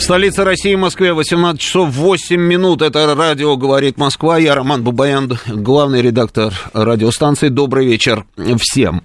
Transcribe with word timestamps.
В 0.00 0.02
столице 0.02 0.44
России, 0.44 0.74
Москве, 0.76 1.12
18 1.12 1.60
часов 1.60 1.90
8 1.90 2.40
минут. 2.40 2.80
Это 2.80 3.14
радио 3.14 3.58
«Говорит 3.58 3.98
Москва». 3.98 4.38
Я 4.38 4.54
Роман 4.54 4.82
Бабаян, 4.82 5.38
главный 5.46 6.00
редактор 6.00 6.54
радиостанции. 6.72 7.48
Добрый 7.48 7.86
вечер 7.86 8.24
всем. 8.58 9.02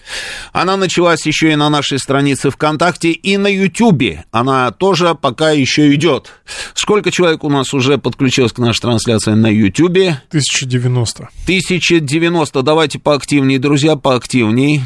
Она 0.53 0.77
началась 0.77 1.25
еще 1.25 1.53
и 1.53 1.56
на 1.56 1.71
нашей 1.71 1.99
странице 1.99 2.50
ВКонтакте 2.50 3.12
и 3.12 3.39
на 3.39 3.47
Ютубе. 3.47 4.25
Она 4.31 4.71
тоже 4.73 5.15
пока 5.15 5.53
еще 5.53 5.95
идет. 5.95 6.33
Сколько 6.75 7.11
человек 7.11 7.45
у 7.45 7.49
нас 7.49 7.73
уже 7.73 7.97
подключилось 7.97 8.53
к 8.53 8.59
нашей 8.59 8.81
трансляции 8.83 9.33
на 9.33 9.47
Ютубе? 9.47 10.21
1090. 10.28 11.31
1090. 11.45 12.62
Давайте 12.62 12.99
поактивнее, 12.99 13.59
друзья, 13.59 13.97
поактивнее. 13.97 14.83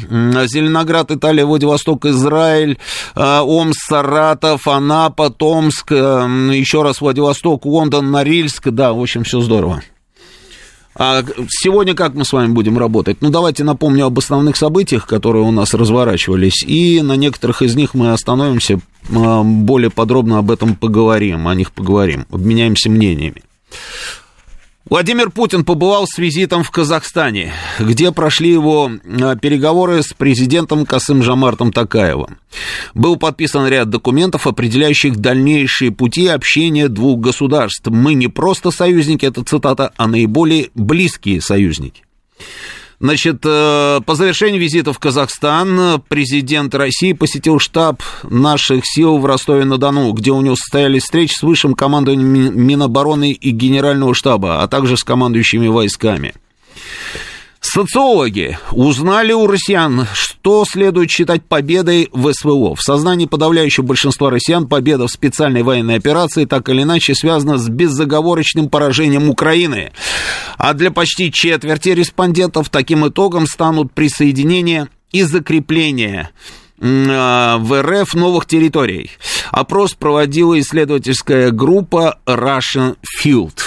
Зеленоград, 0.47 1.11
Италия, 1.11 1.45
Владивосток, 1.45 2.05
Израиль, 2.05 2.77
э, 3.15 3.39
Омск, 3.41 3.81
Саратов, 3.85 4.67
Анапа, 4.67 5.29
Томск, 5.29 5.91
еще 5.91 6.83
раз 6.83 7.01
Владивосток, 7.01 7.65
Лондон, 7.65 8.11
Норильск. 8.11 8.69
Да, 8.69 8.93
в 8.93 9.01
общем, 9.01 9.25
все 9.25 9.41
здорово. 9.41 9.81
А 10.99 11.23
сегодня 11.49 11.93
как 11.93 12.15
мы 12.15 12.25
с 12.25 12.33
вами 12.33 12.51
будем 12.51 12.77
работать? 12.79 13.17
Ну, 13.21 13.29
давайте 13.29 13.63
напомню 13.63 14.07
об 14.07 14.17
основных 14.17 14.57
событиях, 14.57 15.05
которые 15.05 15.43
у 15.43 15.51
нас 15.51 15.75
разворачивались, 15.75 16.63
и 16.63 17.01
на 17.03 17.15
некоторых 17.15 17.61
из 17.61 17.75
них 17.75 17.93
мы 17.93 18.13
остановимся, 18.13 18.79
а, 19.15 19.43
более 19.43 19.91
подробно 19.91 20.39
об 20.39 20.49
этом 20.49 20.75
поговорим, 20.75 21.47
о 21.47 21.53
них 21.53 21.71
поговорим, 21.71 22.25
обменяемся 22.31 22.89
мнениями. 22.89 23.43
Владимир 24.89 25.31
Путин 25.31 25.65
побывал 25.65 26.07
с 26.07 26.17
визитом 26.17 26.63
в 26.63 26.71
Казахстане, 26.71 27.51
где 27.77 28.13
прошли 28.13 28.51
его 28.51 28.89
а, 28.89 29.35
переговоры 29.35 30.01
с 30.01 30.13
президентом 30.13 30.85
Касым 30.85 31.23
Жамартом 31.23 31.73
Такаевым. 31.73 32.37
Был 32.93 33.17
подписан 33.17 33.67
ряд 33.67 33.89
документов, 33.89 34.47
определяющих 34.47 35.17
дальнейшие 35.17 35.91
пути 35.91 36.27
общения 36.27 36.87
двух 36.87 37.19
государств. 37.19 37.87
Мы 37.87 38.13
не 38.13 38.29
просто 38.29 38.71
союзники, 38.71 39.25
это 39.25 39.43
цитата, 39.43 39.91
а 39.97 40.07
наиболее 40.07 40.69
близкие 40.73 41.41
союзники. 41.41 42.03
Значит, 42.99 43.41
э, 43.45 44.01
по 44.03 44.15
завершении 44.15 44.57
визита 44.57 44.91
в 44.91 44.97
Казахстан 44.97 46.01
президент 46.07 46.73
России 46.73 47.13
посетил 47.13 47.59
штаб 47.59 48.01
наших 48.23 48.85
сил 48.85 49.19
в 49.19 49.25
Ростове-на-Дону, 49.25 50.11
где 50.13 50.31
у 50.31 50.41
него 50.41 50.55
состоялись 50.55 51.03
встречи 51.03 51.35
с 51.35 51.43
высшим 51.43 51.75
командованием 51.75 52.59
Минобороны 52.59 53.33
и 53.33 53.51
Генерального 53.51 54.15
штаба, 54.15 54.63
а 54.63 54.67
также 54.67 54.97
с 54.97 55.03
командующими 55.03 55.67
войсками. 55.67 56.33
Социологи 57.69 58.57
узнали 58.71 59.33
у 59.33 59.45
россиян, 59.45 60.07
что 60.13 60.63
следует 60.63 61.11
считать 61.11 61.43
победой 61.43 62.07
в 62.13 62.31
СВО. 62.31 62.75
В 62.75 62.81
сознании 62.81 63.25
подавляющего 63.25 63.83
большинства 63.83 64.29
россиян 64.29 64.67
победа 64.67 65.07
в 65.07 65.11
специальной 65.11 65.63
военной 65.63 65.95
операции 65.95 66.45
так 66.45 66.69
или 66.69 66.83
иначе 66.83 67.13
связана 67.13 67.57
с 67.57 67.67
беззаговорочным 67.67 68.69
поражением 68.69 69.29
Украины. 69.29 69.91
А 70.57 70.73
для 70.73 70.91
почти 70.91 71.29
четверти 71.29 71.89
респондентов 71.89 72.69
таким 72.69 73.05
итогом 73.05 73.45
станут 73.45 73.91
присоединение 73.91 74.87
и 75.11 75.23
закрепление 75.23 76.29
а, 76.81 77.57
в 77.57 77.81
РФ 77.81 78.13
новых 78.13 78.45
территорий. 78.45 79.11
Опрос 79.51 79.93
проводила 79.93 80.57
исследовательская 80.57 81.51
группа 81.51 82.17
Russian 82.25 82.95
Field, 83.21 83.59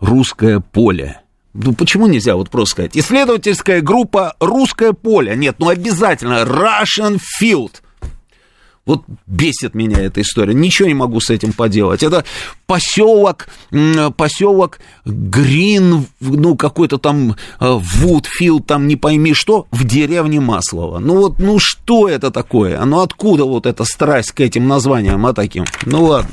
русское 0.00 0.60
поле. 0.60 1.20
Ну, 1.54 1.72
почему 1.72 2.06
нельзя 2.06 2.36
вот 2.36 2.50
просто 2.50 2.72
сказать? 2.72 2.96
Исследовательская 2.96 3.80
группа 3.80 4.36
«Русское 4.40 4.92
поле». 4.92 5.34
Нет, 5.36 5.56
ну 5.58 5.68
обязательно 5.68 6.42
«Russian 6.42 7.18
Field». 7.40 7.80
Вот 8.88 9.02
бесит 9.26 9.74
меня 9.74 10.00
эта 10.00 10.22
история. 10.22 10.54
Ничего 10.54 10.88
не 10.88 10.94
могу 10.94 11.20
с 11.20 11.28
этим 11.28 11.52
поделать. 11.52 12.02
Это 12.02 12.24
поселок, 12.66 13.48
поселок 14.16 14.78
Грин, 15.04 16.06
ну, 16.20 16.56
какой-то 16.56 16.96
там 16.96 17.36
Вудфилд, 17.60 18.66
там 18.66 18.86
не 18.86 18.96
пойми 18.96 19.34
что, 19.34 19.66
в 19.70 19.84
деревне 19.84 20.40
Маслова. 20.40 21.00
Ну 21.00 21.18
вот, 21.18 21.38
ну 21.38 21.58
что 21.60 22.08
это 22.08 22.30
такое? 22.30 22.82
Ну 22.82 23.00
откуда 23.00 23.44
вот 23.44 23.66
эта 23.66 23.84
страсть 23.84 24.32
к 24.32 24.40
этим 24.40 24.66
названиям, 24.66 25.26
а 25.26 25.34
таким? 25.34 25.66
Ну 25.84 26.04
ладно. 26.04 26.30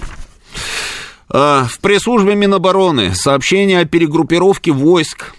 А, 1.37 1.65
в 1.69 1.79
пресс-службе 1.79 2.33
Минобороны 2.33 3.13
сообщение 3.13 3.81
о 3.81 3.85
перегруппировке 3.85 4.71
войск 4.71 5.33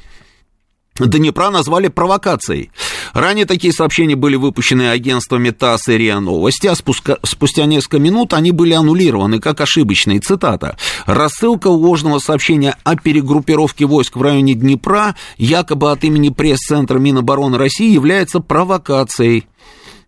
Днепра 0.99 1.49
назвали 1.49 1.89
провокацией. 1.89 2.71
Ранее 3.15 3.47
такие 3.47 3.73
сообщения 3.73 4.15
были 4.15 4.37
выпущены 4.37 4.91
агентствами 4.91 5.49
ТАСС 5.51 5.89
и 5.89 5.97
РИА 5.97 6.21
Новости, 6.21 6.67
а 6.67 6.75
спуска, 6.75 7.19
спустя 7.23 7.65
несколько 7.65 7.99
минут 7.99 8.35
они 8.35 8.53
были 8.53 8.75
аннулированы 8.75 9.41
как 9.41 9.63
ошибочные. 9.63 10.21
Цитата. 10.21 10.77
«Рассылка 11.07 11.69
ложного 11.69 12.19
сообщения 12.19 12.77
о 12.85 12.97
перегруппировке 12.97 13.87
войск 13.87 14.17
в 14.17 14.23
районе 14.23 14.53
Днепра 14.53 15.17
якобы 15.39 15.93
от 15.93 16.05
имени 16.05 16.29
пресс-центра 16.29 16.99
Минобороны 16.99 17.57
России 17.57 17.91
является 17.91 18.41
провокацией». 18.41 19.47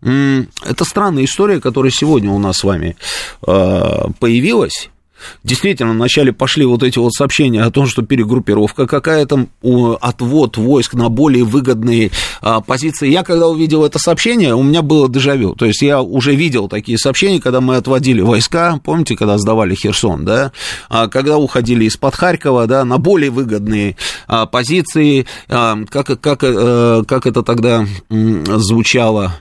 Это 0.03 0.85
странная 0.85 1.25
история, 1.25 1.63
которая 1.63 1.91
сегодня 1.91 2.31
у 2.31 2.39
нас 2.39 2.59
с 2.59 2.65
вами 2.65 2.97
а, 3.43 4.11
появилась. 4.21 4.91
Действительно, 5.45 5.93
вначале 5.93 6.33
пошли 6.33 6.65
вот 6.65 6.83
эти 6.83 6.99
вот 6.99 7.13
сообщения 7.13 7.63
о 7.63 7.71
том, 7.71 7.87
что 7.87 8.03
перегруппировка 8.03 8.87
какая-то, 8.87 9.47
отвод 10.01 10.57
войск 10.57 10.95
на 10.95 11.09
более 11.09 11.45
выгодные 11.45 12.11
а, 12.41 12.61
позиции. 12.61 13.11
Я 13.11 13.23
когда 13.23 13.49
увидел 13.49 13.85
это 13.85 13.99
сообщение, 13.99 14.55
у 14.55 14.63
меня 14.63 14.83
было 14.83 15.09
дежавю. 15.09 15.55
То 15.55 15.67
есть 15.67 15.83
я 15.83 16.01
уже 16.03 16.35
видел 16.35 16.69
такие 16.69 16.99
сообщения, 16.99 17.41
когда 17.41 17.61
мы 17.61 17.77
отводили 17.77 18.21
войска, 18.21 18.81
помните, 18.85 19.17
когда 19.17 19.39
сдавали 19.39 19.75
Херсон, 19.75 20.25
да, 20.25 20.53
а, 20.89 21.09
когда 21.09 21.39
уходили 21.39 21.85
из-под 21.85 22.15
Харькова, 22.15 22.67
да, 22.67 22.85
на 22.85 22.99
более 22.99 23.31
выгодные 23.31 23.97
а, 24.27 24.47
позиции, 24.47 25.27
а, 25.49 25.79
как, 25.89 26.21
как, 26.21 26.41
а, 26.43 27.05
как 27.05 27.27
это 27.27 27.43
тогда 27.43 27.87
звучало, 28.11 29.37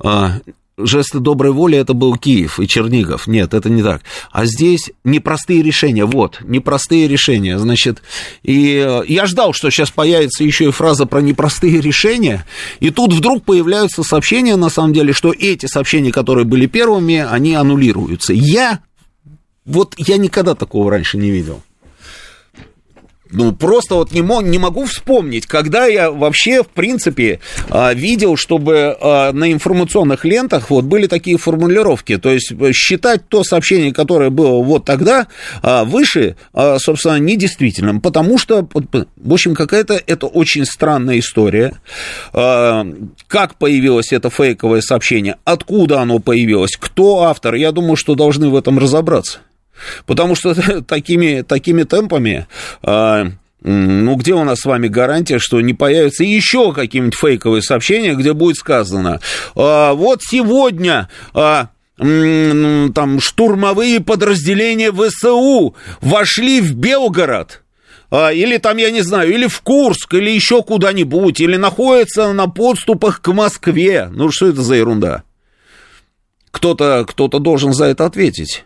а, 0.00 0.32
жесты 0.78 1.18
доброй 1.18 1.52
воли 1.52 1.76
это 1.76 1.92
был 1.92 2.16
Киев 2.16 2.60
и 2.60 2.66
Чернигов. 2.66 3.26
Нет, 3.26 3.52
это 3.54 3.68
не 3.68 3.82
так. 3.82 4.02
А 4.30 4.46
здесь 4.46 4.90
непростые 5.04 5.62
решения. 5.62 6.04
Вот, 6.04 6.38
непростые 6.42 7.08
решения. 7.08 7.58
Значит, 7.58 8.02
и 8.42 8.82
э, 8.84 9.02
я 9.08 9.26
ждал, 9.26 9.52
что 9.52 9.70
сейчас 9.70 9.90
появится 9.90 10.44
еще 10.44 10.66
и 10.66 10.70
фраза 10.70 11.06
про 11.06 11.20
непростые 11.20 11.80
решения. 11.80 12.46
И 12.80 12.90
тут 12.90 13.12
вдруг 13.12 13.44
появляются 13.44 14.02
сообщения, 14.02 14.56
на 14.56 14.68
самом 14.68 14.92
деле, 14.92 15.12
что 15.12 15.32
эти 15.32 15.66
сообщения, 15.66 16.12
которые 16.12 16.44
были 16.44 16.66
первыми, 16.66 17.26
они 17.28 17.54
аннулируются. 17.54 18.32
Я, 18.32 18.80
вот 19.64 19.94
я 19.98 20.16
никогда 20.16 20.54
такого 20.54 20.90
раньше 20.90 21.18
не 21.18 21.30
видел. 21.30 21.62
Ну, 23.30 23.52
просто 23.52 23.94
вот 23.94 24.12
не, 24.12 24.22
мог, 24.22 24.42
не 24.44 24.58
могу 24.58 24.84
вспомнить, 24.84 25.46
когда 25.46 25.86
я 25.86 26.10
вообще, 26.10 26.62
в 26.62 26.68
принципе, 26.68 27.40
а, 27.68 27.92
видел, 27.92 28.36
чтобы 28.36 28.96
а, 29.00 29.32
на 29.32 29.52
информационных 29.52 30.24
лентах 30.24 30.70
вот 30.70 30.84
были 30.84 31.06
такие 31.06 31.36
формулировки. 31.36 32.16
То 32.16 32.30
есть 32.30 32.52
э, 32.52 32.72
считать 32.72 33.28
то 33.28 33.44
сообщение, 33.44 33.92
которое 33.92 34.30
было 34.30 34.62
вот 34.62 34.84
тогда, 34.86 35.26
а, 35.62 35.84
выше, 35.84 36.36
собственно, 36.78 37.18
недействительным. 37.18 38.00
Потому 38.00 38.38
что, 38.38 38.66
в 38.72 39.32
общем, 39.32 39.54
какая-то 39.54 40.00
это 40.06 40.26
очень 40.26 40.64
странная 40.64 41.18
история. 41.18 41.74
Как 42.32 43.54
появилось 43.58 44.12
это 44.12 44.30
фейковое 44.30 44.80
сообщение, 44.80 45.36
откуда 45.44 46.00
оно 46.00 46.18
появилось, 46.18 46.76
кто 46.78 47.24
автор, 47.24 47.54
я 47.54 47.72
думаю, 47.72 47.96
что 47.96 48.14
должны 48.14 48.48
в 48.48 48.56
этом 48.56 48.78
разобраться. 48.78 49.40
Потому 50.06 50.34
что 50.34 50.82
такими, 50.82 51.42
такими 51.42 51.82
темпами 51.84 52.46
а, 52.82 53.28
ну, 53.60 54.14
где 54.14 54.34
у 54.34 54.44
нас 54.44 54.60
с 54.60 54.64
вами 54.64 54.88
гарантия, 54.88 55.38
что 55.38 55.60
не 55.60 55.74
появятся 55.74 56.22
еще 56.22 56.72
какие-нибудь 56.72 57.18
фейковые 57.18 57.62
сообщения, 57.62 58.14
где 58.14 58.32
будет 58.32 58.56
сказано, 58.56 59.20
а, 59.56 59.94
вот 59.94 60.20
сегодня 60.22 61.08
а, 61.34 61.68
там 61.96 63.20
штурмовые 63.20 64.00
подразделения 64.00 64.92
ВСУ 64.92 65.74
вошли 66.00 66.60
в 66.60 66.74
Белгород, 66.74 67.64
или 68.12 68.56
там, 68.58 68.76
я 68.76 68.92
не 68.92 69.02
знаю, 69.02 69.34
или 69.34 69.48
в 69.48 69.60
Курск, 69.62 70.14
или 70.14 70.30
еще 70.30 70.62
куда-нибудь, 70.62 71.40
или 71.40 71.56
находятся 71.56 72.32
на 72.32 72.48
подступах 72.48 73.20
к 73.20 73.32
Москве. 73.32 74.08
Ну, 74.12 74.30
что 74.30 74.46
это 74.46 74.62
за 74.62 74.76
ерунда? 74.76 75.24
Кто-то 76.52 77.04
кто 77.06 77.26
должен 77.28 77.72
за 77.72 77.86
это 77.86 78.06
ответить. 78.06 78.64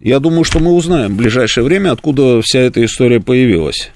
Я 0.00 0.20
думаю, 0.20 0.44
что 0.44 0.58
мы 0.58 0.72
узнаем 0.72 1.14
в 1.14 1.16
ближайшее 1.16 1.64
время, 1.64 1.92
откуда 1.92 2.42
вся 2.42 2.60
эта 2.60 2.84
история 2.84 3.20
появилась, 3.20 3.90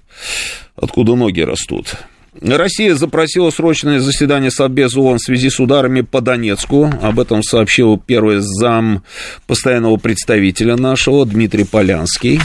откуда 0.74 1.14
ноги 1.14 1.42
растут. 1.42 1.94
Россия 2.40 2.94
запросила 2.94 3.50
срочное 3.50 4.00
заседание 4.00 4.50
Совбеза 4.50 5.00
ООН 5.00 5.18
в 5.18 5.22
связи 5.22 5.50
с 5.50 5.60
ударами 5.60 6.00
по 6.00 6.20
Донецку. 6.20 6.90
Об 7.02 7.20
этом 7.20 7.42
сообщил 7.42 7.98
первый 7.98 8.38
зам 8.38 9.02
постоянного 9.46 9.96
представителя 9.96 10.76
нашего 10.76 11.26
Дмитрий 11.26 11.64
Полянский. 11.64 12.40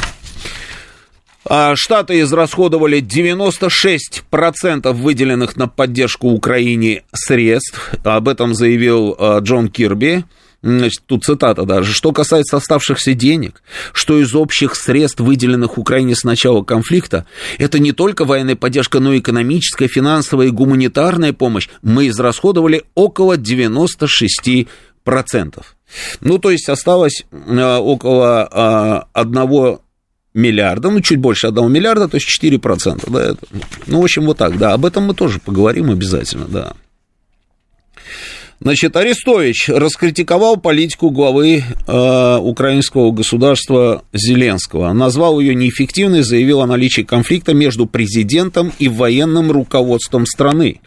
А 1.47 1.75
Штаты 1.75 2.19
израсходовали 2.21 2.99
96% 3.01 4.91
выделенных 4.93 5.55
на 5.55 5.67
поддержку 5.67 6.29
Украине 6.29 7.03
средств. 7.13 7.91
Об 8.03 8.27
этом 8.27 8.55
заявил 8.55 9.15
а, 9.17 9.39
Джон 9.39 9.69
Кирби. 9.69 10.25
Значит, 10.65 11.03
тут 11.05 11.23
цитата 11.23 11.63
даже. 11.63 11.93
Что 11.93 12.11
касается 12.11 12.57
оставшихся 12.57 13.13
денег, 13.13 13.61
что 13.93 14.19
из 14.19 14.33
общих 14.33 14.75
средств, 14.75 15.19
выделенных 15.19 15.77
Украине 15.77 16.15
с 16.15 16.23
начала 16.23 16.63
конфликта, 16.63 17.27
это 17.59 17.77
не 17.77 17.91
только 17.91 18.25
военная 18.25 18.55
поддержка, 18.55 18.99
но 18.99 19.13
и 19.13 19.19
экономическая, 19.19 19.87
финансовая 19.87 20.47
и 20.47 20.49
гуманитарная 20.49 21.33
помощь. 21.33 21.69
Мы 21.83 22.07
израсходовали 22.07 22.83
около 22.95 23.37
96%. 23.37 24.67
Ну, 26.21 26.39
то 26.39 26.49
есть 26.49 26.67
осталось 26.67 27.25
э, 27.31 27.77
около 27.77 29.05
э, 29.13 29.19
1 29.21 29.77
миллиарда, 30.33 30.89
ну, 30.89 30.99
чуть 31.01 31.19
больше 31.19 31.45
1 31.45 31.71
миллиарда, 31.71 32.07
то 32.07 32.15
есть 32.17 32.27
4%. 32.41 33.07
Да, 33.11 33.35
ну, 33.85 34.01
в 34.01 34.03
общем, 34.03 34.25
вот 34.25 34.39
так, 34.39 34.57
да, 34.57 34.73
об 34.73 34.83
этом 34.83 35.03
мы 35.03 35.13
тоже 35.13 35.39
поговорим 35.39 35.91
обязательно, 35.91 36.45
да. 36.47 36.73
Значит, 38.61 38.95
Арестович 38.95 39.67
раскритиковал 39.67 40.55
политику 40.55 41.09
главы 41.09 41.61
э, 41.87 42.37
украинского 42.37 43.11
государства 43.11 44.03
Зеленского. 44.13 44.93
Назвал 44.93 45.41
ее 45.41 45.55
неэффективной, 45.55 46.21
заявил 46.21 46.61
о 46.61 46.65
наличии 46.65 47.01
конфликта 47.01 47.53
между 47.53 47.85
президентом 47.85 48.71
и 48.79 48.87
военным 48.87 49.51
руководством 49.51 50.25
страны. 50.25 50.79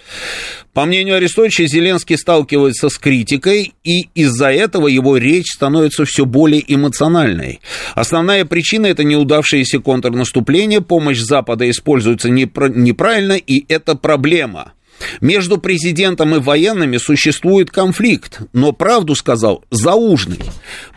По 0.73 0.87
мнению 0.87 1.17
Арестовича, 1.17 1.67
Зеленский 1.67 2.17
сталкивается 2.17 2.89
с 2.89 2.97
критикой, 2.97 3.75
и 3.85 4.09
из-за 4.15 4.51
этого 4.51 4.87
его 4.87 5.19
речь 5.19 5.53
становится 5.53 6.07
все 6.07 6.25
более 6.25 6.65
эмоциональной. 6.73 7.61
Основная 7.95 8.47
причина– 8.47 8.87
это 8.89 9.05
неудавшееся 9.05 9.81
контрнаступление, 9.81 10.81
помощь 10.81 11.19
Запада 11.19 11.69
используется 11.69 12.31
неправильно, 12.31 13.35
и 13.35 13.65
это 13.69 13.95
проблема– 13.95 14.73
между 15.21 15.59
президентом 15.59 16.35
и 16.35 16.39
военными 16.39 16.97
существует 16.97 17.71
конфликт, 17.71 18.41
но 18.53 18.73
правду 18.73 19.15
сказал 19.15 19.65
Заужный. 19.71 20.41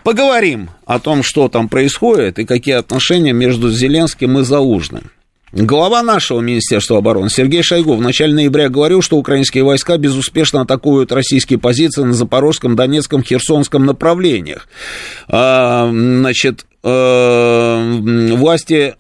Поговорим 0.04 0.70
о 0.86 1.00
том, 1.00 1.24
что 1.24 1.48
там 1.48 1.70
происходит 1.70 2.40
и 2.40 2.46
какие 2.46 2.76
отношения 2.76 3.34
между 3.34 3.70
Зеленским 3.72 4.40
и 4.40 4.44
Заужным. 4.44 5.12
Глава 5.54 6.02
нашего 6.02 6.40
Министерства 6.40 7.00
обороны 7.00 7.30
Сергей 7.30 7.62
Шойгу 7.62 7.96
в 7.96 8.02
начале 8.02 8.34
ноября 8.34 8.70
говорил, 8.70 9.02
что 9.02 9.18
украинские 9.18 9.66
войска 9.66 9.98
безуспешно 9.98 10.62
атакуют 10.62 11.12
российские 11.12 11.60
позиции 11.60 12.04
на 12.04 12.14
Запорожском, 12.14 12.78
Донецком, 12.78 13.22
Херсонском 13.22 13.86
направлениях. 13.86 14.70
А, 15.28 15.90
значит, 15.92 16.66
э, 16.84 18.00
власти 18.38 18.96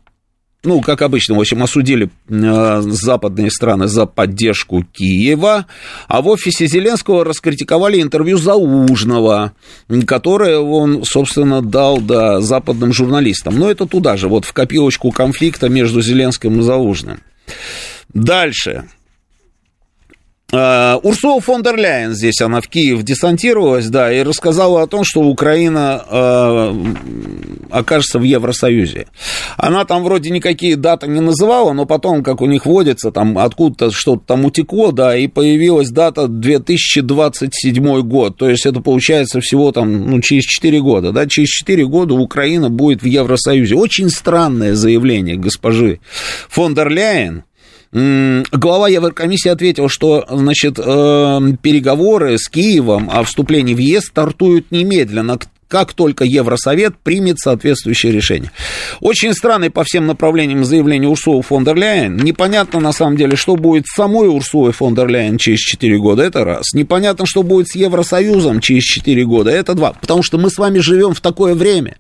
ну, 0.64 0.82
как 0.82 1.02
обычно, 1.02 1.36
в 1.36 1.40
общем, 1.40 1.64
осудили 1.64 2.10
э, 2.30 2.82
западные 2.82 3.50
страны 3.50 3.88
за 3.88 4.06
поддержку 4.06 4.84
Киева, 4.84 5.66
а 6.08 6.22
в 6.22 6.28
офисе 6.28 6.68
Зеленского 6.68 7.26
раскритиковали 7.26 8.02
интервью 8.02 8.38
Заужного, 8.38 9.54
которое 10.06 10.60
он, 10.60 11.04
собственно, 11.04 11.62
дал 11.62 12.00
да, 12.00 12.42
западным 12.42 12.94
журналистам. 12.94 13.58
Но 13.58 13.72
это 13.72 13.88
туда 13.88 14.18
же, 14.18 14.28
вот 14.28 14.46
в 14.46 14.54
копилочку 14.54 15.12
конфликта 15.12 15.68
между 15.68 16.02
Зеленским 16.02 16.60
и 16.60 16.64
Заужным. 16.64 17.22
Дальше. 18.14 18.86
Uh, 20.52 21.00
Урсула 21.04 21.40
фон 21.40 21.64
дер 21.64 21.78
Ляйен 21.78 22.12
здесь, 22.12 22.42
она 22.42 22.60
в 22.60 22.68
Киев 22.68 23.04
десантировалась, 23.04 23.88
да, 23.88 24.12
и 24.12 24.22
рассказала 24.22 24.82
о 24.82 24.88
том, 24.88 25.06
что 25.06 25.22
Украина 25.22 26.04
uh, 26.10 27.68
окажется 27.70 28.20
в 28.20 28.24
Евросоюзе. 28.24 29.08
Она 29.56 29.86
там 29.86 30.04
вроде 30.04 30.30
никакие 30.30 30.76
даты 30.76 31.08
не 31.08 31.22
называла, 31.22 31.72
но 31.72 31.86
потом, 31.86 32.22
как 32.22 32.42
у 32.42 32.48
них 32.48 32.66
водится, 32.66 33.12
там 33.12 33.38
откуда-то 33.38 33.92
что-то 33.92 34.24
там 34.28 34.44
утекло, 34.44 34.92
да, 34.92 35.16
и 35.16 35.28
появилась 35.28 35.90
дата 35.90 36.28
2027 36.28 38.02
год, 38.02 38.36
то 38.36 38.50
есть 38.50 38.66
это 38.66 38.82
получается 38.82 39.40
всего 39.40 39.72
там, 39.72 40.10
ну, 40.10 40.20
через 40.20 40.44
4 40.44 40.82
года, 40.82 41.14
да, 41.14 41.28
через 41.28 41.48
4 41.48 41.86
года 41.88 42.16
Украина 42.16 42.70
будет 42.70 43.04
в 43.04 43.06
Евросоюзе. 43.06 43.76
Очень 43.76 44.10
странное 44.10 44.76
заявление 44.76 45.38
госпожи 45.38 46.02
фон 46.50 46.74
дер 46.74 46.90
Ляйен, 46.90 47.44
Глава 47.94 48.88
Еврокомиссии 48.88 49.50
ответил, 49.50 49.90
что 49.90 50.26
значит, 50.30 50.80
э, 50.80 51.40
переговоры 51.62 52.38
с 52.38 52.48
Киевом 52.48 53.10
о 53.10 53.24
вступлении 53.24 53.74
в 53.74 53.80
ЕС 53.80 54.06
стартуют 54.06 54.72
немедленно. 54.72 55.40
Как 55.72 55.94
только 55.94 56.26
Евросовет 56.26 56.98
примет 56.98 57.40
соответствующее 57.40 58.12
решение. 58.12 58.52
Очень 59.00 59.34
странное 59.34 59.70
по 59.70 59.86
всем 59.86 60.06
направлениям 60.06 60.66
заявление 60.66 61.10
Урсулы 61.10 61.44
фон 61.44 61.64
дер 61.64 61.78
Ляйен. 61.78 62.18
Непонятно, 62.18 62.82
на 62.82 62.92
самом 62.92 63.16
деле, 63.16 63.38
что 63.38 63.56
будет 63.56 63.88
с 63.88 63.96
самой 63.96 64.28
Урсулой 64.28 64.74
фон 64.74 64.96
дер 64.96 65.08
Ляйен 65.08 65.38
через 65.38 65.60
4 65.60 65.98
года, 65.98 66.24
это 66.24 66.44
раз. 66.44 66.74
Непонятно, 66.74 67.26
что 67.26 67.42
будет 67.42 67.70
с 67.70 67.76
Евросоюзом 67.76 68.60
через 68.60 68.84
4 68.84 69.24
года, 69.24 69.50
это 69.50 69.74
два. 69.74 69.94
Потому 69.94 70.24
что 70.24 70.38
мы 70.38 70.50
с 70.50 70.58
вами 70.58 70.80
живем 70.80 71.14
в 71.14 71.22
такое 71.22 71.56
время. 71.56 71.96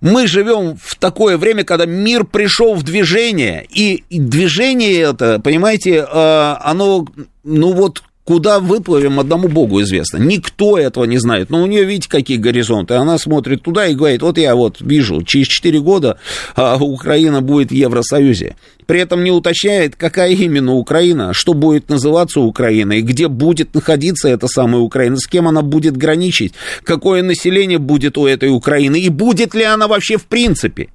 Мы 0.00 0.26
живем 0.26 0.78
в 0.82 0.96
такое 0.96 1.36
время, 1.36 1.64
когда 1.64 1.84
мир 1.84 2.24
пришел 2.24 2.74
в 2.74 2.84
движение, 2.84 3.66
и 3.68 4.02
движение 4.10 5.10
это, 5.10 5.40
понимаете, 5.44 6.06
э, 6.10 6.56
оно, 6.60 7.06
ну 7.44 7.72
вот, 7.72 8.02
Куда 8.24 8.58
выплывем, 8.58 9.20
одному 9.20 9.48
Богу 9.48 9.82
известно. 9.82 10.16
Никто 10.16 10.78
этого 10.78 11.04
не 11.04 11.18
знает. 11.18 11.50
Но 11.50 11.62
у 11.62 11.66
нее, 11.66 11.84
видите, 11.84 12.08
какие 12.08 12.38
горизонты. 12.38 12.94
Она 12.94 13.18
смотрит 13.18 13.62
туда 13.62 13.86
и 13.86 13.94
говорит, 13.94 14.22
вот 14.22 14.38
я 14.38 14.54
вот 14.54 14.80
вижу, 14.80 15.22
через 15.22 15.46
4 15.48 15.78
года 15.80 16.18
а, 16.56 16.78
Украина 16.78 17.42
будет 17.42 17.68
в 17.68 17.74
Евросоюзе. 17.74 18.56
При 18.86 19.00
этом 19.00 19.24
не 19.24 19.30
уточняет, 19.30 19.96
какая 19.96 20.30
именно 20.30 20.72
Украина, 20.74 21.34
что 21.34 21.52
будет 21.52 21.90
называться 21.90 22.40
Украиной, 22.40 23.02
где 23.02 23.28
будет 23.28 23.74
находиться 23.74 24.28
эта 24.28 24.46
самая 24.48 24.80
Украина, 24.80 25.18
с 25.18 25.26
кем 25.26 25.46
она 25.46 25.60
будет 25.60 25.96
граничить, 25.96 26.54
какое 26.82 27.22
население 27.22 27.78
будет 27.78 28.16
у 28.16 28.26
этой 28.26 28.48
Украины 28.48 29.00
и 29.00 29.10
будет 29.10 29.54
ли 29.54 29.64
она 29.64 29.86
вообще 29.86 30.16
в 30.16 30.24
принципе. 30.24 30.88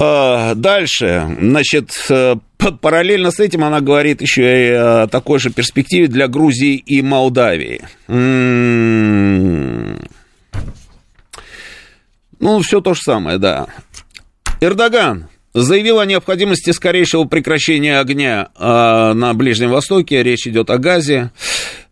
А, 0.00 0.54
дальше, 0.54 1.26
значит, 1.40 1.90
э, 2.08 2.36
параллельно 2.80 3.32
с 3.32 3.40
этим 3.40 3.64
она 3.64 3.80
говорит 3.80 4.22
еще 4.22 4.68
и 4.68 4.70
о 4.70 5.08
такой 5.08 5.40
же 5.40 5.50
перспективе 5.50 6.06
для 6.06 6.28
Грузии 6.28 6.76
и 6.76 7.02
Молдавии. 7.02 7.80
Ну, 12.38 12.60
все 12.60 12.80
то 12.80 12.94
же 12.94 13.00
самое, 13.00 13.38
да. 13.38 13.66
Эрдоган 14.60 15.26
заявил 15.52 15.98
о 15.98 16.06
необходимости 16.06 16.70
скорейшего 16.70 17.24
прекращения 17.24 17.98
огня 17.98 18.50
э, 18.56 19.12
на 19.14 19.34
Ближнем 19.34 19.70
Востоке. 19.70 20.22
Речь 20.22 20.46
идет 20.46 20.70
о 20.70 20.78
Газе 20.78 21.32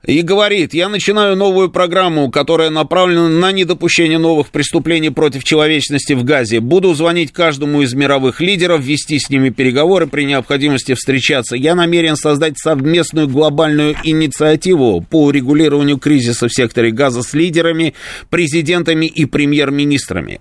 и 0.06 0.22
говорит, 0.22 0.72
я 0.72 0.88
начинаю 0.88 1.36
новую 1.36 1.68
программу, 1.68 2.30
которая 2.30 2.70
направлена 2.70 3.28
на 3.28 3.52
недопущение 3.52 4.18
новых 4.18 4.48
преступлений 4.48 5.10
против 5.10 5.42
человечности 5.42 6.12
в 6.12 6.22
Газе. 6.24 6.60
Буду 6.60 6.94
звонить 6.94 7.32
каждому 7.32 7.82
из 7.82 7.92
мировых 7.92 8.40
лидеров, 8.40 8.82
вести 8.82 9.18
с 9.18 9.28
ними 9.30 9.50
переговоры, 9.50 10.06
при 10.06 10.24
необходимости 10.24 10.94
встречаться. 10.94 11.56
Я 11.56 11.74
намерен 11.74 12.16
создать 12.16 12.58
совместную 12.58 13.28
глобальную 13.28 13.96
инициативу 14.04 15.00
по 15.00 15.24
урегулированию 15.24 15.98
кризиса 15.98 16.46
в 16.48 16.54
секторе 16.54 16.92
Газа 16.92 17.22
с 17.22 17.34
лидерами, 17.34 17.94
президентами 18.30 19.06
и 19.06 19.24
премьер-министрами. 19.24 20.40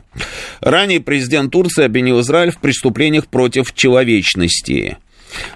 Ранее 0.59 1.01
президент 1.01 1.51
Турции 1.51 1.85
обвинил 1.85 2.21
Израиль 2.21 2.51
в 2.51 2.59
преступлениях 2.59 3.27
против 3.27 3.73
человечности. 3.73 4.97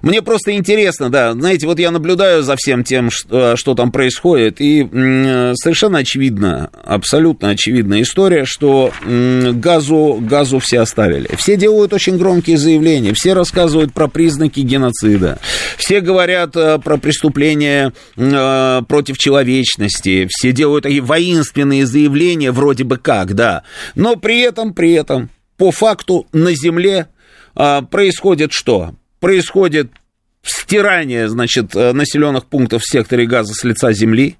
Мне 0.01 0.21
просто 0.21 0.51
интересно, 0.53 1.09
да, 1.09 1.33
знаете, 1.33 1.67
вот 1.67 1.79
я 1.79 1.91
наблюдаю 1.91 2.43
за 2.43 2.55
всем 2.55 2.83
тем, 2.83 3.09
что, 3.12 3.55
что 3.55 3.75
там 3.75 3.91
происходит, 3.91 4.59
и 4.59 4.83
совершенно 5.55 6.00
очевидно, 6.00 6.69
абсолютно 6.83 7.50
очевидная 7.50 8.01
история, 8.01 8.45
что 8.45 8.91
газу, 9.05 10.19
газу 10.21 10.59
все 10.59 10.81
оставили. 10.81 11.29
Все 11.38 11.57
делают 11.57 11.93
очень 11.93 12.17
громкие 12.17 12.57
заявления, 12.57 13.13
все 13.13 13.33
рассказывают 13.33 13.93
про 13.93 14.07
признаки 14.07 14.62
геноцида, 14.62 15.39
все 15.77 16.01
говорят 16.01 16.55
э, 16.55 16.79
про 16.79 16.98
преступления 16.98 17.93
э, 18.15 18.81
против 18.88 19.17
человечности, 19.17 20.27
все 20.29 20.51
делают 20.51 20.83
такие 20.83 21.01
воинственные 21.01 21.86
заявления 21.86 22.51
вроде 22.51 22.83
бы 22.83 22.98
как, 22.98 23.33
да, 23.33 23.63
но 23.95 24.15
при 24.15 24.41
этом, 24.41 24.74
при 24.74 24.93
этом, 24.93 25.29
по 25.57 25.71
факту 25.71 26.25
на 26.31 26.53
земле 26.53 27.07
а, 27.55 27.81
происходит 27.81 28.53
что? 28.53 28.95
Происходит 29.19 29.91
стирание, 30.41 31.27
значит, 31.27 31.75
э, 31.75 31.93
населенных 31.93 32.45
пунктов 32.45 32.81
в 32.81 32.89
секторе 32.89 33.25
газа 33.25 33.53
с 33.53 33.63
лица 33.63 33.91
земли. 33.91 34.38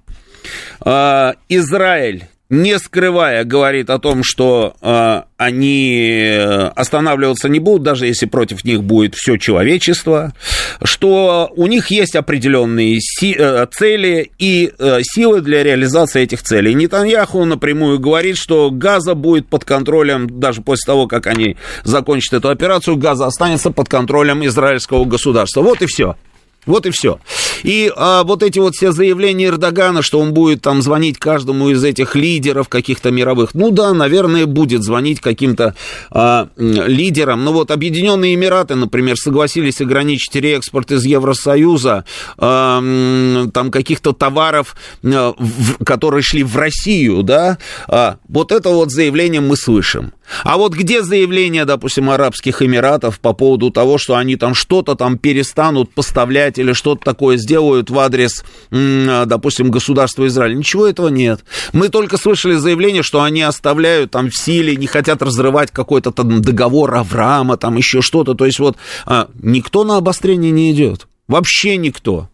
А, 0.80 1.34
Израиль 1.48 2.28
не 2.50 2.78
скрывая, 2.78 3.44
говорит 3.44 3.90
о 3.90 3.98
том, 3.98 4.22
что 4.24 4.74
э, 4.82 5.22
они 5.36 6.38
останавливаться 6.74 7.48
не 7.48 7.60
будут, 7.60 7.84
даже 7.84 8.06
если 8.06 8.26
против 8.26 8.64
них 8.64 8.82
будет 8.82 9.14
все 9.14 9.36
человечество, 9.36 10.34
что 10.82 11.50
у 11.54 11.66
них 11.66 11.90
есть 11.92 12.16
определенные 12.16 13.00
си- 13.00 13.36
э, 13.38 13.66
цели 13.70 14.32
и 14.38 14.72
э, 14.78 14.98
силы 15.02 15.40
для 15.40 15.62
реализации 15.62 16.22
этих 16.22 16.42
целей. 16.42 16.74
Нетаньяху 16.74 17.44
напрямую 17.44 18.00
говорит, 18.00 18.36
что 18.36 18.70
Газа 18.70 19.14
будет 19.14 19.46
под 19.46 19.64
контролем, 19.64 20.40
даже 20.40 20.60
после 20.60 20.86
того, 20.86 21.06
как 21.06 21.28
они 21.28 21.56
закончат 21.84 22.34
эту 22.34 22.48
операцию, 22.48 22.96
Газа 22.96 23.26
останется 23.26 23.70
под 23.70 23.88
контролем 23.88 24.44
израильского 24.44 25.04
государства. 25.04 25.62
Вот 25.62 25.82
и 25.82 25.86
все. 25.86 26.16
Вот 26.66 26.86
и 26.86 26.90
все. 26.90 27.18
И 27.62 27.92
а, 27.94 28.24
вот 28.24 28.42
эти 28.42 28.58
вот 28.58 28.74
все 28.74 28.92
заявления 28.92 29.46
Эрдогана, 29.46 30.02
что 30.02 30.18
он 30.20 30.32
будет 30.32 30.62
там 30.62 30.82
звонить 30.82 31.18
каждому 31.18 31.70
из 31.70 31.82
этих 31.82 32.14
лидеров 32.14 32.68
каких-то 32.68 33.10
мировых, 33.10 33.54
ну 33.54 33.70
да, 33.70 33.92
наверное, 33.92 34.46
будет 34.46 34.82
звонить 34.82 35.20
каким-то 35.20 35.74
а, 36.10 36.48
лидерам. 36.56 37.44
Но 37.44 37.52
вот 37.52 37.70
Объединенные 37.70 38.34
Эмираты, 38.34 38.74
например, 38.74 39.16
согласились 39.16 39.80
ограничить 39.80 40.34
реэкспорт 40.34 40.92
из 40.92 41.04
Евросоюза 41.04 42.04
а, 42.38 42.78
там 43.52 43.70
каких-то 43.70 44.12
товаров, 44.12 44.76
а, 45.04 45.34
в, 45.38 45.84
которые 45.84 46.22
шли 46.22 46.42
в 46.42 46.56
Россию, 46.56 47.22
да. 47.22 47.58
А, 47.88 48.16
вот 48.28 48.52
это 48.52 48.70
вот 48.70 48.90
заявление 48.90 49.40
мы 49.40 49.56
слышим. 49.56 50.12
А 50.44 50.56
вот 50.56 50.74
где 50.74 51.02
заявление, 51.02 51.64
допустим, 51.64 52.10
Арабских 52.10 52.62
Эмиратов 52.62 53.18
по 53.20 53.32
поводу 53.32 53.70
того, 53.70 53.98
что 53.98 54.14
они 54.16 54.36
там 54.36 54.54
что-то 54.54 54.94
там 54.94 55.18
перестанут 55.18 55.92
поставлять 55.92 56.49
или 56.58 56.72
что-то 56.72 57.04
такое 57.04 57.36
сделают 57.36 57.90
в 57.90 57.98
адрес, 57.98 58.44
допустим, 58.70 59.70
государства 59.70 60.26
Израиль? 60.26 60.56
Ничего 60.56 60.86
этого 60.86 61.08
нет. 61.08 61.40
Мы 61.72 61.88
только 61.88 62.16
слышали 62.16 62.54
заявление, 62.54 63.02
что 63.02 63.22
они 63.22 63.42
оставляют 63.42 64.12
там 64.12 64.30
в 64.30 64.36
силе, 64.36 64.76
не 64.76 64.86
хотят 64.86 65.22
разрывать 65.22 65.70
какой-то 65.70 66.10
там 66.10 66.42
договор 66.42 66.94
Авраама, 66.94 67.56
там 67.56 67.76
еще 67.76 68.02
что-то. 68.02 68.34
То 68.34 68.46
есть 68.46 68.58
вот 68.58 68.76
а, 69.06 69.28
никто 69.42 69.84
на 69.84 69.96
обострение 69.96 70.50
не 70.50 70.72
идет. 70.72 71.06
Вообще 71.28 71.76
никто. 71.76 72.28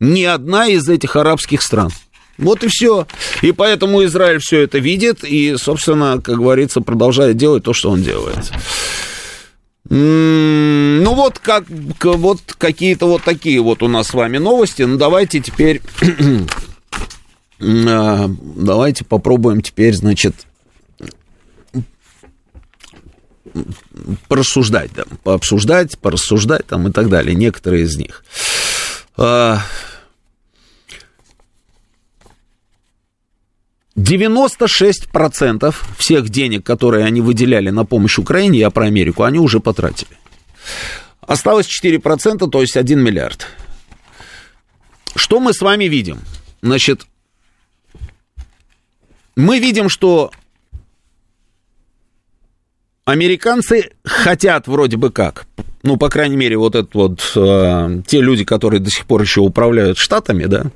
Ни 0.00 0.24
одна 0.24 0.66
из 0.66 0.88
этих 0.88 1.16
арабских 1.16 1.62
стран. 1.62 1.90
Вот 2.36 2.64
и 2.64 2.68
все. 2.68 3.06
И 3.42 3.52
поэтому 3.52 4.04
Израиль 4.04 4.38
все 4.38 4.60
это 4.62 4.78
видит 4.78 5.24
и, 5.24 5.56
собственно, 5.56 6.20
как 6.20 6.36
говорится, 6.36 6.80
продолжает 6.80 7.36
делать 7.36 7.62
то, 7.62 7.72
что 7.72 7.90
он 7.90 8.02
делает. 8.02 8.50
Ну 9.90 11.14
вот 11.14 11.38
как 11.38 11.64
вот 12.02 12.40
какие-то 12.56 13.06
вот 13.06 13.22
такие 13.22 13.60
вот 13.60 13.82
у 13.82 13.88
нас 13.88 14.08
с 14.08 14.14
вами 14.14 14.38
новости. 14.38 14.82
Ну 14.82 14.96
давайте 14.96 15.40
теперь 15.40 15.82
а, 17.60 18.28
давайте 18.28 19.04
попробуем 19.04 19.60
теперь, 19.60 19.94
значит, 19.94 20.34
порассуждать, 24.28 24.90
да, 24.94 25.04
пообсуждать, 25.22 25.98
порассуждать 25.98 26.66
там 26.66 26.88
и 26.88 26.92
так 26.92 27.08
далее. 27.08 27.34
Некоторые 27.34 27.84
из 27.84 27.96
них. 27.96 28.24
96% 33.96 35.74
всех 35.98 36.28
денег, 36.28 36.64
которые 36.64 37.04
они 37.04 37.20
выделяли 37.20 37.70
на 37.70 37.84
помощь 37.84 38.18
Украине, 38.18 38.58
я 38.58 38.70
про 38.70 38.86
Америку, 38.86 39.22
они 39.22 39.38
уже 39.38 39.60
потратили. 39.60 40.18
Осталось 41.20 41.68
4%, 41.68 42.48
то 42.50 42.60
есть 42.60 42.76
1 42.76 43.00
миллиард. 43.00 43.46
Что 45.14 45.38
мы 45.40 45.54
с 45.54 45.60
вами 45.60 45.84
видим? 45.84 46.20
Значит, 46.60 47.06
мы 49.36 49.58
видим, 49.60 49.88
что 49.88 50.32
американцы 53.04 53.92
хотят 54.04 54.66
вроде 54.66 54.96
бы 54.96 55.10
как, 55.10 55.46
ну, 55.84 55.98
по 55.98 56.08
крайней 56.08 56.36
мере, 56.36 56.56
вот 56.56 56.74
это 56.74 56.88
вот, 56.94 57.32
э, 57.36 58.00
те 58.06 58.20
люди, 58.22 58.44
которые 58.44 58.80
до 58.80 58.90
сих 58.90 59.04
пор 59.04 59.20
еще 59.20 59.42
управляют 59.42 59.98
штатами, 59.98 60.46
да, 60.46 60.72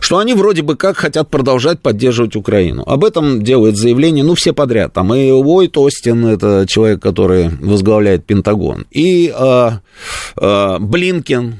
что 0.00 0.18
они 0.18 0.32
вроде 0.32 0.62
бы 0.62 0.74
как 0.74 0.96
хотят 0.96 1.28
продолжать 1.28 1.80
поддерживать 1.80 2.34
Украину. 2.34 2.82
Об 2.86 3.04
этом 3.04 3.42
делает 3.42 3.76
заявление, 3.76 4.24
ну, 4.24 4.34
все 4.34 4.54
подряд. 4.54 4.94
Там 4.94 5.14
и 5.14 5.30
Уойт 5.30 5.76
Остин, 5.76 6.24
это 6.24 6.64
человек, 6.66 7.02
который 7.02 7.50
возглавляет 7.60 8.24
Пентагон, 8.24 8.86
и 8.90 9.32
э, 9.36 9.70
э, 10.40 10.78
Блинкен, 10.80 11.56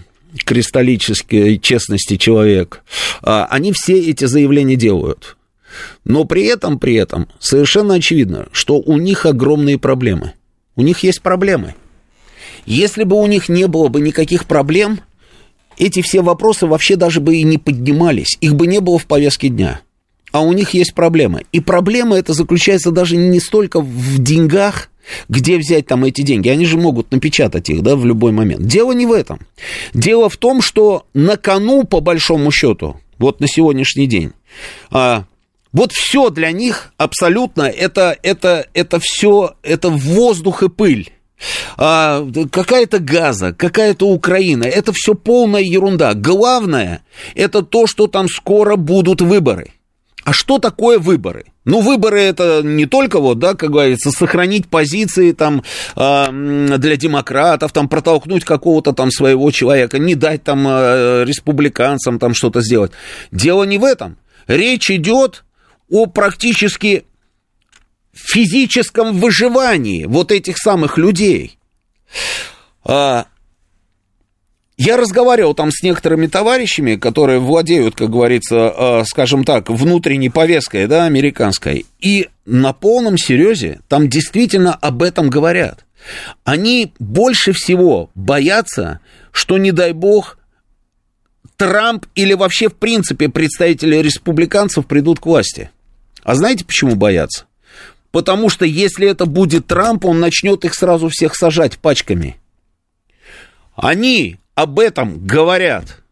кристаллической 0.46 1.58
честности 1.58 2.16
человек, 2.16 2.82
э, 3.22 3.44
они 3.50 3.72
все 3.72 4.00
эти 4.00 4.24
заявления 4.24 4.76
делают. 4.76 5.36
Но 6.04 6.24
при 6.24 6.44
этом, 6.44 6.78
при 6.78 6.94
этом 6.94 7.28
совершенно 7.38 7.94
очевидно, 7.94 8.48
что 8.52 8.78
у 8.78 8.96
них 8.96 9.26
огромные 9.26 9.76
проблемы. 9.78 10.32
У 10.74 10.80
них 10.80 11.00
есть 11.00 11.20
проблемы. 11.20 11.74
Если 12.68 13.04
бы 13.04 13.16
у 13.16 13.26
них 13.26 13.48
не 13.48 13.66
было 13.66 13.88
бы 13.88 14.00
никаких 14.00 14.44
проблем, 14.44 15.00
эти 15.78 16.02
все 16.02 16.20
вопросы 16.20 16.66
вообще 16.66 16.96
даже 16.96 17.20
бы 17.20 17.36
и 17.36 17.42
не 17.42 17.56
поднимались, 17.56 18.36
их 18.40 18.54
бы 18.54 18.66
не 18.66 18.80
было 18.80 18.98
в 18.98 19.06
повестке 19.06 19.48
дня. 19.48 19.80
а 20.30 20.42
у 20.42 20.52
них 20.52 20.74
есть 20.74 20.94
проблемы. 20.94 21.46
И 21.52 21.60
проблема 21.60 22.18
эта 22.18 22.34
заключается 22.34 22.90
даже 22.90 23.16
не 23.16 23.40
столько 23.40 23.80
в 23.80 24.18
деньгах, 24.22 24.90
где 25.30 25.56
взять 25.56 25.86
там 25.86 26.04
эти 26.04 26.20
деньги? 26.20 26.50
Они 26.50 26.66
же 26.66 26.76
могут 26.76 27.10
напечатать 27.12 27.70
их, 27.70 27.82
да, 27.82 27.96
в 27.96 28.04
любой 28.04 28.32
момент. 28.32 28.66
Дело 28.66 28.92
не 28.92 29.06
в 29.06 29.12
этом. 29.12 29.40
Дело 29.94 30.28
в 30.28 30.36
том, 30.36 30.60
что 30.60 31.06
на 31.14 31.38
кону, 31.38 31.84
по 31.84 32.00
большому 32.00 32.50
счету, 32.50 33.00
вот 33.16 33.40
на 33.40 33.48
сегодняшний 33.48 34.06
день, 34.06 34.32
а, 34.90 35.24
вот 35.72 35.92
все 35.92 36.28
для 36.28 36.52
них 36.52 36.92
абсолютно, 36.98 37.62
это, 37.62 38.14
это, 38.22 38.66
это 38.74 39.00
все, 39.00 39.54
это 39.62 39.88
воздух 39.88 40.62
и 40.62 40.68
пыль. 40.68 41.10
А, 41.76 42.26
какая-то 42.50 42.98
газа, 42.98 43.52
какая-то 43.52 44.08
Украина, 44.08 44.64
это 44.64 44.92
все 44.92 45.14
полная 45.14 45.62
ерунда. 45.62 46.14
Главное, 46.14 47.02
это 47.34 47.62
то, 47.62 47.86
что 47.86 48.06
там 48.06 48.28
скоро 48.28 48.76
будут 48.76 49.20
выборы. 49.20 49.72
А 50.24 50.32
что 50.34 50.58
такое 50.58 50.98
выборы? 50.98 51.46
Ну, 51.64 51.80
выборы 51.80 52.20
это 52.20 52.60
не 52.62 52.86
только 52.86 53.18
вот, 53.18 53.38
да, 53.38 53.54
как 53.54 53.70
говорится, 53.70 54.10
сохранить 54.10 54.68
позиции 54.68 55.32
там 55.32 55.62
э, 55.96 56.76
для 56.76 56.96
демократов, 56.96 57.72
там 57.72 57.88
протолкнуть 57.88 58.44
какого-то 58.44 58.92
там 58.92 59.10
своего 59.10 59.50
человека, 59.50 59.98
не 59.98 60.14
дать 60.14 60.44
там 60.44 60.66
э, 60.68 61.24
республиканцам 61.24 62.18
там 62.18 62.34
что-то 62.34 62.60
сделать. 62.60 62.92
Дело 63.32 63.64
не 63.64 63.78
в 63.78 63.84
этом. 63.84 64.18
Речь 64.46 64.90
идет 64.90 65.44
о 65.90 66.06
практически 66.06 67.04
физическом 68.18 69.18
выживании 69.18 70.04
вот 70.04 70.32
этих 70.32 70.58
самых 70.58 70.98
людей. 70.98 71.58
А, 72.84 73.26
я 74.76 74.96
разговаривал 74.96 75.54
там 75.54 75.70
с 75.72 75.82
некоторыми 75.82 76.28
товарищами, 76.28 76.94
которые 76.94 77.40
владеют, 77.40 77.96
как 77.96 78.10
говорится, 78.10 78.72
э, 78.76 79.04
скажем 79.06 79.44
так, 79.44 79.70
внутренней 79.70 80.30
повесткой, 80.30 80.86
да, 80.86 81.04
американской, 81.04 81.84
и 81.98 82.28
на 82.46 82.72
полном 82.72 83.18
серьезе 83.18 83.80
там 83.88 84.08
действительно 84.08 84.74
об 84.74 85.02
этом 85.02 85.30
говорят. 85.30 85.84
Они 86.44 86.92
больше 87.00 87.52
всего 87.52 88.10
боятся, 88.14 89.00
что, 89.32 89.58
не 89.58 89.72
дай 89.72 89.92
бог, 89.92 90.38
Трамп 91.56 92.06
или 92.14 92.34
вообще, 92.34 92.68
в 92.68 92.76
принципе, 92.76 93.28
представители 93.28 93.96
республиканцев 93.96 94.86
придут 94.86 95.18
к 95.18 95.26
власти. 95.26 95.70
А 96.22 96.36
знаете, 96.36 96.64
почему 96.64 96.94
боятся? 96.94 97.47
Потому 98.10 98.48
что 98.48 98.64
если 98.64 99.08
это 99.08 99.26
будет 99.26 99.66
Трамп, 99.66 100.04
он 100.04 100.20
начнет 100.20 100.64
их 100.64 100.74
сразу 100.74 101.08
всех 101.08 101.34
сажать 101.36 101.78
пачками. 101.78 102.36
Они 103.76 104.38
об 104.54 104.80
этом 104.80 105.24
говорят. 105.24 106.02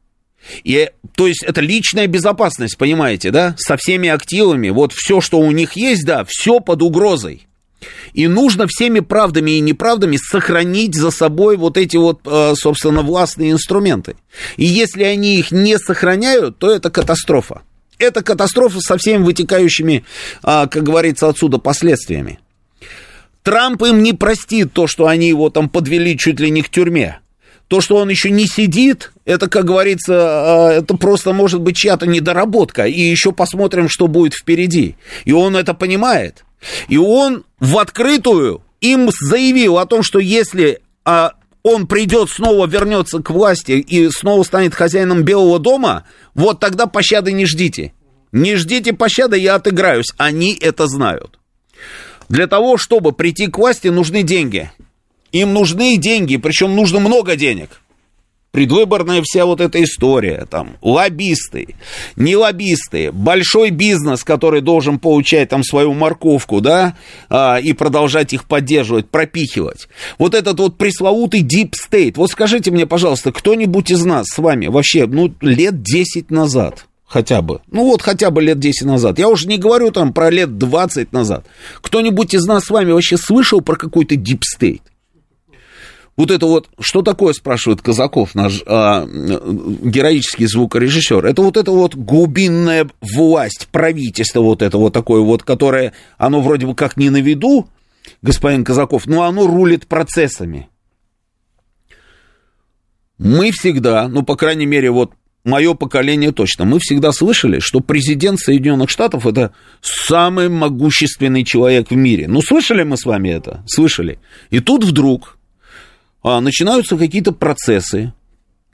И, 0.63 0.91
то 1.17 1.27
есть 1.27 1.43
это 1.43 1.61
личная 1.61 2.07
безопасность, 2.07 2.79
понимаете, 2.79 3.31
да, 3.31 3.57
со 3.59 3.77
всеми 3.77 4.09
активами, 4.09 4.69
вот 4.69 4.93
все, 4.93 5.21
что 5.21 5.41
у 5.41 5.51
них 5.51 5.73
есть, 5.73 6.05
да, 6.05 6.25
все 6.29 6.61
под 6.61 6.83
угрозой. 6.83 7.47
И 8.13 8.27
нужно 8.29 8.67
всеми 8.69 9.01
правдами 9.01 9.53
и 9.53 9.61
неправдами 9.61 10.17
сохранить 10.17 10.95
за 10.95 11.11
собой 11.11 11.57
вот 11.57 11.77
эти 11.77 11.97
вот, 11.97 12.21
э, 12.25 12.55
собственно, 12.55 13.03
властные 13.03 13.51
инструменты. 13.51 14.17
И 14.57 14.65
если 14.65 15.03
они 15.03 15.39
их 15.39 15.51
не 15.51 15.79
сохраняют, 15.79 16.59
то 16.59 16.71
это 16.71 16.91
катастрофа. 16.91 17.63
Это 17.99 18.23
катастрофа 18.23 18.81
со 18.81 18.99
всеми 18.99 19.23
вытекающими, 19.23 20.05
а, 20.43 20.67
как 20.67 20.83
говорится, 20.83 21.29
отсюда 21.29 21.59
последствиями. 21.59 22.39
Трамп 23.43 23.83
им 23.83 24.03
не 24.03 24.13
простит 24.13 24.73
то, 24.73 24.87
что 24.87 25.07
они 25.07 25.29
его 25.29 25.51
там 25.51 25.69
подвели 25.69 26.19
чуть 26.19 26.41
ли 26.41 26.51
не 26.51 26.63
к 26.63 26.69
тюрьме. 26.69 27.21
То, 27.69 27.81
что 27.81 27.97
он 27.97 28.09
еще 28.09 28.31
не 28.31 28.47
сидит, 28.47 29.13
это, 29.25 29.49
как 29.49 29.65
говорится, 29.65 30.15
а, 30.15 30.73
это 30.73 30.97
просто 30.97 31.33
может 31.33 31.61
быть 31.61 31.77
чья-то 31.77 32.07
недоработка. 32.07 32.85
И 32.85 33.01
еще 33.01 33.33
посмотрим, 33.33 33.89
что 33.89 34.09
будет 34.09 34.35
впереди. 34.35 34.97
И 35.25 35.33
он 35.33 35.57
это 35.57 35.75
понимает. 35.75 36.45
И 36.89 36.97
он 36.97 37.45
в 37.59 37.79
открытую 37.79 38.63
им 38.81 39.11
заявил 39.11 39.79
о 39.79 39.87
том, 39.87 40.03
что 40.03 40.19
если 40.19 40.81
а, 41.05 41.33
он 41.67 41.89
придет, 41.89 42.31
снова 42.31 42.69
вернется 42.69 43.19
к 43.21 43.29
власти 43.29 43.73
и 43.73 44.09
снова 44.11 44.45
станет 44.45 44.73
хозяином 44.73 45.25
Белого 45.25 45.59
дома, 45.59 46.05
вот 46.33 46.61
тогда 46.61 46.87
пощады 46.87 47.33
не 47.33 47.45
ждите. 47.45 47.93
Не 48.31 48.55
ждите 48.55 48.93
пощады, 48.93 49.37
я 49.37 49.57
отыграюсь. 49.57 50.13
Они 50.17 50.57
это 50.61 50.87
знают. 50.87 51.41
Для 52.29 52.47
того, 52.47 52.77
чтобы 52.77 53.11
прийти 53.11 53.49
к 53.49 53.59
власти, 53.59 53.89
нужны 53.89 54.23
деньги. 54.23 54.71
Им 55.33 55.55
нужны 55.55 55.97
деньги, 55.97 56.37
причем 56.37 56.77
нужно 56.77 57.01
много 57.01 57.35
денег. 57.35 57.81
Предвыборная 58.57 59.21
вся 59.23 59.45
вот 59.45 59.61
эта 59.61 59.85
история, 59.85 60.47
там, 60.49 60.79
лоббисты, 60.81 61.75
не 62.17 62.37
лоббисты, 62.37 63.13
большой 63.13 63.69
бизнес, 63.69 64.25
который 64.25 64.63
должен 64.63 64.99
получать 64.99 65.51
там 65.51 65.63
свою 65.63 65.93
морковку, 65.93 66.63
да, 66.63 66.97
а, 67.29 67.59
и 67.59 67.75
продолжать 67.75 68.33
их 68.33 68.47
поддерживать, 68.47 69.11
пропихивать. 69.11 69.89
Вот 70.19 70.35
этот 70.35 70.59
вот 70.59 70.79
пресловутый 70.79 71.43
deep 71.43 71.73
state. 71.73 72.15
Вот 72.17 72.31
скажите 72.31 72.71
мне, 72.71 72.87
пожалуйста, 72.87 73.31
кто-нибудь 73.31 73.91
из 73.91 74.03
нас 74.07 74.29
с 74.29 74.39
вами 74.39 74.69
вообще, 74.69 75.07
ну, 75.07 75.31
лет 75.43 75.83
10 75.83 76.31
назад, 76.31 76.87
хотя 77.05 77.43
бы. 77.43 77.61
Ну 77.71 77.85
вот 77.85 78.01
хотя 78.01 78.31
бы 78.31 78.41
лет 78.41 78.59
10 78.59 78.87
назад. 78.87 79.19
Я 79.19 79.29
уже 79.29 79.49
не 79.49 79.59
говорю 79.59 79.91
там 79.91 80.15
про 80.15 80.31
лет 80.31 80.57
20 80.57 81.13
назад. 81.13 81.45
Кто-нибудь 81.83 82.33
из 82.33 82.47
нас 82.47 82.65
с 82.65 82.71
вами 82.71 82.93
вообще 82.93 83.19
слышал 83.19 83.61
про 83.61 83.77
какой-то 83.77 84.15
deep 84.15 84.41
state? 84.59 84.81
Вот 86.17 86.31
это 86.31 86.47
вот, 86.47 86.69
что 86.81 87.03
такое, 87.03 87.35
спрашивает 87.35 87.83
Казаков, 87.83 88.35
наш 88.35 88.63
а, 88.67 89.07
героический 89.07 90.47
звукорежиссер? 90.47 91.27
Это 91.27 91.43
вот 91.43 91.59
это 91.59 91.73
вот 91.73 91.95
глубинная 91.95 92.89
власть, 93.03 93.69
правительство 93.71 94.41
вот 94.41 94.63
это 94.63 94.79
вот 94.79 94.95
такое 94.95 95.21
вот, 95.21 95.43
которое, 95.43 95.93
оно 96.17 96.41
вроде 96.41 96.67
бы 96.67 96.75
как 96.75 96.97
не 96.97 97.11
на 97.11 97.21
виду, 97.21 97.69
господин 98.23 98.65
Казаков, 98.65 99.07
но 99.07 99.25
оно 99.25 99.47
рулит 99.47 99.87
процессами. 99.87 100.69
Мы 103.19 103.51
всегда, 103.51 104.09
ну, 104.09 104.23
по 104.23 104.37
крайней 104.37 104.67
мере, 104.67 104.91
вот 104.91 105.13
мое 105.45 105.75
поколение 105.75 106.33
точно, 106.33 106.65
мы 106.65 106.79
всегда 106.81 107.13
слышали, 107.13 107.61
что 107.61 107.81
президент 107.81 108.41
Соединенных 108.41 108.89
Штатов 108.89 109.27
это 109.27 109.55
самый 109.83 110.49
могущественный 110.49 111.45
человек 111.45 111.91
в 111.91 111.95
мире. 111.95 112.27
Ну, 112.27 112.41
слышали 112.41 112.85
мы 112.85 112.97
с 112.97 113.05
вами 113.05 113.31
это? 113.31 113.63
Слышали. 113.67 114.19
И 114.51 114.61
тут 114.61 114.85
вдруг 114.85 115.36
начинаются 116.41 116.97
какие-то 116.97 117.31
процессы, 117.33 118.13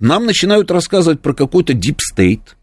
нам 0.01 0.25
начинают 0.25 0.71
рассказывать 0.71 1.21
про 1.21 1.35
какой-то 1.35 1.75
state, 1.75 2.57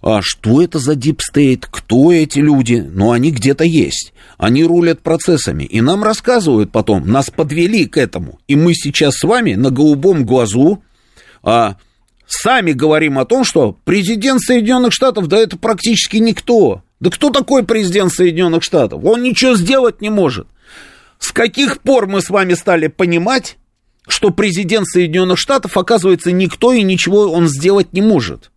а 0.00 0.20
что 0.22 0.62
это 0.62 0.78
за 0.78 0.92
deep 0.92 1.18
state, 1.18 1.64
кто 1.70 2.12
эти 2.12 2.38
люди, 2.38 2.74
но 2.76 3.10
они 3.10 3.32
где-то 3.32 3.64
есть, 3.64 4.12
они 4.38 4.62
рулят 4.62 5.00
процессами, 5.00 5.64
и 5.64 5.80
нам 5.80 6.04
рассказывают 6.04 6.70
потом, 6.70 7.10
нас 7.10 7.28
подвели 7.28 7.86
к 7.86 7.96
этому, 7.96 8.38
и 8.46 8.54
мы 8.54 8.74
сейчас 8.74 9.16
с 9.16 9.24
вами 9.24 9.54
на 9.54 9.70
голубом 9.70 10.24
глазу 10.24 10.82
а, 11.42 11.76
сами 12.26 12.72
говорим 12.72 13.18
о 13.18 13.24
том, 13.24 13.44
что 13.44 13.76
президент 13.84 14.40
Соединенных 14.40 14.92
Штатов, 14.92 15.26
да 15.26 15.38
это 15.38 15.58
практически 15.58 16.18
никто, 16.18 16.82
да 17.00 17.10
кто 17.10 17.30
такой 17.30 17.64
президент 17.64 18.12
Соединенных 18.12 18.62
Штатов, 18.62 19.04
он 19.04 19.22
ничего 19.22 19.56
сделать 19.56 20.00
не 20.00 20.10
может. 20.10 20.46
С 21.18 21.32
каких 21.32 21.80
пор 21.80 22.06
мы 22.06 22.20
с 22.20 22.30
вами 22.30 22.54
стали 22.54 22.86
понимать, 22.86 23.56
что 24.06 24.30
президент 24.30 24.86
Соединенных 24.86 25.38
Штатов, 25.38 25.76
оказывается, 25.76 26.32
никто 26.32 26.72
и 26.72 26.82
ничего 26.82 27.30
он 27.32 27.48
сделать 27.48 27.92
не 27.92 28.02
может. 28.02 28.50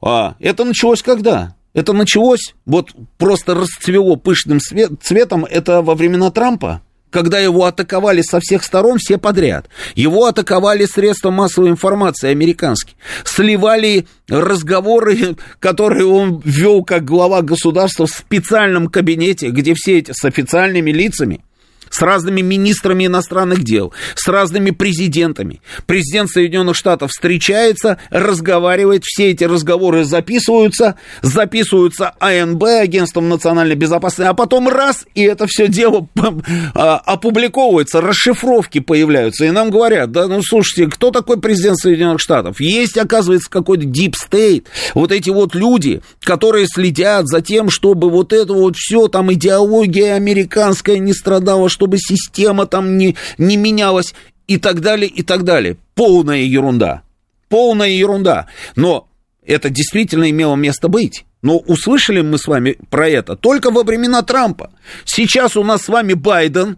А 0.00 0.36
это 0.40 0.64
началось 0.64 1.02
когда? 1.02 1.54
Это 1.72 1.92
началось, 1.92 2.54
вот 2.66 2.90
просто 3.16 3.54
расцвело 3.54 4.16
пышным 4.16 4.58
цветом, 4.60 5.44
это 5.44 5.82
во 5.82 5.94
времена 5.94 6.30
Трампа, 6.30 6.82
когда 7.10 7.38
его 7.38 7.64
атаковали 7.64 8.22
со 8.22 8.40
всех 8.40 8.64
сторон 8.64 8.98
все 8.98 9.18
подряд. 9.18 9.68
Его 9.94 10.26
атаковали 10.26 10.86
средства 10.86 11.30
массовой 11.30 11.68
информации 11.68 12.30
американские. 12.30 12.96
Сливали 13.24 14.06
разговоры, 14.28 15.36
которые 15.60 16.06
он 16.06 16.40
вел 16.44 16.82
как 16.82 17.04
глава 17.04 17.42
государства 17.42 18.06
в 18.06 18.10
специальном 18.10 18.88
кабинете, 18.88 19.50
где 19.50 19.74
все 19.74 19.98
эти 19.98 20.12
с 20.12 20.24
официальными 20.24 20.90
лицами 20.90 21.44
с 21.90 22.00
разными 22.02 22.40
министрами 22.40 23.06
иностранных 23.06 23.62
дел, 23.62 23.92
с 24.14 24.26
разными 24.28 24.70
президентами. 24.70 25.60
Президент 25.86 26.30
Соединенных 26.30 26.76
Штатов 26.76 27.10
встречается, 27.10 27.98
разговаривает, 28.10 29.04
все 29.04 29.30
эти 29.30 29.44
разговоры 29.44 30.04
записываются, 30.04 30.96
записываются 31.22 32.14
АНБ, 32.20 32.62
Агентством 32.62 33.28
национальной 33.28 33.74
безопасности, 33.74 34.28
а 34.28 34.34
потом 34.34 34.68
раз, 34.68 35.04
и 35.14 35.22
это 35.22 35.46
все 35.46 35.68
дело 35.68 36.08
а, 36.74 36.96
опубликовывается, 36.98 38.00
расшифровки 38.00 38.80
появляются, 38.80 39.44
и 39.44 39.50
нам 39.50 39.70
говорят, 39.70 40.12
да, 40.12 40.28
ну, 40.28 40.42
слушайте, 40.42 40.90
кто 40.90 41.10
такой 41.10 41.40
президент 41.40 41.78
Соединенных 41.78 42.20
Штатов? 42.20 42.60
Есть, 42.60 42.96
оказывается, 42.96 43.50
какой-то 43.50 43.84
deep 43.84 44.14
state, 44.14 44.64
вот 44.94 45.12
эти 45.12 45.30
вот 45.30 45.54
люди, 45.54 46.02
которые 46.22 46.66
следят 46.66 47.26
за 47.26 47.40
тем, 47.40 47.70
чтобы 47.70 48.10
вот 48.10 48.32
это 48.32 48.52
вот 48.52 48.76
все, 48.76 49.08
там, 49.08 49.32
идеология 49.32 50.14
американская 50.14 50.98
не 50.98 51.12
страдала, 51.12 51.68
чтобы 51.80 51.96
система 51.96 52.66
там 52.66 52.98
не, 52.98 53.16
не 53.38 53.56
менялась 53.56 54.14
и 54.46 54.58
так 54.58 54.80
далее, 54.80 55.08
и 55.08 55.22
так 55.22 55.44
далее. 55.44 55.78
Полная 55.94 56.42
ерунда. 56.42 57.04
Полная 57.48 57.88
ерунда. 57.88 58.48
Но 58.76 59.08
это 59.46 59.70
действительно 59.70 60.28
имело 60.28 60.56
место 60.56 60.88
быть. 60.88 61.24
Но 61.40 61.56
услышали 61.56 62.20
мы 62.20 62.36
с 62.36 62.46
вами 62.46 62.76
про 62.90 63.08
это 63.08 63.34
только 63.34 63.70
во 63.70 63.82
времена 63.82 64.20
Трампа. 64.20 64.72
Сейчас 65.06 65.56
у 65.56 65.64
нас 65.64 65.84
с 65.84 65.88
вами 65.88 66.12
Байден, 66.12 66.76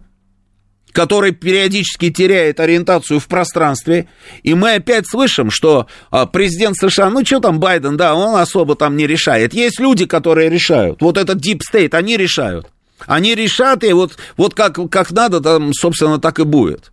который 0.93 1.33
периодически 1.33 2.09
теряет 2.09 2.61
ориентацию 2.61 3.19
в 3.19 3.27
пространстве, 3.27 4.07
и 4.41 4.53
мы 4.53 4.75
опять 4.75 5.05
слышим, 5.05 5.51
что 5.51 5.87
а, 6.11 6.25
президент 6.27 6.77
США, 6.77 7.09
ну 7.09 7.25
что 7.25 7.41
там 7.41 7.59
Байден, 7.59 7.97
да, 7.97 8.15
он 8.15 8.37
особо 8.37 8.75
там 8.75 8.95
не 8.95 9.05
решает. 9.05 9.53
Есть 9.53 9.81
люди, 9.81 10.05
которые 10.05 10.49
решают. 10.49 11.01
Вот 11.01 11.17
этот 11.17 11.45
Deep 11.45 11.59
State, 11.69 11.93
они 11.93 12.15
решают. 12.15 12.69
Они 13.07 13.35
решат, 13.35 13.83
и 13.83 13.93
вот, 13.93 14.17
вот 14.37 14.53
как, 14.53 14.79
как 14.89 15.11
надо, 15.11 15.41
там, 15.41 15.73
собственно, 15.73 16.19
так 16.19 16.39
и 16.39 16.43
будет. 16.43 16.91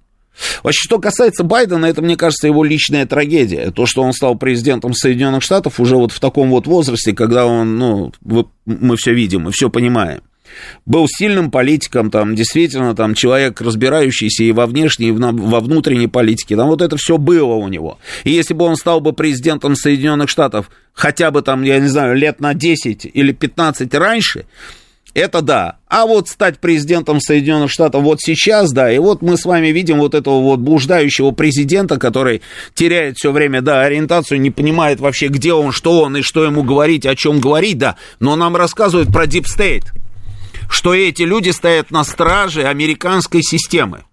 Вообще, 0.62 0.80
что 0.84 0.98
касается 0.98 1.44
Байдена, 1.44 1.86
это, 1.86 2.02
мне 2.02 2.16
кажется, 2.16 2.46
его 2.46 2.64
личная 2.64 3.06
трагедия. 3.06 3.70
То, 3.70 3.86
что 3.86 4.02
он 4.02 4.12
стал 4.12 4.36
президентом 4.36 4.94
Соединенных 4.94 5.42
Штатов 5.42 5.80
уже 5.80 5.96
вот 5.96 6.12
в 6.12 6.20
таком 6.20 6.50
вот 6.50 6.66
возрасте, 6.66 7.12
когда 7.12 7.46
он, 7.46 7.76
ну, 7.76 8.12
мы 8.64 8.96
все 8.96 9.12
видим, 9.12 9.42
мы 9.42 9.52
все 9.52 9.70
понимаем 9.70 10.22
был 10.86 11.06
сильным 11.08 11.50
политиком, 11.50 12.10
там, 12.10 12.34
действительно, 12.34 12.94
там, 12.94 13.14
человек, 13.14 13.60
разбирающийся 13.60 14.44
и 14.44 14.52
во 14.52 14.66
внешней, 14.66 15.08
и 15.08 15.12
во 15.12 15.60
внутренней 15.60 16.08
политике, 16.08 16.56
там 16.56 16.68
вот 16.68 16.82
это 16.82 16.96
все 16.96 17.18
было 17.18 17.54
у 17.54 17.68
него. 17.68 17.98
И 18.24 18.30
если 18.30 18.54
бы 18.54 18.64
он 18.64 18.76
стал 18.76 19.00
бы 19.00 19.12
президентом 19.12 19.76
Соединенных 19.76 20.28
Штатов 20.28 20.70
хотя 20.92 21.30
бы 21.30 21.42
там, 21.42 21.62
я 21.62 21.78
не 21.78 21.88
знаю, 21.88 22.16
лет 22.16 22.40
на 22.40 22.54
10 22.54 23.06
или 23.12 23.32
15 23.32 23.94
раньше, 23.94 24.46
это 25.14 25.42
да. 25.42 25.78
А 25.88 26.06
вот 26.06 26.28
стать 26.28 26.60
президентом 26.60 27.20
Соединенных 27.20 27.70
Штатов 27.70 28.02
вот 28.02 28.20
сейчас, 28.20 28.72
да, 28.72 28.92
и 28.92 28.98
вот 28.98 29.22
мы 29.22 29.36
с 29.36 29.44
вами 29.44 29.68
видим 29.68 29.98
вот 29.98 30.14
этого 30.14 30.40
вот 30.40 30.60
блуждающего 30.60 31.32
президента, 31.32 31.98
который 31.98 32.42
теряет 32.74 33.16
все 33.16 33.32
время, 33.32 33.62
да, 33.62 33.82
ориентацию, 33.82 34.40
не 34.40 34.50
понимает 34.50 35.00
вообще, 35.00 35.28
где 35.28 35.52
он, 35.52 35.72
что 35.72 36.02
он 36.02 36.16
и 36.16 36.22
что 36.22 36.44
ему 36.44 36.62
говорить, 36.62 37.06
о 37.06 37.16
чем 37.16 37.40
говорить, 37.40 37.78
да, 37.78 37.96
но 38.20 38.36
нам 38.36 38.56
рассказывают 38.56 39.12
про 39.12 39.24
Deep 39.24 39.44
State 39.44 39.86
что 40.70 40.94
эти 40.94 41.22
люди 41.22 41.50
стоят 41.50 41.90
на 41.90 42.04
страже 42.04 42.62
американской 42.62 43.42
системы. 43.42 44.04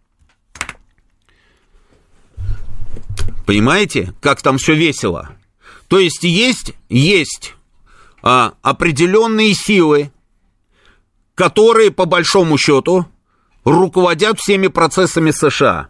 Понимаете, 3.45 4.13
как 4.19 4.41
там 4.41 4.57
все 4.57 4.73
весело? 4.73 5.29
То 5.87 5.99
есть 5.99 6.23
есть, 6.23 6.73
есть 6.89 7.53
а, 8.21 8.55
определенные 8.61 9.53
силы, 9.53 10.11
которые 11.37 11.91
по 11.91 12.05
большому 12.05 12.57
счету 12.57 13.05
руководят 13.63 14.39
всеми 14.39 14.67
процессами 14.67 15.29
США. 15.29 15.89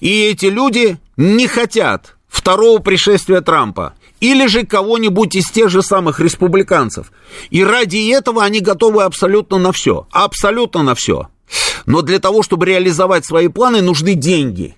И 0.00 0.22
эти 0.22 0.46
люди 0.46 0.96
не 1.18 1.46
хотят 1.46 2.16
второго 2.26 2.78
пришествия 2.78 3.42
Трампа 3.42 3.94
или 4.20 4.46
же 4.46 4.64
кого-нибудь 4.64 5.36
из 5.36 5.50
тех 5.50 5.68
же 5.68 5.82
самых 5.82 6.20
республиканцев. 6.20 7.12
И 7.50 7.62
ради 7.62 8.10
этого 8.10 8.42
они 8.42 8.60
готовы 8.60 9.02
абсолютно 9.02 9.58
на 9.58 9.72
все. 9.72 10.08
Абсолютно 10.10 10.82
на 10.82 10.94
все. 10.94 11.28
Но 11.84 12.00
для 12.00 12.18
того, 12.18 12.42
чтобы 12.42 12.64
реализовать 12.64 13.26
свои 13.26 13.48
планы, 13.48 13.82
нужны 13.82 14.14
деньги. 14.14 14.74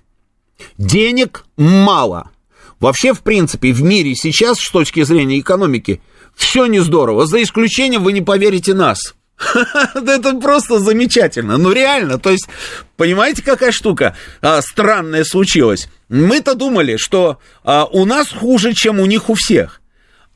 Денег 0.77 1.45
мало. 1.57 2.31
Вообще, 2.81 3.15
в 3.15 3.21
принципе, 3.21 3.73
в 3.73 3.81
мире 3.83 4.17
сейчас, 4.17 4.59
с 4.59 4.71
точки 4.71 5.05
зрения 5.05 5.39
экономики, 5.39 6.03
все 6.35 6.67
не 6.67 6.81
здорово. 6.81 7.27
За 7.27 7.41
исключением, 7.41 8.03
вы 8.03 8.13
не 8.13 8.23
поверите 8.23 8.75
нас– 8.75 9.15
Это 9.95 10.35
просто 10.35 10.79
замечательно. 10.79 11.57
Ну, 11.57 11.73
реально, 11.73 12.19
то 12.19 12.31
есть, 12.31 12.49
понимаете, 12.97 13.43
какая 13.43 13.73
штука 13.73 14.17
а, 14.41 14.61
странная 14.63 15.25
случилась? 15.25 15.89
Мы-то 16.09 16.55
думали, 16.55 16.97
что 16.97 17.39
а, 17.65 17.85
у 17.85 18.05
нас 18.05 18.29
хуже, 18.31 18.75
чем 18.75 19.01
у 19.01 19.07
них 19.07 19.31
у 19.31 19.35
всех. 19.35 19.81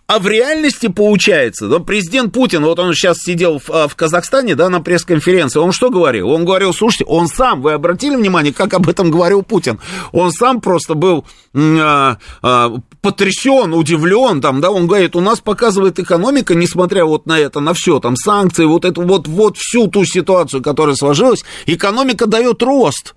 А 0.07 0.19
в 0.19 0.27
реальности 0.29 0.89
получается, 0.89 1.67
да, 1.67 1.79
президент 1.79 2.35
Путин, 2.35 2.63
вот 2.63 2.79
он 2.79 2.93
сейчас 2.93 3.19
сидел 3.21 3.59
в, 3.59 3.71
а, 3.71 3.89
в 3.89 3.97
Казахстане, 3.97 4.55
да, 4.55 4.69
на 4.69 4.83
пресс-конференции, 4.83 5.59
он 5.59 5.73
что 5.73 5.89
говорил? 5.89 6.29
Он 6.29 6.45
говорил, 6.45 6.75
слушайте, 6.75 7.07
он 7.07 7.27
сам, 7.27 7.63
вы 7.63 7.73
обратили 7.73 8.15
внимание, 8.15 8.53
как 8.53 8.75
об 8.75 8.87
этом 8.87 9.11
говорил 9.11 9.43
Путин? 9.43 9.81
Он 10.13 10.31
сам 10.31 10.61
просто 10.61 10.95
был 10.95 11.25
а, 11.55 12.19
а, 12.43 12.75
потрясен, 13.05 13.73
удивлен, 13.73 14.41
там, 14.41 14.61
да, 14.61 14.73
он 14.73 14.89
говорит, 14.89 15.15
у 15.15 15.21
нас 15.21 15.39
показывает 15.39 16.01
экономика, 16.01 16.55
несмотря 16.55 17.05
вот 17.05 17.27
на 17.27 17.39
это, 17.39 17.61
на 17.61 17.73
все, 17.75 18.01
там, 18.01 18.17
санкции, 18.17 18.65
вот 18.65 18.85
эту 18.85 19.03
вот, 19.03 19.29
вот 19.29 19.57
всю 19.57 19.87
ту 19.87 20.05
ситуацию, 20.05 20.63
которая 20.63 20.97
сложилась, 20.97 21.45
экономика 21.67 22.27
дает 22.27 22.63
рост. 22.63 23.15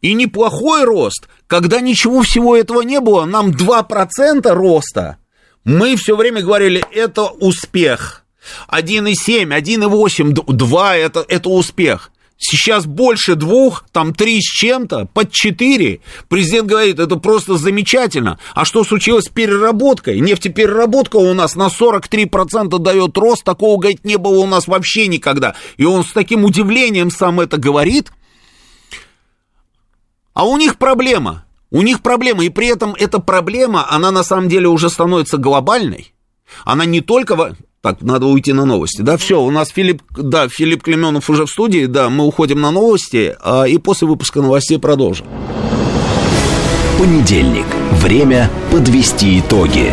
И 0.00 0.14
неплохой 0.14 0.82
рост, 0.82 1.28
когда 1.46 1.80
ничего 1.80 2.22
всего 2.22 2.56
этого 2.56 2.82
не 2.82 2.98
было, 2.98 3.24
нам 3.26 3.50
2% 3.50 4.50
роста– 4.52 5.18
мы 5.64 5.96
все 5.96 6.16
время 6.16 6.42
говорили, 6.42 6.84
это 6.92 7.26
успех. 7.26 8.24
1,7, 8.68 9.46
1,8, 9.46 10.32
2 10.52 10.96
это, 10.96 11.24
это 11.28 11.48
успех. 11.48 12.10
Сейчас 12.44 12.86
больше 12.86 13.36
двух, 13.36 13.84
там 13.92 14.12
три 14.12 14.40
с 14.40 14.44
чем-то, 14.44 15.06
под 15.14 15.30
четыре. 15.30 16.00
Президент 16.28 16.66
говорит, 16.66 16.98
это 16.98 17.14
просто 17.14 17.56
замечательно. 17.56 18.40
А 18.52 18.64
что 18.64 18.82
случилось 18.82 19.26
с 19.26 19.28
переработкой? 19.28 20.18
Нефтепереработка 20.18 21.16
у 21.16 21.32
нас 21.34 21.54
на 21.54 21.68
43% 21.68 22.76
дает 22.80 23.16
рост, 23.16 23.44
такого, 23.44 23.78
говорит, 23.78 24.04
не 24.04 24.18
было 24.18 24.40
у 24.40 24.46
нас 24.48 24.66
вообще 24.66 25.06
никогда. 25.06 25.54
И 25.76 25.84
он 25.84 26.02
с 26.04 26.12
таким 26.12 26.44
удивлением 26.44 27.12
сам 27.12 27.38
это 27.38 27.58
говорит. 27.58 28.10
А 30.34 30.44
у 30.44 30.56
них 30.56 30.78
проблема. 30.78 31.44
У 31.70 31.82
них 31.82 32.02
проблема, 32.02 32.44
и 32.44 32.48
при 32.48 32.66
этом 32.66 32.96
эта 32.98 33.20
проблема, 33.20 33.88
она 33.88 34.10
на 34.10 34.24
самом 34.24 34.48
деле 34.48 34.66
уже 34.66 34.90
становится 34.90 35.36
глобальной. 35.36 36.12
Она 36.64 36.86
не 36.86 37.02
только... 37.02 37.56
Так, 37.82 38.00
надо 38.00 38.26
уйти 38.26 38.52
на 38.52 38.64
новости. 38.64 39.02
Да, 39.02 39.16
все, 39.16 39.42
у 39.42 39.50
нас 39.50 39.70
Филипп, 39.70 40.02
да, 40.16 40.48
Филипп 40.48 40.84
Клеменов 40.84 41.28
уже 41.28 41.46
в 41.46 41.50
студии, 41.50 41.86
да, 41.86 42.10
мы 42.10 42.24
уходим 42.24 42.60
на 42.60 42.70
новости, 42.70 43.34
а, 43.42 43.64
и 43.64 43.76
после 43.78 44.06
выпуска 44.06 44.40
новостей 44.40 44.78
продолжим. 44.78 45.26
Понедельник. 46.96 47.66
Время 47.90 48.48
подвести 48.70 49.40
итоги. 49.40 49.92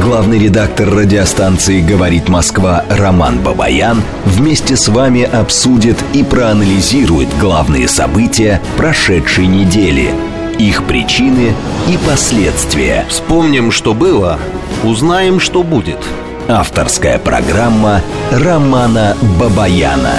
Главный 0.00 0.38
редактор 0.38 0.88
радиостанции 0.88 1.80
«Говорит 1.80 2.28
Москва» 2.28 2.84
Роман 2.88 3.42
Бабаян 3.42 4.00
вместе 4.24 4.76
с 4.76 4.86
вами 4.86 5.24
обсудит 5.24 5.96
и 6.12 6.22
проанализирует 6.22 7.28
главные 7.40 7.88
события 7.88 8.62
прошедшей 8.76 9.48
недели– 9.48 10.14
их 10.58 10.84
причины 10.84 11.52
и 11.88 11.98
последствия. 12.06 13.04
Вспомним, 13.08 13.72
что 13.72 13.92
было, 13.92 14.38
узнаем, 14.84 15.40
что 15.40 15.64
будет. 15.64 15.98
Авторская 16.48 17.18
программа 17.18 18.02
Романа 18.30 19.16
Бабаяна. 19.40 20.14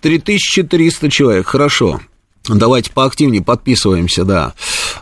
3300 0.00 1.10
человек, 1.10 1.48
хорошо. 1.48 1.98
Давайте 2.48 2.90
поактивнее 2.92 3.42
подписываемся, 3.42 4.24
да. 4.24 4.54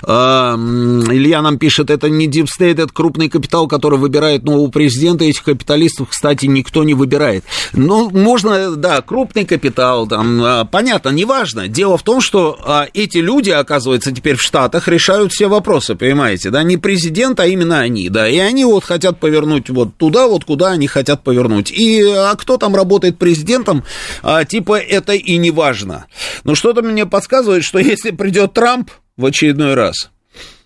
А, 0.02 0.54
Илья 0.56 1.42
нам 1.42 1.58
пишет, 1.58 1.90
это 1.90 2.08
не 2.08 2.28
Deep 2.28 2.46
State, 2.46 2.82
это 2.82 2.88
крупный 2.92 3.28
капитал, 3.28 3.68
который 3.68 3.98
выбирает 3.98 4.44
нового 4.44 4.70
президента. 4.70 5.24
Этих 5.24 5.44
капиталистов, 5.44 6.08
кстати, 6.10 6.46
никто 6.46 6.84
не 6.84 6.94
выбирает. 6.94 7.44
Ну, 7.72 8.10
можно, 8.10 8.76
да, 8.76 9.00
крупный 9.02 9.44
капитал, 9.44 10.06
там, 10.06 10.42
а, 10.42 10.64
понятно, 10.64 11.10
неважно. 11.10 11.68
Дело 11.68 11.96
в 11.98 12.02
том, 12.02 12.20
что 12.20 12.58
а, 12.64 12.86
эти 12.94 13.18
люди, 13.18 13.50
оказывается, 13.50 14.12
теперь 14.12 14.36
в 14.36 14.42
Штатах 14.42 14.88
решают 14.88 15.32
все 15.32 15.48
вопросы, 15.48 15.94
понимаете, 15.94 16.50
да, 16.50 16.62
не 16.62 16.76
президент, 16.76 17.40
а 17.40 17.46
именно 17.46 17.80
они, 17.80 18.08
да, 18.08 18.28
и 18.28 18.38
они 18.38 18.64
вот 18.64 18.84
хотят 18.84 19.18
повернуть 19.20 19.70
вот 19.70 19.96
туда, 19.96 20.26
вот 20.26 20.44
куда 20.44 20.70
они 20.72 20.86
хотят 20.86 21.22
повернуть. 21.24 21.70
И 21.70 22.02
а 22.02 22.34
кто 22.36 22.56
там 22.56 22.74
работает 22.74 23.18
президентом, 23.18 23.84
а, 24.22 24.44
типа, 24.44 24.78
это 24.78 25.12
и 25.12 25.36
не 25.36 25.50
важно. 25.50 26.06
Но 26.44 26.54
что-то 26.54 26.82
мне 26.82 27.06
подсказывает, 27.06 27.64
что 27.64 27.78
если 27.78 28.10
придет 28.10 28.52
Трамп, 28.52 28.90
в 29.18 29.26
очередной 29.26 29.74
раз, 29.74 30.10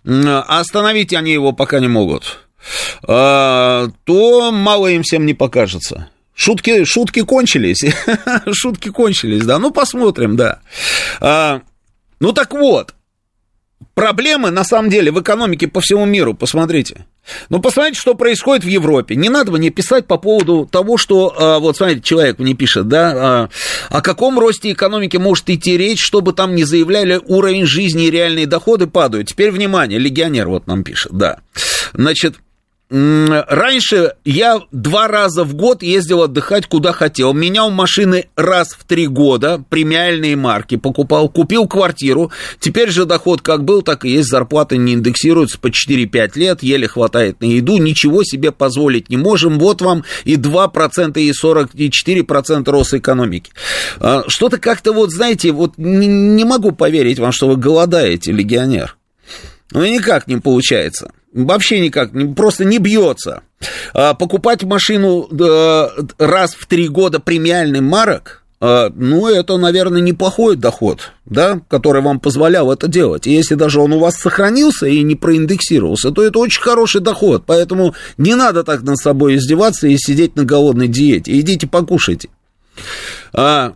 остановить 0.04 1.12
они 1.12 1.32
его 1.32 1.52
пока 1.52 1.80
не 1.80 1.88
могут, 1.88 2.46
а, 3.08 3.88
то 4.04 4.52
мало 4.52 4.86
им 4.88 5.02
всем 5.02 5.26
не 5.26 5.34
покажется. 5.34 6.08
Шутки, 6.34 6.84
шутки 6.84 7.22
кончились, 7.22 7.84
шутки 8.52 8.90
кончились, 8.90 9.44
да, 9.44 9.58
ну 9.58 9.70
посмотрим, 9.70 10.36
да. 10.36 10.60
А, 11.20 11.62
ну 12.20 12.32
так 12.32 12.52
вот, 12.52 12.94
проблемы, 13.94 14.50
на 14.50 14.64
самом 14.64 14.90
деле, 14.90 15.10
в 15.10 15.20
экономике 15.20 15.68
по 15.68 15.80
всему 15.80 16.04
миру, 16.04 16.34
посмотрите. 16.34 17.06
Ну, 17.50 17.60
посмотрите, 17.60 18.00
что 18.00 18.14
происходит 18.14 18.64
в 18.64 18.68
Европе. 18.68 19.14
Не 19.14 19.28
надо 19.28 19.52
мне 19.52 19.70
писать 19.70 20.06
по 20.06 20.18
поводу 20.18 20.68
того, 20.70 20.96
что, 20.96 21.34
а, 21.36 21.58
вот, 21.60 21.76
смотрите, 21.76 22.02
человек 22.02 22.38
мне 22.38 22.54
пишет, 22.54 22.88
да, 22.88 23.12
а, 23.14 23.48
о 23.90 24.02
каком 24.02 24.38
росте 24.38 24.72
экономики 24.72 25.16
может 25.16 25.48
идти 25.48 25.76
речь, 25.76 26.04
чтобы 26.04 26.32
там 26.32 26.54
не 26.54 26.64
заявляли 26.64 27.20
уровень 27.24 27.66
жизни 27.66 28.06
и 28.06 28.10
реальные 28.10 28.46
доходы 28.46 28.86
падают. 28.86 29.28
Теперь, 29.28 29.50
внимание, 29.52 29.98
легионер 29.98 30.48
вот 30.48 30.66
нам 30.66 30.82
пишет, 30.82 31.12
да. 31.12 31.38
Значит, 31.92 32.36
Раньше 32.94 34.16
я 34.26 34.60
два 34.70 35.08
раза 35.08 35.44
в 35.44 35.54
год 35.54 35.82
ездил 35.82 36.24
отдыхать 36.24 36.66
куда 36.66 36.92
хотел. 36.92 37.32
Менял 37.32 37.70
машины 37.70 38.26
раз 38.36 38.74
в 38.78 38.84
три 38.84 39.06
года, 39.06 39.64
премиальные 39.70 40.36
марки 40.36 40.76
покупал, 40.76 41.30
купил 41.30 41.66
квартиру. 41.66 42.30
Теперь 42.60 42.90
же 42.90 43.06
доход 43.06 43.40
как 43.40 43.64
был, 43.64 43.80
так 43.80 44.04
и 44.04 44.10
есть. 44.10 44.28
Зарплаты 44.28 44.76
не 44.76 44.92
индексируются 44.92 45.58
по 45.58 45.68
4-5 45.68 46.32
лет, 46.34 46.62
еле 46.62 46.86
хватает 46.86 47.40
на 47.40 47.46
еду. 47.46 47.78
Ничего 47.78 48.24
себе 48.24 48.52
позволить 48.52 49.08
не 49.08 49.16
можем. 49.16 49.58
Вот 49.58 49.80
вам 49.80 50.04
и 50.24 50.36
2%, 50.36 51.18
и 51.18 51.32
40, 51.32 51.70
и 51.74 51.88
4% 51.88 52.70
рост 52.70 52.92
экономики. 52.92 53.52
Что-то 54.26 54.58
как-то 54.58 54.92
вот, 54.92 55.10
знаете, 55.12 55.52
вот 55.52 55.78
не 55.78 56.44
могу 56.44 56.72
поверить 56.72 57.18
вам, 57.18 57.32
что 57.32 57.48
вы 57.48 57.56
голодаете, 57.56 58.32
легионер. 58.32 58.98
Ну, 59.70 59.82
никак 59.86 60.26
не 60.26 60.36
получается. 60.36 61.10
Вообще 61.32 61.80
никак, 61.80 62.10
просто 62.36 62.64
не 62.64 62.78
бьется. 62.78 63.42
А, 63.94 64.14
покупать 64.14 64.64
машину 64.64 65.28
раз 66.18 66.54
в 66.54 66.66
три 66.66 66.88
года 66.88 67.20
премиальный 67.20 67.80
марок, 67.80 68.42
а, 68.64 68.92
ну, 68.94 69.26
это, 69.26 69.56
наверное, 69.56 70.00
неплохой 70.00 70.54
доход, 70.54 71.12
да, 71.24 71.60
который 71.68 72.00
вам 72.00 72.20
позволял 72.20 72.70
это 72.70 72.86
делать. 72.86 73.26
И 73.26 73.32
если 73.32 73.56
даже 73.56 73.80
он 73.80 73.92
у 73.92 73.98
вас 73.98 74.14
сохранился 74.14 74.86
и 74.86 75.02
не 75.02 75.16
проиндексировался, 75.16 76.12
то 76.12 76.22
это 76.22 76.38
очень 76.38 76.62
хороший 76.62 77.00
доход. 77.00 77.42
Поэтому 77.44 77.96
не 78.18 78.36
надо 78.36 78.62
так 78.62 78.82
над 78.82 78.98
собой 78.98 79.34
издеваться 79.34 79.88
и 79.88 79.96
сидеть 79.96 80.36
на 80.36 80.44
голодной 80.44 80.86
диете. 80.86 81.36
Идите 81.40 81.66
покушайте. 81.66 82.28
А, 83.32 83.74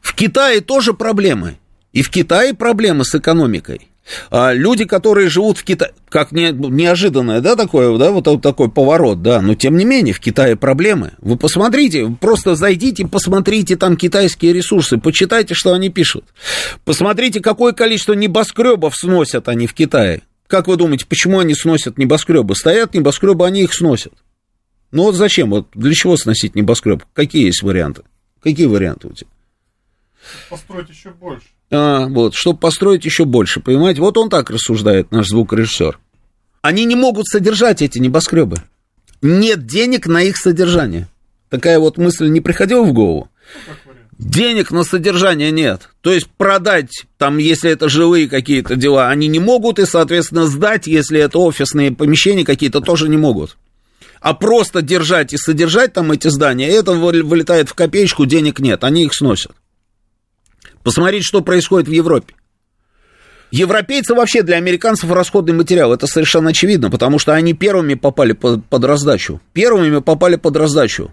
в 0.00 0.14
Китае 0.14 0.62
тоже 0.62 0.94
проблемы. 0.94 1.58
И 1.92 2.00
в 2.00 2.08
Китае 2.08 2.54
проблемы 2.54 3.04
с 3.04 3.14
экономикой. 3.14 3.91
А 4.30 4.52
люди, 4.52 4.84
которые 4.84 5.28
живут 5.28 5.58
в 5.58 5.64
Китае, 5.64 5.92
как 6.08 6.32
не, 6.32 6.50
неожиданное, 6.50 7.40
да, 7.40 7.54
такое, 7.54 7.96
да, 7.98 8.10
вот, 8.10 8.26
вот 8.26 8.42
такой 8.42 8.70
поворот, 8.70 9.22
да, 9.22 9.40
но 9.40 9.54
тем 9.54 9.76
не 9.76 9.84
менее 9.84 10.12
в 10.12 10.20
Китае 10.20 10.56
проблемы. 10.56 11.12
Вы 11.18 11.36
посмотрите, 11.36 12.14
просто 12.20 12.56
зайдите, 12.56 13.06
посмотрите 13.06 13.76
там 13.76 13.96
китайские 13.96 14.52
ресурсы, 14.52 14.98
почитайте, 14.98 15.54
что 15.54 15.72
они 15.72 15.88
пишут. 15.88 16.24
Посмотрите, 16.84 17.40
какое 17.40 17.72
количество 17.72 18.14
небоскребов 18.14 18.96
сносят 18.96 19.48
они 19.48 19.66
в 19.66 19.74
Китае. 19.74 20.22
Как 20.48 20.68
вы 20.68 20.76
думаете, 20.76 21.06
почему 21.06 21.38
они 21.38 21.54
сносят 21.54 21.96
небоскребы? 21.96 22.54
Стоят 22.54 22.94
небоскребы, 22.94 23.46
они 23.46 23.62
их 23.62 23.72
сносят. 23.72 24.12
Ну 24.90 25.04
вот 25.04 25.14
зачем? 25.14 25.50
Вот 25.50 25.68
для 25.74 25.94
чего 25.94 26.16
сносить 26.16 26.54
небоскреб? 26.54 27.04
Какие 27.14 27.46
есть 27.46 27.62
варианты? 27.62 28.02
Какие 28.42 28.66
варианты 28.66 29.08
у 29.08 29.12
тебя? 29.12 29.30
Построить 30.50 30.90
еще 30.90 31.10
больше. 31.10 31.46
А, 31.72 32.06
вот, 32.06 32.34
чтобы 32.34 32.58
построить 32.58 33.06
еще 33.06 33.24
больше, 33.24 33.60
понимаете? 33.60 34.02
Вот 34.02 34.18
он 34.18 34.28
так 34.28 34.50
рассуждает, 34.50 35.10
наш 35.10 35.28
звукорежиссер. 35.28 35.98
Они 36.60 36.84
не 36.84 36.94
могут 36.94 37.26
содержать 37.26 37.80
эти 37.80 37.98
небоскребы. 37.98 38.58
Нет 39.22 39.66
денег 39.66 40.06
на 40.06 40.22
их 40.22 40.36
содержание. 40.36 41.08
Такая 41.48 41.78
вот 41.78 41.96
мысль 41.96 42.28
не 42.28 42.40
приходила 42.40 42.82
в 42.82 42.92
голову? 42.92 43.28
Денег 44.18 44.70
на 44.70 44.84
содержание 44.84 45.50
нет. 45.50 45.88
То 46.02 46.12
есть 46.12 46.28
продать, 46.28 47.06
там, 47.16 47.38
если 47.38 47.70
это 47.70 47.88
жилые 47.88 48.28
какие-то 48.28 48.76
дела, 48.76 49.08
они 49.08 49.26
не 49.26 49.40
могут, 49.40 49.78
и, 49.78 49.86
соответственно, 49.86 50.46
сдать, 50.46 50.86
если 50.86 51.20
это 51.20 51.38
офисные 51.38 51.90
помещения 51.90 52.44
какие-то, 52.44 52.80
тоже 52.80 53.08
не 53.08 53.16
могут. 53.16 53.56
А 54.20 54.34
просто 54.34 54.82
держать 54.82 55.32
и 55.32 55.38
содержать 55.38 55.94
там 55.94 56.12
эти 56.12 56.28
здания, 56.28 56.68
это 56.68 56.92
вылетает 56.92 57.70
в 57.70 57.74
копеечку, 57.74 58.26
денег 58.26 58.60
нет, 58.60 58.84
они 58.84 59.04
их 59.04 59.14
сносят. 59.14 59.52
Посмотрите, 60.82 61.24
что 61.24 61.40
происходит 61.40 61.88
в 61.88 61.92
Европе. 61.92 62.34
Европейцы 63.50 64.14
вообще 64.14 64.42
для 64.42 64.56
американцев 64.56 65.10
расходный 65.10 65.52
материал, 65.52 65.92
это 65.92 66.06
совершенно 66.06 66.50
очевидно, 66.50 66.90
потому 66.90 67.18
что 67.18 67.34
они 67.34 67.52
первыми 67.52 67.94
попали 67.94 68.32
под, 68.32 68.64
под 68.64 68.84
раздачу. 68.84 69.42
Первыми 69.52 69.98
попали 69.98 70.36
под 70.36 70.56
раздачу. 70.56 71.12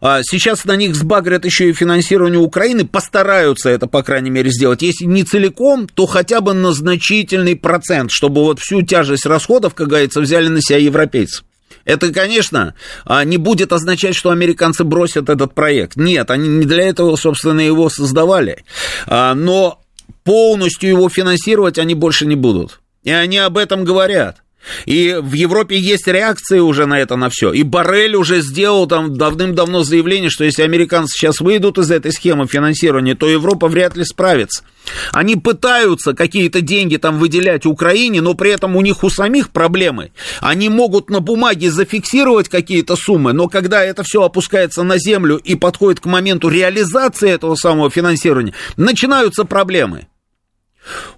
А 0.00 0.20
сейчас 0.22 0.66
на 0.66 0.76
них 0.76 0.94
сбагрят 0.94 1.46
еще 1.46 1.70
и 1.70 1.72
финансирование 1.72 2.38
Украины, 2.38 2.86
постараются 2.86 3.70
это, 3.70 3.86
по 3.86 4.02
крайней 4.02 4.28
мере, 4.28 4.50
сделать. 4.50 4.82
Если 4.82 5.06
не 5.06 5.24
целиком, 5.24 5.88
то 5.88 6.04
хотя 6.04 6.42
бы 6.42 6.52
на 6.52 6.72
значительный 6.72 7.56
процент, 7.56 8.10
чтобы 8.12 8.42
вот 8.42 8.58
всю 8.58 8.82
тяжесть 8.82 9.24
расходов, 9.24 9.74
как 9.74 9.88
говорится, 9.88 10.20
взяли 10.20 10.48
на 10.48 10.60
себя 10.60 10.78
европейцы. 10.78 11.42
Это, 11.84 12.12
конечно, 12.12 12.74
а, 13.04 13.24
не 13.24 13.36
будет 13.36 13.72
означать, 13.72 14.14
что 14.14 14.30
американцы 14.30 14.84
бросят 14.84 15.28
этот 15.28 15.54
проект. 15.54 15.96
Нет, 15.96 16.30
они 16.30 16.48
не 16.48 16.64
для 16.64 16.84
этого, 16.84 17.16
собственно, 17.16 17.60
его 17.60 17.88
создавали. 17.88 18.64
А, 19.06 19.34
но 19.34 19.82
полностью 20.22 20.90
его 20.90 21.08
финансировать 21.08 21.78
они 21.78 21.94
больше 21.94 22.26
не 22.26 22.36
будут. 22.36 22.80
И 23.02 23.10
они 23.10 23.38
об 23.38 23.58
этом 23.58 23.84
говорят. 23.84 24.43
И 24.86 25.16
в 25.20 25.32
Европе 25.32 25.78
есть 25.78 26.06
реакции 26.06 26.58
уже 26.58 26.86
на 26.86 26.98
это, 26.98 27.16
на 27.16 27.28
все. 27.30 27.52
И 27.52 27.62
Барель 27.62 28.16
уже 28.16 28.40
сделал 28.40 28.86
там 28.86 29.16
давным-давно 29.16 29.82
заявление, 29.82 30.30
что 30.30 30.44
если 30.44 30.62
американцы 30.62 31.12
сейчас 31.16 31.40
выйдут 31.40 31.78
из 31.78 31.90
этой 31.90 32.12
схемы 32.12 32.46
финансирования, 32.46 33.14
то 33.14 33.28
Европа 33.28 33.68
вряд 33.68 33.96
ли 33.96 34.04
справится. 34.04 34.64
Они 35.12 35.36
пытаются 35.36 36.14
какие-то 36.14 36.60
деньги 36.60 36.96
там 36.96 37.18
выделять 37.18 37.66
Украине, 37.66 38.20
но 38.20 38.34
при 38.34 38.50
этом 38.50 38.76
у 38.76 38.80
них 38.80 39.02
у 39.02 39.10
самих 39.10 39.50
проблемы. 39.50 40.12
Они 40.40 40.68
могут 40.68 41.10
на 41.10 41.20
бумаге 41.20 41.70
зафиксировать 41.70 42.48
какие-то 42.48 42.96
суммы, 42.96 43.32
но 43.32 43.48
когда 43.48 43.82
это 43.82 44.02
все 44.02 44.22
опускается 44.22 44.82
на 44.82 44.98
землю 44.98 45.36
и 45.36 45.54
подходит 45.54 46.00
к 46.00 46.06
моменту 46.06 46.48
реализации 46.48 47.30
этого 47.30 47.54
самого 47.54 47.90
финансирования, 47.90 48.54
начинаются 48.76 49.44
проблемы. 49.44 50.06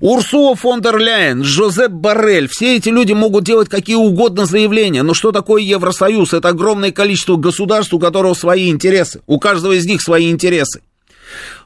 Урсула 0.00 0.54
фон 0.54 0.80
дер 0.80 0.98
Ляйен, 0.98 1.42
Жозеп 1.42 1.90
Барель, 1.90 2.48
все 2.48 2.76
эти 2.76 2.88
люди 2.88 3.12
могут 3.12 3.44
делать 3.44 3.68
какие 3.68 3.96
угодно 3.96 4.46
заявления, 4.46 5.02
но 5.02 5.14
что 5.14 5.32
такое 5.32 5.62
Евросоюз? 5.62 6.34
Это 6.34 6.48
огромное 6.48 6.92
количество 6.92 7.36
государств, 7.36 7.92
у 7.92 7.98
которых 7.98 8.38
свои 8.38 8.70
интересы, 8.70 9.22
у 9.26 9.38
каждого 9.38 9.72
из 9.72 9.86
них 9.86 10.02
свои 10.02 10.30
интересы. 10.30 10.82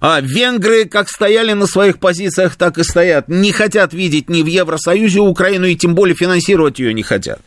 А 0.00 0.20
венгры 0.20 0.86
как 0.86 1.10
стояли 1.10 1.52
на 1.52 1.66
своих 1.66 1.98
позициях, 1.98 2.56
так 2.56 2.78
и 2.78 2.82
стоят. 2.82 3.28
Не 3.28 3.52
хотят 3.52 3.92
видеть 3.92 4.30
ни 4.30 4.42
в 4.42 4.46
Евросоюзе 4.46 5.20
Украину, 5.20 5.66
и 5.66 5.76
тем 5.76 5.94
более 5.94 6.16
финансировать 6.16 6.78
ее 6.78 6.94
не 6.94 7.02
хотят. 7.02 7.40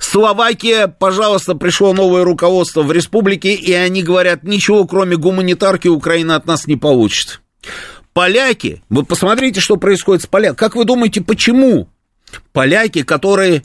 Словакия, 0.00 0.88
пожалуйста, 0.88 1.54
пришло 1.54 1.92
новое 1.92 2.24
руководство 2.24 2.82
в 2.82 2.90
республике, 2.90 3.54
и 3.54 3.72
они 3.72 4.02
говорят, 4.02 4.42
ничего 4.42 4.86
кроме 4.86 5.16
гуманитарки 5.16 5.88
Украина 5.88 6.36
от 6.36 6.46
нас 6.46 6.66
не 6.66 6.76
получит. 6.76 7.40
Поляки, 8.12 8.82
вы 8.88 9.04
посмотрите, 9.04 9.60
что 9.60 9.76
происходит 9.76 10.22
с 10.22 10.26
поляками. 10.26 10.56
Как 10.56 10.74
вы 10.74 10.84
думаете, 10.84 11.20
почему? 11.20 11.88
Поляки, 12.52 13.02
которые 13.02 13.64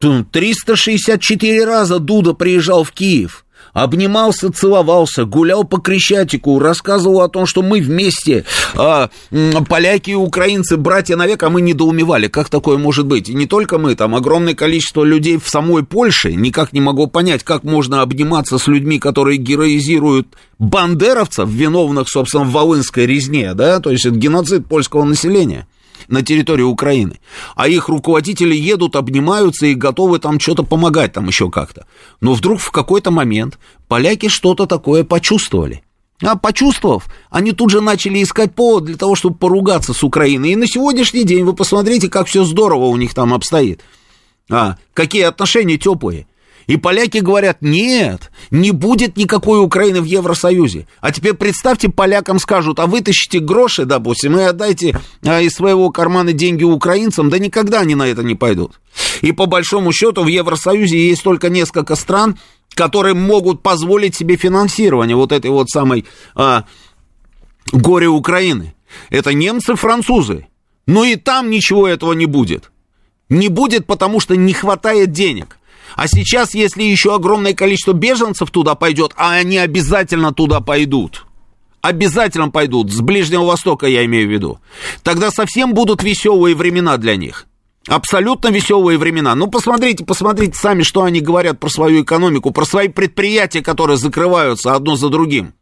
364 0.00 1.64
раза 1.64 1.98
Дуда 1.98 2.34
приезжал 2.34 2.84
в 2.84 2.92
Киев, 2.92 3.44
обнимался, 3.82 4.52
целовался, 4.52 5.24
гулял 5.24 5.64
по 5.64 5.78
Крещатику, 5.78 6.58
рассказывал 6.58 7.22
о 7.22 7.28
том, 7.28 7.46
что 7.46 7.62
мы 7.62 7.80
вместе, 7.80 8.44
а, 8.74 9.10
поляки 9.68 10.10
и 10.10 10.14
украинцы, 10.14 10.76
братья 10.76 11.16
навек, 11.16 11.42
а 11.42 11.50
мы 11.50 11.60
недоумевали, 11.60 12.28
как 12.28 12.48
такое 12.48 12.78
может 12.78 13.06
быть. 13.06 13.28
И 13.28 13.34
не 13.34 13.46
только 13.46 13.78
мы, 13.78 13.94
там 13.94 14.14
огромное 14.14 14.54
количество 14.54 15.04
людей 15.04 15.38
в 15.38 15.48
самой 15.48 15.84
Польше, 15.84 16.32
никак 16.32 16.72
не 16.72 16.80
могу 16.80 17.06
понять, 17.06 17.44
как 17.44 17.64
можно 17.64 18.02
обниматься 18.02 18.58
с 18.58 18.66
людьми, 18.66 18.98
которые 18.98 19.38
героизируют 19.38 20.28
бандеровцев, 20.58 21.48
виновных, 21.48 22.08
собственно, 22.08 22.44
в 22.44 22.52
Волынской 22.52 23.06
резне, 23.06 23.54
да, 23.54 23.80
то 23.80 23.90
есть 23.90 24.04
это 24.04 24.16
геноцид 24.16 24.66
польского 24.66 25.04
населения 25.04 25.66
на 26.08 26.22
территории 26.22 26.62
Украины, 26.62 27.20
а 27.54 27.68
их 27.68 27.88
руководители 27.88 28.54
едут, 28.54 28.96
обнимаются 28.96 29.66
и 29.66 29.74
готовы 29.74 30.18
там 30.18 30.40
что-то 30.40 30.62
помогать 30.62 31.12
там 31.12 31.28
еще 31.28 31.50
как-то. 31.50 31.86
Но 32.20 32.34
вдруг 32.34 32.60
в 32.60 32.70
какой-то 32.70 33.10
момент 33.10 33.58
поляки 33.86 34.28
что-то 34.28 34.66
такое 34.66 35.04
почувствовали. 35.04 35.82
А 36.20 36.36
почувствовав, 36.36 37.06
они 37.30 37.52
тут 37.52 37.70
же 37.70 37.80
начали 37.80 38.22
искать 38.22 38.54
повод 38.54 38.86
для 38.86 38.96
того, 38.96 39.14
чтобы 39.14 39.36
поругаться 39.36 39.92
с 39.92 40.02
Украиной. 40.02 40.50
И 40.50 40.56
на 40.56 40.66
сегодняшний 40.66 41.22
день 41.22 41.44
вы 41.44 41.52
посмотрите, 41.52 42.08
как 42.08 42.26
все 42.26 42.44
здорово 42.44 42.86
у 42.86 42.96
них 42.96 43.14
там 43.14 43.32
обстоит. 43.32 43.82
А, 44.50 44.76
какие 44.94 45.22
отношения 45.22 45.78
теплые. 45.78 46.26
И 46.68 46.76
поляки 46.76 47.18
говорят, 47.18 47.62
нет, 47.62 48.30
не 48.50 48.72
будет 48.72 49.16
никакой 49.16 49.58
Украины 49.64 50.02
в 50.02 50.04
Евросоюзе. 50.04 50.86
А 51.00 51.10
теперь 51.12 51.32
представьте, 51.32 51.88
полякам 51.88 52.38
скажут, 52.38 52.78
а 52.78 52.86
вытащите 52.86 53.40
гроши, 53.40 53.86
допустим, 53.86 54.38
и 54.38 54.42
отдайте 54.42 55.00
а, 55.24 55.40
из 55.40 55.54
своего 55.54 55.88
кармана 55.90 56.34
деньги 56.34 56.64
украинцам, 56.64 57.30
да 57.30 57.38
никогда 57.38 57.80
они 57.80 57.94
на 57.94 58.06
это 58.06 58.22
не 58.22 58.34
пойдут. 58.34 58.80
И 59.22 59.32
по 59.32 59.46
большому 59.46 59.92
счету 59.92 60.22
в 60.22 60.26
Евросоюзе 60.26 61.08
есть 61.08 61.22
только 61.22 61.48
несколько 61.48 61.96
стран, 61.96 62.38
которые 62.74 63.14
могут 63.14 63.62
позволить 63.62 64.14
себе 64.14 64.36
финансирование 64.36 65.16
вот 65.16 65.32
этой 65.32 65.50
вот 65.50 65.70
самой 65.70 66.04
а, 66.34 66.64
горе 67.72 68.08
Украины. 68.08 68.74
Это 69.08 69.32
немцы, 69.32 69.74
французы. 69.74 70.46
Но 70.86 71.04
и 71.04 71.16
там 71.16 71.48
ничего 71.48 71.88
этого 71.88 72.12
не 72.12 72.26
будет. 72.26 72.70
Не 73.30 73.48
будет, 73.48 73.86
потому 73.86 74.20
что 74.20 74.36
не 74.36 74.52
хватает 74.52 75.12
денег. 75.12 75.57
А 75.96 76.06
сейчас, 76.06 76.54
если 76.54 76.82
еще 76.82 77.14
огромное 77.14 77.54
количество 77.54 77.92
беженцев 77.92 78.50
туда 78.50 78.74
пойдет, 78.74 79.12
а 79.16 79.32
они 79.32 79.58
обязательно 79.58 80.32
туда 80.32 80.60
пойдут, 80.60 81.26
обязательно 81.80 82.50
пойдут, 82.50 82.92
с 82.92 83.00
Ближнего 83.00 83.44
Востока 83.44 83.86
я 83.86 84.04
имею 84.04 84.28
в 84.28 84.32
виду, 84.32 84.60
тогда 85.02 85.30
совсем 85.30 85.74
будут 85.74 86.02
веселые 86.02 86.54
времена 86.54 86.96
для 86.96 87.16
них. 87.16 87.46
Абсолютно 87.86 88.48
веселые 88.48 88.98
времена. 88.98 89.34
Ну, 89.34 89.46
посмотрите, 89.46 90.04
посмотрите 90.04 90.58
сами, 90.58 90.82
что 90.82 91.04
они 91.04 91.20
говорят 91.20 91.58
про 91.58 91.70
свою 91.70 92.02
экономику, 92.02 92.50
про 92.50 92.66
свои 92.66 92.88
предприятия, 92.88 93.62
которые 93.62 93.96
закрываются 93.96 94.74
одно 94.74 94.94
за 94.96 95.08
другим. 95.08 95.54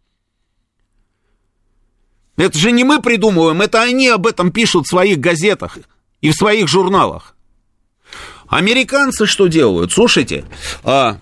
Это 2.36 2.58
же 2.58 2.72
не 2.72 2.82
мы 2.82 3.00
придумываем, 3.00 3.62
это 3.62 3.80
они 3.80 4.08
об 4.08 4.26
этом 4.26 4.50
пишут 4.50 4.86
в 4.86 4.90
своих 4.90 5.20
газетах 5.20 5.78
и 6.20 6.30
в 6.30 6.34
своих 6.34 6.68
журналах. 6.68 7.35
Американцы 8.56 9.26
что 9.26 9.48
делают? 9.48 9.92
Слушайте, 9.92 10.46
а, 10.82 11.20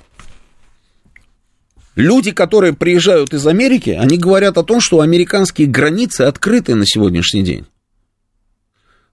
люди, 1.96 2.30
которые 2.30 2.74
приезжают 2.74 3.34
из 3.34 3.44
Америки, 3.44 3.90
они 3.90 4.18
говорят 4.18 4.56
о 4.56 4.62
том, 4.62 4.80
что 4.80 5.00
американские 5.00 5.66
границы 5.66 6.20
открыты 6.20 6.76
на 6.76 6.86
сегодняшний 6.86 7.42
день. 7.42 7.66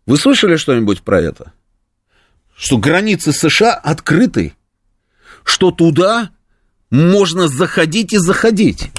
Вы 0.06 0.18
слышали 0.18 0.56
что-нибудь 0.56 1.02
про 1.02 1.20
это? 1.20 1.54
Что 2.56 2.78
границы 2.78 3.34
США 3.34 3.74
открыты, 3.74 4.54
что 5.44 5.72
туда 5.72 6.30
можно 6.92 7.48
заходить 7.48 8.14
и 8.14 8.20
заходить. 8.20 8.92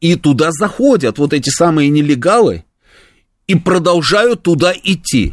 И 0.00 0.16
туда 0.16 0.50
заходят 0.50 1.18
вот 1.18 1.32
эти 1.32 1.48
самые 1.48 1.90
нелегалы 1.90 2.64
и 3.46 3.54
продолжают 3.54 4.42
туда 4.42 4.72
идти. 4.72 5.32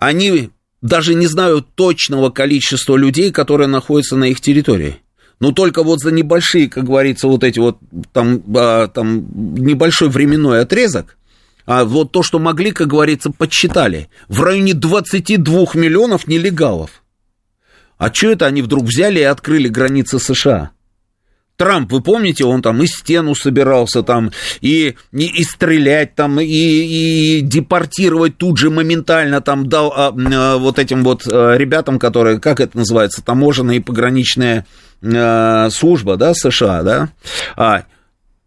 Они 0.00 0.50
даже 0.80 1.14
не 1.14 1.26
знают 1.26 1.68
точного 1.74 2.30
количества 2.30 2.96
людей, 2.96 3.30
которые 3.30 3.68
находятся 3.68 4.16
на 4.16 4.24
их 4.24 4.40
территории. 4.40 4.96
Но 5.40 5.52
только 5.52 5.82
вот 5.82 6.00
за 6.00 6.10
небольшие, 6.10 6.68
как 6.68 6.84
говорится, 6.84 7.28
вот 7.28 7.44
эти 7.44 7.58
вот 7.58 7.78
там, 8.12 8.42
а, 8.56 8.88
там 8.88 9.26
небольшой 9.54 10.08
временной 10.08 10.62
отрезок, 10.62 11.18
а 11.66 11.84
вот 11.84 12.12
то, 12.12 12.22
что 12.22 12.38
могли, 12.38 12.72
как 12.72 12.88
говорится, 12.88 13.30
подсчитали, 13.30 14.08
в 14.28 14.40
районе 14.42 14.72
22 14.72 15.74
миллионов 15.74 16.26
нелегалов. 16.26 17.02
А 17.98 18.12
что 18.12 18.30
это 18.30 18.46
они 18.46 18.62
вдруг 18.62 18.84
взяли 18.84 19.20
и 19.20 19.24
открыли 19.24 19.68
границы 19.68 20.18
США? 20.18 20.70
Трамп, 21.60 21.92
вы 21.92 22.00
помните, 22.00 22.46
он 22.46 22.62
там 22.62 22.82
и 22.82 22.86
стену 22.86 23.34
собирался 23.34 24.02
там, 24.02 24.32
и, 24.62 24.96
и, 25.12 25.26
и 25.26 25.44
стрелять 25.44 26.14
там, 26.14 26.40
и, 26.40 26.46
и 26.46 27.40
депортировать 27.42 28.38
тут 28.38 28.56
же 28.56 28.70
моментально 28.70 29.42
там 29.42 29.68
дал 29.68 29.92
а, 29.94 30.08
а, 30.08 30.56
вот 30.56 30.78
этим 30.78 31.04
вот 31.04 31.28
а, 31.30 31.56
ребятам, 31.58 31.98
которые, 31.98 32.40
как 32.40 32.60
это 32.60 32.78
называется, 32.78 33.22
таможенная 33.22 33.74
и 33.74 33.80
пограничная 33.80 34.64
а, 35.04 35.68
служба, 35.68 36.16
да, 36.16 36.32
США, 36.32 36.82
да, 36.82 37.10
а, 37.58 37.82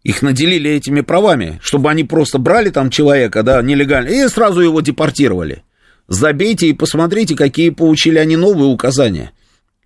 их 0.02 0.20
наделили 0.22 0.72
этими 0.72 1.00
правами, 1.00 1.60
чтобы 1.62 1.90
они 1.90 2.02
просто 2.02 2.38
брали 2.38 2.70
там 2.70 2.90
человека, 2.90 3.44
да, 3.44 3.62
нелегально, 3.62 4.08
и 4.08 4.26
сразу 4.26 4.60
его 4.60 4.80
депортировали. 4.80 5.62
Забейте 6.08 6.66
и 6.66 6.72
посмотрите, 6.72 7.36
какие 7.36 7.70
получили 7.70 8.18
они 8.18 8.36
новые 8.36 8.70
указания. 8.70 9.30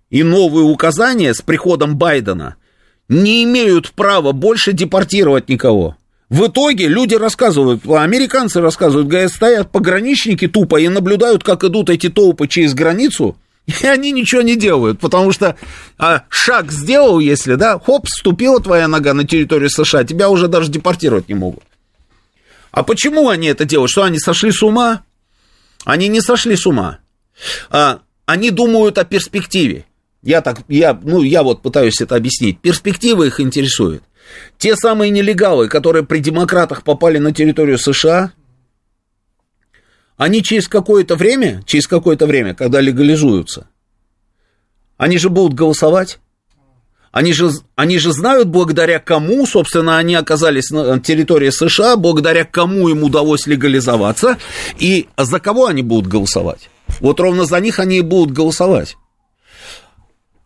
И 0.09 0.23
новые 0.23 0.65
указания 0.65 1.35
с 1.35 1.43
приходом 1.43 1.95
Байдена– 1.95 2.55
не 3.09 3.43
имеют 3.43 3.91
права 3.91 4.31
больше 4.31 4.71
депортировать 4.71 5.49
никого. 5.49 5.97
В 6.29 6.45
итоге 6.45 6.87
люди 6.87 7.15
рассказывают, 7.15 7.81
американцы 7.85 8.61
рассказывают, 8.61 9.07
говорят, 9.07 9.31
стоят 9.31 9.71
пограничники 9.71 10.47
тупо 10.47 10.79
и 10.79 10.87
наблюдают, 10.87 11.43
как 11.43 11.63
идут 11.63 11.89
эти 11.89 12.07
толпы 12.07 12.47
через 12.47 12.75
границу, 12.75 13.35
и 13.81 13.87
они 13.87 14.11
ничего 14.11 14.43
не 14.43 14.55
делают, 14.55 14.99
потому 14.99 15.31
что 15.31 15.57
а, 15.97 16.23
шаг 16.29 16.71
сделал, 16.71 17.19
если, 17.19 17.55
да, 17.55 17.79
хоп, 17.79 18.07
ступила 18.07 18.61
твоя 18.61 18.87
нога 18.87 19.15
на 19.15 19.27
территорию 19.27 19.71
США, 19.71 20.03
тебя 20.03 20.29
уже 20.29 20.47
даже 20.47 20.69
депортировать 20.69 21.29
не 21.29 21.35
могут. 21.35 21.63
А 22.71 22.83
почему 22.83 23.29
они 23.29 23.47
это 23.47 23.65
делают? 23.65 23.89
Что 23.89 24.03
они 24.03 24.19
сошли 24.19 24.51
с 24.51 24.61
ума? 24.61 25.01
Они 25.83 26.07
не 26.07 26.21
сошли 26.21 26.55
с 26.55 26.67
ума. 26.67 26.99
А, 27.71 28.01
они 28.27 28.51
думают 28.51 28.99
о 28.99 29.05
перспективе. 29.05 29.85
Я 30.21 30.41
так, 30.41 30.59
я, 30.67 30.99
ну, 31.03 31.21
я 31.21 31.43
вот 31.43 31.61
пытаюсь 31.61 32.01
это 32.01 32.15
объяснить. 32.15 32.59
Перспективы 32.59 33.27
их 33.27 33.39
интересуют. 33.39 34.03
Те 34.57 34.75
самые 34.75 35.09
нелегалы, 35.11 35.67
которые 35.67 36.05
при 36.05 36.19
демократах 36.19 36.83
попали 36.83 37.17
на 37.17 37.33
территорию 37.33 37.77
США, 37.77 38.33
они 40.17 40.43
через 40.43 40.67
какое-то 40.67 41.15
время, 41.15 41.63
через 41.65 41.87
какое-то 41.87 42.27
время, 42.27 42.53
когда 42.53 42.81
легализуются, 42.81 43.69
они 44.97 45.17
же 45.17 45.29
будут 45.29 45.53
голосовать. 45.53 46.19
Они 47.11 47.33
же, 47.33 47.49
они 47.75 47.97
же 47.97 48.11
знают, 48.11 48.49
благодаря 48.49 48.99
кому, 48.99 49.47
собственно, 49.47 49.97
они 49.97 50.13
оказались 50.13 50.69
на 50.69 50.99
территории 50.99 51.49
США, 51.49 51.95
благодаря 51.95 52.45
кому 52.45 52.87
им 52.89 53.03
удалось 53.03 53.47
легализоваться, 53.47 54.37
и 54.77 55.07
за 55.17 55.39
кого 55.39 55.65
они 55.65 55.81
будут 55.81 56.05
голосовать. 56.07 56.69
Вот 56.99 57.19
ровно 57.19 57.45
за 57.45 57.59
них 57.61 57.79
они 57.79 57.97
и 57.97 58.01
будут 58.01 58.35
голосовать. 58.35 58.95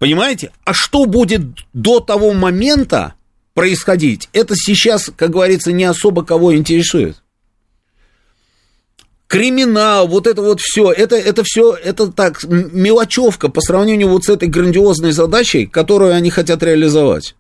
Понимаете? 0.04 0.52
А 0.66 0.74
что 0.74 1.06
будет 1.06 1.44
до 1.72 2.02
того 2.02 2.34
момента 2.34 3.13
происходить, 3.54 4.28
это 4.34 4.54
сейчас, 4.54 5.10
как 5.16 5.30
говорится, 5.30 5.72
не 5.72 5.86
особо 5.86 6.26
кого 6.26 6.58
интересует. 6.58 7.24
Криминал, 9.28 10.10
вот 10.10 10.28
это 10.28 10.42
вот 10.42 10.60
все, 10.60 10.92
это, 10.92 11.16
это 11.16 11.44
все, 11.46 11.72
это 11.72 12.12
так, 12.12 12.44
мелочевка 12.44 13.48
по 13.48 13.62
сравнению 13.62 14.10
вот 14.10 14.26
с 14.26 14.30
этой 14.30 14.50
грандиозной 14.50 15.13
задачей, 15.13 15.68
которую 15.68 16.13
они 16.13 16.30
хотят 16.30 16.62
реализовать. 16.63 17.38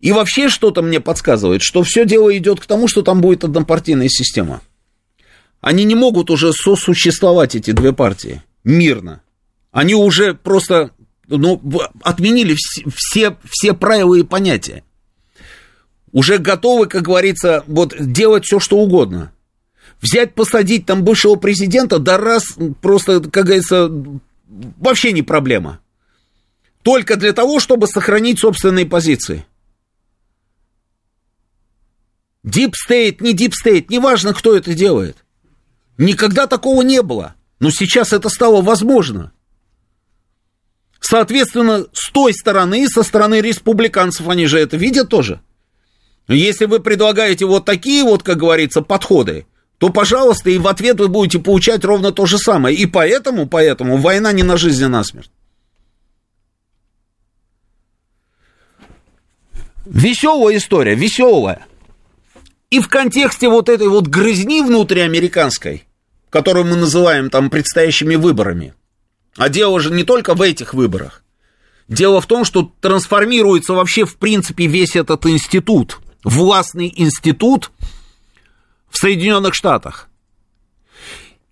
И 0.00 0.10
вообще 0.10 0.48
что-то 0.48 0.82
мне 0.82 0.98
подсказывает, 0.98 1.62
что 1.62 1.84
все 1.84 2.04
дело 2.04 2.36
идет 2.36 2.58
к 2.58 2.66
тому, 2.66 2.88
что 2.88 3.02
там 3.02 3.20
будет 3.20 3.44
однопартийная 3.44 4.08
система. 4.08 4.60
Они 5.60 5.84
не 5.84 5.94
могут 5.94 6.30
уже 6.30 6.52
сосуществовать, 6.52 7.54
эти 7.54 7.70
две 7.70 7.92
партии, 7.92 8.42
мирно. 8.64 9.22
Они 9.72 9.94
уже 9.94 10.34
просто 10.34 10.90
ну, 11.28 11.60
отменили 12.02 12.56
все, 12.94 13.36
все 13.48 13.72
правила 13.72 14.14
и 14.14 14.22
понятия. 14.22 14.84
Уже 16.12 16.38
готовы, 16.38 16.86
как 16.86 17.02
говорится, 17.02 17.62
вот 17.66 17.94
делать 17.98 18.44
все, 18.44 18.58
что 18.58 18.78
угодно. 18.78 19.32
Взять, 20.00 20.34
посадить 20.34 20.86
там 20.86 21.04
бывшего 21.04 21.36
президента, 21.36 21.98
да 21.98 22.18
раз, 22.18 22.56
просто, 22.80 23.20
как 23.20 23.44
говорится, 23.44 23.90
вообще 24.48 25.12
не 25.12 25.22
проблема. 25.22 25.80
Только 26.82 27.16
для 27.16 27.32
того, 27.32 27.60
чтобы 27.60 27.86
сохранить 27.86 28.40
собственные 28.40 28.86
позиции. 28.86 29.44
Deep 32.44 32.72
State, 32.88 33.18
не 33.20 33.34
Deep 33.34 33.52
State, 33.64 33.86
неважно, 33.90 34.32
кто 34.32 34.56
это 34.56 34.74
делает. 34.74 35.18
Никогда 35.98 36.46
такого 36.46 36.80
не 36.82 37.02
было. 37.02 37.34
Но 37.60 37.70
сейчас 37.70 38.14
это 38.14 38.30
стало 38.30 38.62
возможно. 38.62 39.32
Соответственно, 41.00 41.86
с 41.92 42.10
той 42.10 42.32
стороны, 42.34 42.86
со 42.86 43.02
стороны 43.02 43.40
республиканцев, 43.40 44.28
они 44.28 44.46
же 44.46 44.60
это 44.60 44.76
видят 44.76 45.08
тоже. 45.08 45.40
Если 46.28 46.66
вы 46.66 46.78
предлагаете 46.78 47.46
вот 47.46 47.64
такие 47.64 48.04
вот, 48.04 48.22
как 48.22 48.36
говорится, 48.36 48.82
подходы, 48.82 49.46
то, 49.78 49.88
пожалуйста, 49.88 50.50
и 50.50 50.58
в 50.58 50.68
ответ 50.68 51.00
вы 51.00 51.08
будете 51.08 51.38
получать 51.38 51.84
ровно 51.84 52.12
то 52.12 52.26
же 52.26 52.38
самое. 52.38 52.76
И 52.76 52.86
поэтому, 52.86 53.48
поэтому 53.48 53.96
война 53.96 54.30
не 54.30 54.42
на 54.42 54.58
жизнь, 54.58 54.84
а 54.84 54.88
на 54.88 55.02
смерть. 55.02 55.30
Веселая 59.86 60.58
история, 60.58 60.94
веселая. 60.94 61.66
И 62.68 62.78
в 62.78 62.88
контексте 62.88 63.48
вот 63.48 63.68
этой 63.68 63.88
вот 63.88 64.06
грызни 64.06 64.60
внутриамериканской, 64.60 65.88
которую 66.28 66.66
мы 66.66 66.76
называем 66.76 67.30
там 67.30 67.48
предстоящими 67.50 68.14
выборами– 68.16 68.74
а 69.36 69.48
дело 69.48 69.80
же 69.80 69.90
не 69.90 70.04
только 70.04 70.34
в 70.34 70.42
этих 70.42 70.74
выборах. 70.74 71.22
Дело 71.88 72.20
в 72.20 72.26
том, 72.26 72.44
что 72.44 72.72
трансформируется 72.80 73.72
вообще 73.72 74.04
в 74.04 74.16
принципе 74.16 74.66
весь 74.66 74.94
этот 74.94 75.26
институт, 75.26 75.98
властный 76.22 76.92
институт 76.96 77.72
в 78.88 78.98
Соединенных 78.98 79.54
Штатах. 79.54 80.08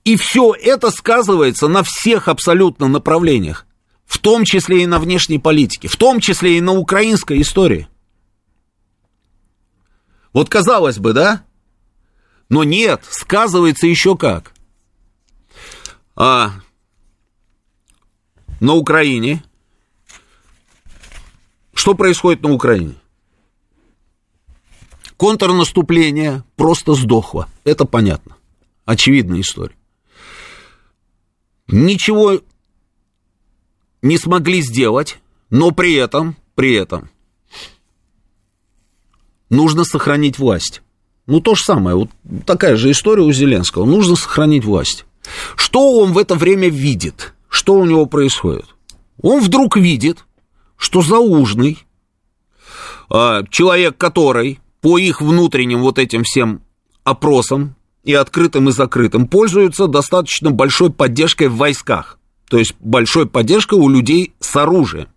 И 0.04 0.16
все 0.16 0.54
это 0.54 0.90
сказывается 0.90 1.68
на 1.68 1.82
всех 1.82 2.28
абсолютно 2.28 2.88
направлениях, 2.88 3.66
в 4.06 4.18
том 4.18 4.44
числе 4.44 4.84
и 4.84 4.86
на 4.86 4.98
внешней 4.98 5.38
политике, 5.38 5.88
в 5.88 5.96
том 5.96 6.20
числе 6.20 6.56
и 6.56 6.60
на 6.60 6.72
украинской 6.72 7.40
истории. 7.42 7.88
Вот 10.32 10.48
казалось 10.48 10.98
бы, 10.98 11.12
да? 11.12 11.44
Но 12.48 12.64
нет, 12.64 13.02
сказывается 13.10 13.86
еще 13.86 14.16
как. 14.16 14.52
А, 16.16 16.52
на 18.60 18.74
Украине. 18.74 19.42
Что 21.74 21.94
происходит 21.94 22.42
на 22.42 22.52
Украине? 22.52 22.94
контрнаступление 25.18 26.44
просто 26.56 26.94
сдохло. 26.94 27.48
Это 27.64 27.84
понятно. 27.84 28.36
Очевидная 28.86 29.42
история. 29.42 29.74
Ничего 31.66 32.40
не 34.00 34.16
смогли 34.16 34.62
сделать, 34.62 35.18
но 35.50 35.72
при 35.72 35.94
этом, 35.94 36.36
при 36.54 36.72
этом 36.72 37.10
нужно 39.50 39.84
сохранить 39.84 40.38
власть. 40.38 40.80
Ну, 41.26 41.40
то 41.40 41.54
же 41.54 41.62
самое, 41.62 41.96
вот 41.96 42.10
такая 42.46 42.76
же 42.76 42.90
история 42.90 43.22
у 43.22 43.32
Зеленского. 43.32 43.84
Нужно 43.84 44.16
сохранить 44.16 44.64
власть. 44.64 45.04
Что 45.56 45.98
он 45.98 46.12
в 46.12 46.18
это 46.18 46.36
время 46.36 46.70
видит? 46.70 47.34
Что 47.48 47.74
у 47.74 47.84
него 47.84 48.06
происходит? 48.06 48.66
Он 49.20 49.40
вдруг 49.40 49.76
видит, 49.76 50.24
что 50.76 51.02
Заужный, 51.02 51.78
а, 53.10 53.42
человек, 53.50 53.96
который 53.96 54.60
по 54.80 54.98
их 54.98 55.20
внутренним 55.20 55.80
вот 55.80 55.98
этим 55.98 56.22
всем 56.22 56.62
опросам, 57.04 57.74
и 58.04 58.14
открытым, 58.14 58.70
и 58.70 58.72
закрытым, 58.72 59.28
пользуются 59.28 59.86
достаточно 59.86 60.50
большой 60.50 60.90
поддержкой 60.90 61.48
в 61.48 61.56
войсках. 61.56 62.18
То 62.48 62.56
есть 62.56 62.74
большой 62.80 63.28
поддержкой 63.28 63.78
у 63.78 63.88
людей 63.88 64.32
с 64.40 64.56
оружием. 64.56 65.08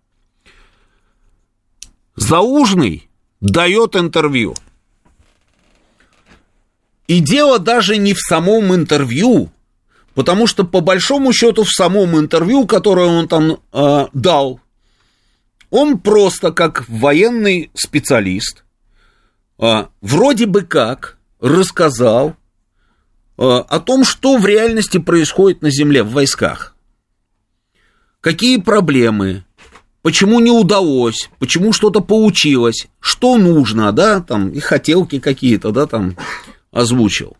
Заужный 2.18 3.10
дает 3.40 3.96
интервью. 3.96 4.56
И 7.08 7.20
дело 7.20 7.60
даже 7.60 7.98
не 7.98 8.14
в 8.14 8.20
самом 8.20 8.76
интервью, 8.76 9.52
потому 10.14 10.47
что 10.47 10.64
по 10.64 10.82
большому 10.82 11.34
счету 11.34 11.64
в 11.64 11.70
самом 11.70 12.18
интервью, 12.18 12.66
которое 12.66 13.07
он 13.07 13.28
там 13.28 13.59
э, 13.72 14.07
дал, 14.14 14.59
он 15.70 15.99
просто 15.99 16.51
как 16.51 16.88
военный 16.89 17.72
специалист, 17.74 18.64
э, 19.59 19.86
вроде 20.01 20.45
бы 20.45 20.62
как 20.62 21.18
рассказал 21.39 22.36
э, 23.38 23.43
о 23.43 23.80
том, 23.80 24.03
что 24.03 24.38
в 24.38 24.45
реальности 24.45 24.97
происходит 24.97 25.62
на 25.62 25.72
земле 25.72 26.03
в 26.03 26.12
войсках. 26.12 26.76
Какие 28.20 28.57
проблемы, 28.57 29.45
почему 30.03 30.39
не 30.39 30.51
удалось, 30.51 31.30
почему 31.39 31.74
что-то 31.74 32.01
получилось, 32.01 32.88
что 32.99 33.38
нужно, 33.38 33.91
да, 33.91 34.20
там, 34.20 34.49
и 34.49 34.59
хотелки 34.59 35.20
какие-то, 35.20 35.72
да, 35.72 35.88
там, 35.88 36.18
озвучил. 36.72 37.36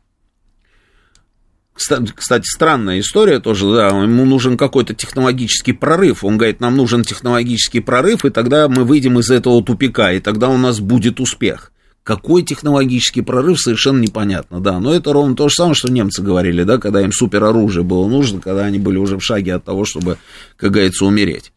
Кстати, 2.16 2.46
странная 2.46 3.00
история 3.00 3.40
тоже, 3.40 3.72
да, 3.74 3.88
ему 3.88 4.26
нужен 4.26 4.58
какой-то 4.58 4.94
технологический 4.94 5.74
прорыв. 5.74 6.24
Он 6.24 6.38
говорит, 6.38 6.60
нам 6.60 6.78
нужен 6.78 7.04
технологический 7.04 7.80
прорыв, 7.80 8.26
и 8.26 8.30
тогда 8.30 8.68
мы 8.68 8.84
выйдем 8.84 9.20
из 9.20 9.30
этого 9.30 9.64
тупика, 9.64 10.12
и 10.12 10.20
тогда 10.20 10.50
у 10.50 10.58
нас 10.58 10.80
будет 10.80 11.20
успех. 11.20 11.72
Какой 12.04 12.42
технологический 12.42 13.22
прорыв, 13.22 13.60
совершенно 13.60 14.00
непонятно, 14.00 14.60
да. 14.60 14.80
Но 14.80 14.94
это 14.94 15.14
ровно 15.14 15.36
то 15.36 15.50
же 15.50 15.56
самое, 15.56 15.76
что 15.76 15.92
немцы 15.92 16.24
говорили, 16.24 16.64
да, 16.64 16.78
когда 16.80 17.02
им 17.02 17.12
супероружие 17.12 17.84
было 17.84 18.08
нужно, 18.08 18.42
когда 18.42 18.66
они 18.66 18.80
были 18.80 18.98
уже 18.98 19.18
в 19.18 19.24
шаге 19.24 19.54
от 19.54 19.64
того, 19.64 19.86
чтобы, 19.86 20.18
как 20.58 20.72
говорится, 20.72 21.06
умереть. 21.06 21.52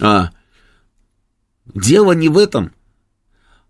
А, 0.00 0.30
дело 1.74 2.12
не 2.12 2.28
в 2.28 2.38
этом, 2.38 2.72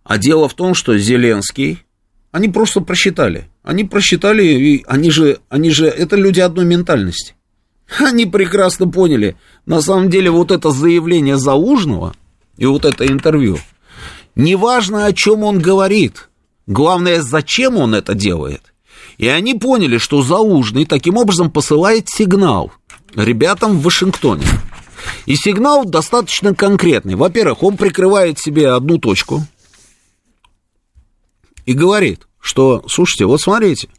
а 0.02 0.16
дело 0.16 0.48
в 0.48 0.54
том, 0.54 0.74
что 0.74 0.96
Зеленский, 0.96 1.84
они 2.30 2.48
просто 2.48 2.80
просчитали. 2.80 3.48
Они 3.62 3.84
просчитали, 3.84 4.44
и 4.44 4.84
они 4.86 5.10
же, 5.10 5.40
они 5.48 5.70
же, 5.70 5.86
это 5.86 6.16
люди 6.16 6.40
одной 6.40 6.64
ментальности. 6.64 7.34
Они 7.98 8.26
прекрасно 8.26 8.86
поняли. 8.86 9.36
На 9.64 9.80
самом 9.80 10.10
деле, 10.10 10.30
вот 10.30 10.50
это 10.50 10.70
заявление 10.70 11.38
Заужного 11.38 12.14
и 12.58 12.66
вот 12.66 12.84
это 12.84 13.06
интервью, 13.06 13.58
неважно, 14.34 15.06
о 15.06 15.12
чем 15.12 15.42
он 15.42 15.58
говорит, 15.58 16.28
главное, 16.66 17.22
зачем 17.22 17.76
он 17.76 17.94
это 17.94 18.14
делает. 18.14 18.62
И 19.16 19.26
они 19.26 19.54
поняли, 19.54 19.98
что 19.98 20.22
Заужный 20.22 20.84
таким 20.84 21.16
образом 21.16 21.50
посылает 21.50 22.08
сигнал 22.08 22.72
ребятам 23.14 23.78
в 23.78 23.82
Вашингтоне. 23.82 24.44
И 25.26 25.34
сигнал 25.36 25.84
достаточно 25.84 26.54
конкретный. 26.54 27.14
Во-первых, 27.14 27.62
он 27.62 27.76
прикрывает 27.76 28.38
себе 28.38 28.70
одну 28.70 28.98
точку 28.98 29.42
и 31.68 31.74
говорит, 31.74 32.26
что, 32.40 32.82
слушайте, 32.88 33.26
вот 33.26 33.42
смотрите, 33.42 33.90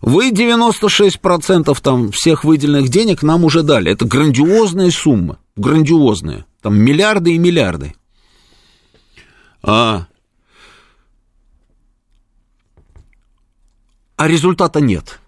вы 0.00 0.32
96% 0.32 1.78
там 1.80 2.10
всех 2.10 2.42
выделенных 2.42 2.88
денег 2.88 3.22
нам 3.22 3.44
уже 3.44 3.62
дали. 3.62 3.92
Это 3.92 4.06
грандиозные 4.06 4.90
суммы, 4.90 5.36
грандиозные. 5.54 6.46
Там 6.62 6.76
миллиарды 6.76 7.36
и 7.36 7.38
миллиарды. 7.38 7.94
А, 9.62 10.08
а 14.16 14.26
результата 14.26 14.80
нет. 14.80 15.20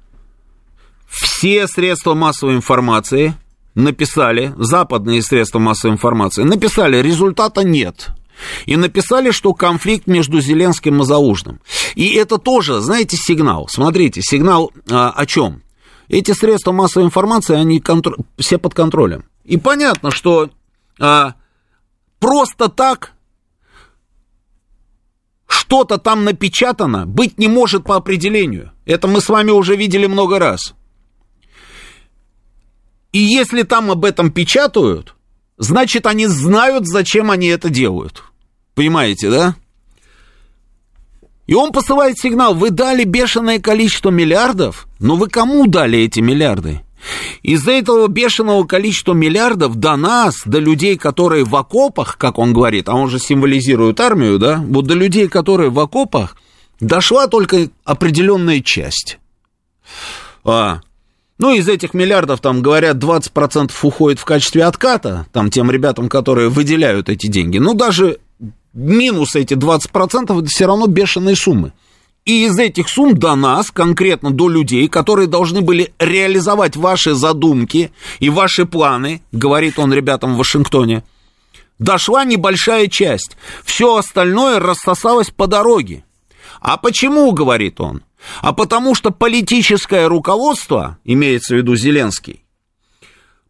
Все 1.06 1.68
средства 1.68 2.14
массовой 2.14 2.56
информации 2.56 3.36
написали, 3.76 4.52
западные 4.56 5.22
средства 5.22 5.60
массовой 5.60 5.94
информации 5.94 6.42
написали, 6.42 7.00
результата 7.00 7.62
нет. 7.62 8.10
И 8.66 8.76
написали, 8.76 9.30
что 9.30 9.54
конфликт 9.54 10.06
между 10.06 10.40
Зеленским 10.40 11.02
и 11.02 11.04
Заужным. 11.04 11.60
И 11.94 12.14
это 12.14 12.38
тоже, 12.38 12.80
знаете, 12.80 13.16
сигнал. 13.16 13.68
Смотрите, 13.68 14.20
сигнал 14.22 14.72
а, 14.90 15.10
о 15.10 15.26
чем? 15.26 15.62
Эти 16.08 16.32
средства 16.32 16.72
массовой 16.72 17.06
информации, 17.06 17.56
они 17.56 17.80
контр... 17.80 18.16
все 18.38 18.58
под 18.58 18.74
контролем. 18.74 19.24
И 19.44 19.56
понятно, 19.56 20.10
что 20.10 20.50
а, 20.98 21.34
просто 22.18 22.68
так 22.68 23.12
что-то 25.46 25.98
там 25.98 26.24
напечатано 26.24 27.06
быть 27.06 27.38
не 27.38 27.48
может 27.48 27.84
по 27.84 27.96
определению. 27.96 28.72
Это 28.86 29.08
мы 29.08 29.20
с 29.20 29.28
вами 29.28 29.50
уже 29.50 29.76
видели 29.76 30.06
много 30.06 30.38
раз. 30.38 30.74
И 33.12 33.18
если 33.18 33.62
там 33.62 33.90
об 33.90 34.04
этом 34.04 34.30
печатают, 34.30 35.14
значит, 35.56 36.06
они 36.06 36.26
знают, 36.26 36.86
зачем 36.86 37.30
они 37.30 37.48
это 37.48 37.70
делают. 37.70 38.22
Понимаете, 38.78 39.28
да? 39.28 39.56
И 41.48 41.54
он 41.54 41.72
посылает 41.72 42.16
сигнал, 42.16 42.54
вы 42.54 42.70
дали 42.70 43.02
бешеное 43.02 43.58
количество 43.58 44.10
миллиардов, 44.10 44.86
но 45.00 45.16
вы 45.16 45.28
кому 45.28 45.66
дали 45.66 45.98
эти 45.98 46.20
миллиарды? 46.20 46.82
Из-за 47.42 47.72
этого 47.72 48.06
бешеного 48.06 48.62
количества 48.62 49.14
миллиардов 49.14 49.74
до 49.74 49.96
нас, 49.96 50.42
до 50.44 50.60
людей, 50.60 50.96
которые 50.96 51.42
в 51.42 51.56
окопах, 51.56 52.18
как 52.18 52.38
он 52.38 52.52
говорит, 52.52 52.88
а 52.88 52.94
он 52.94 53.10
же 53.10 53.18
символизирует 53.18 53.98
армию, 53.98 54.38
да, 54.38 54.62
вот 54.64 54.86
до 54.86 54.94
людей, 54.94 55.26
которые 55.26 55.70
в 55.70 55.80
окопах, 55.80 56.36
дошла 56.78 57.26
только 57.26 57.70
определенная 57.82 58.60
часть. 58.60 59.18
А, 60.44 60.82
ну, 61.38 61.52
из 61.52 61.68
этих 61.68 61.94
миллиардов, 61.94 62.40
там, 62.40 62.62
говорят, 62.62 62.98
20% 62.98 63.72
уходит 63.82 64.20
в 64.20 64.24
качестве 64.24 64.62
отката, 64.62 65.26
там, 65.32 65.50
тем 65.50 65.68
ребятам, 65.68 66.08
которые 66.08 66.48
выделяют 66.48 67.08
эти 67.08 67.26
деньги. 67.26 67.58
Ну, 67.58 67.74
даже 67.74 68.20
минус 68.78 69.36
эти 69.36 69.54
20%, 69.54 70.38
это 70.38 70.46
все 70.46 70.66
равно 70.66 70.86
бешеные 70.86 71.36
суммы. 71.36 71.72
И 72.24 72.44
из 72.44 72.58
этих 72.58 72.88
сумм 72.88 73.16
до 73.16 73.34
нас, 73.34 73.70
конкретно 73.70 74.30
до 74.30 74.48
людей, 74.48 74.88
которые 74.88 75.28
должны 75.28 75.62
были 75.62 75.94
реализовать 75.98 76.76
ваши 76.76 77.14
задумки 77.14 77.90
и 78.18 78.28
ваши 78.28 78.66
планы, 78.66 79.22
говорит 79.32 79.78
он 79.78 79.92
ребятам 79.94 80.34
в 80.34 80.38
Вашингтоне, 80.38 81.04
дошла 81.78 82.24
небольшая 82.24 82.88
часть. 82.88 83.36
Все 83.64 83.96
остальное 83.96 84.60
рассосалось 84.60 85.30
по 85.30 85.46
дороге. 85.46 86.04
А 86.60 86.76
почему, 86.76 87.32
говорит 87.32 87.80
он? 87.80 88.02
а 88.40 88.52
потому 88.52 88.94
что 88.94 89.10
политическое 89.10 90.06
руководство, 90.06 90.98
имеется 91.04 91.54
в 91.54 91.58
виду 91.58 91.76
Зеленский, 91.76 92.44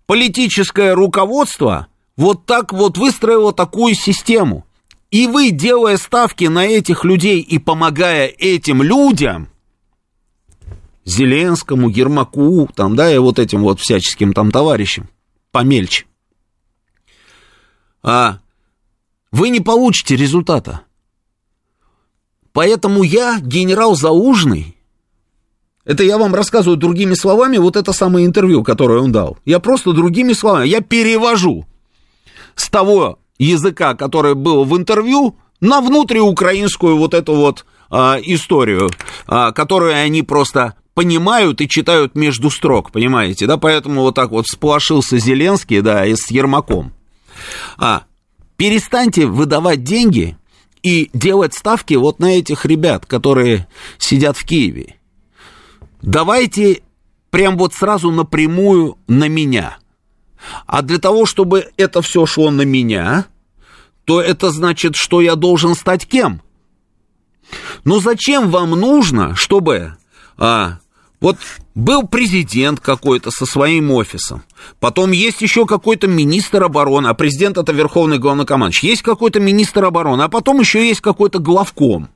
политическое 0.07 0.95
руководство 0.95 1.89
вот 2.17 2.47
так 2.47 2.73
вот 2.73 2.99
выстроило 2.99 3.53
такую 3.53 3.95
систему. 3.95 4.65
И 5.11 5.27
вы, 5.27 5.51
делая 5.51 5.97
ставки 5.97 6.45
на 6.45 6.67
этих 6.67 7.05
людей 7.05 7.41
и 7.41 7.59
помогая 7.59 8.27
этим 8.27 8.83
людям, 8.83 9.49
Зеленскому, 11.05 11.89
Ермаку, 11.89 12.69
там, 12.75 12.95
да, 12.95 13.11
и 13.11 13.17
вот 13.17 13.39
этим 13.39 13.63
вот 13.63 13.81
всяческим 13.81 14.35
там 14.35 14.51
товарищам, 14.51 15.09
помельче, 15.51 16.05
а 18.03 18.41
вы 19.33 19.49
не 19.49 19.61
получите 19.61 20.17
результата. 20.17 20.83
Поэтому 22.53 23.03
я, 23.03 23.41
генерал 23.41 23.95
Заужный, 23.95 24.77
это 25.85 26.03
я 26.03 26.19
вам 26.19 26.35
рассказываю 26.35 26.77
другими 26.77 27.15
словами, 27.15 27.57
вот 27.57 27.77
это 27.77 27.95
самое 27.95 28.27
интервью, 28.27 28.63
которое 28.63 29.01
он 29.01 29.11
дал. 29.11 29.39
Я 29.47 29.59
просто 29.59 29.93
другими 29.93 30.35
словами, 30.35 30.69
я 30.69 30.83
перевожу 30.83 31.67
с 32.55 32.69
того 32.69 33.19
языка, 33.39 33.95
который 33.95 34.35
был 34.35 34.65
в 34.65 34.77
интервью, 34.77 35.37
на 35.61 35.81
внутриукраинскую 35.81 36.97
вот 36.97 37.15
эту 37.15 37.35
вот 37.35 37.65
а, 37.91 38.19
историю, 38.23 38.91
а, 39.27 39.53
которую 39.53 39.95
они 39.95 40.23
просто 40.23 40.75
понимают 40.95 41.61
и 41.61 41.69
читают 41.69 42.15
между 42.15 42.51
строк, 42.51 42.91
понимаете, 42.91 43.47
да, 43.47 43.57
поэтому 43.57 44.03
вот 44.03 44.15
так 44.15 44.31
вот 44.31 44.47
сплошился 44.47 45.19
Зеленский, 45.19 45.81
да, 45.81 46.05
и 46.05 46.15
с 46.15 46.31
Ермаком. 46.31 46.93
А, 47.77 48.03
перестаньте 48.57 49.27
выдавать 49.27 49.85
деньги 49.85 50.37
и 50.83 51.11
делать 51.13 51.55
ставки 51.55 51.95
вот 51.95 52.19
на 52.19 52.39
этих 52.39 52.65
ребят, 52.67 53.07
которые 53.07 53.69
сидят 53.99 54.37
в 54.37 54.45
Киеве. 54.45 54.97
Давайте 56.03 56.83
прям 57.31 57.57
вот 57.57 57.75
сразу 57.75 58.11
напрямую 58.11 58.99
на 59.07 59.29
меня. 59.29 59.79
А 60.67 60.83
для 60.83 60.99
того, 60.99 61.27
чтобы 61.27 61.69
это 61.77 62.03
все 62.03 62.27
шло 62.27 62.51
на 62.51 62.63
меня, 62.63 63.27
то 64.05 64.21
это 64.21 64.51
значит, 64.51 64.97
что 64.97 65.21
я 65.21 65.35
должен 65.35 65.75
стать 65.75 66.07
кем? 66.07 66.43
Ну 67.85 68.01
зачем 68.01 68.51
вам 68.51 68.71
нужно, 68.71 69.35
чтобы 69.35 69.97
а, 70.37 70.79
вот 71.21 71.37
был 71.75 72.07
президент 72.07 72.81
какой-то 72.81 73.31
со 73.31 73.47
своим 73.47 73.91
офисом, 73.91 74.43
потом 74.81 75.13
есть 75.13 75.43
еще 75.43 75.67
какой-то 75.67 76.07
министр 76.07 76.65
обороны, 76.65 77.09
а 77.09 77.15
президент 77.15 77.59
это 77.59 77.73
верховный 77.73 78.19
главнокомандующий, 78.19 78.89
есть 78.89 79.03
какой-то 79.03 79.41
министр 79.41 79.85
обороны, 79.85 80.23
а 80.23 80.29
потом 80.29 80.61
еще 80.61 80.87
есть 80.87 81.01
какой-то 81.01 81.39
главком. 81.39 82.09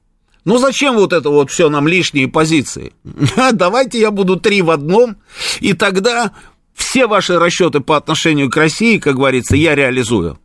Ну 0.45 0.59
зачем 0.59 0.97
вот 0.97 1.13
это 1.13 1.31
вот 1.31 1.51
все 1.51 1.69
нам 1.69 1.87
лишние 1.87 2.29
позиции? 2.29 2.93
Давайте 3.53 4.01
я 4.01 4.11
буду 4.11 4.37
три 4.37 4.63
в 4.63 4.71
одном, 4.71 5.17
и 5.61 5.73
тогда 5.73 6.33
все 6.75 7.07
ваши 7.07 7.39
расчеты 7.39 7.81
по 7.81 7.97
отношению 7.97 8.51
к 8.51 8.57
России, 8.57 8.99
как 8.99 9.17
говорится, 9.17 9.57
я 9.57 9.75
реализую. 9.75 10.39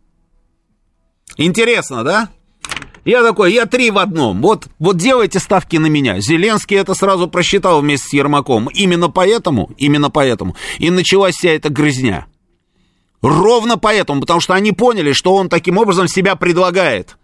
Интересно, 1.38 2.04
да? 2.04 2.30
Я 3.06 3.24
такой, 3.24 3.54
я 3.54 3.66
три 3.66 3.90
в 3.90 4.00
одном. 4.00 4.42
Вот, 4.42 4.68
вот 4.80 4.98
делайте 4.98 5.40
ставки 5.40 5.78
на 5.78 5.86
меня. 5.86 6.20
Зеленский 6.20 6.76
это 6.76 6.94
сразу 6.94 7.30
просчитал 7.30 7.80
вместе 7.80 8.10
с 8.10 8.14
Ермаком. 8.14 8.68
Именно 8.68 9.10
поэтому, 9.10 9.72
именно 9.78 10.10
поэтому 10.10 10.58
и 10.78 10.90
началась 10.90 11.36
вся 11.36 11.52
эта 11.52 11.70
грызня. 11.70 12.28
Ровно 13.22 13.78
поэтому, 13.78 14.22
потому 14.22 14.42
что 14.42 14.56
они 14.56 14.74
поняли, 14.74 15.14
что 15.14 15.36
он 15.36 15.48
таким 15.48 15.78
образом 15.78 16.08
себя 16.08 16.36
предлагает. 16.36 17.18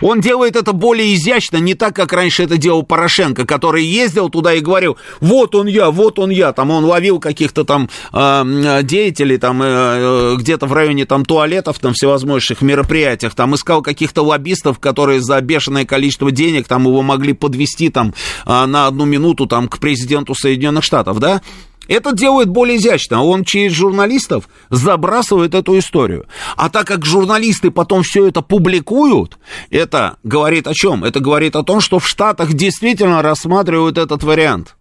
Он 0.00 0.20
делает 0.20 0.56
это 0.56 0.72
более 0.72 1.14
изящно, 1.14 1.58
не 1.58 1.74
так, 1.74 1.94
как 1.94 2.12
раньше 2.12 2.42
это 2.42 2.56
делал 2.56 2.82
Порошенко, 2.82 3.46
который 3.46 3.84
ездил 3.84 4.28
туда 4.28 4.52
и 4.54 4.60
говорил, 4.60 4.96
вот 5.20 5.54
он 5.54 5.66
я, 5.66 5.90
вот 5.90 6.18
он 6.18 6.30
я, 6.30 6.52
там 6.52 6.70
он 6.70 6.84
ловил 6.84 7.20
каких-то 7.20 7.64
там 7.64 7.88
э, 8.12 8.80
деятелей, 8.82 9.38
там 9.38 9.62
э, 9.62 9.66
э, 9.66 10.36
где-то 10.38 10.66
в 10.66 10.72
районе 10.72 11.06
там 11.06 11.24
туалетов, 11.24 11.78
там 11.78 11.92
всевозможных 11.94 12.60
мероприятиях, 12.62 13.34
там 13.34 13.54
искал 13.54 13.82
каких-то 13.82 14.22
лоббистов, 14.22 14.78
которые 14.78 15.20
за 15.20 15.40
бешеное 15.40 15.84
количество 15.84 16.30
денег 16.30 16.66
там 16.66 16.84
его 16.86 17.02
могли 17.02 17.32
подвести 17.32 17.88
там 17.88 18.14
э, 18.46 18.66
на 18.66 18.86
одну 18.86 19.04
минуту 19.04 19.46
там 19.46 19.68
к 19.68 19.78
президенту 19.78 20.34
Соединенных 20.34 20.84
Штатов, 20.84 21.18
да? 21.18 21.42
Это 21.88 22.14
делает 22.14 22.48
более 22.48 22.76
изящно. 22.76 23.24
Он 23.24 23.44
через 23.44 23.72
журналистов 23.72 24.48
забрасывает 24.70 25.54
эту 25.54 25.78
историю. 25.78 26.26
А 26.56 26.70
так 26.70 26.86
как 26.86 27.04
журналисты 27.04 27.70
потом 27.70 28.02
все 28.02 28.26
это 28.28 28.40
публикуют, 28.40 29.38
это 29.70 30.16
говорит 30.22 30.68
о 30.68 30.74
чем? 30.74 31.04
Это 31.04 31.20
говорит 31.20 31.56
о 31.56 31.64
том, 31.64 31.80
что 31.80 31.98
в 31.98 32.06
Штатах 32.06 32.52
действительно 32.52 33.20
рассматривают 33.20 33.98
этот 33.98 34.22
вариант. 34.22 34.76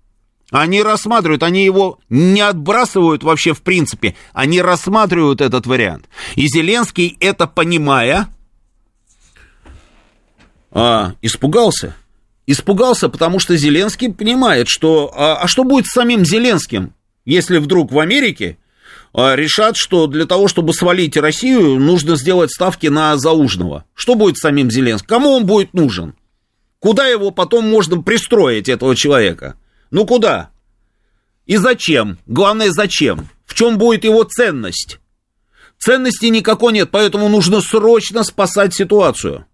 Они 0.52 0.84
рассматривают, 0.84 1.44
они 1.44 1.64
его 1.64 2.00
не 2.10 2.42
отбрасывают 2.42 3.24
вообще 3.24 3.54
в 3.54 3.62
принципе, 3.62 4.16
они 4.34 4.62
рассматривают 4.62 5.40
этот 5.40 5.66
вариант. 5.66 6.10
И 6.36 6.48
Зеленский, 6.48 7.16
это 7.22 7.48
понимая, 7.48 8.28
а, 10.72 11.14
испугался. 11.22 11.96
Испугался, 12.48 13.08
потому 13.10 13.40
что 13.40 13.56
Зеленский 13.56 14.12
понимает, 14.12 14.68
что... 14.68 15.12
А, 15.16 15.38
а 15.38 15.48
что 15.48 15.64
будет 15.64 15.86
с 15.86 15.94
самим 15.94 16.26
Зеленским, 16.26 16.94
если 17.24 17.58
вдруг 17.60 17.92
в 17.92 18.00
Америке 18.00 18.58
а, 19.14 19.36
решат, 19.36 19.78
что 19.78 20.08
для 20.08 20.26
того, 20.26 20.48
чтобы 20.48 20.74
свалить 20.74 21.18
Россию, 21.18 21.80
нужно 21.80 22.16
сделать 22.16 22.52
ставки 22.52 22.88
на 22.88 23.16
Заужного? 23.18 23.86
Что 23.94 24.16
будет 24.16 24.38
с 24.38 24.42
самим 24.42 24.72
Зеленским? 24.72 25.08
Кому 25.08 25.32
он 25.32 25.46
будет 25.46 25.74
нужен? 25.74 26.16
Куда 26.80 27.08
его 27.08 27.30
потом 27.30 27.70
можно 27.70 28.02
пристроить, 28.02 28.68
этого 28.68 28.96
человека? 28.96 29.56
Ну 29.92 30.06
куда? 30.06 30.50
И 31.46 31.58
зачем? 31.58 32.18
Главное, 32.26 32.72
зачем? 32.72 33.30
В 33.46 33.54
чем 33.54 33.78
будет 33.78 34.04
его 34.04 34.24
ценность? 34.24 35.00
Ценности 35.78 36.26
никакой 36.28 36.74
нет, 36.74 36.90
поэтому 36.92 37.30
нужно 37.30 37.62
срочно 37.62 38.24
спасать 38.24 38.74
ситуацию. 38.74 39.46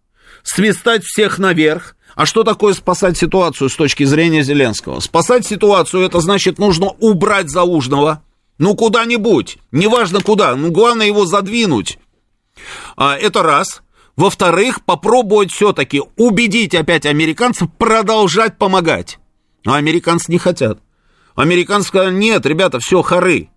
Свистать 0.43 1.03
всех 1.03 1.37
наверх, 1.39 1.96
а 2.17 2.25
что 2.25 2.43
такое 2.43 2.73
спасать 2.73 3.15
ситуацию 3.15 3.69
с 3.69 3.75
точки 3.75 4.03
зрения 4.03 4.41
Зеленского? 4.41 5.01
Спасать 5.01 5.45
ситуацию, 5.45 6.01
это 6.01 6.19
значит, 6.19 6.57
нужно 6.57 6.87
убрать 6.99 7.47
Заужного, 7.47 8.23
ну, 8.57 8.73
куда-нибудь, 8.73 9.59
неважно 9.71 10.21
куда, 10.21 10.55
ну, 10.55 10.71
главное 10.71 11.05
его 11.05 11.27
задвинуть. 11.27 11.99
А, 12.95 13.15
это 13.15 13.43
раз. 13.43 13.83
Во-вторых, 14.15 14.83
попробовать 14.83 15.51
все-таки 15.51 16.01
убедить 16.15 16.73
опять 16.73 17.05
американцев 17.05 17.69
продолжать 17.77 18.57
помогать. 18.57 19.19
А 19.63 19.75
американцы 19.75 20.31
не 20.31 20.39
хотят. 20.39 20.79
Американцы 21.35 21.89
сказали, 21.89 22.15
нет, 22.15 22.47
ребята, 22.47 22.79
все, 22.79 23.03
хоры. 23.03 23.51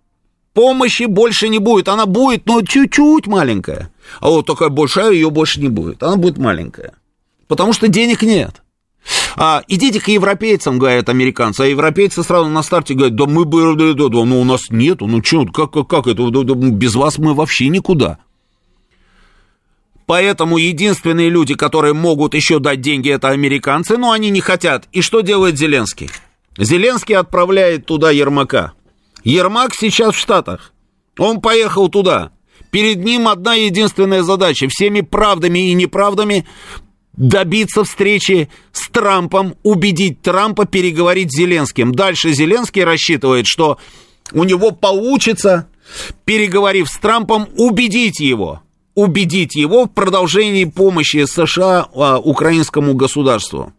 Помощи 0.52 1.04
больше 1.04 1.48
не 1.48 1.60
будет. 1.60 1.88
Она 1.88 2.04
будет, 2.04 2.44
но 2.44 2.60
чуть-чуть 2.60 3.26
маленькая. 3.26 3.90
А 4.20 4.28
вот 4.28 4.44
такая 4.44 4.68
большая, 4.68 5.12
ее 5.12 5.30
больше 5.30 5.60
не 5.62 5.68
будет. 5.68 6.02
Она 6.02 6.16
будет 6.16 6.36
маленькая 6.36 6.92
потому 7.50 7.72
что 7.72 7.88
денег 7.88 8.22
нет. 8.22 8.62
А, 9.36 9.64
идите 9.66 10.00
к 10.00 10.06
европейцам, 10.06 10.78
говорят 10.78 11.08
американцы, 11.08 11.62
а 11.62 11.66
европейцы 11.66 12.22
сразу 12.22 12.48
на 12.48 12.62
старте 12.62 12.94
говорят, 12.94 13.16
да 13.16 13.26
мы 13.26 13.44
бы, 13.44 13.74
да, 13.74 13.92
да, 13.92 14.08
да, 14.08 14.24
ну 14.24 14.40
у 14.40 14.44
нас 14.44 14.70
нету, 14.70 15.08
ну 15.08 15.20
что, 15.22 15.46
как, 15.46 15.72
как, 15.72 15.88
как 15.88 16.06
это, 16.06 16.30
да, 16.30 16.44
да, 16.44 16.54
без 16.54 16.94
вас 16.94 17.18
мы 17.18 17.34
вообще 17.34 17.66
никуда. 17.66 18.18
Поэтому 20.06 20.58
единственные 20.58 21.28
люди, 21.28 21.54
которые 21.54 21.92
могут 21.92 22.34
еще 22.34 22.60
дать 22.60 22.82
деньги, 22.82 23.10
это 23.10 23.30
американцы, 23.30 23.96
но 23.96 24.12
они 24.12 24.30
не 24.30 24.40
хотят. 24.40 24.86
И 24.92 25.02
что 25.02 25.20
делает 25.20 25.58
Зеленский? 25.58 26.08
Зеленский 26.56 27.16
отправляет 27.16 27.84
туда 27.84 28.12
Ермака. 28.12 28.74
Ермак 29.24 29.74
сейчас 29.74 30.14
в 30.14 30.18
Штатах. 30.18 30.72
Он 31.18 31.40
поехал 31.40 31.88
туда. 31.88 32.30
Перед 32.70 33.04
ним 33.04 33.26
одна 33.26 33.54
единственная 33.54 34.22
задача. 34.22 34.68
Всеми 34.68 35.00
правдами 35.00 35.70
и 35.70 35.74
неправдами 35.74 36.46
добиться 37.16 37.84
встречи 37.84 38.48
с 38.72 38.88
Трампом, 38.88 39.54
убедить 39.62 40.22
Трампа 40.22 40.64
переговорить 40.64 41.32
с 41.32 41.36
Зеленским. 41.36 41.94
Дальше 41.94 42.32
Зеленский 42.32 42.84
рассчитывает, 42.84 43.46
что 43.46 43.78
у 44.32 44.44
него 44.44 44.70
получится, 44.70 45.68
переговорив 46.24 46.88
с 46.88 46.98
Трампом, 46.98 47.48
убедить 47.56 48.20
его, 48.20 48.62
убедить 48.94 49.54
его 49.54 49.84
в 49.84 49.90
продолжении 49.90 50.64
помощи 50.64 51.24
США 51.26 51.88
а, 51.94 52.18
украинскому 52.18 52.94
государству. 52.94 53.72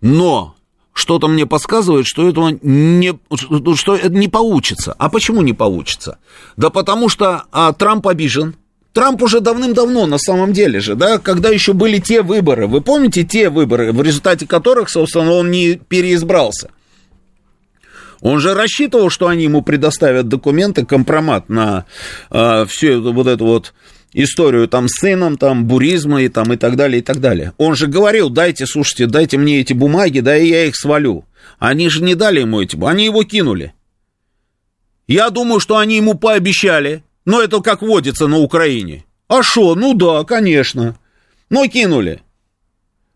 Но 0.00 0.54
что-то 0.92 1.28
мне 1.28 1.46
подсказывает, 1.46 2.06
что 2.06 2.28
этого 2.28 2.58
не, 2.60 3.16
что 3.76 3.94
это 3.94 4.10
не 4.10 4.28
получится. 4.28 4.94
А 4.98 5.08
почему 5.08 5.42
не 5.42 5.52
получится? 5.52 6.18
Да 6.56 6.70
потому 6.70 7.08
что 7.08 7.44
а, 7.52 7.72
Трамп 7.72 8.08
обижен, 8.08 8.56
Трамп 8.98 9.22
уже 9.22 9.38
давным-давно, 9.38 10.06
на 10.06 10.18
самом 10.18 10.52
деле 10.52 10.80
же, 10.80 10.96
да, 10.96 11.18
когда 11.18 11.50
еще 11.50 11.72
были 11.72 12.00
те 12.00 12.20
выборы, 12.20 12.66
вы 12.66 12.80
помните 12.80 13.22
те 13.22 13.48
выборы, 13.48 13.92
в 13.92 14.02
результате 14.02 14.44
которых, 14.44 14.90
собственно, 14.90 15.34
он 15.34 15.52
не 15.52 15.76
переизбрался? 15.76 16.70
Он 18.20 18.40
же 18.40 18.54
рассчитывал, 18.54 19.08
что 19.08 19.28
они 19.28 19.44
ему 19.44 19.62
предоставят 19.62 20.26
документы, 20.26 20.84
компромат 20.84 21.48
на 21.48 21.84
э, 22.32 22.66
всю 22.66 23.12
вот 23.12 23.28
эту 23.28 23.44
вот 23.46 23.72
историю 24.14 24.66
там 24.66 24.88
с 24.88 24.98
сыном, 24.98 25.38
там, 25.38 25.66
буризма 25.66 26.22
и 26.22 26.28
там 26.28 26.52
и 26.52 26.56
так 26.56 26.74
далее, 26.74 26.98
и 26.98 27.02
так 27.02 27.20
далее. 27.20 27.52
Он 27.56 27.76
же 27.76 27.86
говорил, 27.86 28.30
дайте, 28.30 28.66
слушайте, 28.66 29.06
дайте 29.06 29.38
мне 29.38 29.60
эти 29.60 29.74
бумаги, 29.74 30.18
да 30.18 30.36
и 30.36 30.48
я 30.48 30.64
их 30.64 30.74
свалю. 30.74 31.24
Они 31.60 31.88
же 31.88 32.02
не 32.02 32.16
дали 32.16 32.40
ему 32.40 32.62
эти, 32.62 32.76
они 32.84 33.04
его 33.04 33.22
кинули. 33.22 33.74
Я 35.06 35.30
думаю, 35.30 35.60
что 35.60 35.76
они 35.76 35.94
ему 35.94 36.14
пообещали, 36.14 37.04
но 37.28 37.42
это 37.42 37.60
как 37.60 37.82
водится 37.82 38.26
на 38.26 38.38
Украине. 38.38 39.04
А 39.28 39.42
что? 39.42 39.74
Ну 39.74 39.92
да, 39.92 40.24
конечно. 40.24 40.98
Но 41.50 41.66
кинули. 41.66 42.22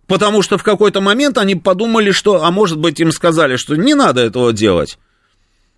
Потому 0.06 0.42
что 0.42 0.58
в 0.58 0.62
какой-то 0.62 1.00
момент 1.00 1.38
они 1.38 1.54
подумали, 1.54 2.10
что, 2.10 2.44
а 2.44 2.50
может 2.50 2.78
быть, 2.78 3.00
им 3.00 3.10
сказали, 3.10 3.56
что 3.56 3.74
не 3.74 3.94
надо 3.94 4.20
этого 4.20 4.52
делать. 4.52 4.98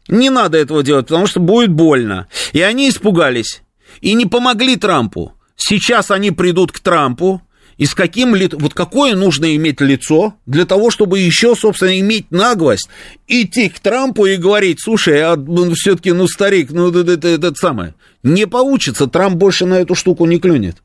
Не 0.08 0.30
надо 0.30 0.58
этого 0.58 0.82
делать, 0.82 1.06
потому 1.06 1.28
что 1.28 1.38
будет 1.38 1.70
больно. 1.70 2.26
И 2.52 2.60
они 2.60 2.88
испугались. 2.88 3.62
И 4.00 4.14
не 4.14 4.26
помогли 4.26 4.74
Трампу. 4.74 5.34
Сейчас 5.54 6.10
они 6.10 6.32
придут 6.32 6.72
к 6.72 6.80
Трампу, 6.80 7.40
и 7.76 7.86
с 7.86 7.94
каким 7.94 8.34
ли, 8.34 8.48
вот 8.52 8.74
какое 8.74 9.14
нужно 9.14 9.54
иметь 9.56 9.80
лицо 9.80 10.34
для 10.46 10.64
того, 10.64 10.90
чтобы 10.90 11.18
еще, 11.18 11.54
собственно, 11.54 11.98
иметь 11.98 12.30
наглость 12.30 12.88
идти 13.26 13.68
к 13.68 13.80
Трампу 13.80 14.26
и 14.26 14.36
говорить, 14.36 14.80
слушай, 14.80 15.20
а 15.22 15.36
ну, 15.36 15.72
все-таки, 15.74 16.12
ну, 16.12 16.28
старик, 16.28 16.70
ну, 16.70 16.90
это, 16.90 17.12
это, 17.12 17.28
это 17.28 17.54
самое. 17.54 17.94
Не 18.22 18.46
получится, 18.46 19.06
Трамп 19.06 19.36
больше 19.36 19.66
на 19.66 19.74
эту 19.74 19.94
штуку 19.94 20.26
не 20.26 20.38
клюнет. 20.38 20.76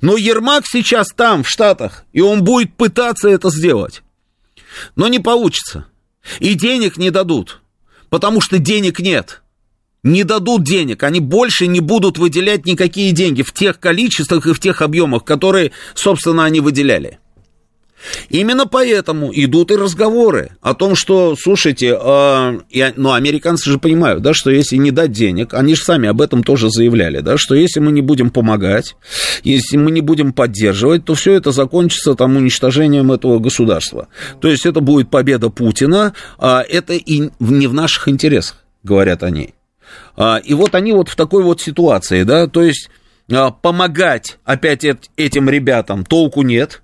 Но 0.00 0.16
Ермак 0.16 0.64
сейчас 0.66 1.08
там, 1.08 1.42
в 1.42 1.48
Штатах, 1.48 2.04
и 2.12 2.20
он 2.20 2.44
будет 2.44 2.74
пытаться 2.74 3.28
это 3.28 3.50
сделать. 3.50 4.02
Но 4.96 5.08
не 5.08 5.18
получится. 5.18 5.86
И 6.38 6.54
денег 6.54 6.98
не 6.98 7.10
дадут, 7.10 7.60
потому 8.10 8.40
что 8.40 8.58
денег 8.58 9.00
нет. 9.00 9.42
Не 10.02 10.24
дадут 10.24 10.64
денег, 10.64 11.02
они 11.02 11.20
больше 11.20 11.66
не 11.66 11.80
будут 11.80 12.18
выделять 12.18 12.66
никакие 12.66 13.12
деньги 13.12 13.42
в 13.42 13.52
тех 13.52 13.78
количествах 13.78 14.46
и 14.46 14.52
в 14.52 14.60
тех 14.60 14.82
объемах, 14.82 15.24
которые, 15.24 15.72
собственно, 15.94 16.44
они 16.44 16.60
выделяли. 16.60 17.18
Именно 18.28 18.66
поэтому 18.66 19.30
идут 19.32 19.70
и 19.70 19.76
разговоры 19.76 20.52
о 20.62 20.74
том, 20.74 20.94
что, 20.94 21.36
слушайте, 21.38 21.98
э, 22.00 22.60
и, 22.70 22.92
ну, 22.96 23.12
американцы 23.12 23.70
же 23.70 23.78
понимают, 23.78 24.22
да, 24.22 24.32
что 24.32 24.50
если 24.50 24.76
не 24.76 24.90
дать 24.90 25.12
денег, 25.12 25.54
они 25.54 25.74
же 25.74 25.82
сами 25.82 26.08
об 26.08 26.20
этом 26.20 26.42
тоже 26.42 26.70
заявляли, 26.70 27.20
да, 27.20 27.36
что 27.36 27.54
если 27.54 27.80
мы 27.80 27.92
не 27.92 28.00
будем 28.00 28.30
помогать, 28.30 28.96
если 29.44 29.76
мы 29.76 29.90
не 29.90 30.00
будем 30.00 30.32
поддерживать, 30.32 31.04
то 31.04 31.14
все 31.14 31.34
это 31.34 31.52
закончится 31.52 32.14
там 32.14 32.36
уничтожением 32.36 33.12
этого 33.12 33.38
государства. 33.38 34.08
То 34.40 34.48
есть 34.48 34.66
это 34.66 34.80
будет 34.80 35.10
победа 35.10 35.50
Путина, 35.50 36.14
а 36.38 36.64
это 36.66 36.94
и 36.94 37.30
не 37.38 37.66
в 37.66 37.74
наших 37.74 38.08
интересах, 38.08 38.64
говорят 38.82 39.22
они. 39.22 39.54
А, 40.20 40.36
и 40.36 40.52
вот 40.52 40.74
они 40.74 40.92
вот 40.92 41.08
в 41.08 41.16
такой 41.16 41.42
вот 41.42 41.62
ситуации, 41.62 42.24
да, 42.24 42.46
то 42.46 42.62
есть 42.62 42.90
а, 43.32 43.50
помогать 43.50 44.36
опять 44.44 44.84
этим 45.16 45.48
ребятам 45.48 46.04
толку 46.04 46.42
нет. 46.42 46.82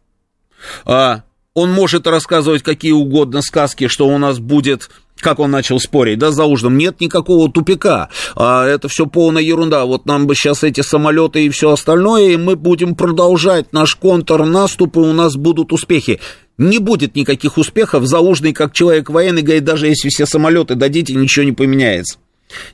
А, 0.86 1.20
он 1.52 1.70
может 1.70 2.06
рассказывать 2.06 2.62
какие 2.62 2.92
угодно 2.92 3.42
сказки, 3.42 3.88
что 3.88 4.08
у 4.08 4.16
нас 4.16 4.38
будет 4.38 4.88
как 5.18 5.38
он 5.38 5.50
начал 5.50 5.80
спорить, 5.80 6.18
да, 6.18 6.30
за 6.30 6.44
ужином, 6.44 6.76
нет 6.76 7.00
никакого 7.00 7.50
тупика, 7.50 8.10
это 8.34 8.86
все 8.90 9.06
полная 9.06 9.42
ерунда, 9.42 9.86
вот 9.86 10.04
нам 10.04 10.26
бы 10.26 10.34
сейчас 10.34 10.62
эти 10.62 10.82
самолеты 10.82 11.46
и 11.46 11.48
все 11.48 11.72
остальное, 11.72 12.32
и 12.32 12.36
мы 12.36 12.54
будем 12.54 12.94
продолжать 12.94 13.72
наш 13.72 13.94
контрнаступ, 13.96 14.98
и 14.98 15.00
у 15.00 15.14
нас 15.14 15.36
будут 15.36 15.72
успехи. 15.72 16.20
Не 16.58 16.78
будет 16.78 17.16
никаких 17.16 17.56
успехов, 17.56 18.04
Заужный, 18.04 18.52
как 18.52 18.74
человек 18.74 19.08
военный, 19.08 19.40
говорит, 19.40 19.64
даже 19.64 19.86
если 19.86 20.10
все 20.10 20.26
самолеты 20.26 20.74
дадите, 20.74 21.14
ничего 21.14 21.46
не 21.46 21.52
поменяется 21.52 22.18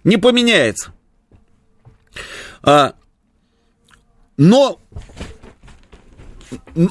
не 0.04 0.16
поменяется. 0.16 0.92
А, 2.62 2.94
но 4.36 4.78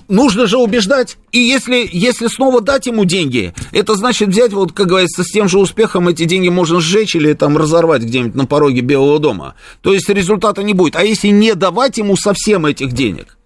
нужно 0.08 0.48
же 0.48 0.58
убеждать. 0.58 1.18
И 1.32 1.40
если, 1.40 1.88
если 1.92 2.28
снова 2.28 2.62
дать 2.62 2.88
ему 2.88 3.06
деньги, 3.06 3.54
это 3.72 3.96
значит 3.96 4.30
взять, 4.30 4.54
вот, 4.54 4.72
как 4.72 4.88
говорится, 4.88 5.24
с 5.24 5.28
тем 5.28 5.48
же 5.48 5.60
успехом 5.60 6.08
эти 6.08 6.26
деньги 6.26 6.50
можно 6.50 6.80
сжечь 6.80 7.16
или 7.16 7.34
там 7.34 7.58
разорвать 7.58 8.04
где-нибудь 8.04 8.36
на 8.36 8.46
пороге 8.46 8.82
Белого 8.82 9.20
дома. 9.20 9.56
То 9.82 9.94
есть 9.94 10.10
результата 10.10 10.64
не 10.64 10.74
будет. 10.74 10.96
А 10.96 11.04
если 11.04 11.30
не 11.30 11.56
давать 11.56 11.98
ему 11.98 12.16
совсем 12.16 12.66
этих 12.66 12.94
денег, 12.94 13.38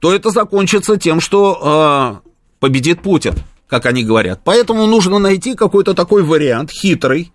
то 0.00 0.12
это 0.12 0.30
закончится 0.30 0.96
тем, 0.96 1.20
что 1.20 2.20
э, 2.24 2.28
победит 2.58 3.02
Путин, 3.02 3.34
как 3.68 3.86
они 3.86 4.04
говорят. 4.04 4.40
Поэтому 4.44 4.86
нужно 4.86 5.18
найти 5.18 5.54
какой-то 5.54 5.94
такой 5.94 6.22
вариант 6.22 6.70
хитрый, 6.70 7.32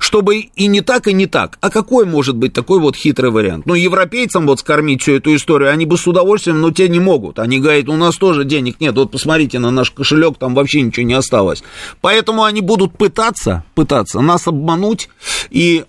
чтобы 0.00 0.38
и 0.38 0.66
не 0.66 0.80
так, 0.80 1.06
и 1.06 1.12
не 1.12 1.26
так. 1.26 1.58
А 1.60 1.70
какой 1.70 2.06
может 2.06 2.36
быть 2.36 2.52
такой 2.54 2.80
вот 2.80 2.96
хитрый 2.96 3.30
вариант? 3.30 3.66
Ну, 3.66 3.74
европейцам 3.74 4.46
вот 4.46 4.58
скормить 4.58 5.02
всю 5.02 5.12
эту 5.12 5.36
историю, 5.36 5.70
они 5.70 5.86
бы 5.86 5.96
с 5.96 6.06
удовольствием, 6.06 6.60
но 6.60 6.70
те 6.70 6.88
не 6.88 6.98
могут. 6.98 7.38
Они 7.38 7.60
говорят, 7.60 7.88
у 7.88 7.96
нас 7.96 8.16
тоже 8.16 8.44
денег 8.44 8.80
нет, 8.80 8.96
вот 8.96 9.12
посмотрите 9.12 9.58
на 9.58 9.70
наш 9.70 9.90
кошелек, 9.90 10.38
там 10.38 10.54
вообще 10.54 10.80
ничего 10.80 11.06
не 11.06 11.14
осталось. 11.14 11.62
Поэтому 12.00 12.44
они 12.44 12.62
будут 12.62 12.96
пытаться, 12.96 13.62
пытаться 13.74 14.20
нас 14.20 14.48
обмануть 14.48 15.10
и 15.50 15.84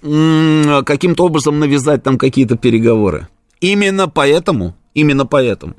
каким-то 0.86 1.26
образом 1.26 1.60
навязать 1.60 2.04
там 2.04 2.18
какие-то 2.18 2.58
переговоры. 2.58 3.30
Именно 3.62 4.10
поэтому, 4.10 4.76
именно 4.94 5.26
поэтому. 5.26 5.76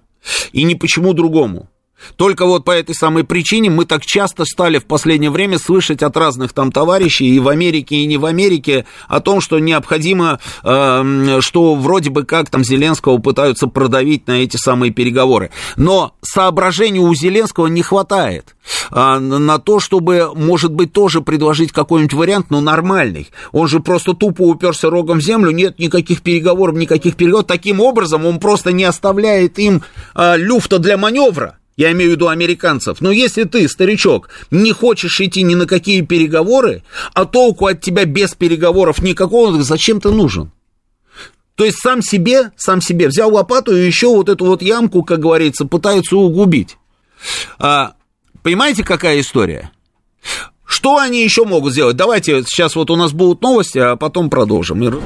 И 0.53 0.63
ни 0.63 0.75
почему 0.75 1.13
другому. 1.13 1.69
Только 2.17 2.47
вот 2.47 2.65
по 2.65 2.71
этой 2.71 2.95
самой 2.95 3.25
причине 3.25 3.71
мы 3.71 3.85
так 3.85 4.05
часто 4.05 4.45
стали 4.45 4.79
в 4.79 4.87
последнее 4.87 5.31
время 5.31 5.59
слышать 5.59 6.03
от 6.03 6.17
разных 6.17 6.53
там 6.53 6.73
товарищей 6.73 7.27
и 7.27 7.39
в 7.39 7.49
Америке, 7.49 7.97
и 7.97 8.07
не 8.07 8.17
в 8.17 8.25
Америке 8.25 8.87
о 9.09 9.21
том, 9.21 9.41
что 9.41 9.59
необходимо, 9.59 10.39
э, 10.63 11.41
что 11.41 11.75
вроде 11.75 12.11
бы 12.11 12.25
как 12.25 12.51
там 12.51 12.65
Зеленского 12.65 13.19
пытаются 13.19 13.67
продавить 13.67 14.27
на 14.27 14.43
эти 14.43 14.57
самые 14.57 14.93
переговоры. 14.93 15.51
Но 15.77 16.15
соображений 16.23 17.01
у 17.01 17.15
Зеленского 17.15 17.67
не 17.67 17.83
хватает 17.83 18.55
э, 18.91 19.19
на 19.19 19.59
то, 19.59 19.81
чтобы, 19.81 20.31
может 20.35 20.73
быть, 20.73 20.93
тоже 20.93 21.21
предложить 21.21 21.73
какой-нибудь 21.73 22.15
вариант, 22.15 22.47
но 22.51 22.61
нормальный. 22.61 23.31
Он 23.53 23.69
же 23.69 23.81
просто 23.81 24.15
тупо 24.15 24.43
уперся 24.43 24.91
рогом 24.91 25.19
в 25.19 25.23
землю, 25.23 25.51
нет 25.51 25.79
никаких 25.79 26.23
переговоров, 26.23 26.77
никаких 26.77 27.17
переговоров. 27.17 27.47
Таким 27.47 27.81
образом, 27.81 28.27
он 28.27 28.39
просто 28.39 28.73
не 28.73 28.85
оставляет 28.85 29.59
им 29.59 29.83
э, 30.15 30.37
люфта 30.37 30.79
для 30.79 30.97
маневра. 30.97 31.59
Я 31.83 31.91
имею 31.91 32.11
в 32.11 32.15
виду 32.15 32.29
американцев. 32.29 33.01
Но 33.01 33.11
если 33.11 33.43
ты, 33.43 33.69
старичок, 33.69 34.29
не 34.53 34.71
хочешь 34.71 35.21
идти 35.21 35.43
ни 35.43 35.57
на 35.57 35.67
какие 35.67 36.03
переговоры, 36.03 36.85
а 37.13 37.25
толку 37.25 37.67
от 37.67 37.81
тебя 37.81 38.05
без 38.05 38.35
переговоров 38.35 39.03
никакого, 39.03 39.61
зачем 39.65 40.01
ты 40.01 40.13
нужен? 40.13 40.53
То 41.57 41.65
есть 41.65 41.79
сам 41.79 42.01
себе, 42.01 42.53
сам 42.57 42.81
себе 42.81 43.09
взял 43.09 43.35
лопату 43.35 43.77
и 43.77 43.85
еще 43.85 44.07
вот 44.15 44.29
эту 44.29 44.45
вот 44.45 44.63
ямку, 44.63 45.03
как 45.03 45.19
говорится, 45.19 45.65
пытаются 45.65 46.17
угубить. 46.17 46.77
А, 47.59 47.95
понимаете, 48.45 48.85
какая 48.85 49.19
история? 49.19 49.73
Что 50.65 50.99
они 50.99 51.25
еще 51.25 51.45
могут 51.45 51.73
сделать? 51.73 51.97
Давайте 51.97 52.45
сейчас 52.45 52.77
вот 52.77 52.93
у 52.93 52.97
нас 52.97 53.11
будут 53.11 53.43
новости, 53.43 53.79
а 53.79 53.97
потом 53.97 54.31
продолжим. 54.31 55.03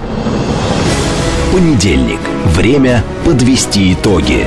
Понедельник. 1.52 2.20
Время 2.44 3.02
подвести 3.24 3.94
итоги. 3.94 4.46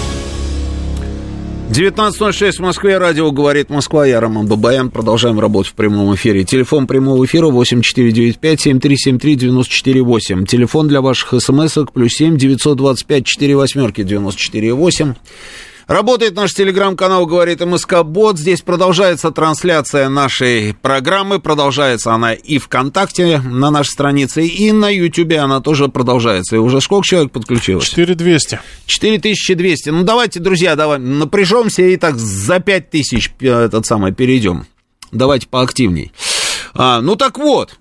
19.06 1.71 2.51
в 2.51 2.59
Москве, 2.59 2.97
радио 2.97 3.31
«Говорит 3.31 3.69
Москва», 3.69 4.05
я 4.05 4.19
Роман 4.19 4.45
Бабаян, 4.45 4.91
продолжаем 4.91 5.39
работать 5.39 5.71
в 5.71 5.75
прямом 5.75 6.13
эфире. 6.15 6.43
Телефон 6.43 6.85
прямого 6.85 7.25
эфира 7.25 7.47
8495-7373-94-8. 7.47 10.47
Телефон 10.47 10.89
для 10.89 10.99
ваших 10.99 11.41
смс-ок 11.41 11.93
плюс 11.93 12.11
7 12.15 12.35
925 12.35 13.25
4 13.25 13.55
восьмерки 13.55 14.03
94 14.03 14.73
8. 14.73 15.13
Работает 15.91 16.37
наш 16.37 16.53
телеграм-канал 16.53 17.25
«Говорит 17.25 17.59
МСК 17.59 18.03
Бот». 18.05 18.39
Здесь 18.39 18.61
продолжается 18.61 19.29
трансляция 19.31 20.07
нашей 20.07 20.73
программы. 20.73 21.41
Продолжается 21.41 22.13
она 22.13 22.31
и 22.31 22.59
ВКонтакте 22.59 23.39
на 23.39 23.71
нашей 23.71 23.89
странице, 23.89 24.47
и 24.47 24.71
на 24.71 24.87
Ютубе 24.87 25.39
она 25.39 25.59
тоже 25.59 25.89
продолжается. 25.89 26.55
И 26.55 26.59
уже 26.59 26.79
сколько 26.79 27.05
человек 27.05 27.33
подключилось? 27.33 27.89
4200. 27.89 28.61
4200. 28.85 29.89
Ну, 29.89 30.03
давайте, 30.03 30.39
друзья, 30.39 30.77
давай 30.77 30.97
напряжемся 30.97 31.81
и 31.81 31.97
так 31.97 32.15
за 32.15 32.61
5000 32.61 33.33
э, 33.41 33.47
этот 33.65 33.85
самый 33.85 34.13
перейдем. 34.13 34.67
Давайте 35.11 35.49
поактивней. 35.49 36.13
А, 36.73 37.01
ну, 37.01 37.17
так 37.17 37.37
вот. 37.37 37.77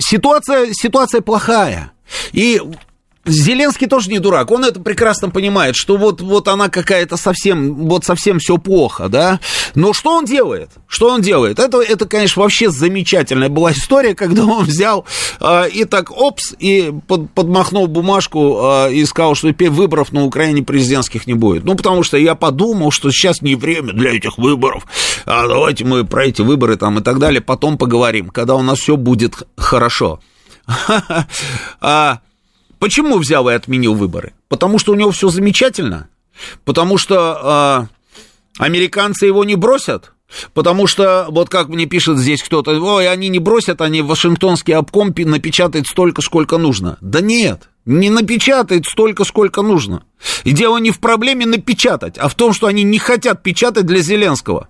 Ситуация, 0.00 0.68
ситуация 0.72 1.20
плохая. 1.20 1.90
И 2.30 2.62
Зеленский 3.30 3.86
тоже 3.86 4.10
не 4.10 4.18
дурак, 4.18 4.50
он 4.50 4.64
это 4.64 4.80
прекрасно 4.80 5.30
понимает, 5.30 5.76
что 5.76 5.96
вот, 5.96 6.20
вот 6.20 6.48
она 6.48 6.68
какая-то 6.68 7.16
совсем, 7.16 7.88
вот 7.88 8.04
совсем 8.04 8.38
все 8.38 8.58
плохо, 8.58 9.08
да. 9.08 9.40
Но 9.74 9.92
что 9.92 10.16
он 10.16 10.24
делает? 10.24 10.70
Что 10.86 11.10
он 11.10 11.20
делает? 11.20 11.58
Это, 11.58 11.80
это 11.80 12.06
конечно, 12.06 12.42
вообще 12.42 12.70
замечательная 12.70 13.48
была 13.48 13.72
история, 13.72 14.14
когда 14.14 14.44
он 14.44 14.64
взял 14.64 15.04
э, 15.40 15.70
и 15.70 15.84
так, 15.84 16.10
опс, 16.10 16.54
и 16.58 16.92
под, 17.06 17.30
подмахнул 17.32 17.86
бумажку 17.86 18.58
э, 18.62 18.92
и 18.92 19.04
сказал, 19.04 19.34
что 19.34 19.50
теперь 19.50 19.70
выборов 19.70 20.12
на 20.12 20.24
Украине 20.24 20.62
президентских 20.62 21.26
не 21.26 21.34
будет. 21.34 21.64
Ну, 21.64 21.74
потому 21.74 22.02
что 22.02 22.16
я 22.16 22.34
подумал, 22.34 22.90
что 22.90 23.10
сейчас 23.10 23.42
не 23.42 23.54
время 23.54 23.92
для 23.92 24.14
этих 24.14 24.38
выборов, 24.38 24.86
а 25.26 25.46
давайте 25.46 25.84
мы 25.84 26.04
про 26.04 26.26
эти 26.26 26.42
выборы 26.42 26.76
там 26.76 26.98
и 26.98 27.02
так 27.02 27.18
далее 27.18 27.40
потом 27.40 27.78
поговорим, 27.78 28.28
когда 28.28 28.54
у 28.54 28.62
нас 28.62 28.78
все 28.78 28.96
будет 28.96 29.34
хорошо. 29.56 30.20
А 31.80 32.20
Почему 32.78 33.18
взял 33.18 33.48
и 33.48 33.54
отменил 33.54 33.94
выборы? 33.94 34.32
Потому 34.48 34.78
что 34.78 34.92
у 34.92 34.94
него 34.94 35.10
все 35.10 35.28
замечательно? 35.28 36.08
Потому 36.64 36.98
что 36.98 37.88
э, 38.58 38.62
американцы 38.62 39.26
его 39.26 39.44
не 39.44 39.56
бросят? 39.56 40.12
Потому 40.52 40.86
что, 40.86 41.26
вот 41.30 41.48
как 41.48 41.68
мне 41.68 41.86
пишет 41.86 42.18
здесь 42.18 42.42
кто-то, 42.42 42.72
ой, 42.72 43.08
они 43.08 43.28
не 43.28 43.38
бросят, 43.38 43.80
они 43.80 44.02
в 44.02 44.08
Вашингтонский 44.08 44.74
обком 44.74 45.14
напечатают 45.16 45.86
столько, 45.86 46.20
сколько 46.20 46.58
нужно. 46.58 46.98
Да 47.00 47.20
нет, 47.20 47.70
не 47.86 48.10
напечатает 48.10 48.84
столько, 48.86 49.24
сколько 49.24 49.62
нужно. 49.62 50.04
И 50.44 50.52
дело 50.52 50.76
не 50.76 50.90
в 50.90 51.00
проблеме 51.00 51.46
напечатать, 51.46 52.18
а 52.18 52.28
в 52.28 52.34
том, 52.34 52.52
что 52.52 52.66
они 52.66 52.82
не 52.82 52.98
хотят 52.98 53.42
печатать 53.42 53.86
для 53.86 54.00
Зеленского. 54.00 54.68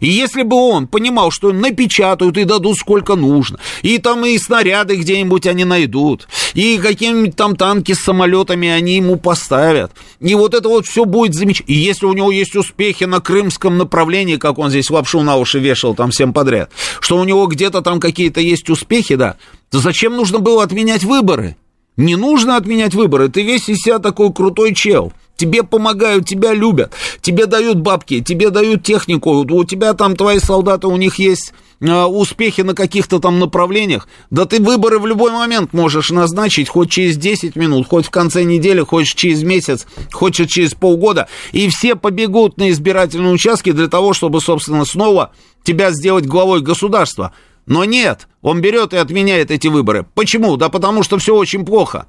И 0.00 0.08
если 0.08 0.42
бы 0.42 0.56
он 0.56 0.86
понимал, 0.86 1.30
что 1.30 1.52
напечатают 1.52 2.36
и 2.36 2.44
дадут 2.44 2.76
сколько 2.76 3.14
нужно, 3.14 3.58
и 3.82 3.98
там 3.98 4.24
и 4.24 4.36
снаряды 4.38 4.96
где-нибудь 4.96 5.46
они 5.46 5.64
найдут, 5.64 6.28
и 6.54 6.78
какие-нибудь 6.78 7.36
там 7.36 7.56
танки 7.56 7.92
с 7.92 8.00
самолетами 8.00 8.68
они 8.68 8.96
ему 8.96 9.16
поставят, 9.16 9.92
и 10.20 10.34
вот 10.34 10.54
это 10.54 10.68
вот 10.68 10.86
все 10.86 11.04
будет 11.04 11.34
замечательно. 11.34 11.74
И 11.74 11.78
если 11.78 12.06
у 12.06 12.12
него 12.12 12.30
есть 12.30 12.56
успехи 12.56 13.04
на 13.04 13.20
крымском 13.20 13.78
направлении, 13.78 14.36
как 14.36 14.58
он 14.58 14.70
здесь 14.70 14.90
лапшу 14.90 15.22
на 15.22 15.36
уши 15.36 15.58
вешал 15.58 15.94
там 15.94 16.10
всем 16.10 16.32
подряд, 16.32 16.70
что 17.00 17.16
у 17.16 17.24
него 17.24 17.46
где-то 17.46 17.82
там 17.82 18.00
какие-то 18.00 18.40
есть 18.40 18.68
успехи, 18.70 19.14
да, 19.14 19.36
то 19.70 19.78
зачем 19.78 20.16
нужно 20.16 20.38
было 20.38 20.62
отменять 20.62 21.04
выборы? 21.04 21.56
Не 21.96 22.16
нужно 22.16 22.56
отменять 22.56 22.94
выборы, 22.94 23.28
ты 23.28 23.42
весь 23.42 23.68
из 23.68 23.78
себя 23.78 23.98
такой 23.98 24.32
крутой 24.32 24.74
чел 24.74 25.12
тебе 25.36 25.62
помогают, 25.62 26.26
тебя 26.26 26.52
любят, 26.54 26.92
тебе 27.20 27.46
дают 27.46 27.78
бабки, 27.78 28.20
тебе 28.20 28.50
дают 28.50 28.82
технику, 28.82 29.30
у 29.38 29.64
тебя 29.64 29.94
там 29.94 30.16
твои 30.16 30.38
солдаты, 30.38 30.86
у 30.86 30.96
них 30.96 31.16
есть 31.18 31.52
а, 31.80 32.06
успехи 32.06 32.60
на 32.60 32.74
каких-то 32.74 33.18
там 33.18 33.40
направлениях, 33.40 34.06
да 34.30 34.44
ты 34.44 34.62
выборы 34.62 34.98
в 34.98 35.06
любой 35.06 35.32
момент 35.32 35.72
можешь 35.72 36.10
назначить, 36.10 36.68
хоть 36.68 36.90
через 36.90 37.16
10 37.16 37.56
минут, 37.56 37.88
хоть 37.88 38.06
в 38.06 38.10
конце 38.10 38.44
недели, 38.44 38.80
хоть 38.82 39.08
через 39.08 39.42
месяц, 39.42 39.86
хоть 40.12 40.48
через 40.48 40.74
полгода, 40.74 41.28
и 41.50 41.68
все 41.68 41.96
побегут 41.96 42.56
на 42.58 42.70
избирательные 42.70 43.32
участки 43.32 43.72
для 43.72 43.88
того, 43.88 44.12
чтобы, 44.12 44.40
собственно, 44.40 44.84
снова 44.84 45.32
тебя 45.64 45.90
сделать 45.90 46.26
главой 46.26 46.60
государства. 46.60 47.32
Но 47.66 47.84
нет, 47.84 48.28
он 48.42 48.60
берет 48.60 48.92
и 48.92 48.96
отменяет 48.96 49.50
эти 49.50 49.68
выборы. 49.68 50.04
Почему? 50.14 50.56
Да 50.56 50.68
потому 50.68 51.02
что 51.02 51.18
все 51.18 51.34
очень 51.34 51.64
плохо. 51.64 52.06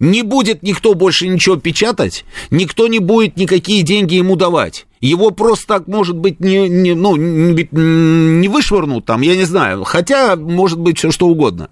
Не 0.00 0.22
будет 0.22 0.62
никто 0.62 0.94
больше 0.94 1.28
ничего 1.28 1.56
печатать, 1.56 2.24
никто 2.50 2.88
не 2.88 2.98
будет 2.98 3.36
никакие 3.36 3.82
деньги 3.82 4.14
ему 4.14 4.36
давать. 4.36 4.86
Его 5.00 5.30
просто 5.30 5.66
так, 5.66 5.86
может 5.86 6.16
быть, 6.16 6.40
не, 6.40 6.68
не, 6.68 6.94
ну, 6.94 7.16
не, 7.16 7.68
не 7.70 8.48
вышвырнут 8.48 9.04
там, 9.04 9.20
я 9.20 9.36
не 9.36 9.44
знаю. 9.44 9.84
Хотя, 9.84 10.36
может 10.36 10.78
быть, 10.78 10.98
все 10.98 11.10
что 11.10 11.28
угодно. 11.28 11.68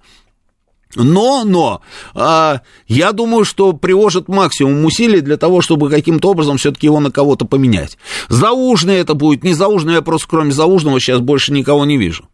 Но, 0.94 1.44
но, 1.44 1.80
а, 2.14 2.60
я 2.86 3.12
думаю, 3.12 3.44
что 3.44 3.72
приложат 3.72 4.28
максимум 4.28 4.84
усилий 4.84 5.22
для 5.22 5.38
того, 5.38 5.62
чтобы 5.62 5.88
каким-то 5.88 6.30
образом 6.30 6.58
все-таки 6.58 6.86
его 6.86 7.00
на 7.00 7.10
кого-то 7.10 7.46
поменять. 7.46 7.96
Заужный 8.28 8.96
это 8.96 9.14
будет, 9.14 9.42
не 9.42 9.54
заужный, 9.54 9.94
я 9.94 10.02
просто 10.02 10.28
кроме 10.28 10.52
заужного 10.52 11.00
сейчас 11.00 11.20
больше 11.20 11.52
никого 11.52 11.86
не 11.86 11.96
вижу. 11.96 12.28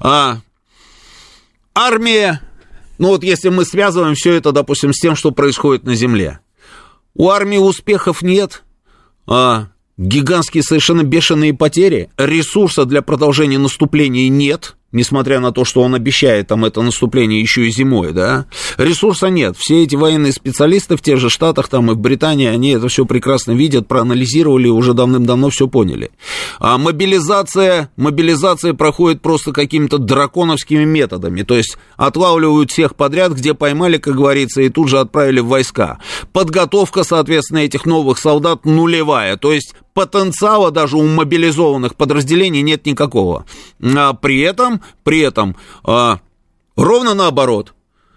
А, 0.00 0.38
армия 1.74 2.40
ну 2.98 3.08
вот 3.08 3.24
если 3.24 3.48
мы 3.48 3.64
связываем 3.64 4.14
все 4.14 4.34
это, 4.34 4.52
допустим, 4.52 4.92
с 4.92 4.98
тем, 4.98 5.16
что 5.16 5.30
происходит 5.30 5.84
на 5.84 5.94
Земле. 5.94 6.40
У 7.14 7.30
армии 7.30 7.56
успехов 7.56 8.22
нет, 8.22 8.62
а 9.26 9.68
гигантские 9.96 10.62
совершенно 10.62 11.02
бешеные 11.02 11.54
потери, 11.54 12.10
ресурса 12.16 12.84
для 12.84 13.02
продолжения 13.02 13.58
наступления 13.58 14.28
нет, 14.28 14.75
несмотря 14.92 15.40
на 15.40 15.52
то, 15.52 15.64
что 15.64 15.82
он 15.82 15.94
обещает 15.94 16.48
там 16.48 16.64
это 16.64 16.82
наступление 16.82 17.40
еще 17.40 17.66
и 17.66 17.70
зимой, 17.70 18.12
да, 18.12 18.46
ресурса 18.78 19.28
нет. 19.28 19.56
Все 19.58 19.82
эти 19.82 19.96
военные 19.96 20.32
специалисты 20.32 20.96
в 20.96 21.02
тех 21.02 21.18
же 21.18 21.30
Штатах, 21.30 21.68
там 21.68 21.90
и 21.90 21.94
в 21.94 21.98
Британии, 21.98 22.46
они 22.46 22.70
это 22.70 22.88
все 22.88 23.04
прекрасно 23.04 23.52
видят, 23.52 23.88
проанализировали, 23.88 24.68
уже 24.68 24.94
давным-давно 24.94 25.50
все 25.50 25.68
поняли. 25.68 26.10
А 26.58 26.78
мобилизация, 26.78 27.90
мобилизация 27.96 28.74
проходит 28.74 29.22
просто 29.22 29.52
какими-то 29.52 29.98
драконовскими 29.98 30.84
методами, 30.84 31.42
то 31.42 31.56
есть 31.56 31.76
отлавливают 31.96 32.70
всех 32.70 32.94
подряд, 32.94 33.32
где 33.32 33.54
поймали, 33.54 33.98
как 33.98 34.14
говорится, 34.14 34.62
и 34.62 34.68
тут 34.68 34.88
же 34.88 34.98
отправили 34.98 35.40
в 35.40 35.48
войска. 35.48 35.98
Подготовка, 36.32 37.04
соответственно, 37.04 37.58
этих 37.58 37.86
новых 37.86 38.18
солдат 38.18 38.64
нулевая, 38.64 39.36
то 39.36 39.52
есть 39.52 39.74
потенциала 39.96 40.70
даже 40.70 40.98
у 40.98 41.06
мобилизованных 41.06 41.96
подразделений 41.96 42.60
нет 42.60 42.84
никакого. 42.84 43.46
А 43.82 44.12
при 44.12 44.40
этом, 44.40 44.82
при 45.02 45.20
этом, 45.20 45.56
а, 45.84 46.20
ровно 46.76 47.14
наоборот, 47.14 47.72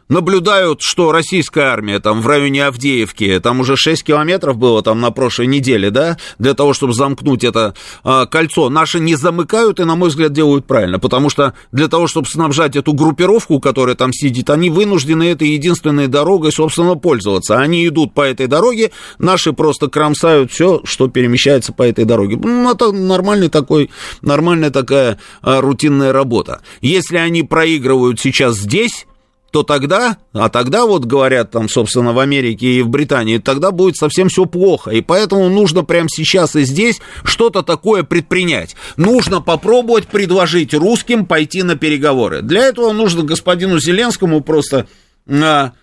наблюдают, 0.10 0.82
что 0.82 1.12
российская 1.12 1.66
армия 1.66 1.99
там 1.99 2.22
в 2.22 2.28
районе 2.28 2.66
Авдеевки, 2.66 3.39
там 3.39 3.62
уже 3.62 3.78
6 3.78 4.03
километров 4.03 4.57
было 4.57 4.82
там 4.82 4.99
на 4.99 5.12
прошлой 5.12 5.47
неделе, 5.47 5.91
да, 5.91 6.18
для 6.39 6.55
того, 6.55 6.74
чтобы 6.74 6.93
замкнуть 6.93 7.43
это 7.43 7.76
а, 8.03 8.26
кольцо, 8.26 8.70
наши 8.70 8.99
не 8.99 9.16
замыкают 9.16 9.80
и, 9.80 9.84
на 9.84 9.95
мой 9.95 10.10
взгляд, 10.10 10.34
делают 10.34 10.66
правильно, 10.66 10.99
потому 10.99 11.30
что 11.30 11.53
для 11.72 11.88
того, 11.88 12.07
чтобы 12.07 12.28
снабжать 12.28 12.76
эту 12.76 12.93
группировку, 12.93 13.60
которая 13.60 13.95
там 13.95 14.12
сидит, 14.12 14.49
они 14.49 14.70
вынуждены 14.70 15.24
этой 15.24 15.49
единственной 15.49 16.07
дорогой, 16.07 16.51
собственно, 16.51 16.95
пользоваться. 16.95 17.60
Они 17.60 17.88
идут 17.88 18.14
по 18.14 18.22
этой 18.22 18.47
дороге, 18.47 18.91
наши 19.20 19.53
просто 19.53 19.88
кромсают 19.88 20.51
все, 20.51 20.82
что 20.84 21.07
перемещается 21.07 21.72
по 21.72 21.84
этой 21.84 22.05
дороге. 22.05 22.38
Ну, 22.41 22.72
это 22.72 22.91
нормальный 22.91 23.49
такой, 23.49 23.91
нормальная 24.22 24.72
такая 24.72 25.20
а, 25.41 25.62
рутинная 25.62 26.12
работа. 26.12 26.62
Если 26.82 27.18
они 27.18 27.43
проигрывают 27.43 28.20
сейчас 28.20 28.57
здесь, 28.57 29.05
то 29.52 29.64
тогда, 29.64 30.18
а 30.34 30.50
тогда 30.50 30.86
вот 30.86 31.06
говорят 31.06 31.52
там, 31.52 31.70
собственно, 31.70 32.14
в 32.14 32.20
Америке 32.20 32.68
и 32.68 32.82
в 32.82 32.89
Британии, 32.89 33.38
тогда 33.38 33.72
будет 33.72 33.95
совсем 33.95 34.30
все 34.30 34.45
плохо. 34.45 34.91
И 34.91 35.02
поэтому 35.02 35.50
нужно 35.50 35.84
прямо 35.84 36.08
сейчас 36.10 36.56
и 36.56 36.64
здесь 36.64 37.00
что-то 37.24 37.64
такое 37.64 38.04
предпринять. 38.04 38.76
Нужно 38.97 39.41
попробовать 39.41 40.08
предложить 40.08 40.74
русским 40.74 41.26
пойти 41.26 41.64
на 41.64 41.76
переговоры. 41.76 42.41
Для 42.41 42.66
этого 42.66 42.91
нужно 42.93 43.24
господину 43.24 43.80
Зеленскому 43.80 44.41
просто, 44.41 44.88
а, 45.28 45.74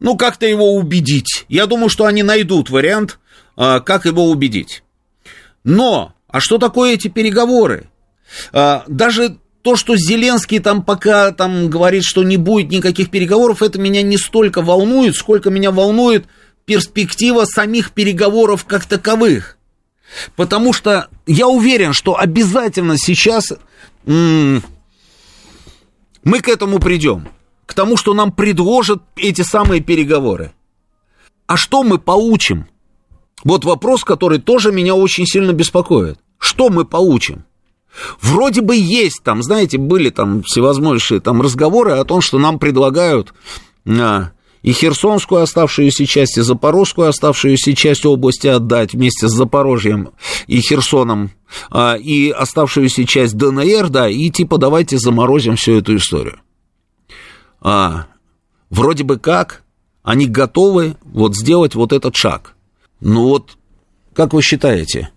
ну, 0.00 0.16
как-то 0.16 0.46
его 0.46 0.74
убедить. 0.74 1.44
Я 1.48 1.66
думаю, 1.66 1.88
что 1.88 2.06
они 2.06 2.22
найдут 2.22 2.70
вариант, 2.70 3.18
а, 3.56 3.80
как 3.80 4.06
его 4.06 4.28
убедить. 4.30 4.82
Но, 5.64 6.14
а 6.28 6.40
что 6.40 6.58
такое 6.58 6.94
эти 6.94 7.08
переговоры? 7.08 7.88
А, 8.52 8.84
даже 8.88 9.38
то, 9.62 9.76
что 9.76 9.96
Зеленский 9.96 10.58
там 10.58 10.82
пока 10.82 11.30
там 11.30 11.70
говорит, 11.70 12.02
что 12.04 12.22
не 12.24 12.36
будет 12.36 12.70
никаких 12.70 13.10
переговоров, 13.10 13.62
это 13.62 13.78
меня 13.78 14.02
не 14.02 14.18
столько 14.18 14.60
волнует, 14.60 15.14
сколько 15.14 15.50
меня 15.50 15.70
волнует 15.70 16.26
перспектива 16.64 17.44
самих 17.44 17.92
переговоров 17.92 18.64
как 18.64 18.84
таковых. 18.86 19.56
Потому 20.36 20.72
что 20.72 21.08
я 21.26 21.48
уверен, 21.48 21.92
что 21.92 22.18
обязательно 22.18 22.96
сейчас 22.98 23.52
м- 24.06 24.62
мы 26.24 26.40
к 26.40 26.48
этому 26.48 26.78
придем. 26.78 27.28
К 27.66 27.74
тому, 27.74 27.96
что 27.96 28.12
нам 28.12 28.32
предложат 28.32 29.02
эти 29.16 29.42
самые 29.42 29.80
переговоры. 29.80 30.52
А 31.46 31.56
что 31.56 31.82
мы 31.82 31.98
получим? 31.98 32.66
Вот 33.44 33.64
вопрос, 33.64 34.04
который 34.04 34.38
тоже 34.38 34.72
меня 34.72 34.94
очень 34.94 35.26
сильно 35.26 35.52
беспокоит. 35.52 36.18
Что 36.38 36.68
мы 36.68 36.84
получим? 36.84 37.44
Вроде 38.20 38.60
бы 38.60 38.74
есть 38.76 39.22
там, 39.22 39.42
знаете, 39.42 39.78
были 39.78 40.10
там 40.10 40.42
всевозможные 40.42 41.20
там 41.20 41.42
разговоры 41.42 41.92
о 41.92 42.04
том, 42.04 42.20
что 42.20 42.38
нам 42.38 42.58
предлагают 42.58 43.34
а, 43.86 44.30
и 44.62 44.72
Херсонскую 44.72 45.42
оставшуюся 45.42 46.06
часть, 46.06 46.38
и 46.38 46.42
Запорожскую 46.42 47.08
оставшуюся 47.08 47.74
часть 47.74 48.06
области 48.06 48.46
отдать 48.46 48.94
вместе 48.94 49.28
с 49.28 49.32
Запорожьем 49.32 50.10
и 50.46 50.60
Херсоном, 50.60 51.32
а, 51.70 51.94
и 51.94 52.30
оставшуюся 52.30 53.04
часть 53.04 53.36
ДНР, 53.36 53.88
да, 53.88 54.08
и 54.08 54.30
типа 54.30 54.58
давайте 54.58 54.98
заморозим 54.98 55.56
всю 55.56 55.78
эту 55.78 55.96
историю. 55.96 56.40
А, 57.60 58.06
вроде 58.70 59.04
бы 59.04 59.18
как 59.18 59.62
они 60.02 60.26
готовы 60.26 60.96
вот 61.04 61.36
сделать 61.36 61.74
вот 61.74 61.92
этот 61.92 62.16
шаг. 62.16 62.54
Ну 63.00 63.28
вот, 63.28 63.56
как 64.14 64.32
вы 64.32 64.42
считаете, 64.42 65.10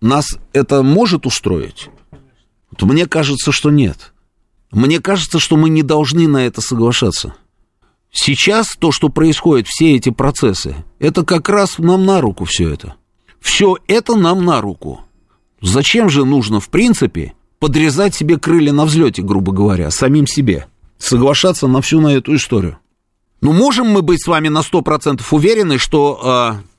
нас 0.00 0.38
это 0.52 0.82
может 0.82 1.26
устроить? 1.26 1.88
Мне 2.80 3.06
кажется, 3.06 3.52
что 3.52 3.70
нет. 3.70 4.12
Мне 4.70 5.00
кажется, 5.00 5.38
что 5.38 5.56
мы 5.56 5.68
не 5.68 5.82
должны 5.82 6.28
на 6.28 6.46
это 6.46 6.60
соглашаться. 6.60 7.34
Сейчас 8.12 8.76
то, 8.78 8.92
что 8.92 9.08
происходит, 9.08 9.66
все 9.68 9.94
эти 9.96 10.10
процессы, 10.10 10.76
это 10.98 11.24
как 11.24 11.48
раз 11.48 11.78
нам 11.78 12.06
на 12.06 12.20
руку 12.20 12.44
все 12.44 12.72
это. 12.72 12.94
Все 13.40 13.76
это 13.86 14.16
нам 14.16 14.44
на 14.44 14.60
руку. 14.60 15.00
Зачем 15.60 16.08
же 16.08 16.24
нужно, 16.24 16.60
в 16.60 16.68
принципе, 16.68 17.34
подрезать 17.58 18.14
себе 18.14 18.38
крылья 18.38 18.72
на 18.72 18.84
взлете, 18.84 19.22
грубо 19.22 19.52
говоря, 19.52 19.90
самим 19.90 20.26
себе? 20.26 20.66
Соглашаться 20.98 21.66
на 21.66 21.82
всю 21.82 22.00
на 22.00 22.08
эту 22.08 22.34
историю. 22.34 22.78
Ну, 23.40 23.52
можем 23.52 23.88
мы 23.88 24.02
быть 24.02 24.22
с 24.22 24.26
вами 24.26 24.48
на 24.48 24.60
100% 24.60 25.22
уверены, 25.30 25.78
что 25.78 26.58
э, 26.58 26.75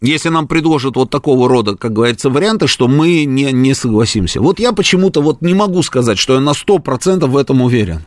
если 0.00 0.28
нам 0.28 0.46
предложат 0.46 0.96
вот 0.96 1.10
такого 1.10 1.48
рода, 1.48 1.76
как 1.76 1.92
говорится, 1.92 2.30
варианты, 2.30 2.66
что 2.66 2.88
мы 2.88 3.24
не, 3.24 3.52
не 3.52 3.74
согласимся. 3.74 4.40
Вот 4.40 4.60
я 4.60 4.72
почему-то 4.72 5.20
вот 5.20 5.42
не 5.42 5.54
могу 5.54 5.82
сказать, 5.82 6.18
что 6.18 6.34
я 6.34 6.40
на 6.40 6.50
100% 6.50 7.26
в 7.26 7.36
этом 7.36 7.62
уверен. 7.62 8.06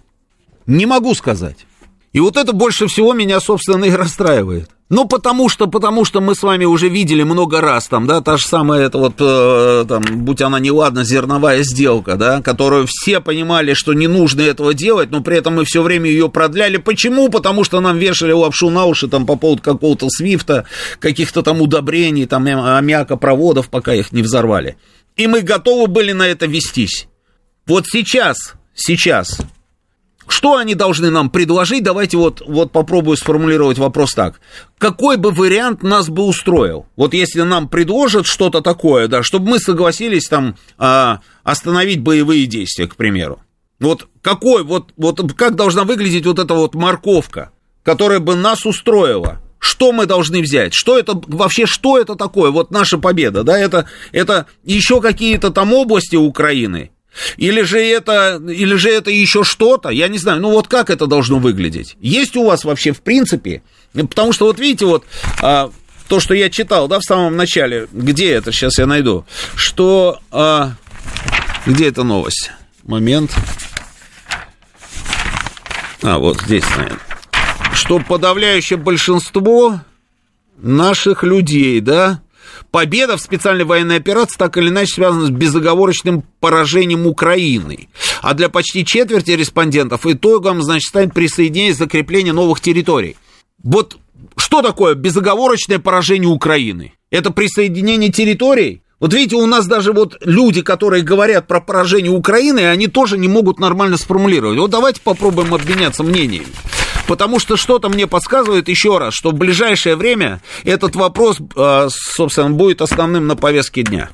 Не 0.65 0.85
могу 0.85 1.13
сказать. 1.15 1.65
И 2.13 2.19
вот 2.19 2.37
это 2.37 2.53
больше 2.53 2.87
всего 2.87 3.13
меня, 3.13 3.39
собственно, 3.39 3.85
и 3.85 3.91
расстраивает. 3.91 4.69
Ну, 4.91 5.05
потому 5.05 5.47
что, 5.47 5.67
потому 5.67 6.03
что 6.03 6.19
мы 6.19 6.35
с 6.35 6.43
вами 6.43 6.65
уже 6.65 6.89
видели 6.89 7.23
много 7.23 7.61
раз, 7.61 7.87
там, 7.87 8.07
да, 8.07 8.19
та 8.19 8.35
же 8.35 8.45
самая, 8.45 8.87
это 8.87 8.97
вот, 8.97 9.13
э, 9.19 9.85
там, 9.87 10.03
будь 10.25 10.41
она 10.41 10.59
неладна, 10.59 11.05
зерновая 11.05 11.63
сделка, 11.63 12.17
да, 12.17 12.41
которую 12.41 12.87
все 12.89 13.21
понимали, 13.21 13.73
что 13.73 13.93
не 13.93 14.07
нужно 14.07 14.41
этого 14.41 14.73
делать, 14.73 15.09
но 15.09 15.21
при 15.21 15.37
этом 15.37 15.55
мы 15.55 15.63
все 15.63 15.81
время 15.81 16.09
ее 16.09 16.27
продляли. 16.27 16.75
Почему? 16.75 17.29
Потому 17.29 17.63
что 17.63 17.79
нам 17.79 17.97
вешали 17.99 18.33
лапшу 18.33 18.69
на 18.69 18.83
уши, 18.83 19.07
там, 19.07 19.25
по 19.25 19.37
поводу 19.37 19.61
какого-то 19.61 20.09
свифта, 20.09 20.65
каких-то 20.99 21.41
там 21.41 21.61
удобрений, 21.61 22.25
там, 22.25 22.45
аммиака 22.45 23.15
проводов, 23.15 23.69
пока 23.69 23.93
их 23.93 24.11
не 24.11 24.21
взорвали. 24.21 24.75
И 25.15 25.25
мы 25.25 25.39
готовы 25.39 25.87
были 25.87 26.11
на 26.11 26.27
это 26.27 26.47
вестись. 26.47 27.07
Вот 27.65 27.85
сейчас, 27.87 28.55
сейчас, 28.75 29.39
что 30.27 30.57
они 30.57 30.75
должны 30.75 31.09
нам 31.09 31.29
предложить? 31.29 31.83
Давайте 31.83 32.17
вот, 32.17 32.41
вот 32.45 32.71
попробую 32.71 33.17
сформулировать 33.17 33.77
вопрос 33.77 34.13
так. 34.13 34.39
Какой 34.77 35.17
бы 35.17 35.31
вариант 35.31 35.83
нас 35.83 36.09
бы 36.09 36.23
устроил? 36.23 36.85
Вот 36.95 37.13
если 37.13 37.41
нам 37.41 37.67
предложат 37.67 38.25
что-то 38.25 38.61
такое, 38.61 39.07
да, 39.07 39.23
чтобы 39.23 39.49
мы 39.49 39.59
согласились 39.59 40.27
там 40.27 40.55
а, 40.77 41.21
остановить 41.43 42.01
боевые 42.01 42.45
действия, 42.45 42.87
к 42.87 42.95
примеру. 42.95 43.41
Вот 43.79 44.07
какой, 44.21 44.63
вот, 44.63 44.93
вот 44.95 45.33
как 45.33 45.55
должна 45.55 45.83
выглядеть 45.83 46.25
вот 46.25 46.39
эта 46.39 46.53
вот 46.53 46.75
морковка, 46.75 47.51
которая 47.83 48.19
бы 48.19 48.35
нас 48.35 48.65
устроила? 48.65 49.39
Что 49.57 49.91
мы 49.91 50.07
должны 50.07 50.41
взять? 50.41 50.73
Что 50.73 50.97
это 50.97 51.19
вообще, 51.27 51.65
что 51.67 51.99
это 51.99 52.15
такое? 52.15 52.49
Вот 52.49 52.71
наша 52.71 52.97
победа, 52.97 53.43
да, 53.43 53.57
это, 53.57 53.87
это 54.11 54.47
еще 54.63 55.01
какие-то 55.01 55.51
там 55.51 55.71
области 55.73 56.15
Украины, 56.15 56.91
или 57.37 57.61
же 57.61 57.79
это, 57.79 58.41
или 58.47 58.75
же 58.75 58.89
это 58.89 59.11
еще 59.11 59.43
что-то, 59.43 59.89
я 59.89 60.07
не 60.07 60.17
знаю, 60.17 60.41
ну 60.41 60.51
вот 60.51 60.67
как 60.67 60.89
это 60.89 61.07
должно 61.07 61.39
выглядеть? 61.39 61.95
Есть 61.99 62.35
у 62.35 62.45
вас 62.45 62.63
вообще 62.63 62.91
в 62.91 63.01
принципе, 63.01 63.63
потому 63.93 64.33
что 64.33 64.45
вот 64.45 64.59
видите, 64.59 64.85
вот 64.85 65.05
а, 65.41 65.71
то, 66.07 66.19
что 66.19 66.33
я 66.33 66.49
читал, 66.49 66.87
да, 66.87 66.99
в 66.99 67.03
самом 67.03 67.37
начале, 67.37 67.87
где 67.91 68.31
это, 68.33 68.51
сейчас 68.51 68.77
я 68.77 68.85
найду, 68.85 69.25
что, 69.55 70.19
а, 70.31 70.73
где 71.65 71.87
эта 71.87 72.03
новость? 72.03 72.51
Момент. 72.83 73.31
А, 76.03 76.17
вот 76.17 76.41
здесь, 76.41 76.65
наверное. 76.75 76.99
Что 77.73 77.99
подавляющее 77.99 78.77
большинство 78.77 79.79
наших 80.57 81.23
людей, 81.23 81.79
да, 81.79 82.21
победа 82.71 83.17
в 83.17 83.21
специальной 83.21 83.65
военной 83.65 83.97
операции 83.97 84.37
так 84.37 84.57
или 84.57 84.69
иначе 84.69 84.93
связана 84.93 85.27
с 85.27 85.29
безоговорочным 85.29 86.23
поражением 86.39 87.05
Украины. 87.05 87.89
А 88.21 88.33
для 88.33 88.49
почти 88.49 88.85
четверти 88.85 89.31
респондентов 89.31 90.05
итогом, 90.05 90.63
значит, 90.63 90.89
станет 90.89 91.13
присоединение 91.13 91.71
и 91.71 91.75
закрепление 91.75 92.33
новых 92.33 92.61
территорий. 92.61 93.17
Вот 93.61 93.97
что 94.37 94.61
такое 94.61 94.95
безоговорочное 94.95 95.79
поражение 95.79 96.29
Украины? 96.29 96.93
Это 97.09 97.31
присоединение 97.31 98.11
территорий? 98.11 98.81
Вот 99.01 99.13
видите, 99.15 99.35
у 99.35 99.47
нас 99.47 99.65
даже 99.65 99.93
вот 99.93 100.17
люди, 100.21 100.61
которые 100.61 101.01
говорят 101.01 101.47
про 101.47 101.59
поражение 101.59 102.11
Украины, 102.11 102.67
они 102.67 102.85
тоже 102.85 103.17
не 103.17 103.27
могут 103.27 103.59
нормально 103.59 103.97
сформулировать. 103.97 104.59
Вот 104.59 104.69
давайте 104.69 105.01
попробуем 105.01 105.55
обменяться 105.55 106.03
мнениями. 106.03 106.45
Потому 107.07 107.39
что 107.39 107.57
что-то 107.57 107.89
мне 107.89 108.05
подсказывает 108.05 108.69
еще 108.69 108.99
раз, 108.99 109.15
что 109.15 109.31
в 109.31 109.33
ближайшее 109.33 109.95
время 109.95 110.39
этот 110.63 110.95
вопрос, 110.95 111.37
а, 111.55 111.87
собственно, 111.89 112.51
будет 112.51 112.83
основным 112.83 113.25
на 113.25 113.35
повестке 113.35 113.81
дня. 113.81 114.11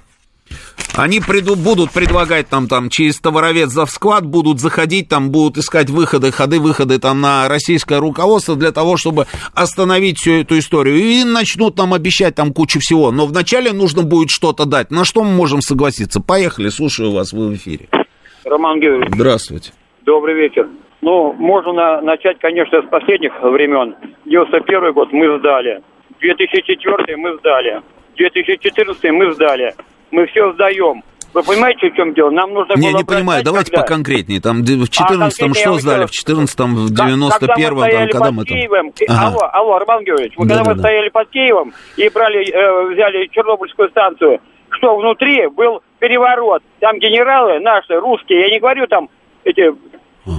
Они 0.96 1.20
приду, 1.20 1.56
будут 1.56 1.92
предлагать 1.92 2.50
там, 2.50 2.68
там 2.68 2.90
через 2.90 3.20
товаровед 3.20 3.70
за 3.70 3.86
склад, 3.86 4.26
будут 4.26 4.60
заходить 4.60 5.10
там, 5.10 5.30
будут 5.32 5.58
искать 5.58 5.90
выходы, 5.90 6.32
ходы, 6.32 6.60
выходы 6.60 7.00
там 7.00 7.22
на 7.22 7.48
российское 7.48 8.00
руководство 8.00 8.56
для 8.56 8.72
того, 8.72 8.98
чтобы 8.98 9.26
остановить 9.54 10.18
всю 10.18 10.42
эту 10.42 10.58
историю. 10.58 10.98
И 10.98 11.24
начнут 11.24 11.78
нам 11.78 11.94
обещать 11.94 12.36
там 12.36 12.52
кучу 12.52 12.80
всего. 12.80 13.12
Но 13.12 13.28
вначале 13.28 13.74
нужно 13.74 14.04
будет 14.04 14.30
что-то 14.32 14.66
дать. 14.66 14.90
На 14.90 15.06
что 15.06 15.24
мы 15.24 15.32
можем 15.32 15.62
согласиться? 15.62 16.20
Поехали, 16.20 16.70
слушаю 16.70 17.12
вас, 17.12 17.32
вы 17.32 17.50
в 17.50 17.54
эфире. 17.56 17.88
Роман 18.44 18.80
Георгиевич. 18.80 19.14
Здравствуйте. 19.14 19.74
Добрый 20.06 20.36
вечер. 20.36 20.68
Ну, 21.02 21.34
можно 21.34 21.74
на, 21.74 22.02
начать, 22.02 22.40
конечно, 22.40 22.82
с 22.82 22.90
последних 22.90 23.34
времен. 23.42 23.96
91 24.26 24.94
год 24.94 25.10
мы 25.12 25.38
сдали. 25.40 25.82
2004 26.20 27.18
мы 27.18 27.38
сдали. 27.38 27.82
2014 28.16 29.12
мы 29.12 29.34
сдали. 29.34 29.76
Мы 30.12 30.26
все 30.28 30.54
сдаем. 30.54 31.04
Вы 31.34 31.44
понимаете, 31.44 31.90
в 31.92 31.96
чем 31.96 32.14
дело? 32.14 32.30
Нам 32.32 32.54
нужно 32.54 32.74
Не, 32.76 32.92
было 32.92 32.98
не 33.00 33.04
понимаю, 33.04 33.44
давайте 33.44 33.70
когда... 33.72 33.84
поконкретнее. 33.84 34.42
Там 34.42 34.62
в 34.64 34.66
14-м 34.66 35.52
А, 35.52 35.54
что 35.54 35.74
сдали, 35.80 36.06
в 36.06 36.10
14-м, 36.12 36.76
в 36.88 36.96
Как- 36.96 37.08
91-м, 37.08 37.30
когда 37.40 37.56
там, 37.68 37.76
мы 37.76 37.82
стояли 37.84 38.12
когда 38.12 38.26
под 38.26 38.34
мы 38.36 38.46
там... 38.46 38.58
Киевом, 38.58 38.94
Ага. 39.10 39.28
алло, 39.28 39.50
алло, 39.54 39.80
Роман 39.80 40.04
Георгиевич, 40.06 40.34
мы, 40.38 40.44
когда 40.48 40.56
Да-да-да. 40.64 40.74
мы 40.76 40.80
стояли 40.80 41.10
под 41.10 41.30
Киевом 41.30 41.74
и 41.98 42.10
брали, 42.10 42.50
э, 42.50 42.94
взяли 42.94 43.28
Чернобыльскую 43.28 43.90
станцию, 43.90 44.40
что 44.70 44.96
внутри 44.98 45.48
был 45.48 45.82
переворот. 46.00 46.64
Там 46.80 46.98
генералы 46.98 47.60
наши, 47.60 47.94
русские, 48.00 48.42
я 48.42 48.50
не 48.50 48.60
говорю 48.60 48.88
там 48.88 49.10
эти 49.44 49.70
А. 50.26 50.30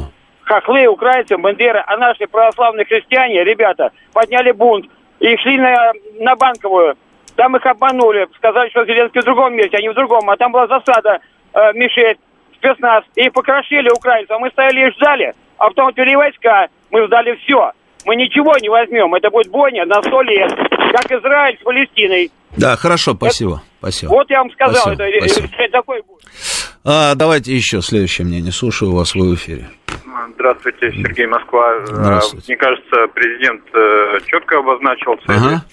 хохлы, 0.45 0.87
украинцы, 0.87 1.37
бандеры, 1.37 1.83
а 1.87 1.97
наши 1.99 2.27
православные 2.27 2.87
христиане, 2.87 3.45
ребята, 3.45 3.91
подняли 4.14 4.51
бунт 4.53 4.87
и 5.21 5.37
шли 5.37 5.59
на, 5.59 5.93
на 6.19 6.35
Банковую. 6.35 6.97
Там 7.39 7.55
их 7.55 7.64
обманули, 7.66 8.26
сказали, 8.36 8.68
что 8.70 8.84
Зеленский 8.84 9.20
в 9.20 9.24
другом 9.24 9.55
месте, 9.55 9.76
а 9.76 9.80
не 9.80 9.89
в 9.91 9.95
другом. 9.95 10.28
А 10.28 10.36
там 10.36 10.51
была 10.51 10.66
засада 10.66 11.20
э, 11.55 11.72
Мишель, 11.74 12.18
спецназ. 12.57 13.05
И 13.14 13.26
их 13.26 13.32
покрошили 13.32 13.89
украинцев. 13.97 14.34
А 14.34 14.41
мы 14.41 14.51
стояли 14.51 14.89
и 14.89 14.91
ждали. 14.97 15.32
А 15.57 15.68
потом 15.68 15.86
отвели 15.86 16.16
войска. 16.16 16.66
Мы 16.91 17.07
сдали 17.07 17.39
все. 17.45 17.70
Мы 18.07 18.16
ничего 18.16 18.57
не 18.61 18.68
возьмем. 18.68 19.14
Это 19.14 19.30
будет 19.30 19.53
бойня 19.53 19.86
на 19.86 20.03
сто 20.03 20.20
лет. 20.22 20.51
Как 20.51 21.12
Израиль 21.12 21.57
с 21.61 21.62
Палестиной. 21.62 22.32
Да, 22.57 22.74
хорошо, 22.74 23.14
спасибо, 23.14 23.62
спасибо. 23.78 24.11
Вот 24.11 24.28
я 24.30 24.39
вам 24.39 24.51
сказал. 24.51 24.82
Спасибо, 24.82 25.05
это, 25.05 25.28
спасибо. 25.28 25.49
э, 25.59 25.68
такой 25.68 26.03
будет. 26.03 26.24
А, 26.84 27.14
давайте 27.14 27.55
еще 27.55 27.82
следующее 27.82 28.26
мнение. 28.26 28.51
Слушаю 28.51 28.97
вас, 28.97 29.14
вы 29.14 29.30
в 29.30 29.34
эфире. 29.36 29.68
Здравствуйте, 30.34 30.91
Сергей 30.91 31.26
Москва. 31.26 31.86
Здравствуйте. 31.86 32.47
Мне 32.49 32.57
кажется, 32.57 33.07
президент 33.14 33.62
э, 33.74 34.18
четко 34.26 34.59
обозначил 34.59 35.16
цели. 35.24 35.36
Ага. 35.36 35.64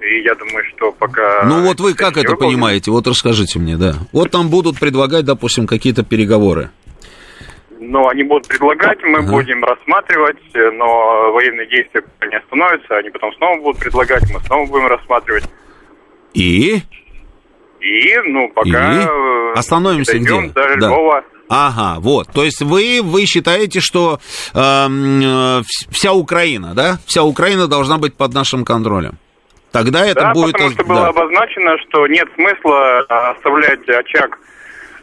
И 0.00 0.22
я 0.24 0.34
думаю, 0.34 0.64
что 0.74 0.92
пока... 0.92 1.42
Ну 1.44 1.62
вот 1.62 1.78
вы 1.80 1.94
как 1.94 2.16
это 2.16 2.34
понимаете? 2.36 2.90
Вот 2.90 3.06
расскажите 3.06 3.58
мне, 3.58 3.76
да. 3.76 3.94
Вот 4.12 4.30
там 4.30 4.48
будут 4.48 4.78
предлагать, 4.78 5.24
допустим, 5.24 5.66
какие-то 5.66 6.02
переговоры. 6.02 6.70
Ну, 7.78 8.08
они 8.08 8.22
будут 8.24 8.46
предлагать, 8.46 8.98
мы 9.02 9.18
Ага. 9.20 9.30
будем 9.32 9.64
рассматривать, 9.64 10.36
э, 10.54 10.70
но 10.70 11.32
военные 11.32 11.66
действия 11.66 12.02
не 12.30 12.36
остановятся, 12.36 12.96
они 12.98 13.08
потом 13.10 13.32
снова 13.34 13.58
будут 13.60 13.80
предлагать, 13.80 14.22
мы 14.32 14.40
снова 14.40 14.66
будем 14.66 14.86
рассматривать. 14.86 15.44
И? 16.34 16.82
И, 17.80 18.16
ну, 18.26 18.50
пока... 18.54 19.02
И? 19.02 19.06
э, 19.06 19.52
Остановимся 19.54 20.12
дойдем 20.12 20.50
где? 20.50 20.76
до 20.76 20.76
Да. 20.76 21.22
Ага, 21.48 22.00
вот. 22.00 22.28
То 22.32 22.44
есть 22.44 22.60
вы, 22.62 23.00
вы 23.02 23.24
считаете, 23.26 23.80
что 23.80 24.20
эм, 24.54 25.20
э, 25.20 25.24
вс- 25.60 25.88
вся 25.90 26.12
Украина, 26.12 26.74
да? 26.74 26.98
Вся 27.06 27.24
Украина 27.24 27.66
должна 27.66 27.98
быть 27.98 28.14
под 28.14 28.32
нашим 28.34 28.64
контролем. 28.64 29.18
Тогда 29.72 30.04
это 30.04 30.20
да, 30.20 30.32
будет... 30.32 30.52
потому 30.52 30.70
что 30.70 30.84
да. 30.84 30.88
было 30.88 31.08
обозначено, 31.08 31.78
что 31.78 32.06
нет 32.06 32.28
смысла 32.34 33.04
а, 33.08 33.30
оставлять 33.30 33.88
очаг 33.88 34.38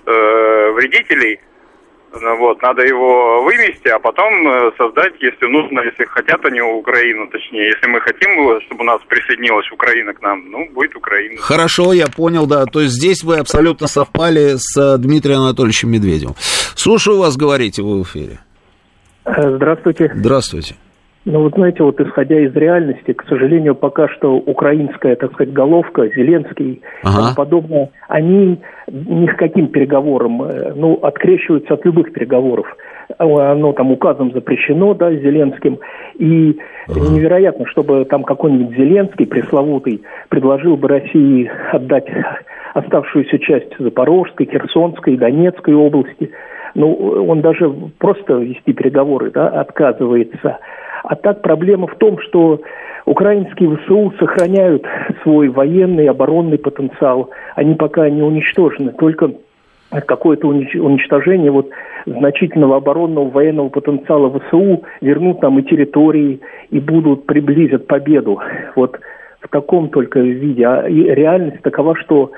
э, 0.06 0.72
вредителей. 0.72 1.40
Ну, 2.20 2.38
Вот, 2.38 2.62
надо 2.62 2.84
его 2.84 3.44
вывести, 3.44 3.90
а 3.90 4.00
потом 4.00 4.48
э, 4.48 4.72
создать, 4.78 5.14
если 5.20 5.46
нужно, 5.46 5.82
если 5.82 6.06
хотят 6.06 6.44
они 6.46 6.62
Украину, 6.62 7.28
точнее, 7.28 7.68
если 7.68 7.88
мы 7.88 8.00
хотим, 8.00 8.30
э, 8.50 8.62
чтобы 8.66 8.84
у 8.84 8.86
нас 8.86 9.02
присоединилась 9.08 9.70
Украина 9.72 10.14
к 10.14 10.22
нам, 10.22 10.50
ну, 10.50 10.68
будет 10.72 10.96
Украина. 10.96 11.40
Хорошо, 11.40 11.94
я 11.94 12.08
понял, 12.08 12.48
да. 12.48 12.66
То 12.66 12.82
есть 12.82 12.94
здесь 12.94 13.24
вы 13.24 13.38
абсолютно 13.38 13.88
совпали 13.88 14.56
с 14.56 14.76
э, 14.78 14.98
Дмитрием 14.98 15.42
Анатольевичем 15.42 15.92
Медведевым. 15.92 16.36
Слушаю 16.76 17.20
вас, 17.20 17.36
говорите, 17.36 17.84
вы 17.84 18.02
в 18.02 18.04
эфире. 18.04 18.40
Э, 19.26 19.56
Здравствуйте. 19.56 20.12
Здравствуйте. 20.16 20.76
Ну, 21.30 21.42
вот 21.42 21.56
знаете, 21.56 21.84
вот 21.84 22.00
исходя 22.00 22.40
из 22.40 22.56
реальности, 22.56 23.12
к 23.12 23.26
сожалению, 23.28 23.76
пока 23.76 24.08
что 24.08 24.38
украинская, 24.38 25.18
так 25.18 25.34
сказать, 25.34 25.52
головка, 25.52 26.08
Зеленский 26.08 26.82
Ага. 27.04 27.12
и 27.12 27.16
тому 27.16 27.36
подобное, 27.36 27.90
они 28.08 28.62
ни 28.88 29.26
к 29.26 29.36
каким 29.36 29.68
переговорам, 29.68 30.42
э, 30.44 30.72
ну, 30.74 30.98
открещиваются 31.02 31.74
от 31.74 31.84
любых 31.84 32.14
переговоров. 32.14 32.66
Оно 33.18 33.74
там 33.74 33.92
указом 33.92 34.32
запрещено, 34.32 34.94
да, 34.94 35.12
Зеленским. 35.12 35.80
И 36.18 36.58
невероятно, 36.88 37.66
чтобы 37.66 38.06
там 38.06 38.24
какой-нибудь 38.24 38.78
Зеленский, 38.78 39.28
пресловутый, 39.28 40.04
предложил 40.30 40.78
бы 40.78 40.88
России 40.88 41.52
отдать 41.74 42.08
оставшуюся 42.74 43.38
часть 43.40 43.78
Запорожской, 43.78 44.46
Херсонской, 44.50 45.18
Донецкой 45.18 45.74
области. 45.74 46.32
Ну, 46.74 46.94
он 47.28 47.42
даже 47.42 47.70
просто 47.98 48.36
вести 48.36 48.72
переговоры 48.72 49.32
да, 49.32 49.50
отказывается. 49.50 50.60
А 51.04 51.16
так 51.16 51.42
проблема 51.42 51.88
в 51.88 51.96
том, 51.96 52.20
что 52.20 52.62
украинские 53.06 53.78
ВСУ 53.78 54.14
сохраняют 54.20 54.86
свой 55.24 55.50
военный, 55.50 56.08
оборонный 56.08 56.58
потенциал. 56.58 57.30
Они 57.56 57.76
пока 57.76 58.10
не 58.10 58.22
уничтожены. 58.22 58.92
Только 58.92 59.32
какое-то 60.06 60.48
унич- 60.48 60.78
уничтожение 60.78 61.52
вот 61.52 61.70
значительного 62.06 62.78
оборонного 62.78 63.30
военного 63.30 63.70
потенциала 63.70 64.30
ВСУ 64.30 64.84
вернут 65.02 65.42
нам 65.42 65.60
и 65.60 65.64
территории, 65.64 66.42
и 66.70 66.80
будут 66.80 67.26
приблизят 67.26 67.88
победу. 67.88 68.40
Вот 68.76 69.00
в 69.40 69.48
таком 69.50 69.90
только 69.90 70.20
виде. 70.20 70.66
А 70.66 70.88
реальность 70.88 71.62
такова, 71.62 71.96
что 71.96 72.32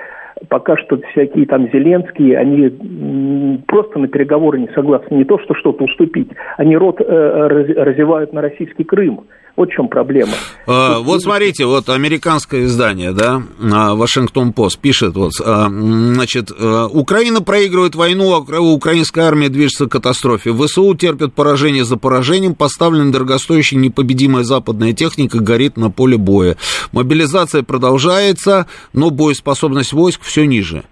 пока 0.47 0.77
что 0.77 0.99
всякие 1.11 1.45
там 1.45 1.69
Зеленские, 1.71 2.37
они 2.37 3.61
просто 3.67 3.99
на 3.99 4.07
переговоры 4.07 4.59
не 4.59 4.69
согласны. 4.69 5.15
Не 5.15 5.25
то, 5.25 5.37
что 5.39 5.53
что-то 5.55 5.83
уступить, 5.83 6.29
они 6.57 6.77
рот 6.77 7.01
э, 7.01 7.03
разевают 7.05 8.33
на 8.33 8.41
российский 8.41 8.83
Крым. 8.83 9.25
Вот 9.59 9.71
в 9.71 9.73
чем 9.73 9.89
проблема. 9.89 10.31
А, 10.67 10.99
вот 10.99 11.21
смотрите, 11.21 11.65
вот 11.65 11.89
американское 11.89 12.63
издание, 12.63 13.11
да, 13.11 13.43
Вашингтон 13.59 14.53
Пост 14.53 14.79
пишет, 14.79 15.15
вот, 15.15 15.33
а, 15.43 15.67
значит, 15.67 16.49
а, 16.57 16.87
Украина 16.87 17.41
проигрывает 17.41 17.93
войну, 17.93 18.33
а 18.33 18.59
украинская 18.61 19.25
армия 19.25 19.49
движется 19.49 19.87
к 19.87 19.91
катастрофе. 19.91 20.53
ВСУ 20.53 20.95
терпят 20.95 21.33
поражение 21.33 21.83
за 21.83 21.97
поражением, 21.97 22.55
поставлена 22.55 23.11
дорогостоящая 23.11 23.81
непобедимая 23.81 24.45
западная 24.45 24.93
техника, 24.93 25.39
горит 25.39 25.75
на 25.75 25.91
поле 25.91 26.15
боя. 26.15 26.55
Мобилизация 26.93 27.61
продолжается, 27.61 28.65
но 28.93 29.09
боеспособность 29.09 29.91
войск 29.91 30.21
все 30.21 30.45
ниже. 30.45 30.85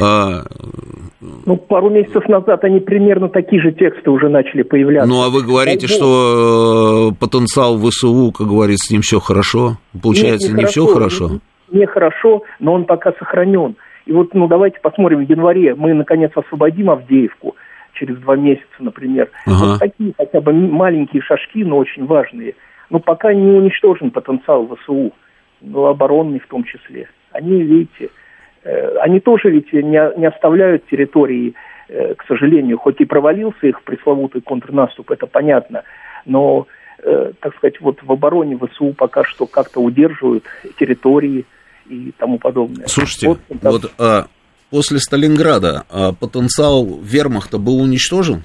А... 0.00 0.42
Ну, 1.20 1.56
пару 1.56 1.90
месяцев 1.90 2.28
назад 2.28 2.64
они 2.64 2.80
примерно 2.80 3.28
такие 3.28 3.60
же 3.60 3.72
тексты 3.72 4.10
уже 4.10 4.28
начали 4.28 4.62
появляться. 4.62 5.08
Ну, 5.08 5.22
а 5.22 5.30
вы 5.30 5.42
говорите, 5.42 5.86
что 5.86 7.10
э, 7.10 7.14
потенциал 7.18 7.78
ВСУ, 7.78 8.32
как 8.32 8.46
говорится, 8.46 8.88
с 8.88 8.90
ним 8.90 9.02
все 9.02 9.18
хорошо? 9.18 9.78
Получается, 10.00 10.48
Нет, 10.48 10.56
не, 10.56 10.62
не 10.62 10.66
все 10.66 10.86
хорошо? 10.86 11.40
Не, 11.70 11.80
не 11.80 11.86
хорошо, 11.86 12.42
но 12.60 12.74
он 12.74 12.84
пока 12.84 13.12
сохранен. 13.18 13.76
И 14.06 14.12
вот, 14.12 14.34
ну, 14.34 14.46
давайте 14.46 14.78
посмотрим, 14.80 15.24
в 15.24 15.28
январе 15.28 15.74
мы, 15.74 15.94
наконец, 15.94 16.30
освободим 16.34 16.90
Авдеевку 16.90 17.56
через 17.94 18.16
два 18.18 18.36
месяца, 18.36 18.66
например. 18.78 19.30
Ага. 19.46 19.54
Вот 19.56 19.78
такие 19.80 20.12
хотя 20.16 20.40
бы 20.40 20.52
маленькие 20.52 21.22
шажки, 21.22 21.64
но 21.64 21.78
очень 21.78 22.06
важные. 22.06 22.54
Но 22.90 23.00
пока 23.00 23.34
не 23.34 23.50
уничтожен 23.50 24.10
потенциал 24.10 24.68
ВСУ, 24.68 25.12
ну, 25.60 25.86
оборонный 25.86 26.38
в 26.38 26.46
том 26.46 26.64
числе. 26.64 27.08
Они, 27.32 27.62
видите, 27.62 28.10
они 29.00 29.20
тоже 29.20 29.50
ведь 29.50 29.72
не, 29.72 30.18
не 30.18 30.26
оставляют 30.26 30.86
территории, 30.86 31.54
э, 31.88 32.14
к 32.14 32.24
сожалению, 32.26 32.78
хоть 32.78 33.00
и 33.00 33.04
провалился 33.04 33.66
их 33.66 33.82
пресловутый 33.82 34.40
контрнаступ, 34.40 35.10
это 35.10 35.26
понятно, 35.26 35.82
но, 36.24 36.66
э, 37.02 37.32
так 37.40 37.56
сказать, 37.56 37.80
вот 37.80 37.98
в 38.02 38.10
обороне 38.10 38.58
ВСУ 38.58 38.92
пока 38.92 39.24
что 39.24 39.46
как-то 39.46 39.80
удерживают 39.80 40.44
территории 40.78 41.44
и 41.88 42.12
тому 42.18 42.38
подобное. 42.38 42.86
Слушайте, 42.88 43.28
вот, 43.28 43.38
вот 43.62 43.92
а, 43.98 44.26
после 44.70 44.98
Сталинграда 44.98 45.84
а, 45.88 46.12
потенциал 46.12 46.98
вермахта 47.00 47.58
был 47.58 47.80
уничтожен? 47.80 48.42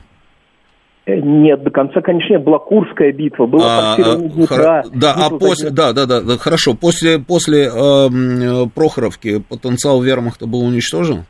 Э, 1.05 1.15
нет, 1.19 1.63
до 1.63 1.71
конца, 1.71 2.01
конечно, 2.01 2.33
нет. 2.33 2.43
Была 2.43 2.59
Курская 2.59 3.11
битва, 3.11 3.47
было 3.47 3.63
а, 3.65 4.17
Днепра. 4.17 4.83
Да, 4.93 5.13
а 5.13 5.29
после, 5.31 5.71
да, 5.71 5.93
да, 5.93 6.05
да, 6.05 6.21
да, 6.21 6.37
хорошо. 6.37 6.75
После, 6.75 7.17
после 7.17 7.71
э, 7.73 8.67
Прохоровки 8.73 9.39
потенциал 9.39 10.01
вермахта 10.01 10.45
был 10.45 10.61
уничтожен? 10.61 11.25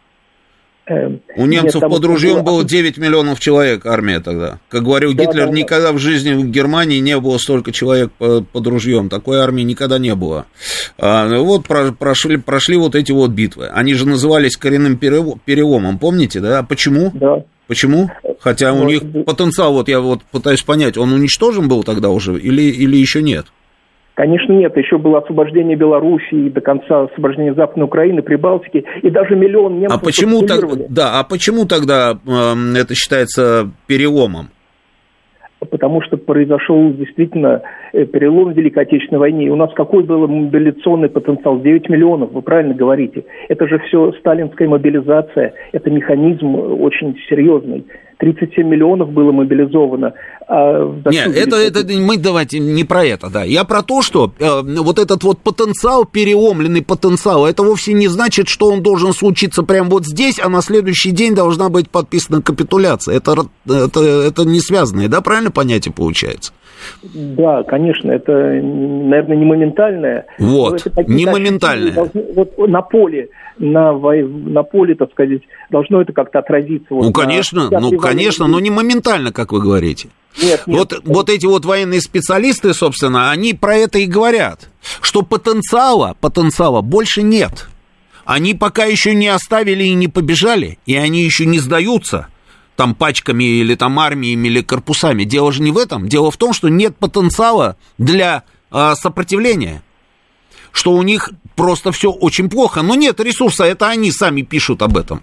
Э, 0.89 1.07
У 1.38 1.45
немцев 1.45 1.82
Нет, 1.82 1.89
под 1.89 2.03
ружьем 2.03 2.43
было 2.43 2.65
9 2.65 2.97
миллионов 2.97 3.39
человек, 3.39 3.86
армия 3.86 4.19
тогда. 4.19 4.59
Как 4.67 4.84
говорил 4.84 5.13
да, 5.13 5.24
Гитлер, 5.24 5.45
да, 5.45 5.53
никогда 5.53 5.88
да. 5.88 5.93
в 5.93 5.99
жизни 5.99 6.34
в 6.34 6.49
Германии 6.49 6.99
не 6.99 7.17
было 7.17 7.38
столько 7.38 7.72
человек 7.72 8.11
под 8.17 8.67
ружьем. 8.67 9.07
Такой 9.07 9.39
армии 9.39 9.61
никогда 9.61 9.99
не 9.99 10.15
было. 10.15 10.47
А, 10.97 11.28
ну 11.30 11.45
вот 11.45 11.65
прошли, 11.97 12.36
прошли 12.36 12.76
вот 12.76 12.95
эти 12.95 13.13
вот 13.13 13.32
битвы. 13.32 13.67
Они 13.67 13.93
же 13.93 14.05
назывались 14.05 14.57
коренным 14.57 14.97
переломом, 14.97 15.97
помните, 15.97 16.41
да? 16.41 16.61
Почему? 16.63 17.11
Да. 17.13 17.45
Почему? 17.72 18.09
Хотя 18.41 18.74
у 18.74 18.84
них 18.84 19.01
потенциал, 19.26 19.72
вот 19.72 19.88
я 19.88 20.01
вот 20.01 20.24
пытаюсь 20.30 20.61
понять, 20.61 20.97
он 20.97 21.13
уничтожен 21.13 21.69
был 21.69 21.84
тогда 21.84 22.09
уже 22.09 22.38
или, 22.38 22.63
или 22.63 22.97
еще 22.97 23.22
нет? 23.22 23.45
Конечно, 24.13 24.51
нет. 24.51 24.76
Еще 24.76 24.97
было 24.97 25.19
освобождение 25.19 25.78
Белоруссии 25.78 26.49
до 26.49 26.59
конца 26.59 27.03
освобождения 27.03 27.53
Западной 27.53 27.86
Украины, 27.86 28.22
Прибалтики, 28.24 28.84
и 29.01 29.09
даже 29.09 29.38
миллион 29.38 29.80
немцев... 29.80 30.01
А 30.01 30.03
почему, 30.03 30.41
так, 30.41 30.65
да, 30.89 31.17
а 31.17 31.24
почему 31.24 31.65
тогда 31.65 32.19
э, 32.28 32.78
это 32.78 32.93
считается 32.93 33.72
переломом? 33.88 34.49
Потому 35.70 36.01
что 36.01 36.18
произошел 36.18 36.91
действительно 36.93 37.62
э, 37.93 38.05
перелом 38.05 38.53
в 38.53 38.57
Великой 38.57 38.84
Отечественной 38.84 39.20
войне. 39.20 39.45
И 39.45 39.49
у 39.49 39.55
нас 39.55 39.72
какой 39.74 40.03
был 40.03 40.28
мобилизационный 40.28 41.09
потенциал? 41.09 41.59
9 41.59 41.89
миллионов, 41.89 42.32
вы 42.32 42.41
правильно 42.41 42.74
говорите. 42.74 43.26
Это 43.47 43.68
же 43.68 43.80
все 43.80 44.12
сталинская 44.14 44.68
мобилизация, 44.68 45.53
это 45.72 45.89
механизм 45.89 46.55
очень 46.55 47.16
серьезный. 47.30 47.86
37 48.22 48.67
миллионов 48.67 49.11
было 49.11 49.32
мобилизовано. 49.32 50.13
А 50.47 50.93
Нет, 51.09 51.36
это, 51.36 51.55
это 51.55 51.93
мы 51.93 52.17
давайте 52.17 52.59
не 52.59 52.84
про 52.84 53.03
это, 53.03 53.32
да. 53.32 53.43
Я 53.43 53.63
про 53.63 53.82
то, 53.82 54.03
что 54.03 54.32
э, 54.38 54.61
вот 54.61 54.99
этот 54.99 55.24
вот 55.24 55.39
потенциал, 55.39 56.05
переломленный 56.05 56.84
потенциал, 56.84 57.47
это 57.47 57.63
вовсе 57.63 57.93
не 57.93 58.07
значит, 58.07 58.47
что 58.47 58.67
он 58.67 58.84
должен 58.84 59.13
случиться 59.13 59.63
прямо 59.63 59.89
вот 59.89 60.05
здесь, 60.05 60.39
а 60.39 60.49
на 60.49 60.61
следующий 60.61 61.09
день 61.11 61.34
должна 61.34 61.69
быть 61.69 61.89
подписана 61.89 62.43
капитуляция. 62.43 63.17
Это, 63.17 63.45
это, 63.67 63.99
это 64.01 64.45
не 64.45 64.59
связанное, 64.59 65.07
да, 65.07 65.22
правильно 65.22 65.49
понятие 65.49 65.91
получается? 65.91 66.53
Да, 67.03 67.63
конечно, 67.63 68.11
это, 68.11 68.32
наверное, 68.32 69.38
не 69.38 69.45
моментальное. 69.45 70.25
Вот, 70.39 70.86
не 71.07 71.25
моментальное. 71.25 71.93
Должны, 71.93 72.23
вот 72.36 72.57
на 72.57 72.82
поле, 72.82 73.29
на, 73.57 73.93
на 73.93 74.63
поле, 74.63 74.95
так 74.95 75.11
сказать, 75.11 75.41
должно 75.69 76.01
это 76.01 76.13
как-то 76.13 76.39
отразиться. 76.39 76.88
Вот 76.89 77.05
ну, 77.05 77.13
конечно, 77.13 77.69
на, 77.69 77.79
ну, 77.79 77.97
конечно, 77.97 78.47
но 78.47 78.59
не 78.59 78.69
моментально, 78.69 79.32
как 79.32 79.51
вы 79.51 79.61
говорите. 79.61 80.09
Нет, 80.41 80.63
нет, 80.65 80.79
вот, 80.79 80.91
нет. 80.91 81.01
вот 81.05 81.29
эти 81.29 81.45
вот 81.45 81.65
военные 81.65 82.01
специалисты, 82.01 82.73
собственно, 82.73 83.32
они 83.32 83.53
про 83.53 83.75
это 83.75 83.99
и 83.99 84.05
говорят, 84.05 84.69
что 85.01 85.23
потенциала, 85.23 86.15
потенциала 86.21 86.82
больше 86.82 87.21
нет. 87.21 87.67
Они 88.23 88.53
пока 88.53 88.86
еще 88.86 89.13
не 89.13 89.27
оставили 89.27 89.84
и 89.84 89.93
не 89.93 90.07
побежали, 90.07 90.77
и 90.86 90.95
они 90.95 91.23
еще 91.23 91.45
не 91.45 91.59
сдаются 91.59 92.27
там 92.76 92.95
пачками 92.95 93.43
или 93.43 93.76
там 93.76 93.99
армиями 93.99 94.47
или 94.47 94.61
корпусами. 94.61 95.24
Дело 95.24 95.51
же 95.51 95.61
не 95.61 95.72
в 95.72 95.78
этом. 95.78 96.07
Дело 96.07 96.32
в 96.32 96.38
том, 96.38 96.53
что 96.53 96.69
нет 96.69 96.95
потенциала 96.97 97.78
для 97.97 98.43
э, 98.72 98.93
сопротивления. 98.95 99.82
Что 100.72 100.93
у 100.93 101.01
них 101.01 101.30
просто 101.55 101.91
все 101.91 102.11
очень 102.11 102.49
плохо. 102.49 102.82
Но 102.82 102.95
нет 102.95 103.19
ресурса, 103.19 103.65
это 103.65 103.88
они 103.89 104.11
сами 104.11 104.41
пишут 104.41 104.82
об 104.82 104.97
этом. 104.97 105.22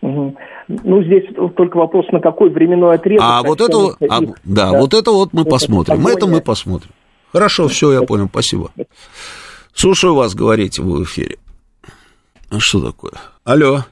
Угу. 0.00 0.36
Ну, 0.68 1.02
здесь 1.04 1.24
только 1.56 1.76
вопрос, 1.76 2.06
на 2.12 2.20
какой 2.20 2.50
временной 2.50 2.96
отрезок. 2.96 3.24
А 3.24 3.42
вот 3.42 3.60
это, 3.60 3.78
их, 3.88 3.96
а, 4.08 4.20
да, 4.20 4.32
да, 4.44 4.72
вот 4.72 4.94
это 4.94 5.10
вот 5.10 5.32
мы 5.32 5.42
это 5.42 5.50
посмотрим. 5.50 5.96
Погоня. 5.96 6.16
Это 6.16 6.26
мы 6.26 6.40
посмотрим. 6.40 6.90
Хорошо, 7.32 7.68
все, 7.68 7.92
я 7.92 8.02
понял, 8.02 8.28
спасибо. 8.28 8.70
Слушаю 9.74 10.14
вас, 10.14 10.34
говорите 10.34 10.82
вы 10.82 10.98
в 10.98 11.04
эфире. 11.04 11.38
А 12.50 12.58
что 12.58 12.80
такое? 12.80 13.12
Алло. 13.44 13.84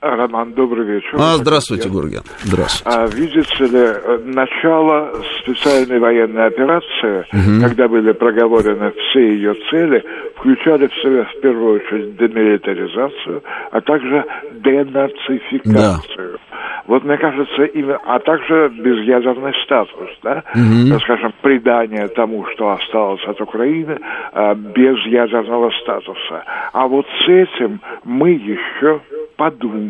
Роман, 0.00 0.52
добрый 0.52 0.86
вечер. 0.86 1.16
А, 1.18 1.34
здравствуйте, 1.38 1.88
Гурген. 1.88 2.22
Здравствуйте. 2.44 2.98
А, 2.98 3.06
видите 3.08 3.64
ли, 3.64 4.32
начало 4.32 5.10
специальной 5.42 5.98
военной 5.98 6.46
операции, 6.46 7.26
угу. 7.32 7.66
когда 7.66 7.88
были 7.88 8.12
проговорены 8.12 8.92
все 8.92 9.34
ее 9.34 9.54
цели, 9.70 10.04
включали 10.36 10.86
в 10.86 10.94
себя 11.02 11.24
в 11.24 11.40
первую 11.40 11.80
очередь 11.80 12.16
демилитаризацию, 12.16 13.42
а 13.72 13.80
также 13.80 14.24
денацификацию. 14.62 16.32
Да. 16.32 16.58
Вот 16.86 17.04
мне 17.04 17.18
кажется, 17.18 17.64
именно, 17.64 17.98
а 18.06 18.20
также 18.20 18.68
безъядерный 18.68 19.52
статус, 19.64 20.10
да, 20.22 20.44
угу. 20.54 20.98
скажем, 21.00 21.34
придание 21.42 22.06
тому, 22.08 22.46
что 22.54 22.70
осталось 22.70 23.24
от 23.26 23.40
Украины, 23.40 23.98
а, 24.32 24.54
без 24.54 24.96
ядерного 25.06 25.70
статуса. 25.82 26.44
А 26.72 26.86
вот 26.86 27.04
с 27.24 27.28
этим 27.28 27.80
мы 28.04 28.30
еще 28.30 29.00
подумаем, 29.38 29.87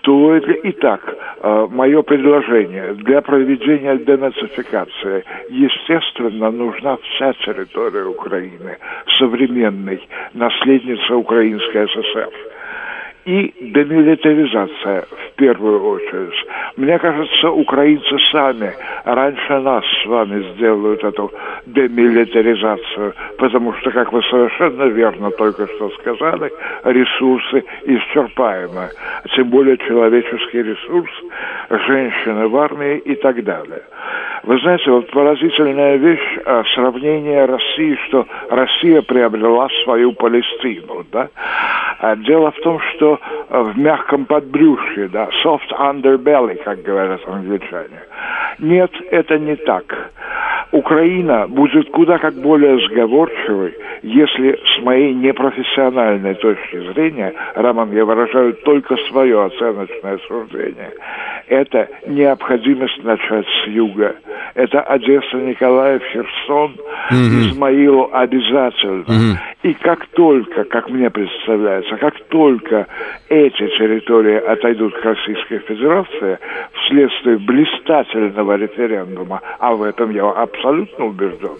стоит 0.00 0.46
ли... 0.46 0.60
Итак, 0.64 1.00
э, 1.42 1.66
мое 1.70 2.02
предложение. 2.02 2.94
Для 2.94 3.20
проведения 3.20 3.96
денацификации, 3.96 5.24
естественно, 5.50 6.50
нужна 6.50 6.96
вся 6.96 7.32
территория 7.44 8.04
Украины, 8.04 8.78
современной, 9.18 10.00
наследница 10.34 11.16
Украинской 11.16 11.86
ССР 11.88 12.30
и 13.30 13.54
демилитаризация 13.60 15.02
в 15.02 15.36
первую 15.36 15.80
очередь. 15.84 16.34
Мне 16.76 16.98
кажется, 16.98 17.50
украинцы 17.50 18.18
сами 18.32 18.72
раньше 19.04 19.60
нас 19.60 19.84
с 20.02 20.06
вами 20.06 20.42
сделают 20.54 21.04
эту 21.04 21.30
демилитаризацию, 21.66 23.14
потому 23.38 23.72
что, 23.74 23.92
как 23.92 24.12
вы 24.12 24.20
совершенно 24.24 24.84
верно 24.84 25.30
только 25.30 25.68
что 25.68 25.90
сказали, 26.00 26.50
ресурсы 26.84 27.64
исчерпаемы, 27.84 28.88
тем 29.36 29.48
более 29.48 29.78
человеческий 29.78 30.62
ресурс, 30.62 31.10
женщины 31.86 32.48
в 32.48 32.56
армии 32.56 32.98
и 32.98 33.14
так 33.14 33.44
далее. 33.44 33.82
Вы 34.42 34.58
знаете, 34.60 34.90
вот 34.90 35.10
поразительная 35.10 35.96
вещь 35.96 36.38
а, 36.46 36.64
сравнение 36.74 37.44
России, 37.44 37.98
что 38.08 38.26
Россия 38.48 39.02
приобрела 39.02 39.68
свою 39.84 40.12
Палестину, 40.12 41.04
да? 41.12 41.28
А 41.98 42.16
дело 42.16 42.50
в 42.50 42.58
том, 42.60 42.80
что 42.80 43.19
а, 43.48 43.62
в 43.62 43.78
мягком 43.78 44.24
подбрюшье, 44.24 45.08
да, 45.08 45.28
soft 45.44 45.70
underbelly, 45.78 46.62
как 46.64 46.82
говорят 46.82 47.20
англичане. 47.26 48.00
Нет, 48.58 48.90
это 49.10 49.38
не 49.38 49.56
так. 49.56 50.12
Украина 50.72 51.48
будет 51.48 51.90
куда 51.90 52.18
как 52.18 52.34
более 52.34 52.78
сговорчивой, 52.86 53.74
если 54.02 54.58
с 54.76 54.82
моей 54.82 55.12
непрофессиональной 55.14 56.34
точки 56.34 56.92
зрения, 56.92 57.34
Роман, 57.54 57.92
я 57.92 58.04
выражаю 58.04 58.54
только 58.54 58.96
свое 59.08 59.44
оценочное 59.44 60.18
суждение, 60.28 60.92
это 61.48 61.88
необходимость 62.06 63.02
начать 63.02 63.46
с 63.46 63.66
юга. 63.66 64.14
Это 64.54 64.80
Одесса, 64.82 65.36
Николаев, 65.36 66.02
Херсон, 66.12 66.76
mm-hmm. 67.10 67.50
Измаил 67.50 68.08
обязательно. 68.12 69.02
Mm-hmm. 69.02 69.36
И 69.64 69.74
как 69.74 70.06
только, 70.08 70.64
как 70.64 70.88
мне 70.88 71.10
представляется, 71.10 71.96
как 71.96 72.14
только 72.28 72.86
эти 73.28 73.68
территории 73.78 74.36
отойдут 74.36 74.94
к 74.94 75.04
Российской 75.04 75.58
Федерации 75.58 76.38
вследствие 76.72 77.38
блистательного 77.38 78.56
референдума, 78.56 79.40
а 79.58 79.74
в 79.74 79.82
этом 79.82 80.10
я 80.10 80.28
абсолютно 80.30 81.06
убежден, 81.06 81.56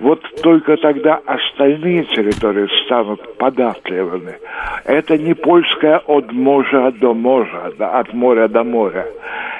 вот 0.00 0.20
только 0.42 0.76
тогда 0.76 1.20
остальные 1.24 2.04
территории 2.04 2.68
станут 2.84 3.36
податливыми. 3.36 4.34
Это 4.84 5.16
не 5.16 5.34
польская 5.34 5.98
от 5.98 6.32
моря 6.32 6.92
до 6.92 7.14
моря, 7.14 7.72
от 7.78 8.12
моря 8.12 8.48
до 8.48 8.64
моря 8.64 9.06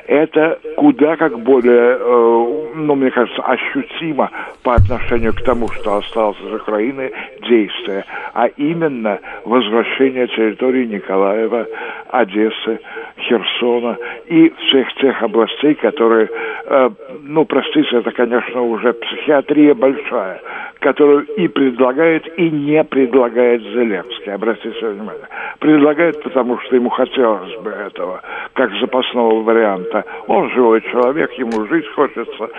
это 0.07 0.59
куда 0.77 1.17
как 1.17 1.39
более, 1.41 1.99
э, 1.99 2.73
ну, 2.75 2.95
мне 2.95 3.11
кажется, 3.11 3.43
ощутимо 3.43 4.31
по 4.63 4.75
отношению 4.75 5.33
к 5.35 5.43
тому, 5.43 5.69
что 5.69 5.97
осталось 5.97 6.39
из 6.41 6.53
Украины 6.53 7.11
действие, 7.49 8.05
а 8.33 8.47
именно 8.47 9.19
возвращение 9.45 10.29
территории 10.29 10.87
Николаева, 11.07 11.67
Одессы, 12.11 12.81
Херсона 13.19 13.97
и 14.27 14.53
всех 14.67 14.93
тех 14.95 15.23
областей, 15.23 15.75
которые, 15.75 16.29
э, 16.67 16.91
ну, 17.23 17.45
простите, 17.45 17.97
это, 17.97 18.11
конечно, 18.11 18.63
уже 18.63 18.93
психиатрия 18.93 19.75
большая, 19.75 20.41
которую 20.81 21.25
и 21.37 21.49
предлагает, 21.49 22.27
и 22.39 22.51
не 22.51 22.83
предлагает 22.85 23.63
Зеленский. 23.63 24.33
Обратите 24.33 24.87
внимание. 24.87 25.27
Предлагает, 25.59 26.23
потому 26.23 26.59
что 26.59 26.77
ему 26.77 26.91
хотелось 26.91 27.57
бы 27.63 27.71
этого, 27.71 28.21
как 28.53 28.71
запасного 28.81 29.43
варианта. 29.43 30.05
Он 30.27 30.51
живой 30.51 30.83
человек, 30.83 31.33
ему 31.33 31.67
жить 31.67 31.87
хочется. 31.95 32.51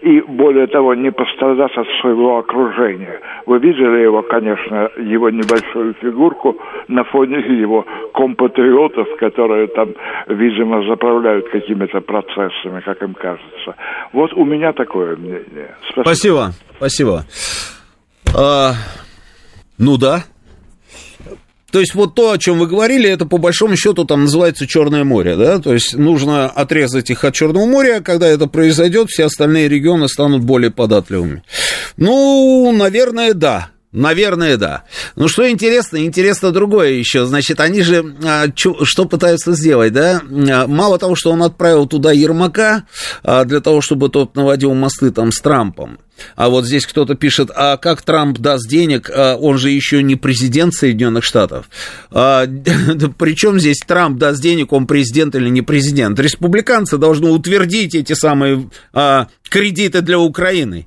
И, 0.00 0.20
более 0.20 0.66
того, 0.66 0.94
не 0.94 1.10
пострадать 1.10 1.76
от 1.76 1.86
своего 2.00 2.38
окружения. 2.38 3.20
Вы 3.46 3.58
видели 3.58 4.02
его, 4.02 4.22
конечно, 4.22 4.90
его 4.96 5.30
небольшую 5.30 5.94
фигурку 5.94 6.56
на 6.88 7.04
фоне 7.04 7.38
его 7.38 7.84
компатриотов, 8.14 9.06
которые 9.18 9.68
там, 9.68 9.94
видимо, 10.28 10.86
заправляют 10.88 11.48
какими-то 11.50 12.00
процессами, 12.00 12.80
как 12.80 13.02
им 13.02 13.14
кажется. 13.14 13.74
Вот 14.12 14.32
у 14.34 14.44
меня 14.44 14.72
такое 14.72 15.16
мнение. 15.16 15.76
Спасибо. 15.90 16.52
Спасибо. 16.76 17.24
А, 18.34 18.72
ну 19.78 19.96
да. 19.96 20.24
То 21.72 21.80
есть 21.80 21.94
вот 21.94 22.14
то, 22.14 22.30
о 22.30 22.38
чем 22.38 22.58
вы 22.58 22.68
говорили, 22.68 23.10
это 23.10 23.26
по 23.26 23.38
большому 23.38 23.76
счету 23.76 24.04
там 24.04 24.22
называется 24.22 24.66
Черное 24.66 25.04
море, 25.04 25.36
да? 25.36 25.58
То 25.58 25.74
есть 25.74 25.94
нужно 25.94 26.46
отрезать 26.46 27.10
их 27.10 27.24
от 27.24 27.34
Черного 27.34 27.66
моря, 27.66 28.00
когда 28.00 28.26
это 28.28 28.46
произойдет, 28.46 29.08
все 29.08 29.24
остальные 29.24 29.68
регионы 29.68 30.08
станут 30.08 30.44
более 30.44 30.70
податливыми. 30.70 31.42
Ну, 31.96 32.72
наверное, 32.72 33.34
да. 33.34 33.68
Наверное, 33.96 34.58
да. 34.58 34.82
Ну, 35.16 35.26
что 35.26 35.50
интересно, 35.50 36.04
интересно 36.04 36.52
другое 36.52 36.90
еще. 36.90 37.24
Значит, 37.24 37.60
они 37.60 37.80
же 37.80 38.14
а, 38.22 38.50
чё, 38.50 38.84
что 38.84 39.06
пытаются 39.06 39.54
сделать, 39.54 39.94
да? 39.94 40.20
А, 40.20 40.66
мало 40.66 40.98
того, 40.98 41.14
что 41.14 41.32
он 41.32 41.42
отправил 41.42 41.86
туда 41.86 42.12
Ермака 42.12 42.84
а, 43.22 43.46
для 43.46 43.60
того, 43.60 43.80
чтобы 43.80 44.10
тот 44.10 44.36
наводил 44.36 44.74
мосты 44.74 45.10
там 45.12 45.32
с 45.32 45.40
Трампом. 45.40 45.98
А 46.34 46.50
вот 46.50 46.66
здесь 46.66 46.84
кто-то 46.84 47.14
пишет, 47.14 47.50
а 47.54 47.78
как 47.78 48.02
Трамп 48.02 48.38
даст 48.38 48.68
денег, 48.68 49.10
а, 49.10 49.36
он 49.36 49.56
же 49.56 49.70
еще 49.70 50.02
не 50.02 50.14
президент 50.14 50.74
Соединенных 50.74 51.24
Штатов. 51.24 51.70
А, 52.10 52.46
причем 53.18 53.58
здесь 53.58 53.78
Трамп 53.78 54.18
даст 54.18 54.42
денег, 54.42 54.74
он 54.74 54.86
президент 54.86 55.34
или 55.36 55.48
не 55.48 55.62
президент. 55.62 56.20
Республиканцы 56.20 56.98
должны 56.98 57.30
утвердить 57.30 57.94
эти 57.94 58.12
самые 58.12 58.68
а, 58.92 59.28
кредиты 59.48 60.02
для 60.02 60.18
Украины. 60.18 60.86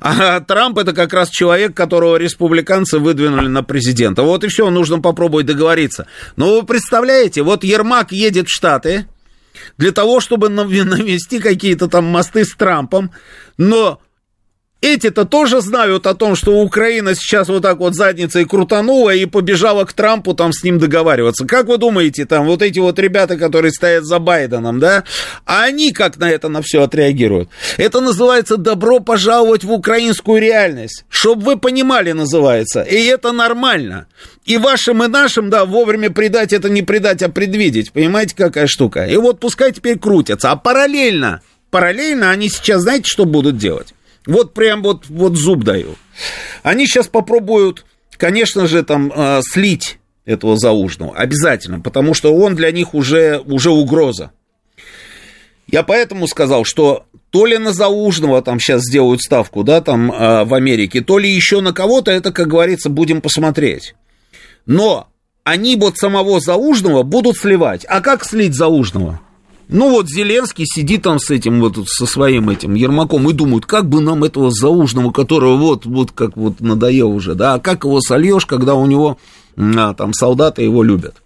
А 0.00 0.40
Трамп 0.40 0.78
это 0.78 0.92
как 0.92 1.12
раз 1.12 1.30
человек, 1.30 1.74
которого 1.74 2.16
республиканцы 2.16 2.98
выдвинули 2.98 3.48
на 3.48 3.62
президента. 3.62 4.22
Вот 4.22 4.44
и 4.44 4.48
все, 4.48 4.68
нужно 4.70 5.00
попробовать 5.00 5.46
договориться. 5.46 6.06
Но 6.36 6.54
вы 6.60 6.66
представляете, 6.66 7.42
вот 7.42 7.64
Ермак 7.64 8.12
едет 8.12 8.48
в 8.48 8.54
Штаты 8.54 9.06
для 9.78 9.92
того, 9.92 10.20
чтобы 10.20 10.48
навести 10.84 11.38
какие-то 11.38 11.88
там 11.88 12.04
мосты 12.04 12.44
с 12.44 12.54
Трампом, 12.54 13.12
но 13.56 14.00
эти-то 14.80 15.24
тоже 15.24 15.60
знают 15.60 16.06
о 16.06 16.14
том, 16.14 16.34
что 16.34 16.60
Украина 16.60 17.14
сейчас 17.14 17.48
вот 17.48 17.62
так 17.62 17.78
вот 17.78 17.94
задницей 17.94 18.46
крутанула 18.46 19.14
и 19.14 19.26
побежала 19.26 19.84
к 19.84 19.92
Трампу 19.92 20.34
там 20.34 20.52
с 20.52 20.62
ним 20.62 20.78
договариваться. 20.78 21.46
Как 21.46 21.66
вы 21.66 21.76
думаете, 21.76 22.24
там 22.24 22.46
вот 22.46 22.62
эти 22.62 22.78
вот 22.78 22.98
ребята, 22.98 23.36
которые 23.36 23.72
стоят 23.72 24.04
за 24.04 24.18
Байденом, 24.18 24.80
да, 24.80 25.04
они 25.44 25.92
как 25.92 26.16
на 26.16 26.30
это 26.30 26.48
на 26.48 26.62
все 26.62 26.82
отреагируют? 26.82 27.50
Это 27.76 28.00
называется 28.00 28.56
«добро 28.56 29.00
пожаловать 29.00 29.64
в 29.64 29.72
украинскую 29.72 30.40
реальность». 30.40 31.04
Чтоб 31.08 31.42
вы 31.42 31.58
понимали, 31.58 32.12
называется. 32.12 32.82
И 32.82 33.04
это 33.04 33.32
нормально. 33.32 34.06
И 34.46 34.56
вашим, 34.56 35.04
и 35.04 35.08
нашим, 35.08 35.50
да, 35.50 35.66
вовремя 35.66 36.10
предать 36.10 36.52
это 36.54 36.70
не 36.70 36.82
предать, 36.82 37.22
а 37.22 37.28
предвидеть. 37.28 37.92
Понимаете, 37.92 38.34
какая 38.34 38.66
штука? 38.66 39.04
И 39.04 39.16
вот 39.16 39.40
пускай 39.40 39.72
теперь 39.72 39.98
крутятся. 39.98 40.50
А 40.50 40.56
параллельно, 40.56 41.42
параллельно 41.70 42.30
они 42.30 42.48
сейчас, 42.48 42.82
знаете, 42.82 43.04
что 43.06 43.26
будут 43.26 43.58
делать? 43.58 43.94
Вот 44.26 44.54
прям 44.54 44.82
вот, 44.82 45.06
вот 45.08 45.36
зуб 45.36 45.64
даю. 45.64 45.96
Они 46.62 46.86
сейчас 46.86 47.08
попробуют, 47.08 47.84
конечно 48.16 48.66
же, 48.66 48.82
там 48.82 49.12
э, 49.14 49.40
слить 49.42 49.98
этого 50.24 50.56
заужного. 50.56 51.16
Обязательно, 51.16 51.80
потому 51.80 52.14
что 52.14 52.34
он 52.34 52.54
для 52.54 52.70
них 52.70 52.94
уже, 52.94 53.40
уже 53.44 53.70
угроза. 53.70 54.32
Я 55.66 55.82
поэтому 55.82 56.26
сказал, 56.26 56.64
что 56.64 57.06
то 57.30 57.46
ли 57.46 57.56
на 57.56 57.72
Заужного 57.72 58.42
там 58.42 58.58
сейчас 58.58 58.82
сделают 58.82 59.22
ставку, 59.22 59.62
да, 59.62 59.80
там 59.80 60.10
э, 60.10 60.44
в 60.44 60.52
Америке, 60.54 61.00
то 61.00 61.18
ли 61.18 61.30
еще 61.30 61.60
на 61.60 61.72
кого-то, 61.72 62.10
это, 62.10 62.32
как 62.32 62.48
говорится, 62.48 62.90
будем 62.90 63.20
посмотреть. 63.20 63.94
Но 64.66 65.08
они 65.44 65.76
вот 65.76 65.96
самого 65.96 66.40
Заужного 66.40 67.04
будут 67.04 67.36
сливать. 67.36 67.86
А 67.88 68.00
как 68.00 68.24
слить 68.24 68.54
Заужного? 68.54 69.20
Ну 69.72 69.90
вот 69.90 70.08
Зеленский 70.08 70.64
сидит 70.66 71.02
там 71.02 71.20
с 71.20 71.30
этим 71.30 71.60
вот 71.60 71.76
со 71.88 72.04
своим 72.04 72.50
этим 72.50 72.74
Ермаком 72.74 73.30
и 73.30 73.32
думает, 73.32 73.66
как 73.66 73.88
бы 73.88 74.00
нам 74.00 74.24
этого 74.24 74.50
заужного, 74.50 75.12
которого 75.12 75.56
вот, 75.56 75.86
вот 75.86 76.10
как 76.10 76.36
вот 76.36 76.60
надоел 76.60 77.10
уже, 77.10 77.34
да, 77.34 77.54
а 77.54 77.60
как 77.60 77.84
его 77.84 78.00
сольешь, 78.00 78.46
когда 78.46 78.74
у 78.74 78.86
него 78.86 79.18
а, 79.56 79.94
там 79.94 80.12
солдаты 80.12 80.62
его 80.62 80.82
любят. 80.82 81.22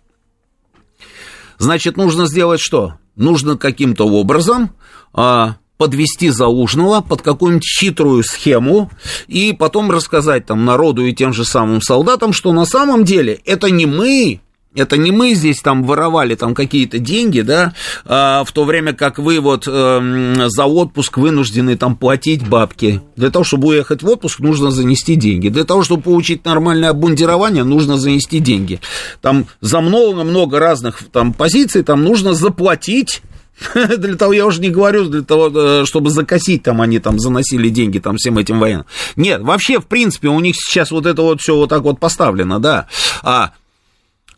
Значит, 1.59 1.97
нужно 1.97 2.27
сделать 2.27 2.61
что? 2.61 2.95
Нужно 3.17 3.57
каким-то 3.57 4.07
образом 4.07 4.73
а, 5.15 5.57
подвести 5.79 6.29
заужного 6.29 7.01
под 7.01 7.23
какую-нибудь 7.23 7.79
хитрую 7.79 8.23
схему 8.25 8.91
и 9.27 9.55
потом 9.55 9.91
рассказать 9.91 10.45
там 10.45 10.67
народу 10.67 11.07
и 11.07 11.15
тем 11.15 11.33
же 11.33 11.47
самым 11.47 11.81
солдатам, 11.81 12.35
что 12.35 12.53
на 12.53 12.67
самом 12.67 13.05
деле 13.05 13.41
это 13.47 13.71
не 13.71 13.87
мы 13.87 14.41
это 14.75 14.97
не 14.97 15.13
мы 15.13 15.35
здесь 15.35 15.61
там 15.61 15.85
воровали 15.85 16.35
там 16.35 16.55
какие-то 16.55 16.99
деньги, 16.99 17.41
да, 17.41 17.75
а, 18.05 18.45
в 18.45 18.53
то 18.53 18.65
время 18.65 18.93
как 18.93 19.19
вы 19.19 19.41
вот 19.41 19.65
э, 19.67 20.47
за 20.49 20.65
отпуск 20.65 21.19
вынуждены 21.19 21.77
там 21.77 21.97
платить 21.97 22.47
бабки. 22.47 23.01
Для 23.17 23.31
того, 23.31 23.45
чтобы 23.45 23.69
уехать 23.69 24.03
в 24.03 24.09
отпуск, 24.09 24.41
нужно 24.41 24.71
занести 24.71 25.15
деньги. 25.15 25.49
Для 25.49 25.65
того, 25.65 25.83
чтобы 25.83 26.03
получить 26.03 26.45
нормальное 26.45 26.91
обмундирование, 26.91 27.65
нужно 27.65 27.99
занести 27.99 28.41
деньги. 28.41 28.81
Там 29.21 29.47
за 29.61 29.81
много-много 29.81 30.59
разных 30.59 30.99
там 31.13 31.33
позиций 31.33 31.83
там 31.83 32.03
нужно 32.03 32.35
заплатить 32.35 33.23
для 33.75 34.17
того, 34.17 34.33
я 34.33 34.47
уже 34.47 34.61
не 34.61 34.71
говорю, 34.71 35.05
для 35.05 35.23
того, 35.23 35.51
э, 35.55 35.85
чтобы 35.85 36.11
закосить, 36.11 36.63
там 36.63 36.81
они 36.81 36.99
там 36.99 37.19
заносили 37.19 37.69
деньги 37.69 37.99
там 37.99 38.17
всем 38.17 38.39
этим 38.39 38.59
военным. 38.59 38.87
Нет, 39.17 39.43
вообще, 39.43 39.81
в 39.81 39.87
принципе, 39.87 40.29
у 40.29 40.41
них 40.41 40.57
сейчас 40.57 40.91
вот 40.91 41.07
это 41.07 41.23
вот 41.23 41.41
все 41.41 41.55
вот 41.55 41.69
так 41.69 41.83
вот 41.83 42.01
поставлено, 42.01 42.59
да. 42.59 42.89
А 43.23 43.53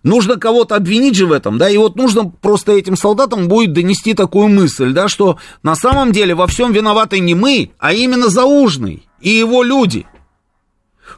Нужно 0.07 0.37
кого-то 0.37 0.77
обвинить 0.77 1.17
же 1.17 1.27
в 1.27 1.33
этом, 1.33 1.59
да, 1.59 1.69
и 1.69 1.77
вот 1.77 1.97
нужно 1.97 2.29
просто 2.29 2.71
этим 2.71 2.97
солдатам 2.97 3.49
будет 3.49 3.73
донести 3.73 4.15
такую 4.15 4.47
мысль, 4.47 4.93
да, 4.93 5.09
что 5.09 5.39
на 5.65 5.75
самом 5.75 6.13
деле 6.13 6.33
во 6.33 6.47
всем 6.47 6.71
виноваты 6.71 7.19
не 7.19 7.35
мы, 7.35 7.73
а 7.81 7.93
именно 7.93 8.29
Заужный 8.29 9.03
и 9.21 9.31
его 9.31 9.65
люди. 9.65 10.07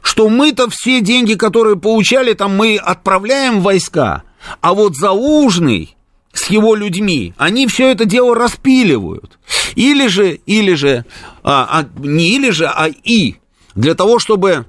Что 0.01 0.27
мы-то 0.27 0.71
все 0.71 1.01
деньги, 1.01 1.35
которые 1.35 1.75
получали, 1.75 2.33
там 2.33 2.57
мы 2.57 2.77
отправляем 2.77 3.59
в 3.59 3.63
войска, 3.63 4.23
а 4.59 4.73
вот 4.73 4.97
Заужный 4.97 5.95
с 6.33 6.47
его 6.47 6.73
людьми, 6.73 7.35
они 7.37 7.67
все 7.67 7.91
это 7.91 8.05
дело 8.05 8.33
распиливают. 8.33 9.37
Или 9.75 10.07
же, 10.07 10.31
или 10.47 10.73
же, 10.73 11.05
а, 11.43 11.81
а, 11.81 11.89
не 11.99 12.29
или 12.29 12.49
же, 12.49 12.65
а 12.65 12.87
и, 12.87 13.35
для 13.75 13.93
того, 13.93 14.17
чтобы 14.17 14.65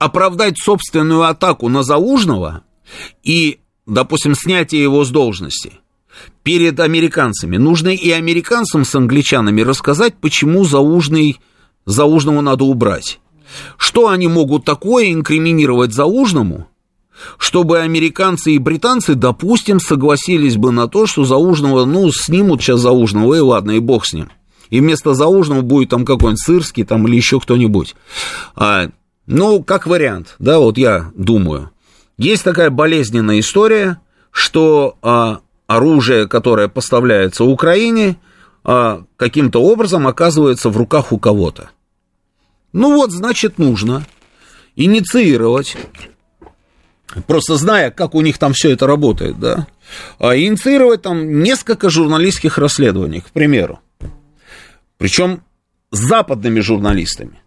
оправдать 0.00 0.58
собственную 0.58 1.22
атаку 1.22 1.68
на 1.68 1.84
Заужного, 1.84 2.64
и, 3.22 3.60
допустим, 3.86 4.34
снятие 4.34 4.82
его 4.82 5.04
с 5.04 5.10
должности 5.10 5.72
перед 6.42 6.80
американцами. 6.80 7.56
Нужно 7.56 7.88
и 7.88 8.10
американцам 8.10 8.84
с 8.84 8.94
англичанами 8.94 9.60
рассказать, 9.62 10.14
почему 10.20 10.64
Заужный 10.64 11.38
Заужному 11.86 12.42
надо 12.42 12.64
убрать. 12.64 13.20
Что 13.76 14.08
они 14.08 14.28
могут 14.28 14.64
такое 14.64 15.12
инкриминировать 15.12 15.92
Заужному, 15.92 16.68
чтобы 17.38 17.80
американцы 17.80 18.52
и 18.52 18.58
британцы, 18.58 19.14
допустим, 19.14 19.80
согласились 19.80 20.56
бы 20.56 20.70
на 20.70 20.86
то, 20.86 21.06
что 21.06 21.24
Заужного, 21.24 21.84
ну, 21.84 22.10
снимут 22.12 22.62
сейчас 22.62 22.80
Заужного, 22.80 23.34
и 23.34 23.40
ладно, 23.40 23.72
и 23.72 23.80
бог 23.80 24.06
с 24.06 24.12
ним. 24.12 24.30
И 24.70 24.80
вместо 24.80 25.14
Заужного 25.14 25.62
будет 25.62 25.90
там 25.90 26.04
какой-нибудь 26.04 26.44
Сырский 26.44 26.84
там 26.84 27.06
или 27.08 27.16
еще 27.16 27.40
кто-нибудь. 27.40 27.96
А, 28.54 28.90
ну, 29.26 29.62
как 29.62 29.86
вариант, 29.86 30.36
да, 30.38 30.58
вот 30.58 30.76
я 30.78 31.10
думаю. 31.14 31.70
Есть 32.18 32.42
такая 32.42 32.70
болезненная 32.70 33.38
история, 33.38 34.00
что 34.32 34.98
а, 35.02 35.40
оружие, 35.68 36.26
которое 36.26 36.68
поставляется 36.68 37.44
Украине, 37.44 38.18
а, 38.64 39.04
каким-то 39.16 39.62
образом 39.62 40.06
оказывается 40.08 40.68
в 40.68 40.76
руках 40.76 41.12
у 41.12 41.18
кого-то. 41.18 41.70
Ну 42.72 42.96
вот, 42.96 43.12
значит, 43.12 43.58
нужно 43.58 44.04
инициировать, 44.74 45.76
просто 47.28 47.56
зная, 47.56 47.92
как 47.92 48.16
у 48.16 48.20
них 48.20 48.36
там 48.36 48.52
все 48.52 48.72
это 48.72 48.86
работает, 48.86 49.38
да, 49.38 49.68
а 50.18 50.36
инициировать 50.36 51.02
там 51.02 51.40
несколько 51.40 51.88
журналистских 51.88 52.58
расследований, 52.58 53.20
к 53.20 53.30
примеру. 53.30 53.78
Причем 54.98 55.42
с 55.92 55.98
западными 55.98 56.60
журналистами 56.60 57.40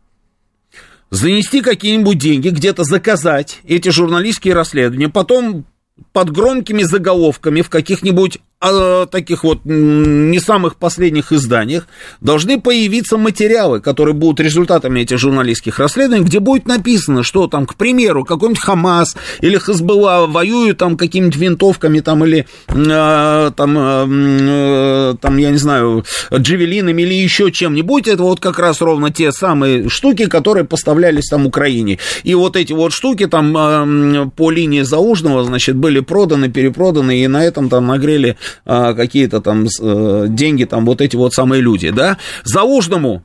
занести 1.11 1.61
какие-нибудь 1.61 2.17
деньги, 2.17 2.49
где-то 2.49 2.83
заказать 2.83 3.59
эти 3.65 3.89
журналистские 3.89 4.55
расследования, 4.55 5.09
потом 5.09 5.65
под 6.13 6.31
громкими 6.31 6.83
заголовками 6.83 7.61
в 7.61 7.69
каких-нибудь 7.69 8.39
э, 8.61 9.07
таких 9.11 9.43
вот 9.43 9.59
не 9.65 10.39
самых 10.39 10.75
последних 10.75 11.31
изданиях 11.31 11.87
должны 12.21 12.59
появиться 12.59 13.17
материалы, 13.17 13.81
которые 13.81 14.13
будут 14.13 14.39
результатами 14.39 15.01
этих 15.01 15.17
журналистских 15.17 15.79
расследований, 15.79 16.25
где 16.25 16.39
будет 16.39 16.67
написано, 16.67 17.23
что 17.23 17.47
там, 17.47 17.65
к 17.65 17.75
примеру, 17.75 18.23
какой-нибудь 18.23 18.61
Хамас 18.61 19.15
или 19.41 19.57
Хазбалла 19.57 20.27
воюют 20.27 20.77
там 20.77 20.97
какими-нибудь 20.97 21.37
винтовками 21.37 21.99
там 21.99 22.25
или 22.25 22.47
э, 22.67 23.51
там, 23.55 23.77
э, 23.77 25.15
там, 25.19 25.37
я 25.37 25.51
не 25.51 25.57
знаю, 25.57 26.05
джевелинами 26.33 27.01
или 27.01 27.13
еще 27.13 27.51
чем-нибудь. 27.51 28.07
Это 28.07 28.23
вот 28.23 28.39
как 28.39 28.59
раз 28.59 28.81
ровно 28.81 29.11
те 29.11 29.31
самые 29.31 29.89
штуки, 29.89 30.25
которые 30.27 30.65
поставлялись 30.65 31.27
там 31.29 31.45
Украине. 31.45 31.97
И 32.23 32.35
вот 32.35 32.55
эти 32.55 32.73
вот 32.73 32.93
штуки 32.93 33.27
там 33.27 33.55
э, 33.57 34.29
по 34.35 34.51
линии 34.51 34.81
Заужного, 34.81 35.43
значит, 35.43 35.75
были 35.75 35.99
проданы, 35.99 36.49
перепроданы, 36.49 37.23
и 37.23 37.27
на 37.27 37.43
этом 37.43 37.69
там 37.69 37.87
нагрели 37.87 38.37
какие-то 38.65 39.41
там 39.41 39.67
а, 39.81 40.27
деньги, 40.27 40.65
там 40.65 40.85
вот 40.85 41.01
эти 41.01 41.15
вот 41.15 41.33
самые 41.33 41.61
люди, 41.61 41.89
да, 41.89 42.17
Заужному 42.43 43.23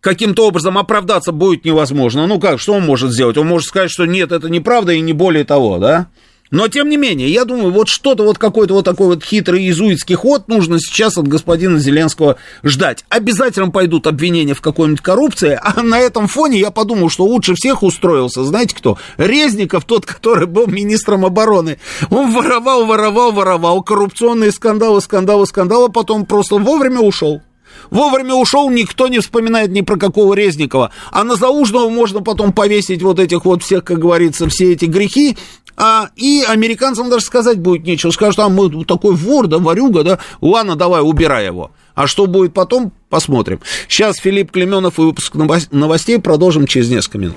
каким-то 0.00 0.46
образом 0.46 0.78
оправдаться 0.78 1.32
будет 1.32 1.64
невозможно. 1.64 2.26
Ну 2.26 2.38
как, 2.38 2.60
что 2.60 2.74
он 2.74 2.86
может 2.86 3.12
сделать? 3.12 3.36
Он 3.36 3.46
может 3.46 3.68
сказать, 3.68 3.90
что 3.90 4.06
нет, 4.06 4.32
это 4.32 4.48
неправда 4.48 4.92
и 4.92 5.00
не 5.00 5.12
более 5.12 5.44
того, 5.44 5.78
да? 5.78 6.08
Но, 6.50 6.68
тем 6.68 6.88
не 6.88 6.96
менее, 6.96 7.30
я 7.30 7.44
думаю, 7.44 7.72
вот 7.72 7.88
что-то, 7.88 8.22
вот 8.22 8.38
какой-то 8.38 8.74
вот 8.74 8.84
такой 8.84 9.08
вот 9.08 9.24
хитрый 9.24 9.62
иезуитский 9.62 10.14
ход 10.14 10.48
нужно 10.48 10.78
сейчас 10.80 11.18
от 11.18 11.28
господина 11.28 11.78
Зеленского 11.78 12.36
ждать. 12.62 13.04
Обязательно 13.08 13.70
пойдут 13.70 14.06
обвинения 14.06 14.54
в 14.54 14.60
какой-нибудь 14.60 15.02
коррупции, 15.02 15.58
а 15.62 15.82
на 15.82 15.98
этом 15.98 16.26
фоне 16.26 16.58
я 16.58 16.70
подумал, 16.70 17.10
что 17.10 17.24
лучше 17.24 17.54
всех 17.54 17.82
устроился, 17.82 18.44
знаете 18.44 18.74
кто? 18.74 18.98
Резников, 19.16 19.84
тот, 19.84 20.06
который 20.06 20.46
был 20.46 20.66
министром 20.66 21.24
обороны. 21.24 21.78
Он 22.10 22.32
воровал, 22.32 22.86
воровал, 22.86 23.32
воровал, 23.32 23.82
коррупционные 23.82 24.52
скандалы, 24.52 25.00
скандалы, 25.00 25.46
скандалы, 25.46 25.90
потом 25.90 26.24
просто 26.24 26.56
вовремя 26.56 27.00
ушел. 27.00 27.42
Вовремя 27.90 28.34
ушел, 28.34 28.70
никто 28.70 29.08
не 29.08 29.18
вспоминает 29.18 29.70
ни 29.70 29.80
про 29.80 29.96
какого 29.96 30.34
Резникова. 30.34 30.90
А 31.10 31.24
на 31.24 31.36
Заужного 31.36 31.88
можно 31.88 32.20
потом 32.22 32.52
повесить 32.52 33.02
вот 33.02 33.18
этих 33.18 33.44
вот 33.44 33.62
всех, 33.62 33.84
как 33.84 33.98
говорится, 33.98 34.48
все 34.48 34.72
эти 34.72 34.84
грехи. 34.86 35.36
А, 35.76 36.10
и 36.16 36.42
американцам 36.46 37.08
даже 37.08 37.24
сказать 37.24 37.58
будет 37.58 37.84
нечего. 37.84 38.10
Скажут, 38.10 38.40
а 38.40 38.48
мы 38.48 38.84
такой 38.84 39.14
вор, 39.14 39.46
да, 39.46 39.58
ворюга, 39.58 40.02
да, 40.02 40.18
ладно, 40.40 40.74
давай, 40.74 41.02
убирай 41.02 41.46
его. 41.46 41.70
А 41.94 42.06
что 42.06 42.26
будет 42.26 42.52
потом, 42.52 42.92
посмотрим. 43.08 43.60
Сейчас 43.88 44.16
Филипп 44.16 44.50
Клеменов 44.50 44.98
и 44.98 45.02
выпуск 45.02 45.34
новостей 45.34 46.18
продолжим 46.18 46.66
через 46.66 46.90
несколько 46.90 47.18
минут. 47.18 47.36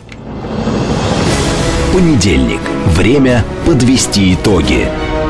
Понедельник. 1.93 2.61
Время 2.87 3.45
подвести 3.65 4.33
итоги. 4.33 4.87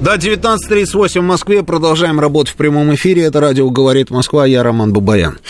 Да, 0.00 0.16
19.38 0.16 1.18
в 1.18 1.22
Москве. 1.24 1.64
Продолжаем 1.64 2.20
работать 2.20 2.54
в 2.54 2.56
прямом 2.56 2.94
эфире. 2.94 3.24
Это 3.24 3.40
радио 3.40 3.68
«Говорит 3.68 4.10
Москва». 4.10 4.46
Я 4.46 4.62
Роман 4.62 4.92
Бабаян. 4.92 5.40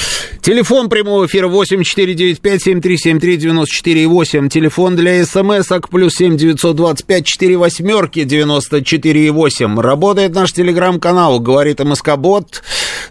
Телефон 0.40 0.88
прямого 0.88 1.26
эфира 1.26 1.48
8495-7373-94,8. 1.48 4.48
Телефон 4.48 4.96
для 4.96 5.22
смс-ок 5.26 5.90
плюс 5.90 6.14
7 6.14 6.38
925 6.38 7.26
4 7.26 7.58
восьмерки 7.58 8.20
94,8. 8.20 9.82
Работает 9.82 10.34
наш 10.34 10.52
телеграм-канал 10.52 11.40
«Говорит 11.40 11.80
МСК 11.80 12.16
Бот». 12.16 12.62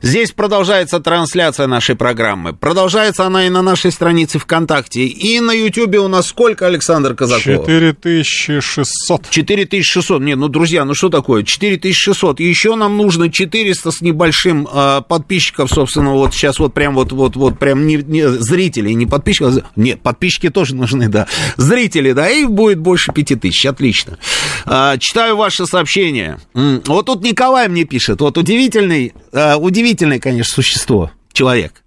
Здесь 0.01 0.31
продолжается 0.31 0.99
трансляция 0.99 1.67
нашей 1.67 1.95
программы. 1.95 2.53
Продолжается 2.53 3.25
она 3.25 3.47
и 3.47 3.49
на 3.49 3.61
нашей 3.61 3.91
странице 3.91 4.39
ВКонтакте. 4.39 5.05
И 5.05 5.39
на 5.39 5.51
Ютьюбе 5.51 5.99
у 5.99 6.07
нас 6.07 6.27
сколько, 6.27 6.67
Александр 6.67 7.15
Казаков? 7.15 7.65
4600. 7.65 9.29
4600. 9.29 10.21
Нет, 10.21 10.37
ну, 10.37 10.47
друзья, 10.47 10.85
ну 10.85 10.93
что 10.93 11.09
такое? 11.09 11.43
4600. 11.43 12.39
И 12.39 12.43
еще 12.43 12.75
нам 12.75 12.97
нужно 12.97 13.31
400 13.31 13.91
с 13.91 14.01
небольшим 14.01 14.67
э, 14.71 15.01
подписчиков, 15.07 15.69
собственно, 15.69 16.13
вот 16.13 16.33
сейчас 16.33 16.59
вот 16.59 16.73
прям 16.73 16.95
вот, 16.95 17.11
вот, 17.11 17.35
вот 17.35 17.59
прям 17.59 17.85
не, 17.87 17.97
не 17.97 18.27
зрителей, 18.27 18.93
не 18.93 19.05
подписчиков. 19.05 19.55
Нет, 19.75 20.01
подписчики 20.01 20.49
тоже 20.49 20.75
нужны, 20.75 21.09
да. 21.09 21.27
Зрители, 21.57 22.11
да, 22.11 22.29
и 22.29 22.45
будет 22.45 22.79
больше 22.79 23.11
5000. 23.11 23.65
Отлично. 23.65 24.17
Э, 24.65 24.97
читаю 24.99 25.37
ваши 25.37 25.65
сообщения. 25.65 26.39
Вот 26.53 27.05
тут 27.05 27.23
Николай 27.23 27.67
мне 27.67 27.83
пишет. 27.83 28.21
Вот 28.21 28.37
удивительный, 28.37 29.13
э, 29.37 29.55
удивительное, 29.55 30.19
конечно, 30.19 30.55
существо 30.55 31.11
человек. 31.31 31.83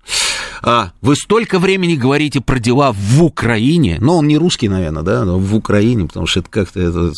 А, 0.62 0.92
вы 1.00 1.16
столько 1.16 1.58
времени 1.58 1.96
говорите 1.96 2.40
про 2.40 2.58
дела 2.58 2.92
в 2.92 3.22
Украине, 3.22 3.96
но 4.00 4.18
он 4.18 4.28
не 4.28 4.36
русский, 4.36 4.68
наверное, 4.68 5.02
да, 5.02 5.24
но 5.24 5.38
в 5.38 5.54
Украине, 5.56 6.06
потому 6.06 6.26
что 6.26 6.40
это 6.40 6.50
как-то 6.50 6.80
это... 6.80 7.12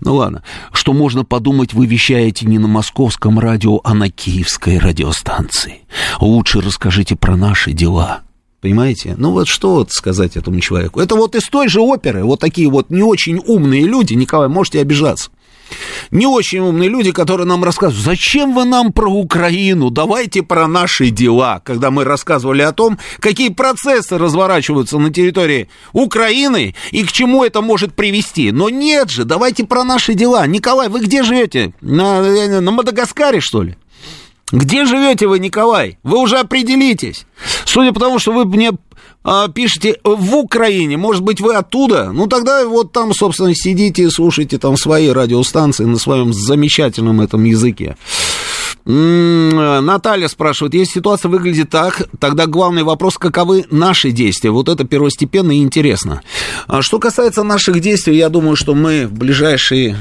Ну 0.00 0.14
ладно, 0.14 0.42
что 0.72 0.92
можно 0.92 1.24
подумать, 1.24 1.74
вы 1.74 1.86
вещаете 1.86 2.46
не 2.46 2.58
на 2.58 2.66
московском 2.66 3.38
радио, 3.38 3.80
а 3.84 3.94
на 3.94 4.10
киевской 4.10 4.78
радиостанции. 4.78 5.82
Лучше 6.20 6.60
расскажите 6.60 7.14
про 7.14 7.36
наши 7.36 7.72
дела. 7.72 8.22
Понимаете? 8.60 9.14
Ну 9.16 9.32
вот 9.32 9.48
что 9.48 9.74
вот 9.74 9.92
сказать 9.92 10.36
этому 10.36 10.60
человеку? 10.60 11.00
Это 11.00 11.16
вот 11.16 11.34
из 11.34 11.48
той 11.48 11.68
же 11.68 11.80
оперы, 11.80 12.24
вот 12.24 12.40
такие 12.40 12.68
вот 12.68 12.90
не 12.90 13.02
очень 13.02 13.40
умные 13.44 13.84
люди, 13.84 14.14
Николай, 14.14 14.48
можете 14.48 14.80
обижаться 14.80 15.30
не 16.10 16.26
очень 16.26 16.60
умные 16.60 16.88
люди, 16.88 17.12
которые 17.12 17.46
нам 17.46 17.64
рассказывают, 17.64 18.04
зачем 18.04 18.54
вы 18.54 18.64
нам 18.64 18.92
про 18.92 19.10
Украину, 19.10 19.90
давайте 19.90 20.42
про 20.42 20.66
наши 20.66 21.10
дела, 21.10 21.60
когда 21.64 21.90
мы 21.90 22.04
рассказывали 22.04 22.62
о 22.62 22.72
том, 22.72 22.98
какие 23.20 23.48
процессы 23.50 24.18
разворачиваются 24.18 24.98
на 24.98 25.12
территории 25.12 25.68
Украины 25.92 26.74
и 26.90 27.04
к 27.04 27.12
чему 27.12 27.44
это 27.44 27.60
может 27.60 27.94
привести. 27.94 28.52
Но 28.52 28.68
нет 28.68 29.10
же, 29.10 29.24
давайте 29.24 29.64
про 29.64 29.84
наши 29.84 30.14
дела. 30.14 30.46
Николай, 30.46 30.88
вы 30.88 31.00
где 31.00 31.22
живете? 31.22 31.72
На, 31.80 32.22
на 32.60 32.70
Мадагаскаре, 32.70 33.40
что 33.40 33.62
ли? 33.62 33.76
Где 34.52 34.84
живете 34.84 35.26
вы, 35.26 35.38
Николай? 35.38 35.98
Вы 36.02 36.18
уже 36.18 36.38
определитесь. 36.38 37.24
Судя 37.64 37.92
по 37.92 38.00
тому, 38.00 38.18
что 38.18 38.32
вы 38.32 38.44
мне 38.44 38.72
а, 39.24 39.48
пишете 39.48 39.98
в 40.04 40.34
Украине, 40.34 40.96
может 40.96 41.22
быть, 41.22 41.40
вы 41.40 41.54
оттуда? 41.54 42.12
Ну, 42.12 42.26
тогда 42.26 42.66
вот 42.66 42.92
там, 42.92 43.14
собственно, 43.14 43.54
сидите 43.54 44.04
и 44.04 44.10
слушайте 44.10 44.58
там 44.58 44.76
свои 44.76 45.08
радиостанции 45.08 45.84
на 45.84 45.98
своем 45.98 46.32
замечательном 46.32 47.20
этом 47.20 47.44
языке. 47.44 47.96
Наталья 48.84 50.26
спрашивает, 50.26 50.74
если 50.74 50.94
ситуация 50.94 51.28
выглядит 51.28 51.70
так, 51.70 52.08
тогда 52.18 52.46
главный 52.46 52.82
вопрос, 52.82 53.16
каковы 53.16 53.64
наши 53.70 54.10
действия? 54.10 54.50
Вот 54.50 54.68
это 54.68 54.84
первостепенно 54.84 55.52
и 55.52 55.62
интересно. 55.62 56.22
А 56.66 56.82
что 56.82 56.98
касается 56.98 57.44
наших 57.44 57.80
действий, 57.80 58.16
я 58.16 58.28
думаю, 58.28 58.56
что 58.56 58.74
мы 58.74 59.06
в 59.06 59.12
ближайшие 59.12 59.98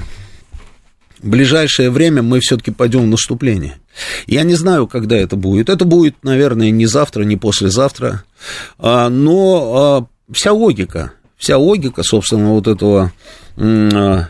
в 1.21 1.29
ближайшее 1.29 1.91
время 1.91 2.23
мы 2.23 2.39
все-таки 2.39 2.71
пойдем 2.71 3.03
в 3.03 3.07
наступление. 3.07 3.77
Я 4.25 4.43
не 4.43 4.55
знаю, 4.55 4.87
когда 4.87 5.15
это 5.15 5.35
будет. 5.35 5.69
Это 5.69 5.85
будет, 5.85 6.15
наверное, 6.23 6.71
не 6.71 6.87
завтра, 6.87 7.23
не 7.23 7.37
послезавтра. 7.37 8.23
А, 8.79 9.09
но 9.09 10.07
а, 10.29 10.33
вся 10.33 10.51
логика, 10.51 11.13
вся 11.37 11.57
логика, 11.57 12.01
собственно, 12.03 12.49
вот 12.49 12.67
этого 12.67 13.11
а, 13.57 14.27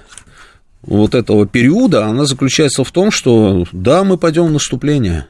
вот 0.81 1.15
этого 1.15 1.47
периода, 1.47 2.07
она 2.07 2.25
заключается 2.25 2.83
в 2.83 2.91
том, 2.91 3.11
что 3.11 3.65
да, 3.71 4.03
мы 4.03 4.17
пойдем 4.17 4.47
в 4.47 4.51
наступление. 4.51 5.27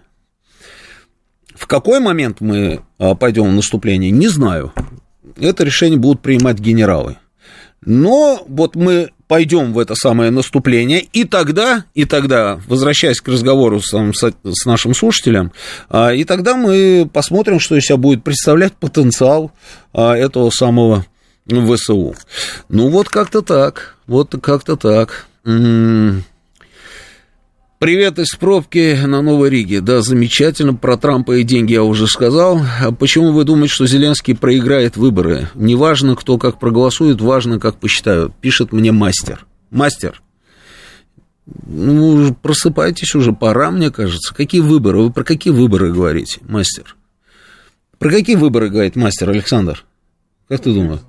В 1.53 1.67
какой 1.67 1.99
момент 1.99 2.41
мы 2.41 2.81
пойдем 3.19 3.49
в 3.49 3.53
наступление, 3.53 4.09
не 4.09 4.29
знаю. 4.29 4.73
Это 5.37 5.63
решение 5.63 5.99
будут 5.99 6.21
принимать 6.21 6.57
генералы. 6.57 7.17
Но 7.85 8.43
вот 8.47 8.75
мы 8.75 9.11
пойдем 9.31 9.71
в 9.71 9.79
это 9.79 9.95
самое 9.95 10.29
наступление, 10.29 10.99
и 10.99 11.23
тогда, 11.23 11.85
и 11.93 12.03
тогда, 12.03 12.59
возвращаясь 12.67 13.21
к 13.21 13.29
разговору 13.29 13.79
с, 13.79 13.93
с 13.93 14.65
нашим 14.65 14.93
слушателем, 14.93 15.53
а, 15.89 16.09
и 16.13 16.25
тогда 16.25 16.57
мы 16.57 17.09
посмотрим, 17.13 17.61
что 17.61 17.77
из 17.77 17.85
себя 17.85 17.95
будет 17.95 18.25
представлять 18.25 18.73
потенциал 18.73 19.53
а, 19.93 20.17
этого 20.17 20.49
самого 20.49 21.05
ВСУ. 21.47 22.13
Ну, 22.67 22.89
вот 22.89 23.07
как-то 23.07 23.41
так, 23.41 23.95
вот 24.05 24.35
как-то 24.41 24.75
так. 24.75 25.27
Привет 27.81 28.19
из 28.19 28.35
пробки 28.35 28.95
на 29.07 29.23
Новой 29.23 29.49
Риге. 29.49 29.81
Да, 29.81 30.03
замечательно. 30.03 30.75
Про 30.75 30.97
Трампа 30.97 31.37
и 31.37 31.43
деньги 31.43 31.73
я 31.73 31.83
уже 31.83 32.05
сказал. 32.05 32.61
А 32.79 32.91
почему 32.91 33.31
вы 33.31 33.43
думаете, 33.43 33.73
что 33.73 33.87
Зеленский 33.87 34.35
проиграет 34.35 34.97
выборы? 34.97 35.49
Неважно, 35.55 36.15
кто 36.15 36.37
как 36.37 36.59
проголосует, 36.59 37.21
важно, 37.21 37.59
как 37.59 37.77
посчитают. 37.77 38.35
Пишет 38.35 38.71
мне 38.71 38.91
мастер. 38.91 39.47
Мастер. 39.71 40.21
Ну, 41.65 42.35
просыпайтесь 42.35 43.15
уже, 43.15 43.33
пора, 43.33 43.71
мне 43.71 43.89
кажется. 43.89 44.31
Какие 44.35 44.61
выборы? 44.61 44.99
Вы 44.99 45.11
про 45.11 45.23
какие 45.23 45.51
выборы 45.51 45.91
говорите, 45.91 46.39
мастер? 46.47 46.95
Про 47.97 48.11
какие 48.11 48.35
выборы 48.35 48.69
говорит 48.69 48.95
мастер 48.95 49.27
Александр? 49.27 49.85
Как 50.47 50.61
ты 50.61 50.71
думаешь? 50.71 50.99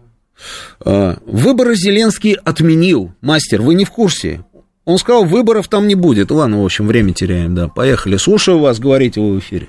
А, 0.81 1.19
выборы 1.27 1.75
Зеленский 1.75 2.33
отменил. 2.33 3.13
Мастер, 3.21 3.61
вы 3.61 3.75
не 3.75 3.85
в 3.85 3.91
курсе? 3.91 4.43
Он 4.85 4.99
сказал, 4.99 5.25
выборов 5.25 5.69
там 5.69 5.87
не 5.87 5.95
будет. 5.95 6.31
Ладно, 6.31 6.63
в 6.63 6.65
общем, 6.65 6.89
время 6.89 7.13
теряем, 7.13 7.55
да. 7.55 7.69
Поехали. 7.69 8.17
Слушаю 8.17 8.59
вас, 8.59 8.81
говорите 8.81 9.21
вы 9.21 9.35
в 9.35 9.39
эфире. 9.39 9.69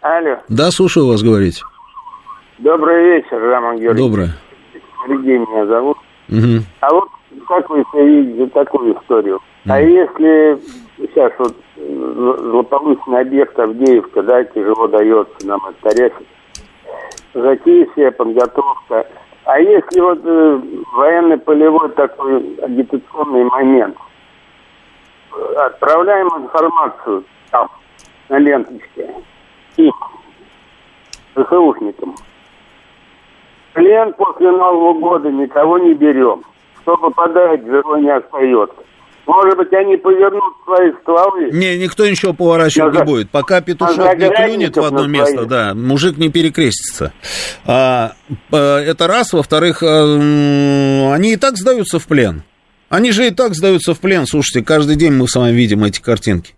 Алло. 0.00 0.38
Да, 0.48 0.70
слушаю 0.70 1.06
вас, 1.06 1.22
говорите. 1.22 1.62
Добрый 2.58 3.04
вечер, 3.04 3.38
Роман 3.38 3.78
Георгиевич. 3.78 3.98
Доброе. 3.98 4.30
Сергей 5.06 5.38
меня 5.38 5.66
зовут. 5.66 5.98
Угу. 6.30 6.64
А 6.80 6.94
вот 6.94 7.08
как 7.46 7.68
вы 7.68 7.84
видите 7.94 8.46
такую 8.46 8.98
историю? 8.98 9.40
А 9.66 9.80
если 9.80 10.58
сейчас 10.98 11.32
вот 11.38 11.54
злополучный 11.76 13.20
объект 13.20 13.58
Авдеевка, 13.58 14.22
да, 14.22 14.44
тяжело 14.44 14.88
дается 14.88 15.46
нам 15.46 15.60
отторясить, 15.66 16.26
затея 17.34 18.10
подготовка, 18.12 19.06
а 19.44 19.60
если 19.60 20.00
вот 20.00 20.20
э, 20.24 20.60
военно-полевой 20.92 21.90
такой 21.90 22.56
агитационный 22.62 23.44
момент, 23.44 23.96
отправляем 25.56 26.28
информацию 26.28 27.24
там, 27.50 27.68
на 28.28 28.38
ленточке, 28.38 29.14
и 29.76 29.90
ВСУшникам. 31.34 32.14
Плен 33.74 34.12
после 34.14 34.50
Нового 34.50 34.94
года 34.94 35.30
никого 35.30 35.78
не 35.78 35.94
берем. 35.94 36.42
Кто 36.80 36.96
попадает, 36.96 37.66
живой 37.66 38.02
не 38.02 38.10
остается. 38.10 38.83
Может 39.26 39.56
быть, 39.56 39.72
они 39.72 39.96
повернут 39.96 40.54
свои 40.64 40.92
стволы. 41.00 41.50
Не, 41.50 41.78
никто 41.78 42.06
ничего 42.06 42.34
поворачивать 42.34 42.94
на, 42.94 42.98
не 42.98 43.04
будет. 43.04 43.30
Пока 43.30 43.60
петушок 43.60 44.18
не 44.18 44.28
клюнет 44.28 44.76
в 44.76 44.84
одно 44.84 45.06
место, 45.06 45.46
да, 45.46 45.74
мужик 45.74 46.18
не 46.18 46.28
перекрестится. 46.28 47.12
А, 47.64 48.12
это 48.50 49.06
раз. 49.06 49.32
Во-вторых, 49.32 49.82
а, 49.82 51.14
они 51.14 51.32
и 51.32 51.36
так 51.36 51.56
сдаются 51.56 51.98
в 51.98 52.06
плен. 52.06 52.42
Они 52.90 53.12
же 53.12 53.26
и 53.26 53.30
так 53.30 53.54
сдаются 53.54 53.94
в 53.94 54.00
плен. 54.00 54.26
Слушайте, 54.26 54.64
каждый 54.64 54.96
день 54.96 55.12
мы 55.12 55.26
с 55.26 55.34
вами 55.34 55.52
видим 55.52 55.82
эти 55.84 56.00
картинки. 56.00 56.54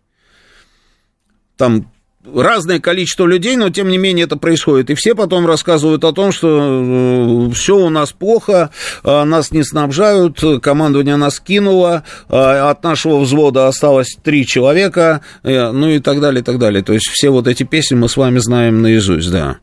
Там 1.56 1.90
разное 2.34 2.80
количество 2.80 3.26
людей, 3.26 3.56
но 3.56 3.70
тем 3.70 3.88
не 3.88 3.98
менее 3.98 4.24
это 4.24 4.36
происходит. 4.36 4.90
И 4.90 4.94
все 4.94 5.14
потом 5.14 5.46
рассказывают 5.46 6.04
о 6.04 6.12
том, 6.12 6.32
что 6.32 7.48
э, 7.48 7.54
все 7.54 7.76
у 7.76 7.88
нас 7.88 8.12
плохо, 8.12 8.70
э, 9.04 9.24
нас 9.24 9.52
не 9.52 9.62
снабжают, 9.62 10.42
командование 10.62 11.16
нас 11.16 11.40
кинуло, 11.40 12.04
э, 12.28 12.36
от 12.36 12.82
нашего 12.82 13.18
взвода 13.18 13.68
осталось 13.68 14.16
три 14.22 14.46
человека, 14.46 15.20
ну 15.42 15.88
и 15.88 15.98
так 16.00 16.20
далее, 16.20 16.40
и 16.40 16.44
так 16.44 16.58
далее. 16.58 16.82
То 16.82 16.92
есть 16.92 17.06
все 17.08 17.30
вот 17.30 17.46
эти 17.46 17.62
песни 17.62 17.94
мы 17.94 18.08
с 18.08 18.16
вами 18.16 18.38
знаем 18.38 18.82
наизусть, 18.82 19.30
да. 19.30 19.58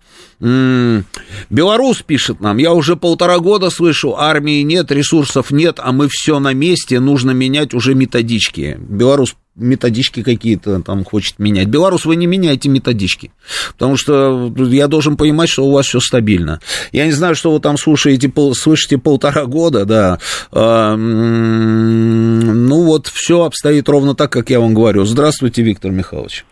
Белорус 1.50 2.02
пишет 2.02 2.42
нам, 2.42 2.58
я 2.58 2.74
уже 2.74 2.96
полтора 2.96 3.40
года 3.40 3.70
слышу, 3.70 4.16
армии 4.18 4.62
нет, 4.62 4.92
ресурсов 4.92 5.52
нет, 5.52 5.80
а 5.82 5.92
мы 5.92 6.10
все 6.10 6.40
на 6.40 6.54
месте, 6.54 7.00
нужно 7.00 7.32
менять 7.32 7.74
уже 7.74 7.96
методички. 7.96 8.78
Белорус 8.80 9.36
методички 9.56 10.24
какие-то 10.24 10.82
там 10.82 11.04
хочет 11.04 11.40
менять. 11.40 11.68
Белорус, 11.68 12.06
вы 12.06 12.16
не 12.16 12.26
меняете 12.26 12.70
методички, 12.70 13.32
потому 13.74 13.98
что 13.98 14.52
я 14.58 14.88
должен 14.88 15.16
понимать, 15.18 15.50
что 15.50 15.66
у 15.66 15.72
вас 15.72 15.86
все 15.86 16.00
стабильно. 16.00 16.60
Я 16.92 17.06
не 17.06 17.12
знаю, 17.12 17.36
что 17.36 17.52
вы 17.52 17.60
там 17.60 17.78
слушаете, 17.78 18.30
пол, 18.30 18.56
слышите 18.56 18.98
полтора 18.98 19.46
года, 19.46 19.86
да. 19.86 20.20
А, 20.52 20.96
ну 20.96 22.84
вот, 22.84 23.08
все 23.08 23.44
обстоит 23.44 23.88
ровно 23.90 24.16
так, 24.16 24.32
как 24.32 24.50
я 24.50 24.60
вам 24.60 24.74
говорю. 24.74 25.06
Здравствуйте, 25.06 25.62
Виктор 25.62 25.92
Михайлович. 25.92 26.46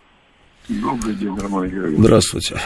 Добрый 0.68 1.14
день, 1.14 1.36
Роман 1.38 1.68
Георгиевич. 1.68 1.98
Здравствуйте. 1.98 2.60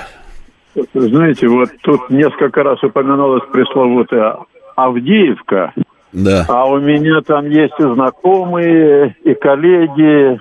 Знаете, 0.95 1.49
вот 1.49 1.71
тут 1.83 2.11
несколько 2.11 2.63
раз 2.63 2.83
упоминалась 2.83 3.43
пресловутая 3.51 4.37
Авдеевка. 4.77 5.73
Да. 6.17 6.47
А 6.49 6.65
у 6.65 6.81
меня 6.81 7.21
там 7.21 7.45
есть 7.51 7.75
и 7.79 7.83
знакомые, 7.83 9.15
и 9.23 9.35
коллеги, 9.35 10.41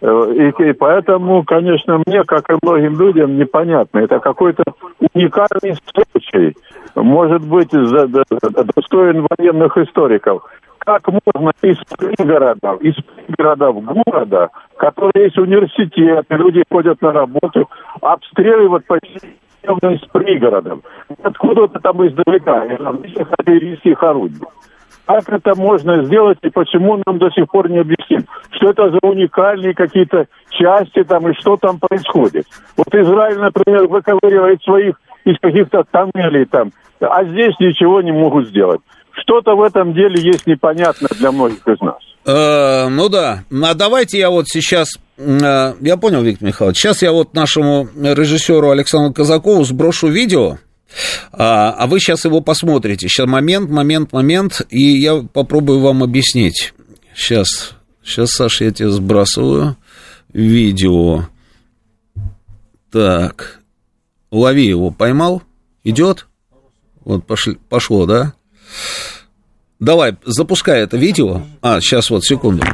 э, 0.00 0.32
и, 0.36 0.68
и 0.68 0.72
поэтому, 0.72 1.42
конечно, 1.42 2.00
мне, 2.06 2.22
как 2.22 2.48
и 2.48 2.54
многим 2.62 2.96
людям, 2.96 3.36
непонятно. 3.36 3.98
Это 3.98 4.20
какой-то 4.20 4.62
уникальный 5.12 5.74
случай. 5.90 6.54
Может 6.94 7.42
быть, 7.42 7.72
за, 7.72 8.06
за, 8.06 8.24
достоин 8.76 9.26
военных 9.36 9.76
историков. 9.76 10.44
Как 10.78 11.08
можно 11.08 11.50
из 11.60 11.78
пригородов, 11.98 12.80
из 12.82 12.94
пригородов 12.94 13.82
города, 13.84 14.50
которые 14.76 15.24
есть 15.24 15.38
университет, 15.38 16.24
люди 16.28 16.62
ходят 16.70 17.02
на 17.02 17.10
работу, 17.10 17.68
обстреливать 18.00 18.86
почти 18.86 19.26
из 19.64 20.00
пригородов. 20.12 20.78
Откуда-то 21.20 21.80
там 21.80 22.06
издалека, 22.06 22.64
из 22.66 22.78
различных 22.78 23.28
артиллерийских 23.36 24.00
орудий. 24.04 24.46
Как 25.06 25.28
это 25.28 25.54
можно 25.54 26.04
сделать 26.04 26.38
и 26.42 26.50
почему 26.50 27.00
нам 27.06 27.18
до 27.18 27.30
сих 27.30 27.48
пор 27.48 27.70
не 27.70 27.78
объясним? 27.78 28.26
Что 28.50 28.70
это 28.70 28.90
за 28.90 28.98
уникальные 29.02 29.72
какие-то 29.72 30.26
части 30.50 31.04
там 31.04 31.28
и 31.28 31.34
что 31.34 31.56
там 31.56 31.78
происходит? 31.78 32.46
Вот 32.76 32.88
Израиль, 32.92 33.38
например, 33.38 33.86
выковыривает 33.86 34.62
своих 34.62 34.96
из 35.24 35.36
каких-то 35.40 35.84
тоннелей 35.90 36.44
там, 36.46 36.72
а 37.00 37.24
здесь 37.24 37.54
ничего 37.60 38.00
не 38.00 38.12
могут 38.12 38.48
сделать. 38.48 38.80
Что-то 39.12 39.56
в 39.56 39.62
этом 39.62 39.94
деле 39.94 40.20
есть 40.20 40.46
непонятно 40.46 41.08
для 41.18 41.32
многих 41.32 41.66
из 41.66 41.80
нас. 41.80 41.98
Э, 42.26 42.88
ну 42.88 43.08
да. 43.08 43.44
А 43.50 43.74
давайте 43.74 44.18
я 44.18 44.30
вот 44.30 44.46
сейчас... 44.48 44.88
Э, 45.16 45.72
я 45.80 45.96
понял, 45.96 46.22
Виктор 46.22 46.48
Михайлович. 46.48 46.78
Сейчас 46.78 47.02
я 47.02 47.12
вот 47.12 47.34
нашему 47.34 47.88
режиссеру 47.96 48.70
Александру 48.70 49.14
Казакову 49.14 49.64
сброшу 49.64 50.08
видео 50.08 50.56
а, 51.32 51.70
а 51.70 51.86
вы 51.86 52.00
сейчас 52.00 52.24
его 52.24 52.40
посмотрите. 52.40 53.08
Сейчас 53.08 53.26
момент, 53.26 53.70
момент, 53.70 54.12
момент, 54.12 54.62
и 54.70 54.82
я 54.82 55.22
попробую 55.22 55.80
вам 55.80 56.02
объяснить. 56.02 56.72
Сейчас, 57.14 57.74
сейчас, 58.04 58.30
Саша, 58.30 58.64
я 58.64 58.70
тебе 58.70 58.90
сбрасываю 58.90 59.76
видео. 60.32 61.28
Так, 62.90 63.60
лови 64.30 64.66
его, 64.66 64.90
поймал? 64.90 65.42
Идет? 65.84 66.26
Вот 67.04 67.26
пошли, 67.26 67.58
пошло, 67.68 68.06
да? 68.06 68.34
Давай, 69.78 70.16
запускай 70.24 70.80
это 70.80 70.96
видео. 70.96 71.42
А, 71.60 71.80
сейчас 71.80 72.08
вот, 72.10 72.24
секунду. 72.24 72.64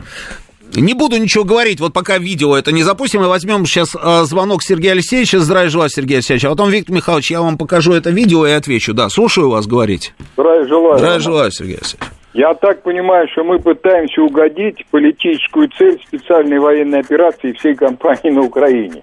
Не 0.74 0.94
буду 0.94 1.19
ничего 1.19 1.44
говорить, 1.44 1.81
вот 1.81 1.93
пока 1.93 2.16
видео 2.19 2.57
это 2.57 2.73
не 2.73 2.82
запустим, 2.82 3.20
мы 3.20 3.28
возьмем 3.28 3.66
сейчас 3.66 3.94
э, 3.94 4.23
звонок 4.24 4.62
Сергея 4.62 4.93
Алексеевича. 4.93 5.40
Здравия 5.40 5.69
желаю, 5.69 5.90
Сергей 5.90 6.16
Алексеевич. 6.16 6.44
А 6.47 6.51
потом, 6.51 6.70
Виктор 6.70 6.94
Михайлович, 6.94 7.31
я 7.31 7.43
вам 7.43 7.59
покажу 7.59 7.93
это 7.93 8.11
видео 8.11 8.47
и 8.47 8.53
отвечу. 8.53 8.94
Да, 8.94 9.11
слушаю 9.11 9.51
вас, 9.51 9.66
говорить. 9.66 10.15
Здравия 10.35 10.66
желаю. 10.66 10.99
Здравия 10.99 11.20
желаю, 11.20 11.51
Сергей 11.51 11.77
Алексеевич. 11.77 12.09
Я 12.35 12.55
так 12.55 12.82
понимаю, 12.82 13.28
что 13.32 13.44
мы 13.44 13.59
пытаемся 13.59 14.23
угодить 14.23 14.86
политическую 14.90 15.69
цель 15.77 16.01
специальной 16.07 16.59
военной 16.59 17.01
операции 17.01 17.53
всей 17.53 17.74
компании 17.74 18.31
на 18.31 18.40
Украине. 18.40 19.03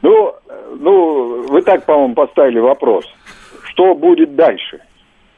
Ну, 0.00 0.34
ну, 0.80 1.42
вы 1.48 1.60
так, 1.60 1.84
по-моему, 1.84 2.14
поставили 2.14 2.58
вопрос. 2.58 3.04
Что 3.64 3.94
будет 3.94 4.34
дальше? 4.34 4.80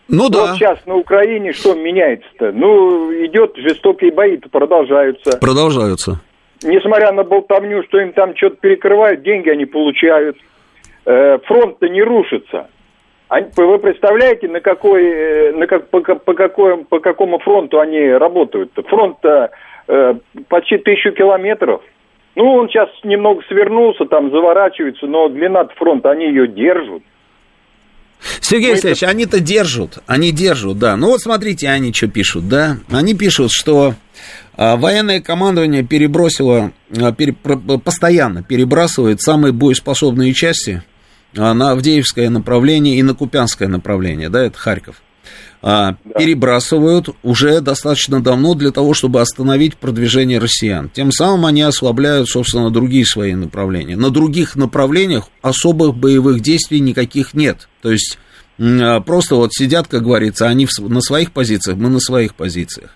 Ну 0.08 0.24
вот 0.24 0.32
да. 0.32 0.54
сейчас 0.54 0.78
на 0.86 0.96
Украине 0.96 1.52
что 1.52 1.74
меняется-то? 1.74 2.52
Ну, 2.52 3.12
идет 3.24 3.56
жестокие 3.56 4.12
бои 4.12 4.36
продолжаются. 4.36 5.38
Продолжаются. 5.38 6.20
Несмотря 6.62 7.12
на 7.12 7.24
болтовню, 7.24 7.82
что 7.84 8.00
им 8.00 8.12
там 8.12 8.36
что-то 8.36 8.56
перекрывают, 8.56 9.22
деньги 9.22 9.50
они 9.50 9.66
получают. 9.66 10.36
Э, 11.04 11.38
фронт-то 11.44 11.88
не 11.88 12.02
рушится. 12.02 12.68
Вы 13.28 13.78
представляете, 13.78 14.48
на 14.48 14.60
какой, 14.60 15.04
э, 15.04 15.52
на 15.52 15.66
как, 15.66 15.88
по, 15.90 16.00
по, 16.00 16.34
какой, 16.34 16.84
по 16.84 17.00
какому 17.00 17.38
фронту 17.40 17.80
они 17.80 18.08
работают? 18.08 18.70
Фронт 18.88 19.18
э, 19.24 20.14
почти 20.48 20.78
тысячу 20.78 21.12
километров. 21.12 21.82
Ну, 22.36 22.54
он 22.54 22.68
сейчас 22.68 22.88
немного 23.02 23.42
свернулся, 23.48 24.04
там 24.04 24.30
заворачивается, 24.30 25.06
но 25.06 25.28
длина 25.28 25.66
фронта, 25.76 26.10
они 26.10 26.26
ее 26.26 26.46
держат. 26.46 27.02
Сергей 28.40 28.72
Алексеевич, 28.72 29.02
это... 29.02 29.10
они-то 29.10 29.40
держат, 29.40 29.98
они 30.06 30.32
держат, 30.32 30.78
да. 30.78 30.96
Ну 30.96 31.08
вот 31.08 31.20
смотрите, 31.20 31.68
они 31.68 31.92
что 31.92 32.08
пишут, 32.08 32.48
да. 32.48 32.78
Они 32.90 33.14
пишут, 33.14 33.50
что 33.52 33.94
а, 34.56 34.76
военное 34.76 35.20
командование 35.20 35.82
перебросило, 35.82 36.72
а, 36.96 37.12
пере, 37.12 37.32
постоянно 37.32 38.42
перебрасывает 38.42 39.20
самые 39.20 39.52
боеспособные 39.52 40.32
части 40.32 40.82
а, 41.36 41.52
на 41.54 41.72
Авдеевское 41.72 42.30
направление 42.30 42.98
и 42.98 43.02
на 43.02 43.14
Купянское 43.14 43.68
направление, 43.68 44.28
да, 44.28 44.42
это 44.44 44.58
Харьков. 44.58 45.02
А, 45.62 45.96
да. 46.04 46.18
перебрасывают 46.18 47.08
уже 47.22 47.60
достаточно 47.60 48.22
давно 48.22 48.54
для 48.54 48.70
того, 48.70 48.94
чтобы 48.94 49.20
остановить 49.20 49.76
продвижение 49.76 50.38
россиян. 50.38 50.88
Тем 50.88 51.10
самым 51.12 51.46
они 51.46 51.62
ослабляют, 51.62 52.28
собственно, 52.28 52.70
другие 52.70 53.04
свои 53.04 53.34
направления. 53.34 53.96
На 53.96 54.10
других 54.10 54.56
направлениях 54.56 55.28
особых 55.42 55.96
боевых 55.96 56.40
действий 56.40 56.80
никаких 56.80 57.34
нет. 57.34 57.68
То 57.82 57.90
есть 57.90 58.18
а, 58.58 59.00
просто 59.00 59.34
вот 59.34 59.52
сидят, 59.52 59.86
как 59.88 60.02
говорится, 60.02 60.46
они 60.48 60.66
на 60.78 61.00
своих 61.00 61.32
позициях, 61.32 61.76
мы 61.76 61.88
на 61.88 62.00
своих 62.00 62.34
позициях. 62.34 62.90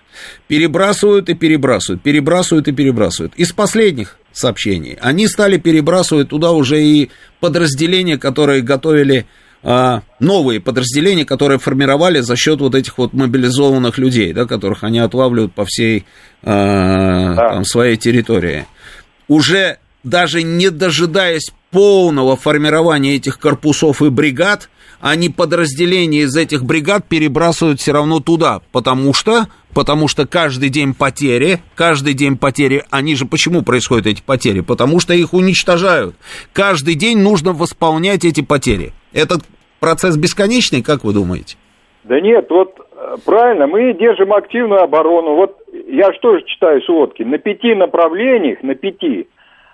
Перебрасывают 0.47 1.29
и 1.29 1.33
перебрасывают, 1.33 2.01
перебрасывают 2.01 2.67
и 2.67 2.71
перебрасывают. 2.71 3.33
Из 3.35 3.51
последних 3.51 4.17
сообщений 4.33 4.97
они 5.01 5.27
стали 5.27 5.57
перебрасывать 5.57 6.29
туда 6.29 6.51
уже 6.51 6.83
и 6.83 7.09
подразделения, 7.39 8.17
которые 8.17 8.61
готовили 8.61 9.25
новые 9.63 10.59
подразделения, 10.59 11.25
которые 11.25 11.59
формировали 11.59 12.21
за 12.21 12.35
счет 12.35 12.59
вот 12.59 12.73
этих 12.73 12.97
вот 12.97 13.13
мобилизованных 13.13 13.97
людей, 13.97 14.33
да, 14.33 14.45
которых 14.45 14.83
они 14.83 14.99
отлавливают 14.99 15.53
по 15.53 15.65
всей 15.65 16.05
а, 16.41 17.35
да. 17.35 17.49
там, 17.49 17.65
своей 17.65 17.97
территории. 17.97 18.65
Уже 19.27 19.77
даже 20.03 20.41
не 20.43 20.69
дожидаясь 20.69 21.51
полного 21.69 22.35
формирования 22.35 23.15
этих 23.15 23.39
корпусов 23.39 24.01
и 24.01 24.09
бригад, 24.09 24.69
они 24.99 25.29
подразделения 25.29 26.21
из 26.21 26.35
этих 26.35 26.63
бригад 26.63 27.07
перебрасывают 27.07 27.79
все 27.79 27.91
равно 27.91 28.19
туда, 28.19 28.61
потому 28.71 29.13
что, 29.13 29.47
потому 29.73 30.07
что 30.07 30.27
каждый 30.27 30.69
день 30.69 30.93
потери, 30.93 31.61
каждый 31.75 32.13
день 32.13 32.37
потери, 32.37 32.83
они 32.91 33.15
же 33.15 33.25
почему 33.25 33.63
происходят 33.63 34.05
эти 34.05 34.21
потери? 34.21 34.61
Потому 34.61 34.99
что 34.99 35.13
их 35.13 35.33
уничтожают. 35.33 36.15
Каждый 36.53 36.95
день 36.95 37.17
нужно 37.17 37.53
восполнять 37.53 38.25
эти 38.25 38.41
потери. 38.41 38.93
Этот 39.13 39.41
процесс 39.79 40.17
бесконечный, 40.17 40.83
как 40.83 41.03
вы 41.03 41.13
думаете? 41.13 41.57
Да 42.03 42.19
нет, 42.19 42.47
вот 42.49 42.79
э, 42.79 43.15
правильно, 43.25 43.67
мы 43.67 43.93
держим 43.93 44.33
активную 44.33 44.81
оборону. 44.81 45.35
Вот 45.35 45.57
я 45.87 46.13
что 46.13 46.37
же 46.37 46.43
читаю 46.45 46.81
сводки, 46.81 47.23
на 47.23 47.37
пяти 47.37 47.75
направлениях, 47.75 48.63
на 48.63 48.75
пяти, 48.75 49.27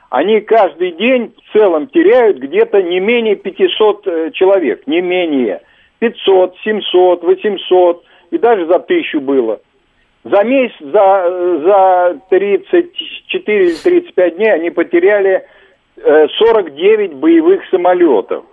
они 0.10 0.42
каждый 0.42 0.92
день 0.92 1.34
в 1.48 1.54
целом 1.54 1.88
теряют 1.88 2.38
где-то 2.38 2.82
не 2.82 3.00
менее 3.00 3.36
500 3.36 4.08
э, 4.08 4.32
человек, 4.34 4.88
не 4.88 5.02
менее. 5.02 5.62
500, 6.00 6.56
700, 6.64 7.24
800 7.24 8.04
и 8.32 8.38
даже 8.38 8.68
за 8.68 8.80
тысячу 8.80 9.20
было. 9.20 9.60
За 10.24 10.44
месяц, 10.44 10.76
за, 10.80 11.60
за 11.64 12.20
34 12.30 13.64
или 13.64 13.76
35 13.76 14.36
дней 14.36 14.54
они 14.54 14.70
потеряли 14.70 15.46
49 16.04 17.12
э, 17.12 17.16
боевых 17.16 17.62
самолетов. 17.70 18.44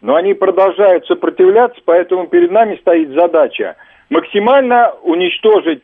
Но 0.00 0.14
они 0.14 0.34
продолжают 0.34 1.06
сопротивляться, 1.06 1.80
поэтому 1.84 2.26
перед 2.26 2.50
нами 2.50 2.76
стоит 2.76 3.10
задача 3.10 3.76
максимально 4.10 4.92
уничтожить 5.02 5.82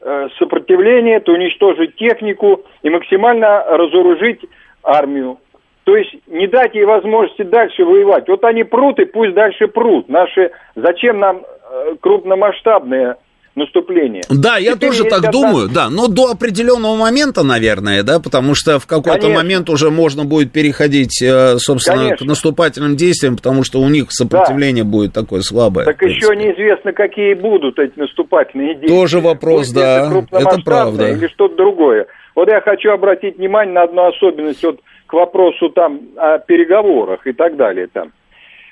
э, 0.00 0.28
сопротивление, 0.38 1.20
то 1.20 1.32
уничтожить 1.32 1.96
технику 1.96 2.62
и 2.82 2.90
максимально 2.90 3.64
разоружить 3.64 4.40
армию. 4.82 5.38
То 5.84 5.96
есть 5.96 6.14
не 6.26 6.46
дать 6.46 6.74
ей 6.74 6.84
возможности 6.84 7.42
дальше 7.42 7.84
воевать. 7.84 8.28
Вот 8.28 8.44
они 8.44 8.64
прут 8.64 8.98
и 8.98 9.04
пусть 9.04 9.34
дальше 9.34 9.68
прут. 9.68 10.08
Наши, 10.08 10.50
зачем 10.74 11.18
нам 11.18 11.42
э, 11.44 11.96
крупномасштабные 12.00 13.16
наступление. 13.56 14.22
Да, 14.30 14.56
я 14.58 14.72
Теперь 14.72 14.90
тоже 14.90 15.04
так 15.04 15.18
одна... 15.18 15.30
думаю, 15.30 15.68
да, 15.68 15.88
но 15.90 16.08
до 16.08 16.30
определенного 16.30 16.96
момента, 16.96 17.42
наверное, 17.44 18.02
да, 18.02 18.20
потому 18.20 18.54
что 18.54 18.78
в 18.78 18.86
какой-то 18.86 19.20
Конечно. 19.20 19.42
момент 19.42 19.70
уже 19.70 19.90
можно 19.90 20.24
будет 20.24 20.52
переходить, 20.52 21.22
э, 21.22 21.56
собственно, 21.58 22.04
Конечно. 22.04 22.26
к 22.26 22.28
наступательным 22.28 22.96
действиям, 22.96 23.36
потому 23.36 23.64
что 23.64 23.80
у 23.80 23.88
них 23.88 24.06
сопротивление 24.10 24.84
да. 24.84 24.90
будет 24.90 25.12
такое 25.12 25.42
слабое. 25.42 25.84
Так 25.84 26.02
еще 26.02 26.34
неизвестно, 26.36 26.92
какие 26.92 27.34
будут 27.34 27.78
эти 27.78 27.98
наступательные 27.98 28.74
действия. 28.74 28.88
Тоже 28.88 29.20
вопрос, 29.20 29.60
Пусть 29.60 29.74
да, 29.74 30.06
это, 30.08 30.36
это 30.36 30.62
правда. 30.64 31.10
Или 31.10 31.28
что-то 31.28 31.56
другое. 31.56 32.06
Вот 32.34 32.48
я 32.48 32.60
хочу 32.60 32.90
обратить 32.90 33.38
внимание 33.38 33.74
на 33.74 33.82
одну 33.82 34.06
особенность 34.06 34.64
вот 34.64 34.80
к 35.06 35.12
вопросу 35.12 35.68
там 35.70 36.00
о 36.16 36.38
переговорах 36.38 37.26
и 37.26 37.32
так 37.32 37.56
далее 37.56 37.88
там. 37.92 38.12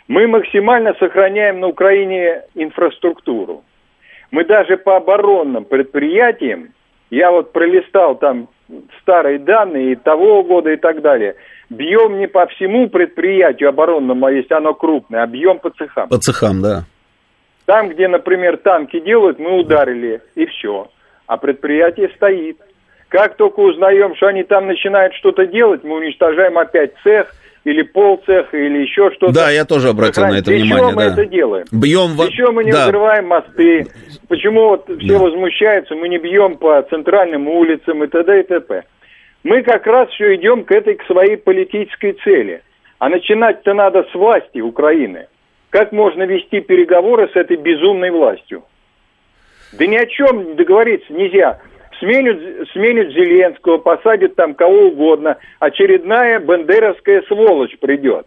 Мы 0.09 0.26
максимально 0.26 0.94
сохраняем 0.98 1.60
на 1.60 1.68
Украине 1.68 2.42
инфраструктуру. 2.54 3.62
Мы 4.32 4.46
даже 4.46 4.78
по 4.78 4.96
оборонным 4.96 5.66
предприятиям, 5.66 6.70
я 7.10 7.30
вот 7.30 7.52
пролистал 7.52 8.16
там 8.16 8.48
старые 9.02 9.38
данные 9.38 9.92
и 9.92 9.96
того 9.96 10.42
года 10.42 10.72
и 10.72 10.76
так 10.76 11.02
далее, 11.02 11.36
бьем 11.68 12.18
не 12.18 12.26
по 12.26 12.46
всему 12.46 12.88
предприятию 12.88 13.68
оборонному, 13.68 14.24
а 14.24 14.32
если 14.32 14.54
оно 14.54 14.72
крупное, 14.72 15.22
а 15.22 15.26
бьем 15.26 15.59
по 15.59 15.68
цехам. 15.70 16.09
По 16.09 16.16
цехам, 16.16 16.62
да. 16.62 16.84
Там, 17.66 17.90
где, 17.90 18.09
например, 18.09 18.56
танки 18.56 18.98
делают, 19.00 19.38
мы 19.38 19.59
ударили, 19.60 20.22
и 20.34 20.46
все. 20.46 20.90
А 21.26 21.36
предприятие 21.36 22.09
стоит. 22.16 22.56
Как 23.09 23.36
только 23.36 23.60
узнаем, 23.60 24.16
что 24.16 24.28
они 24.28 24.44
там 24.44 24.66
начинают 24.66 25.14
что-то 25.14 25.46
делать, 25.46 25.84
мы 25.84 25.96
уничтожаем 25.96 26.56
опять 26.56 26.92
цех, 27.02 27.34
или 27.64 27.82
полцеха, 27.82 28.56
или 28.56 28.82
еще 28.82 29.10
что-то. 29.12 29.32
Да, 29.32 29.51
я 29.51 29.64
тоже 29.64 29.90
обратил 29.90 30.24
на 30.24 30.39
это 30.39 30.47
Для 30.47 30.56
внимание. 30.56 30.78
Чего 30.78 30.90
мы 30.90 31.06
да. 31.06 31.12
это 31.12 31.26
делаем? 31.26 31.66
Бьем 31.70 32.16
в... 32.16 32.22
Еще 32.22 32.51
мы 32.51 32.64
не 32.64 32.72
да. 32.72 32.86
взрываем 32.86 33.26
мосты. 33.28 33.86
Почему 34.28 34.70
вот 34.70 34.84
все 34.86 35.18
да. 35.18 35.18
возмущаются, 35.18 35.94
мы 35.94 36.09
не 36.09 36.18
бьем 36.18 36.56
по 36.56 36.82
центральным 36.82 37.48
улицам 37.48 38.02
и 38.02 38.09
т.д. 38.09 38.40
и 38.40 38.43
т.п. 38.43 38.82
Мы 39.44 39.62
как 39.62 39.86
раз 39.86 40.09
все 40.10 40.34
идем 40.36 40.64
к 40.64 40.72
этой, 40.72 40.94
к 40.94 41.05
своей 41.06 41.36
политической 41.36 42.12
цели. 42.24 42.62
А 42.98 43.09
начинать-то 43.09 43.74
надо 43.74 44.06
с 44.10 44.14
власти 44.14 44.60
Украины. 44.60 45.26
Как 45.70 45.90
можно 45.90 46.22
вести 46.24 46.60
переговоры 46.60 47.28
с 47.32 47.36
этой 47.36 47.56
безумной 47.56 48.10
властью? 48.10 48.64
Да 49.72 49.86
ни 49.86 49.97
о 49.97 50.06
чем 50.06 50.55
договориться 50.55 51.12
нельзя 51.12 51.60
сменят, 52.02 52.68
сменят 52.72 53.12
Зеленского, 53.12 53.78
посадят 53.78 54.34
там 54.34 54.54
кого 54.54 54.88
угодно. 54.88 55.38
Очередная 55.60 56.40
бандеровская 56.40 57.22
сволочь 57.28 57.78
придет. 57.80 58.26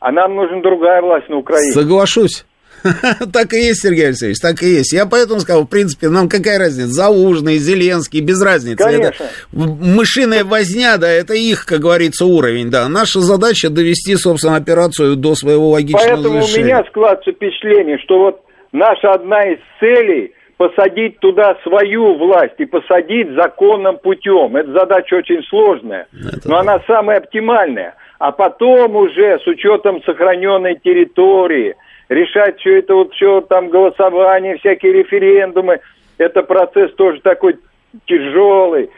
А 0.00 0.10
нам 0.10 0.34
нужна 0.34 0.60
другая 0.60 1.00
власть 1.00 1.28
на 1.28 1.36
Украине. 1.36 1.72
Соглашусь. 1.72 2.44
Так 3.32 3.52
и 3.52 3.58
есть, 3.58 3.82
Сергей 3.82 4.06
Алексеевич, 4.06 4.38
так 4.40 4.60
и 4.60 4.66
есть. 4.66 4.92
Я 4.92 5.06
поэтому 5.06 5.38
сказал, 5.38 5.62
в 5.62 5.68
принципе, 5.68 6.08
нам 6.08 6.28
какая 6.28 6.58
разница, 6.58 6.88
Заужный, 6.88 7.58
Зеленский, 7.58 8.20
без 8.20 8.42
разницы. 8.42 8.82
Конечно. 8.82 9.24
Это 9.24 9.32
мышиная 9.52 10.42
возня, 10.42 10.96
да, 10.96 11.08
это 11.08 11.34
их, 11.34 11.64
как 11.64 11.78
говорится, 11.78 12.24
уровень, 12.24 12.70
да. 12.70 12.88
Наша 12.88 13.20
задача 13.20 13.70
довести, 13.70 14.16
собственно, 14.16 14.56
операцию 14.56 15.14
до 15.14 15.36
своего 15.36 15.70
логичного 15.70 16.14
Поэтому 16.14 16.40
завершения. 16.42 16.62
у 16.62 16.66
меня 16.66 16.84
складывается 16.88 17.30
впечатление, 17.30 17.98
что 17.98 18.18
вот 18.18 18.40
наша 18.72 19.12
одна 19.12 19.42
из 19.42 19.58
целей– 19.78 20.32
посадить 20.56 21.18
туда 21.20 21.56
свою 21.62 22.14
власть 22.14 22.54
и 22.58 22.64
посадить 22.64 23.30
законным 23.30 23.98
путем. 23.98 24.56
Эта 24.56 24.72
задача 24.72 25.14
очень 25.14 25.42
сложная, 25.44 26.06
Это 26.12 26.48
но 26.48 26.54
да. 26.54 26.60
она 26.60 26.80
самая 26.86 27.18
оптимальная. 27.18 27.94
А 28.18 28.30
потом 28.30 28.94
уже 28.96 29.40
с 29.40 29.46
учетом 29.46 30.02
сохраненной 30.04 30.76
территории 30.76 31.74
решать 32.08 32.58
все 32.60 32.78
это 32.78 32.94
вот 32.94 33.12
все 33.14 33.40
там 33.40 33.68
голосование, 33.68 34.58
всякие 34.58 34.92
референдумы. 34.92 35.80
Это 36.18 36.42
процесс 36.42 36.92
тоже 36.94 37.20
такой 37.20 37.58
тяжелый. 38.06 38.90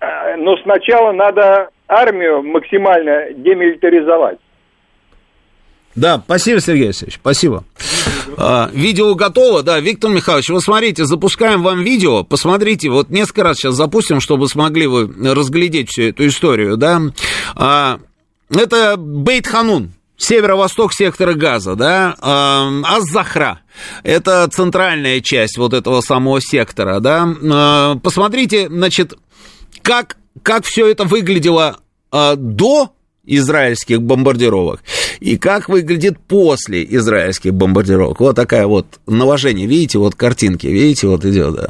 А, 0.00 0.36
но 0.36 0.56
сначала 0.58 1.12
надо 1.12 1.70
армию 1.88 2.42
максимально 2.42 3.32
демилитаризовать. 3.32 4.38
Да, 5.96 6.22
спасибо, 6.24 6.60
Сергей 6.60 6.86
Алексеевич, 6.86 7.16
спасибо. 7.20 7.64
А, 8.36 8.70
видео 8.72 9.14
готово, 9.14 9.62
да, 9.62 9.80
Виктор 9.80 10.10
Михайлович, 10.10 10.48
вы 10.50 10.60
смотрите, 10.60 11.04
запускаем 11.04 11.62
вам 11.62 11.82
видео, 11.82 12.22
посмотрите, 12.22 12.88
вот 12.90 13.10
несколько 13.10 13.42
раз 13.42 13.56
сейчас 13.56 13.74
запустим, 13.74 14.20
чтобы 14.20 14.48
смогли 14.48 14.86
вы 14.86 15.12
разглядеть 15.34 15.90
всю 15.90 16.04
эту 16.04 16.28
историю, 16.28 16.76
да. 16.76 17.02
А, 17.56 17.98
это 18.54 18.94
Бейт-Ханун, 18.96 19.90
северо-восток 20.16 20.92
сектора 20.94 21.34
газа, 21.34 21.74
да, 21.74 22.14
а, 22.20 22.70
Аз-Захра, 22.84 23.60
это 24.04 24.48
центральная 24.48 25.20
часть 25.20 25.58
вот 25.58 25.74
этого 25.74 26.02
самого 26.02 26.40
сектора, 26.40 27.00
да. 27.00 27.98
Посмотрите, 28.00 28.68
значит, 28.68 29.14
как, 29.82 30.18
как 30.42 30.64
все 30.64 30.86
это 30.86 31.02
выглядело 31.04 31.78
до 32.12 32.92
израильских 33.24 34.02
бомбардировок 34.02 34.82
и 35.20 35.36
как 35.36 35.68
выглядит 35.68 36.18
после 36.18 36.84
израильских 36.84 37.54
бомбардировок. 37.54 38.20
Вот 38.20 38.36
такая 38.36 38.66
вот 38.66 38.86
наложение, 39.06 39.66
видите, 39.66 39.98
вот 39.98 40.14
картинки, 40.14 40.66
видите, 40.66 41.06
вот 41.06 41.24
идет, 41.24 41.54
да. 41.54 41.68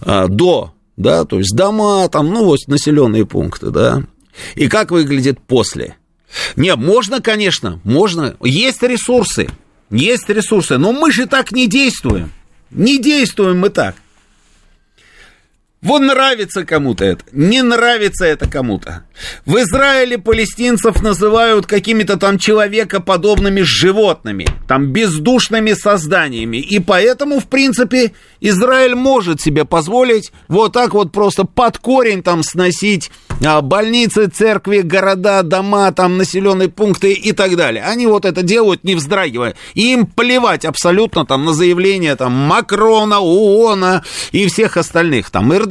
А, 0.00 0.26
до, 0.26 0.72
да, 0.96 1.24
то 1.24 1.38
есть 1.38 1.54
дома, 1.54 2.08
там, 2.08 2.28
ну, 2.28 2.44
вот 2.44 2.60
населенные 2.66 3.26
пункты, 3.26 3.70
да. 3.70 4.02
И 4.54 4.68
как 4.68 4.90
выглядит 4.90 5.38
после. 5.40 5.96
Не, 6.56 6.76
можно, 6.76 7.20
конечно, 7.20 7.80
можно. 7.84 8.36
Есть 8.42 8.82
ресурсы, 8.82 9.48
есть 9.90 10.28
ресурсы, 10.28 10.78
но 10.78 10.92
мы 10.92 11.12
же 11.12 11.26
так 11.26 11.52
не 11.52 11.66
действуем. 11.66 12.32
Не 12.70 12.98
действуем 12.98 13.58
мы 13.58 13.70
так. 13.70 13.96
Вот 15.82 16.00
нравится 16.00 16.66
кому-то 16.66 17.06
это, 17.06 17.24
не 17.32 17.62
нравится 17.62 18.26
это 18.26 18.46
кому-то. 18.46 19.04
В 19.46 19.56
Израиле 19.56 20.18
палестинцев 20.18 21.00
называют 21.00 21.64
какими-то 21.64 22.18
там 22.18 22.38
человекоподобными 22.38 23.62
животными, 23.62 24.46
там 24.68 24.88
бездушными 24.88 25.72
созданиями. 25.72 26.58
И 26.58 26.80
поэтому, 26.80 27.40
в 27.40 27.46
принципе, 27.46 28.12
Израиль 28.40 28.94
может 28.94 29.40
себе 29.40 29.64
позволить 29.64 30.32
вот 30.48 30.74
так 30.74 30.92
вот 30.92 31.12
просто 31.12 31.44
под 31.44 31.78
корень 31.78 32.22
там 32.22 32.42
сносить 32.42 33.10
а, 33.42 33.62
больницы, 33.62 34.26
церкви, 34.26 34.80
города, 34.80 35.42
дома, 35.42 35.92
там 35.92 36.18
населенные 36.18 36.68
пункты 36.68 37.12
и 37.14 37.32
так 37.32 37.56
далее. 37.56 37.84
Они 37.84 38.06
вот 38.06 38.26
это 38.26 38.42
делают, 38.42 38.84
не 38.84 38.96
вздрагивая. 38.96 39.54
И 39.72 39.94
им 39.94 40.04
плевать 40.04 40.66
абсолютно 40.66 41.24
там 41.24 41.46
на 41.46 41.54
заявления 41.54 42.16
там 42.16 42.32
Макрона, 42.32 43.20
ООНа 43.20 44.04
и 44.32 44.46
всех 44.46 44.76
остальных, 44.76 45.30
там 45.30 45.54
Эрдогана. 45.54 45.69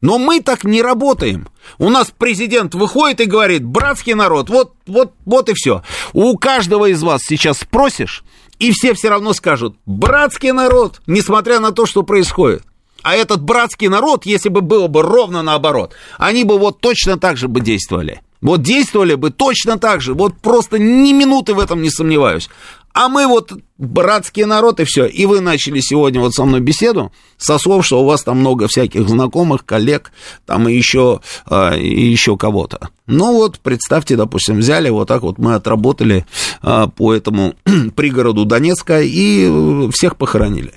Но 0.00 0.18
мы 0.18 0.40
так 0.40 0.62
не 0.62 0.80
работаем. 0.80 1.48
У 1.78 1.90
нас 1.90 2.12
президент 2.16 2.74
выходит 2.74 3.20
и 3.20 3.24
говорит, 3.24 3.64
братский 3.64 4.14
народ, 4.14 4.48
вот, 4.48 4.74
вот, 4.86 5.12
вот 5.24 5.48
и 5.48 5.54
все. 5.54 5.82
У 6.12 6.36
каждого 6.38 6.86
из 6.86 7.02
вас 7.02 7.22
сейчас 7.24 7.58
спросишь, 7.58 8.22
и 8.58 8.70
все 8.70 8.94
все 8.94 9.08
равно 9.08 9.32
скажут, 9.32 9.76
братский 9.86 10.52
народ, 10.52 11.00
несмотря 11.06 11.58
на 11.58 11.72
то, 11.72 11.84
что 11.84 12.04
происходит. 12.04 12.62
А 13.02 13.14
этот 13.14 13.42
братский 13.42 13.88
народ, 13.88 14.26
если 14.26 14.48
бы 14.48 14.60
было 14.60 14.86
бы 14.86 15.02
ровно 15.02 15.42
наоборот, 15.42 15.94
они 16.16 16.44
бы 16.44 16.58
вот 16.58 16.80
точно 16.80 17.18
так 17.18 17.36
же 17.36 17.48
бы 17.48 17.60
действовали. 17.60 18.20
Вот 18.40 18.62
действовали 18.62 19.14
бы 19.14 19.30
точно 19.30 19.78
так 19.78 20.00
же, 20.00 20.14
вот 20.14 20.36
просто 20.40 20.78
ни 20.78 21.12
минуты 21.12 21.54
в 21.54 21.58
этом 21.58 21.82
не 21.82 21.90
сомневаюсь. 21.90 22.48
А 22.92 23.08
мы 23.08 23.26
вот 23.26 23.52
братский 23.76 24.44
народ 24.44 24.80
и 24.80 24.84
все. 24.84 25.06
И 25.06 25.26
вы 25.26 25.40
начали 25.40 25.80
сегодня 25.80 26.20
вот 26.20 26.34
со 26.34 26.44
мной 26.44 26.60
беседу 26.60 27.12
со 27.36 27.58
слов, 27.58 27.86
что 27.86 28.02
у 28.02 28.04
вас 28.04 28.22
там 28.24 28.40
много 28.40 28.66
всяких 28.66 29.08
знакомых, 29.08 29.64
коллег, 29.64 30.12
там 30.46 30.68
и 30.68 30.74
еще, 30.74 31.20
э, 31.48 31.78
и 31.78 32.06
еще 32.06 32.36
кого-то. 32.36 32.88
Ну 33.06 33.32
вот, 33.32 33.60
представьте, 33.60 34.16
допустим, 34.16 34.58
взяли, 34.58 34.88
вот 34.88 35.08
так 35.08 35.22
вот 35.22 35.38
мы 35.38 35.54
отработали 35.54 36.26
э, 36.62 36.86
по 36.96 37.14
этому 37.14 37.54
пригороду 37.94 38.44
Донецка 38.44 39.00
и 39.00 39.88
всех 39.90 40.16
похоронили. 40.16 40.74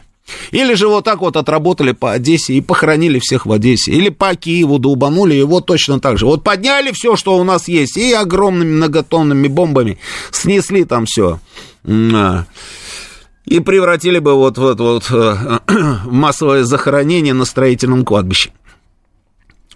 Или 0.51 0.73
же 0.73 0.87
вот 0.87 1.05
так 1.05 1.21
вот 1.21 1.35
отработали 1.35 1.91
по 1.91 2.11
Одессе 2.11 2.53
и 2.53 2.61
похоронили 2.61 3.19
всех 3.19 3.45
в 3.45 3.51
Одессе. 3.51 3.91
Или 3.91 4.09
по 4.09 4.35
Киеву 4.35 4.79
долбанули 4.79 5.33
его 5.33 5.61
точно 5.61 5.99
так 5.99 6.17
же. 6.17 6.25
Вот 6.25 6.43
подняли 6.43 6.91
все, 6.91 7.15
что 7.15 7.37
у 7.37 7.43
нас 7.43 7.67
есть, 7.67 7.97
и 7.97 8.13
огромными 8.13 8.75
многотонными 8.75 9.47
бомбами 9.47 9.97
снесли 10.31 10.83
там 10.85 11.05
все. 11.05 11.39
И 11.85 13.59
превратили 13.59 14.19
бы 14.19 14.35
вот 14.35 14.57
вот, 14.57 14.79
вот, 14.79 15.07
э, 15.11 15.59
массовое 16.05 16.63
захоронение 16.63 17.33
на 17.33 17.45
строительном 17.45 18.05
кладбище. 18.05 18.51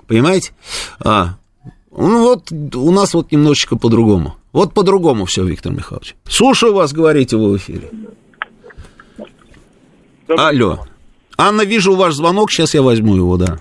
Понимаете? 0.07 0.51
А, 0.99 1.35
ну 1.91 2.23
вот 2.23 2.51
у 2.51 2.91
нас 2.91 3.13
вот 3.13 3.31
немножечко 3.31 3.75
по-другому. 3.75 4.35
Вот 4.53 4.73
по-другому 4.73 5.25
все, 5.25 5.43
Виктор 5.43 5.73
Михайлович. 5.73 6.15
Слушаю 6.27 6.73
вас, 6.73 6.93
говорите 6.93 7.37
вы 7.37 7.51
в 7.51 7.57
эфире. 7.57 7.89
Добрый 10.27 10.47
Алло. 10.47 10.79
Анна, 11.37 11.61
вижу 11.61 11.95
ваш 11.95 12.13
звонок, 12.13 12.49
сейчас 12.49 12.73
я 12.73 12.81
возьму 12.81 13.15
его, 13.15 13.37
да. 13.37 13.57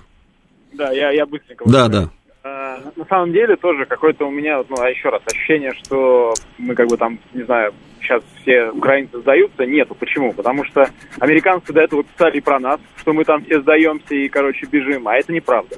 Да, 0.73 0.91
я, 0.91 1.11
я 1.11 1.25
быстренько. 1.27 1.63
Да, 1.69 1.87
да. 1.87 2.09
А, 2.43 2.79
на 2.95 3.05
самом 3.05 3.33
деле 3.33 3.55
тоже 3.55 3.85
какое-то 3.85 4.25
у 4.25 4.31
меня, 4.31 4.63
ну, 4.67 4.75
а 4.79 4.89
еще 4.89 5.09
раз, 5.09 5.21
ощущение, 5.27 5.73
что 5.83 6.33
мы 6.57 6.73
как 6.73 6.87
бы 6.87 6.97
там, 6.97 7.19
не 7.33 7.43
знаю, 7.43 7.71
сейчас 8.01 8.23
все 8.41 8.71
украинцы 8.71 9.19
сдаются. 9.19 9.63
Нету. 9.63 9.93
Почему? 9.93 10.33
Потому 10.33 10.65
что 10.65 10.89
американцы 11.19 11.71
до 11.71 11.81
этого 11.81 12.03
писали 12.03 12.39
про 12.39 12.59
нас, 12.59 12.79
что 12.97 13.13
мы 13.13 13.25
там 13.25 13.43
все 13.45 13.61
сдаемся 13.61 14.15
и, 14.15 14.27
короче, 14.27 14.65
бежим. 14.65 15.07
А 15.07 15.17
это 15.17 15.31
неправда. 15.31 15.75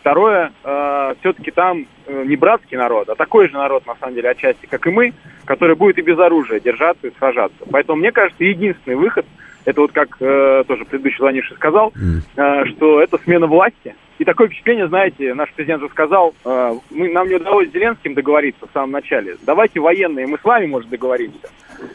Второе, 0.00 0.52
э, 0.64 1.14
все-таки 1.20 1.50
там 1.50 1.86
э, 2.06 2.24
не 2.26 2.36
братский 2.36 2.76
народ, 2.76 3.08
а 3.08 3.14
такой 3.14 3.48
же 3.48 3.54
народ, 3.54 3.86
на 3.86 3.94
самом 3.96 4.14
деле, 4.14 4.30
отчасти, 4.30 4.66
как 4.66 4.86
и 4.86 4.90
мы, 4.90 5.12
который 5.44 5.76
будет 5.76 5.98
и 5.98 6.02
без 6.02 6.18
оружия 6.18 6.60
держаться 6.60 7.06
и 7.06 7.14
сражаться. 7.18 7.58
Поэтому, 7.70 7.98
мне 7.98 8.12
кажется, 8.12 8.44
единственный 8.44 8.96
выход– 8.96 9.24
это 9.64 9.80
вот 9.80 9.92
как 9.92 10.16
э, 10.20 10.64
тоже 10.66 10.84
предыдущий 10.84 11.18
звонивший 11.18 11.56
сказал, 11.56 11.92
э, 12.36 12.64
что 12.76 13.00
это 13.00 13.18
смена 13.18 13.46
власти. 13.46 13.94
И 14.20 14.24
такое 14.24 14.48
впечатление, 14.48 14.86
знаете, 14.86 15.32
наш 15.32 15.50
президент 15.54 15.80
же 15.80 15.88
сказал, 15.88 16.34
э, 16.44 16.74
мы, 16.90 17.08
нам 17.10 17.26
не 17.26 17.36
удалось 17.36 17.70
с 17.70 17.72
Зеленским 17.72 18.12
договориться 18.12 18.66
в 18.66 18.70
самом 18.74 18.90
начале. 18.90 19.36
Давайте 19.46 19.80
военные, 19.80 20.26
мы 20.26 20.36
с 20.36 20.44
вами, 20.44 20.66
может, 20.66 20.90
договоримся. 20.90 21.48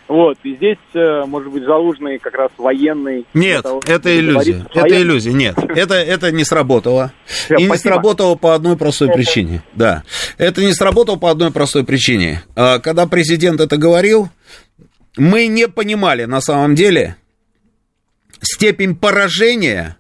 Вот, 0.08 0.36
и 0.42 0.56
здесь, 0.56 0.80
э, 0.96 1.24
может 1.28 1.52
быть, 1.52 1.64
Залужный 1.66 2.18
как 2.18 2.34
раз 2.34 2.50
военный. 2.58 3.28
Нет, 3.36 3.62
того, 3.62 3.80
это 3.86 4.20
иллюзия, 4.20 4.66
это 4.74 5.00
иллюзия, 5.00 5.34
нет, 5.34 5.56
это, 5.76 5.94
это 5.94 6.32
не 6.32 6.44
сработало. 6.44 7.12
Все, 7.26 7.58
и 7.58 7.66
спасибо. 7.66 7.74
не 7.74 7.78
сработало 7.78 8.36
по 8.36 8.56
одной 8.56 8.76
простой 8.76 9.10
причине, 9.10 9.62
да. 9.74 10.02
Это 10.40 10.62
не 10.62 10.74
сработало 10.74 11.18
по 11.18 11.30
одной 11.30 11.52
простой 11.52 11.86
причине. 11.86 12.42
А, 12.56 12.80
когда 12.80 13.06
президент 13.06 13.62
это 13.62 13.78
говорил, 13.78 14.30
мы 15.16 15.46
не 15.46 15.68
понимали 15.68 16.26
на 16.26 16.42
самом 16.42 16.74
деле, 16.74 17.18
степень 18.41 18.95
поражения, 18.95 19.98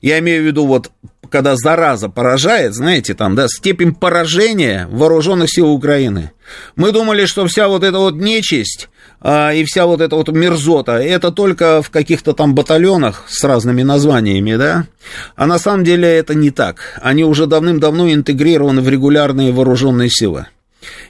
я 0.00 0.18
имею 0.18 0.42
в 0.42 0.46
виду 0.46 0.66
вот 0.66 0.90
когда 1.30 1.56
зараза 1.56 2.08
поражает, 2.08 2.74
знаете, 2.74 3.14
там, 3.14 3.34
да, 3.34 3.48
степень 3.48 3.94
поражения 3.94 4.86
вооруженных 4.90 5.50
сил 5.50 5.68
Украины. 5.70 6.30
Мы 6.76 6.92
думали, 6.92 7.26
что 7.26 7.46
вся 7.46 7.68
вот 7.68 7.82
эта 7.82 7.98
вот 7.98 8.14
нечисть 8.14 8.88
а, 9.20 9.52
и 9.52 9.64
вся 9.64 9.86
вот 9.86 10.00
эта 10.00 10.16
вот 10.16 10.28
мерзота, 10.28 10.92
это 10.92 11.32
только 11.32 11.82
в 11.82 11.90
каких-то 11.90 12.32
там 12.32 12.54
батальонах 12.54 13.24
с 13.28 13.42
разными 13.44 13.82
названиями, 13.82 14.54
да, 14.56 14.86
а 15.34 15.46
на 15.46 15.58
самом 15.58 15.84
деле 15.84 16.08
это 16.08 16.34
не 16.34 16.50
так. 16.50 16.98
Они 17.02 17.24
уже 17.24 17.46
давным-давно 17.46 18.12
интегрированы 18.12 18.80
в 18.80 18.88
регулярные 18.88 19.52
вооруженные 19.52 20.10
силы 20.10 20.46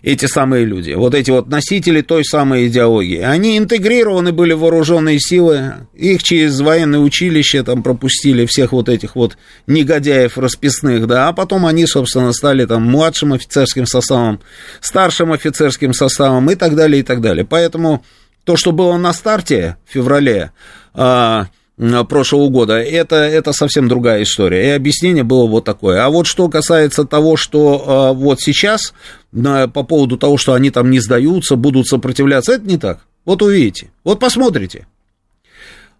эти 0.02 0.26
самые 0.26 0.64
люди, 0.64 0.92
вот 0.92 1.14
эти 1.14 1.30
вот 1.30 1.48
носители 1.48 2.02
той 2.02 2.24
самой 2.24 2.68
идеологии. 2.68 3.20
Они 3.20 3.58
интегрированы 3.58 4.32
были 4.32 4.52
в 4.52 4.60
вооруженные 4.60 5.18
силы, 5.18 5.88
их 5.94 6.22
через 6.22 6.60
военное 6.60 7.00
училище 7.00 7.62
там 7.62 7.82
пропустили, 7.82 8.46
всех 8.46 8.72
вот 8.72 8.88
этих 8.88 9.16
вот 9.16 9.36
негодяев 9.66 10.38
расписных, 10.38 11.06
да, 11.06 11.28
а 11.28 11.32
потом 11.32 11.66
они, 11.66 11.86
собственно, 11.86 12.32
стали 12.32 12.64
там 12.66 12.82
младшим 12.82 13.32
офицерским 13.32 13.86
составом, 13.86 14.40
старшим 14.80 15.32
офицерским 15.32 15.92
составом 15.92 16.50
и 16.50 16.54
так 16.54 16.74
далее, 16.74 17.00
и 17.00 17.02
так 17.02 17.20
далее. 17.20 17.44
Поэтому 17.44 18.04
то, 18.44 18.56
что 18.56 18.72
было 18.72 18.96
на 18.96 19.12
старте 19.12 19.76
в 19.86 19.92
феврале, 19.92 20.52
а, 20.94 21.48
прошлого 21.76 22.48
года, 22.48 22.78
это, 22.78 23.16
это 23.16 23.52
совсем 23.52 23.88
другая 23.88 24.22
история. 24.22 24.68
И 24.68 24.70
объяснение 24.70 25.24
было 25.24 25.46
вот 25.46 25.64
такое. 25.64 26.04
А 26.04 26.08
вот 26.08 26.26
что 26.26 26.48
касается 26.48 27.04
того, 27.04 27.36
что 27.36 28.12
э, 28.12 28.16
вот 28.16 28.40
сейчас, 28.40 28.94
по 29.32 29.82
поводу 29.82 30.16
того, 30.16 30.38
что 30.38 30.54
они 30.54 30.70
там 30.70 30.90
не 30.90 31.00
сдаются, 31.00 31.56
будут 31.56 31.86
сопротивляться, 31.86 32.52
это 32.52 32.66
не 32.66 32.78
так. 32.78 33.00
Вот 33.24 33.42
увидите. 33.42 33.90
Вот 34.04 34.20
посмотрите. 34.20 34.86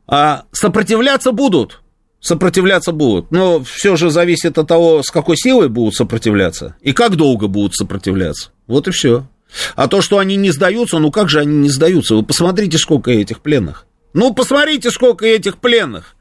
А 0.07 0.45
сопротивляться 0.53 1.33
будут. 1.33 1.81
Сопротивляться 2.21 2.93
будут. 2.93 3.31
Но 3.31 3.63
все 3.63 3.97
же 3.97 4.11
зависит 4.11 4.57
от 4.59 4.69
того, 4.69 5.03
с 5.03 5.11
какой 5.11 5.37
силой 5.37 5.69
будут 5.69 5.95
сопротивляться 5.95 6.77
и 6.81 6.93
как 6.93 7.17
долго 7.17 7.49
будут 7.49 7.75
сопротивляться. 7.75 8.51
Вот 8.67 8.89
и 8.89 8.93
все. 8.93 9.27
А 9.75 9.89
то, 9.89 10.01
что 10.01 10.19
они 10.19 10.37
не 10.37 10.51
сдаются, 10.51 10.99
ну 10.99 11.11
как 11.11 11.29
же 11.29 11.41
они 11.41 11.57
не 11.57 11.69
сдаются? 11.69 12.15
Вы 12.15 12.23
посмотрите, 12.23 12.79
сколько 12.79 13.11
этих 13.11 13.41
пленных. 13.41 13.87
Ну, 14.17 14.33
посмотрите, 14.33 14.91
сколько 14.91 15.27
этих 15.27 15.59
пленных. 15.59 16.17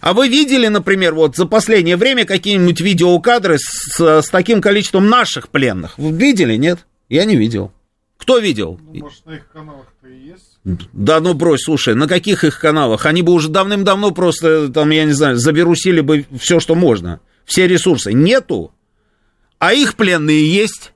А 0.00 0.12
вы 0.12 0.28
видели, 0.28 0.68
например, 0.68 1.12
вот 1.12 1.34
за 1.34 1.44
последнее 1.44 1.96
время 1.96 2.24
какие-нибудь 2.24 2.80
видеокадры 2.80 3.58
с, 3.58 3.98
с 3.98 4.28
таким 4.28 4.60
количеством 4.60 5.08
наших 5.08 5.48
пленных? 5.48 5.98
Вы 5.98 6.12
видели, 6.12 6.54
нет? 6.54 6.86
Я 7.08 7.24
не 7.24 7.34
видел. 7.34 7.72
Кто 8.16 8.38
видел? 8.38 8.78
Ну, 8.80 9.00
может, 9.00 9.26
на 9.26 9.32
их 9.32 9.48
каналах-то 9.52 10.06
и 10.06 10.18
есть? 10.18 10.58
Да 10.92 11.18
ну 11.18 11.34
брось, 11.34 11.62
слушай, 11.64 11.96
на 11.96 12.06
каких 12.06 12.44
их 12.44 12.60
каналах? 12.60 13.06
Они 13.06 13.22
бы 13.22 13.32
уже 13.32 13.48
давным-давно 13.48 14.12
просто, 14.12 14.68
там, 14.68 14.90
я 14.90 15.04
не 15.04 15.14
знаю, 15.14 15.38
заберусили 15.38 16.00
бы 16.00 16.26
все, 16.38 16.60
что 16.60 16.76
можно. 16.76 17.18
Все 17.44 17.66
ресурсы. 17.66 18.12
Нету. 18.12 18.72
А 19.58 19.72
их 19.72 19.96
пленные 19.96 20.48
есть. 20.48 20.92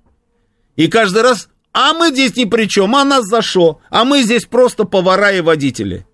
И 0.76 0.86
каждый 0.86 1.22
раз 1.22 1.48
а 1.72 1.92
мы 1.94 2.08
здесь 2.08 2.36
ни 2.36 2.44
при 2.44 2.66
чем, 2.66 2.96
а 2.96 3.04
нас 3.04 3.24
за 3.26 3.42
что? 3.42 3.80
А 3.90 4.04
мы 4.04 4.22
здесь 4.22 4.44
просто 4.44 4.84
повара 4.84 5.32
и 5.32 5.40
водители. 5.40 6.06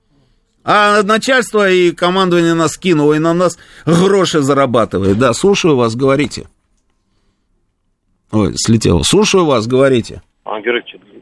А 0.64 1.02
начальство 1.02 1.70
и 1.70 1.92
командование 1.92 2.54
нас 2.54 2.76
кинуло 2.76 3.14
и 3.14 3.18
на 3.18 3.32
нас 3.32 3.56
гроши 3.86 4.40
зарабатывает. 4.40 5.18
Да, 5.18 5.32
слушаю 5.32 5.76
вас, 5.76 5.94
говорите. 5.94 6.48
Ой, 8.32 8.52
слетело. 8.56 9.02
Слушаю 9.02 9.44
вас, 9.44 9.66
говорите. 9.66 10.22
А, 10.44 10.60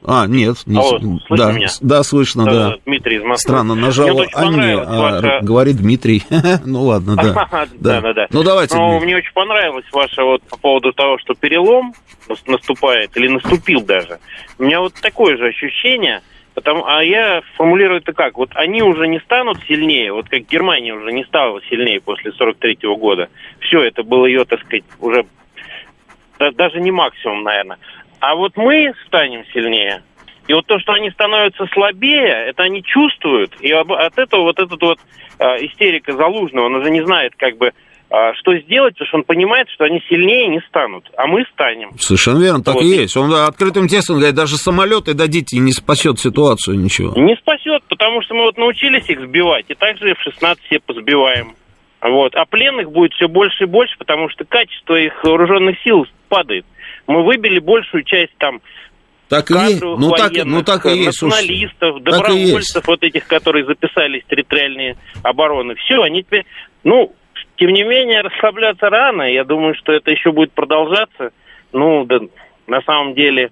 а, 0.06 0.26
нет. 0.26 0.58
Не... 0.66 0.78
Алло, 0.78 0.98
да, 1.30 1.52
меня? 1.52 1.68
да, 1.80 2.02
слышно, 2.02 2.44
да. 2.44 2.52
да. 2.52 2.76
Дмитрий 2.84 3.16
из 3.16 3.22
Москвы. 3.22 3.52
Странно, 3.52 3.74
нажал 3.74 4.20
Анне, 4.34 4.74
а 4.74 5.00
ваша... 5.00 5.38
говорит 5.40 5.76
Дмитрий. 5.76 6.22
ну 6.64 6.82
ладно, 6.82 7.16
да. 7.22 7.68
да. 7.74 8.00
да, 8.00 8.12
да, 8.12 8.26
Ну 8.30 8.42
давайте. 8.42 8.76
Ну, 8.76 9.00
мне 9.00 9.16
очень 9.16 9.32
понравилось 9.32 9.86
ваше 9.92 10.22
вот 10.22 10.42
по 10.42 10.58
поводу 10.58 10.92
того, 10.92 11.18
что 11.18 11.34
перелом 11.34 11.94
наступает, 12.46 13.16
или 13.16 13.28
наступил 13.28 13.80
даже. 13.80 14.18
У 14.58 14.64
меня 14.64 14.80
вот 14.80 14.94
такое 14.94 15.36
же 15.36 15.46
ощущение, 15.46 16.22
Потому, 16.54 16.86
а 16.86 17.02
я 17.02 17.42
формулирую 17.56 18.00
это 18.00 18.12
как? 18.12 18.38
Вот 18.38 18.50
они 18.54 18.80
уже 18.80 19.08
не 19.08 19.18
станут 19.18 19.58
сильнее, 19.66 20.12
вот 20.12 20.28
как 20.28 20.46
Германия 20.46 20.94
уже 20.94 21.10
не 21.10 21.24
стала 21.24 21.60
сильнее 21.68 22.00
после 22.00 22.30
43 22.30 22.78
-го 22.84 22.96
года. 22.96 23.28
Все, 23.58 23.82
это 23.82 24.04
было 24.04 24.26
ее, 24.26 24.44
так 24.44 24.60
сказать, 24.60 24.84
уже 25.00 25.26
да, 26.38 26.50
даже 26.52 26.80
не 26.80 26.90
максимум, 26.90 27.42
наверное. 27.42 27.78
А 28.26 28.36
вот 28.36 28.56
мы 28.56 28.94
станем 29.06 29.44
сильнее. 29.52 30.02
И 30.48 30.54
вот 30.54 30.66
то, 30.66 30.78
что 30.78 30.92
они 30.92 31.10
становятся 31.10 31.66
слабее, 31.74 32.48
это 32.48 32.62
они 32.62 32.82
чувствуют. 32.82 33.52
И 33.60 33.70
от 33.70 34.18
этого 34.18 34.44
вот 34.44 34.58
этот 34.58 34.80
вот 34.80 34.98
э, 35.38 35.44
истерика 35.66 36.12
Залужного, 36.12 36.66
он 36.66 36.76
уже 36.76 36.90
не 36.90 37.04
знает, 37.04 37.32
как 37.36 37.58
бы, 37.58 37.66
э, 37.66 38.32
что 38.40 38.56
сделать, 38.60 38.94
потому 38.94 39.08
что 39.08 39.16
он 39.18 39.24
понимает, 39.24 39.68
что 39.68 39.84
они 39.84 40.02
сильнее 40.08 40.48
не 40.48 40.60
станут, 40.68 41.10
а 41.18 41.26
мы 41.26 41.44
станем. 41.52 41.90
Совершенно 41.98 42.42
верно, 42.42 42.64
так 42.64 42.76
вот. 42.76 42.84
и 42.84 42.86
есть. 42.86 43.14
Он 43.14 43.30
открытым 43.34 43.88
текстом 43.88 44.16
говорит, 44.16 44.34
даже 44.34 44.56
самолеты 44.56 45.12
дадите, 45.12 45.58
и 45.58 45.60
не 45.60 45.72
спасет 45.72 46.18
ситуацию 46.18 46.78
ничего. 46.78 47.12
Не 47.16 47.36
спасет, 47.36 47.82
потому 47.90 48.22
что 48.22 48.34
мы 48.34 48.44
вот 48.44 48.56
научились 48.56 49.06
их 49.10 49.20
сбивать, 49.20 49.66
и 49.68 49.74
также 49.74 50.14
в 50.14 50.20
16 50.22 50.64
все 50.64 50.80
позбиваем. 50.80 51.56
Вот. 52.00 52.34
А 52.36 52.46
пленных 52.46 52.90
будет 52.90 53.12
все 53.12 53.28
больше 53.28 53.64
и 53.64 53.66
больше, 53.66 53.96
потому 53.98 54.30
что 54.30 54.44
качество 54.46 54.94
их 54.94 55.12
вооруженных 55.24 55.76
сил 55.82 56.06
падает 56.30 56.64
мы 57.06 57.24
выбили 57.24 57.58
большую 57.58 58.04
часть 58.04 58.36
там 58.38 58.60
так 59.28 59.50
и 59.50 59.54
есть. 59.54 59.82
Ну, 59.82 60.10
так, 60.10 60.32
ну 60.44 60.62
так 60.62 60.86
и 60.86 60.90
есть. 60.90 61.22
Националистов, 61.22 61.96
слушай, 61.96 62.02
добровольцев, 62.02 62.86
вот 62.86 63.02
этих, 63.02 63.26
которые 63.26 63.64
записались 63.64 64.22
в 64.22 64.28
территориальные 64.28 64.96
обороны. 65.22 65.74
Все, 65.76 66.02
они 66.02 66.22
теперь, 66.22 66.44
ну, 66.84 67.14
тем 67.56 67.72
не 67.72 67.84
менее, 67.84 68.20
расслабляться 68.20 68.90
рано. 68.90 69.22
Я 69.22 69.44
думаю, 69.44 69.74
что 69.74 69.92
это 69.92 70.10
еще 70.10 70.30
будет 70.30 70.52
продолжаться. 70.52 71.32
Ну, 71.72 72.04
да, 72.04 72.20
на 72.66 72.82
самом 72.82 73.14
деле, 73.14 73.50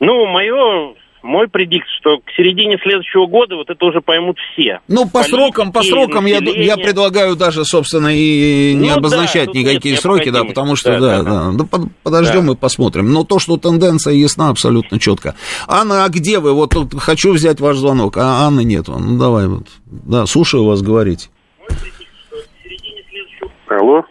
ну, 0.00 0.26
мое 0.26 0.94
мой 1.24 1.48
предикт, 1.48 1.86
что 1.98 2.18
к 2.18 2.30
середине 2.36 2.78
следующего 2.82 3.26
года 3.26 3.56
вот 3.56 3.70
это 3.70 3.84
уже 3.84 4.00
поймут 4.02 4.36
все. 4.52 4.80
Ну, 4.88 5.06
по 5.06 5.20
Политики, 5.20 5.30
срокам, 5.30 5.72
по 5.72 5.82
срокам 5.82 6.26
я, 6.26 6.38
я 6.38 6.76
предлагаю 6.76 7.34
даже, 7.34 7.64
собственно, 7.64 8.14
и 8.14 8.74
не 8.74 8.90
ну, 8.90 8.96
обозначать 8.96 9.50
да, 9.52 9.58
никакие 9.58 9.96
сроки, 9.96 10.28
да, 10.30 10.44
потому 10.44 10.76
что, 10.76 11.00
да, 11.00 11.22
да, 11.22 11.22
да, 11.22 11.50
да, 11.52 11.64
да 11.64 11.78
подождем 12.02 12.46
да. 12.46 12.52
и 12.52 12.56
посмотрим. 12.56 13.10
Но 13.10 13.24
то, 13.24 13.38
что 13.38 13.56
тенденция 13.56 14.12
ясна 14.12 14.50
абсолютно 14.50 15.00
четко. 15.00 15.34
Анна, 15.66 16.04
а 16.04 16.08
где 16.10 16.38
вы? 16.38 16.52
Вот 16.52 16.70
тут 16.70 16.94
хочу 17.00 17.32
взять 17.32 17.58
ваш 17.58 17.78
звонок, 17.78 18.18
а 18.18 18.46
Анны 18.46 18.62
нет. 18.62 18.88
Ну, 18.88 19.18
давай 19.18 19.48
вот. 19.48 19.66
Да, 19.86 20.26
слушаю 20.26 20.64
вас, 20.64 20.82
говорить. 20.82 21.30
Алло. 23.68 24.04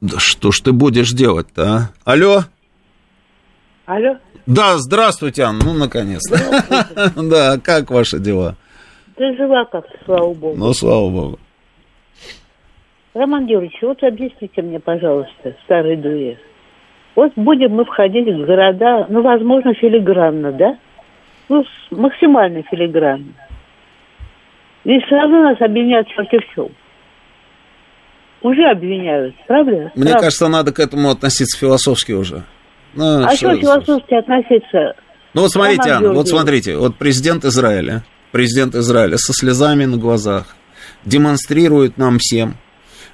Да 0.00 0.18
что 0.18 0.50
ж 0.50 0.60
ты 0.60 0.72
будешь 0.72 1.12
делать-то, 1.12 1.62
а? 1.62 1.90
Алло? 2.04 2.44
Алло. 3.86 4.16
Да, 4.46 4.78
здравствуйте, 4.78 5.42
Анна, 5.42 5.64
ну, 5.64 5.74
наконец-то. 5.74 6.38
Да, 7.22 7.58
как 7.58 7.90
ваши 7.90 8.20
дела? 8.20 8.54
Да 9.18 9.32
жива 9.34 9.64
как-то, 9.64 9.98
слава 10.04 10.34
богу. 10.34 10.54
Ну, 10.56 10.72
слава 10.72 11.10
богу. 11.10 11.38
Роман 13.14 13.46
Георгиевич, 13.46 13.78
вот 13.82 14.02
объясните 14.04 14.62
мне, 14.62 14.78
пожалуйста, 14.78 15.56
старый 15.64 15.96
дуэт. 15.96 16.38
Вот 17.16 17.32
будем 17.34 17.72
мы 17.72 17.84
входить 17.86 18.28
в 18.28 18.44
города, 18.44 19.06
ну, 19.08 19.22
возможно, 19.22 19.74
филигранно, 19.74 20.52
да? 20.52 20.78
Ну, 21.48 21.64
максимально 21.90 22.62
филигранно. 22.62 23.32
И 24.84 25.00
сразу 25.08 25.32
нас 25.32 25.60
обвиняют 25.60 26.06
против 26.14 26.46
всего. 26.50 26.70
Уже 28.42 28.62
обвиняют, 28.70 29.34
правда? 29.48 29.90
Мне 29.94 30.10
правда? 30.10 30.20
кажется, 30.20 30.48
надо 30.48 30.72
к 30.72 30.78
этому 30.78 31.10
относиться 31.10 31.58
философски 31.58 32.12
уже. 32.12 32.44
Ну, 32.96 33.24
а 33.24 33.36
что 33.36 33.56
философски 33.56 34.14
относиться? 34.14 34.94
Ну 35.34 35.42
вот 35.42 35.50
смотрите, 35.50 35.90
Анна, 35.90 36.12
вот 36.12 36.28
смотрите, 36.28 36.76
вот 36.76 36.96
президент 36.96 37.44
Израиля, 37.44 38.04
президент 38.32 38.74
Израиля 38.74 39.18
со 39.18 39.32
слезами 39.34 39.84
на 39.84 39.98
глазах 39.98 40.56
демонстрирует 41.04 41.98
нам 41.98 42.18
всем 42.18 42.56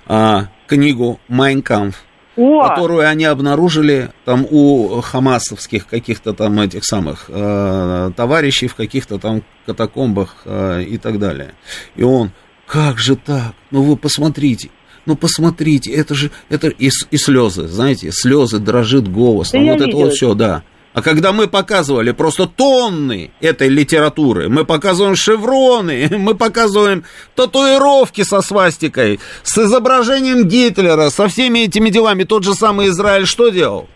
а, 0.06 0.46
книгу 0.68 1.18
«Майнкамф», 1.28 1.96
о! 2.36 2.68
которую 2.68 3.08
они 3.08 3.24
обнаружили 3.24 4.10
там 4.24 4.46
у 4.48 5.00
хамасовских 5.00 5.86
каких-то 5.86 6.32
там 6.32 6.60
этих 6.60 6.84
самых 6.84 7.26
э, 7.28 8.10
товарищей 8.16 8.68
в 8.68 8.74
каких-то 8.74 9.18
там 9.18 9.42
катакомбах 9.66 10.42
э, 10.44 10.84
и 10.84 10.98
так 10.98 11.18
далее. 11.18 11.54
И 11.96 12.02
он, 12.02 12.30
как 12.66 12.98
же 12.98 13.16
так? 13.16 13.54
Ну 13.70 13.82
вы 13.82 13.96
посмотрите, 13.96 14.70
ну 15.06 15.16
посмотрите, 15.16 15.90
это 15.92 16.14
же, 16.14 16.30
это 16.48 16.68
и, 16.68 16.90
и 17.10 17.16
слезы, 17.16 17.66
знаете, 17.68 18.10
слезы, 18.12 18.58
дрожит 18.58 19.10
голос, 19.10 19.50
да 19.50 19.58
вот 19.58 19.80
это 19.80 19.96
вот 19.96 20.12
все, 20.12 20.34
да. 20.34 20.62
А 20.94 21.00
когда 21.00 21.32
мы 21.32 21.48
показывали 21.48 22.12
просто 22.12 22.46
тонны 22.46 23.30
этой 23.40 23.68
литературы, 23.68 24.50
мы 24.50 24.64
показываем 24.64 25.16
шевроны, 25.16 26.08
мы 26.18 26.34
показываем 26.34 27.04
татуировки 27.34 28.22
со 28.24 28.42
свастикой, 28.42 29.18
с 29.42 29.56
изображением 29.56 30.46
Гитлера, 30.46 31.08
со 31.08 31.28
всеми 31.28 31.60
этими 31.60 31.88
делами, 31.88 32.24
тот 32.24 32.44
же 32.44 32.54
самый 32.54 32.88
Израиль 32.88 33.26
что 33.26 33.48
делал? 33.48 33.88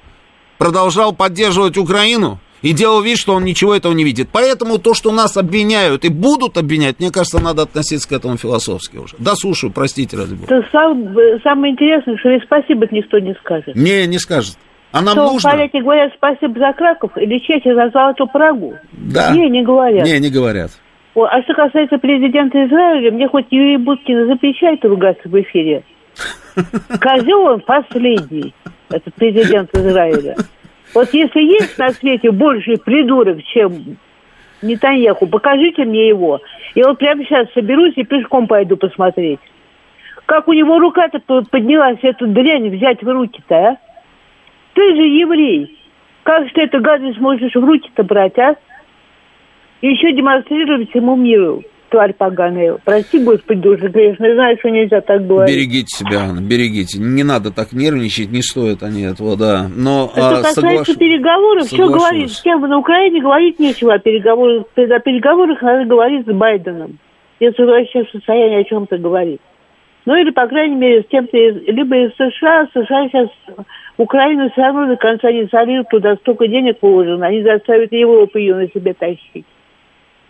Продолжал 0.58 1.12
поддерживать 1.12 1.76
Украину? 1.76 2.40
И 2.62 2.72
делал 2.72 3.02
вид, 3.02 3.18
что 3.18 3.34
он 3.34 3.44
ничего 3.44 3.74
этого 3.74 3.92
не 3.92 4.04
видит. 4.04 4.28
Поэтому 4.32 4.78
то, 4.78 4.94
что 4.94 5.12
нас 5.12 5.36
обвиняют 5.36 6.04
и 6.04 6.08
будут 6.08 6.58
обвинять, 6.58 6.98
мне 6.98 7.10
кажется, 7.10 7.42
надо 7.42 7.62
относиться 7.62 8.08
к 8.08 8.12
этому 8.12 8.36
философски 8.36 8.96
уже. 8.96 9.16
Да, 9.18 9.34
слушаю, 9.34 9.72
простите, 9.72 10.16
ради 10.16 10.34
бога. 10.34 10.66
Сам, 10.72 11.14
самое 11.42 11.72
интересное, 11.72 12.16
что 12.18 12.30
и 12.30 12.40
спасибо 12.40 12.86
никто 12.90 13.18
не 13.18 13.34
скажет. 13.34 13.74
Не, 13.74 14.06
не 14.06 14.18
скажет. 14.18 14.56
А 14.92 15.02
нам 15.02 15.12
что, 15.12 15.32
нужно... 15.32 15.50
поляки 15.50 15.76
говорят 15.78 16.12
спасибо 16.16 16.58
за 16.58 16.72
Краков 16.72 17.16
или 17.18 17.38
Чехия 17.38 17.74
за 17.74 17.90
Золотую 17.90 18.28
Прагу? 18.28 18.74
Да. 18.92 19.32
Не, 19.32 19.50
не 19.50 19.62
говорят. 19.62 20.06
Не, 20.06 20.18
не 20.18 20.30
говорят. 20.30 20.70
О, 21.14 21.24
а 21.24 21.42
что 21.42 21.54
касается 21.54 21.98
президента 21.98 22.64
Израиля, 22.66 23.10
мне 23.10 23.28
хоть 23.28 23.46
Юрий 23.50 23.78
Буткин 23.78 24.26
запрещает 24.26 24.84
ругаться 24.84 25.28
в 25.28 25.40
эфире. 25.40 25.82
Козел 27.00 27.40
он 27.40 27.60
последний, 27.60 28.54
это 28.90 29.10
президент 29.16 29.74
Израиля. 29.74 30.36
Вот 30.96 31.12
если 31.12 31.42
есть 31.42 31.76
на 31.76 31.90
свете 31.90 32.30
больше 32.30 32.78
придурок, 32.78 33.42
чем 33.44 33.98
Нетаньяху, 34.62 35.26
покажите 35.26 35.84
мне 35.84 36.08
его. 36.08 36.40
Я 36.74 36.88
вот 36.88 36.98
прямо 36.98 37.22
сейчас 37.22 37.52
соберусь 37.52 37.92
и 37.96 38.02
пешком 38.02 38.46
пойду 38.46 38.78
посмотреть. 38.78 39.40
Как 40.24 40.48
у 40.48 40.54
него 40.54 40.78
рука-то 40.78 41.20
поднялась 41.50 41.98
эту 42.00 42.26
дрянь 42.28 42.74
взять 42.74 43.02
в 43.02 43.08
руки-то, 43.10 43.54
а? 43.54 43.76
Ты 44.72 44.94
же 44.96 45.02
еврей. 45.02 45.78
Как 46.22 46.46
же 46.46 46.54
ты 46.54 46.62
эту 46.62 46.80
гадость 46.80 47.20
можешь 47.20 47.54
в 47.54 47.62
руки-то 47.62 48.02
брать, 48.02 48.38
а? 48.38 48.56
И 49.82 49.88
еще 49.88 50.12
демонстрировать 50.12 50.88
всему 50.88 51.14
миру 51.14 51.62
тварь 51.90 52.12
поганая. 52.12 52.78
Прости, 52.84 53.18
Господи, 53.22 53.60
душа 53.60 53.88
грешная, 53.88 54.34
знаю, 54.34 54.56
что 54.58 54.70
нельзя 54.70 55.00
так 55.00 55.26
говорить. 55.26 55.54
Берегите 55.54 55.86
себя, 55.86 56.24
Анна, 56.28 56.40
берегите. 56.40 56.98
Не 56.98 57.22
надо 57.22 57.52
так 57.52 57.72
нервничать, 57.72 58.30
не 58.30 58.42
стоит 58.42 58.82
они 58.82 59.02
этого, 59.02 59.36
да. 59.36 59.66
Но, 59.74 60.10
Это 60.14 60.28
а, 60.28 60.42
касается 60.42 60.92
соглаш... 60.92 60.98
переговоров, 60.98 61.66
все 61.66 61.86
говорит, 61.86 62.32
с 62.32 62.42
кем 62.42 62.60
на 62.60 62.78
Украине 62.78 63.20
говорить 63.20 63.58
нечего 63.58 63.94
о 63.94 63.98
переговорах. 63.98 64.66
О 64.76 65.00
переговорах 65.00 65.62
надо 65.62 65.84
говорить 65.84 66.26
с 66.26 66.32
Байденом, 66.32 66.98
если 67.40 67.62
вообще 67.64 68.04
в 68.04 68.10
состоянии 68.10 68.60
о 68.60 68.64
чем-то 68.64 68.98
говорить. 68.98 69.40
Ну 70.06 70.14
или, 70.14 70.30
по 70.30 70.46
крайней 70.46 70.76
мере, 70.76 71.02
с 71.02 71.06
кем-то 71.06 71.36
либо 71.36 71.96
из 71.96 72.12
США, 72.14 72.68
США 72.72 73.08
сейчас 73.08 73.28
Украину 73.96 74.48
все 74.50 74.62
равно 74.62 74.86
до 74.86 74.96
конца 74.96 75.32
не 75.32 75.46
солируют, 75.48 75.88
туда 75.88 76.14
столько 76.16 76.46
денег 76.46 76.78
положено, 76.78 77.26
они 77.26 77.42
заставят 77.42 77.90
Европу 77.92 78.38
ее 78.38 78.54
на 78.54 78.68
себе 78.68 78.94
тащить. 78.94 79.44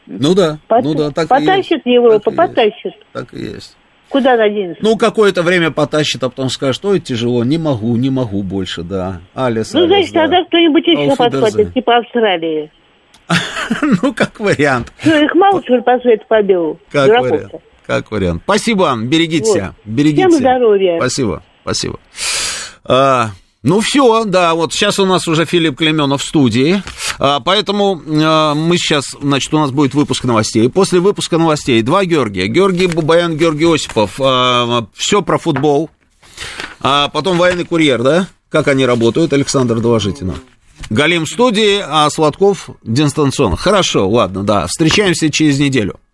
Ну 0.06 0.34
да, 0.34 0.58
Пот... 0.68 0.84
ну 0.84 0.94
да, 0.94 1.10
так 1.10 1.28
потащит 1.28 1.84
и 1.84 1.90
есть. 1.90 1.96
Европа, 1.96 2.30
так 2.30 2.36
потащит. 2.36 2.84
Есть. 2.84 2.98
Так 3.12 3.34
и 3.34 3.38
есть. 3.38 3.76
Куда 4.08 4.36
надеемся? 4.36 4.78
Ну, 4.82 4.96
какое-то 4.96 5.42
время 5.42 5.72
потащит, 5.72 6.22
а 6.22 6.28
потом 6.28 6.48
скажет, 6.48 6.84
ой, 6.84 7.00
тяжело, 7.00 7.42
не 7.42 7.58
могу, 7.58 7.96
не 7.96 8.08
могу 8.08 8.42
больше, 8.42 8.82
да. 8.82 9.20
Алис, 9.34 9.72
Ну, 9.72 9.80
Алис, 9.80 9.88
значит, 9.88 10.12
да. 10.12 10.22
тогда 10.22 10.44
кто-нибудь 10.44 10.86
еще 10.86 11.16
подхватит, 11.16 11.74
типа 11.74 11.96
Австралии. 11.98 12.70
ну, 14.02 14.14
как 14.14 14.38
вариант. 14.38 14.92
Ну, 15.04 15.24
их 15.24 15.34
мало, 15.34 15.60
что 15.62 15.74
ли, 15.74 15.82
по 15.82 15.98
свету 15.98 16.24
побил. 16.28 16.78
Как 16.90 17.08
вариант. 17.08 17.52
Как 17.84 18.10
вариант. 18.10 18.42
Спасибо 18.44 18.82
вам, 18.82 19.08
берегите 19.08 19.44
вот. 19.44 19.54
себя. 19.54 19.72
Берегите 19.84 20.28
Всем 20.28 20.38
здоровья. 20.38 20.98
Спасибо, 20.98 21.42
спасибо. 21.62 21.98
А, 22.84 23.30
ну 23.62 23.80
все, 23.80 24.24
да, 24.24 24.54
вот 24.54 24.72
сейчас 24.72 24.98
у 24.98 25.06
нас 25.06 25.26
уже 25.26 25.44
Филипп 25.44 25.78
Клеменов 25.78 26.22
в 26.22 26.24
студии, 26.24 26.82
а, 27.18 27.40
поэтому 27.40 28.00
а, 28.06 28.54
мы 28.54 28.76
сейчас, 28.76 29.06
значит, 29.20 29.52
у 29.52 29.58
нас 29.58 29.70
будет 29.70 29.94
выпуск 29.94 30.24
новостей. 30.24 30.68
После 30.68 31.00
выпуска 31.00 31.38
новостей 31.38 31.82
два 31.82 32.04
Георгия, 32.04 32.46
Георгий 32.46 32.86
Бабаян, 32.86 33.36
Георгий 33.36 33.64
Осипов, 33.64 34.20
а, 34.20 34.86
все 34.94 35.22
про 35.22 35.38
футбол, 35.38 35.90
а 36.80 37.08
потом 37.08 37.38
военный 37.38 37.64
курьер, 37.64 38.02
да? 38.02 38.28
Как 38.48 38.68
они 38.68 38.86
работают, 38.86 39.32
Александр, 39.32 39.80
доложите 39.80 40.24
нам. 40.24 40.36
Галим 40.90 41.24
в 41.24 41.28
студии, 41.28 41.82
а 41.84 42.08
Сладков 42.10 42.70
дистанционно. 42.84 43.56
Хорошо, 43.56 44.08
ладно, 44.08 44.44
да. 44.44 44.66
Встречаемся 44.66 45.30
через 45.30 45.58
неделю. 45.58 45.98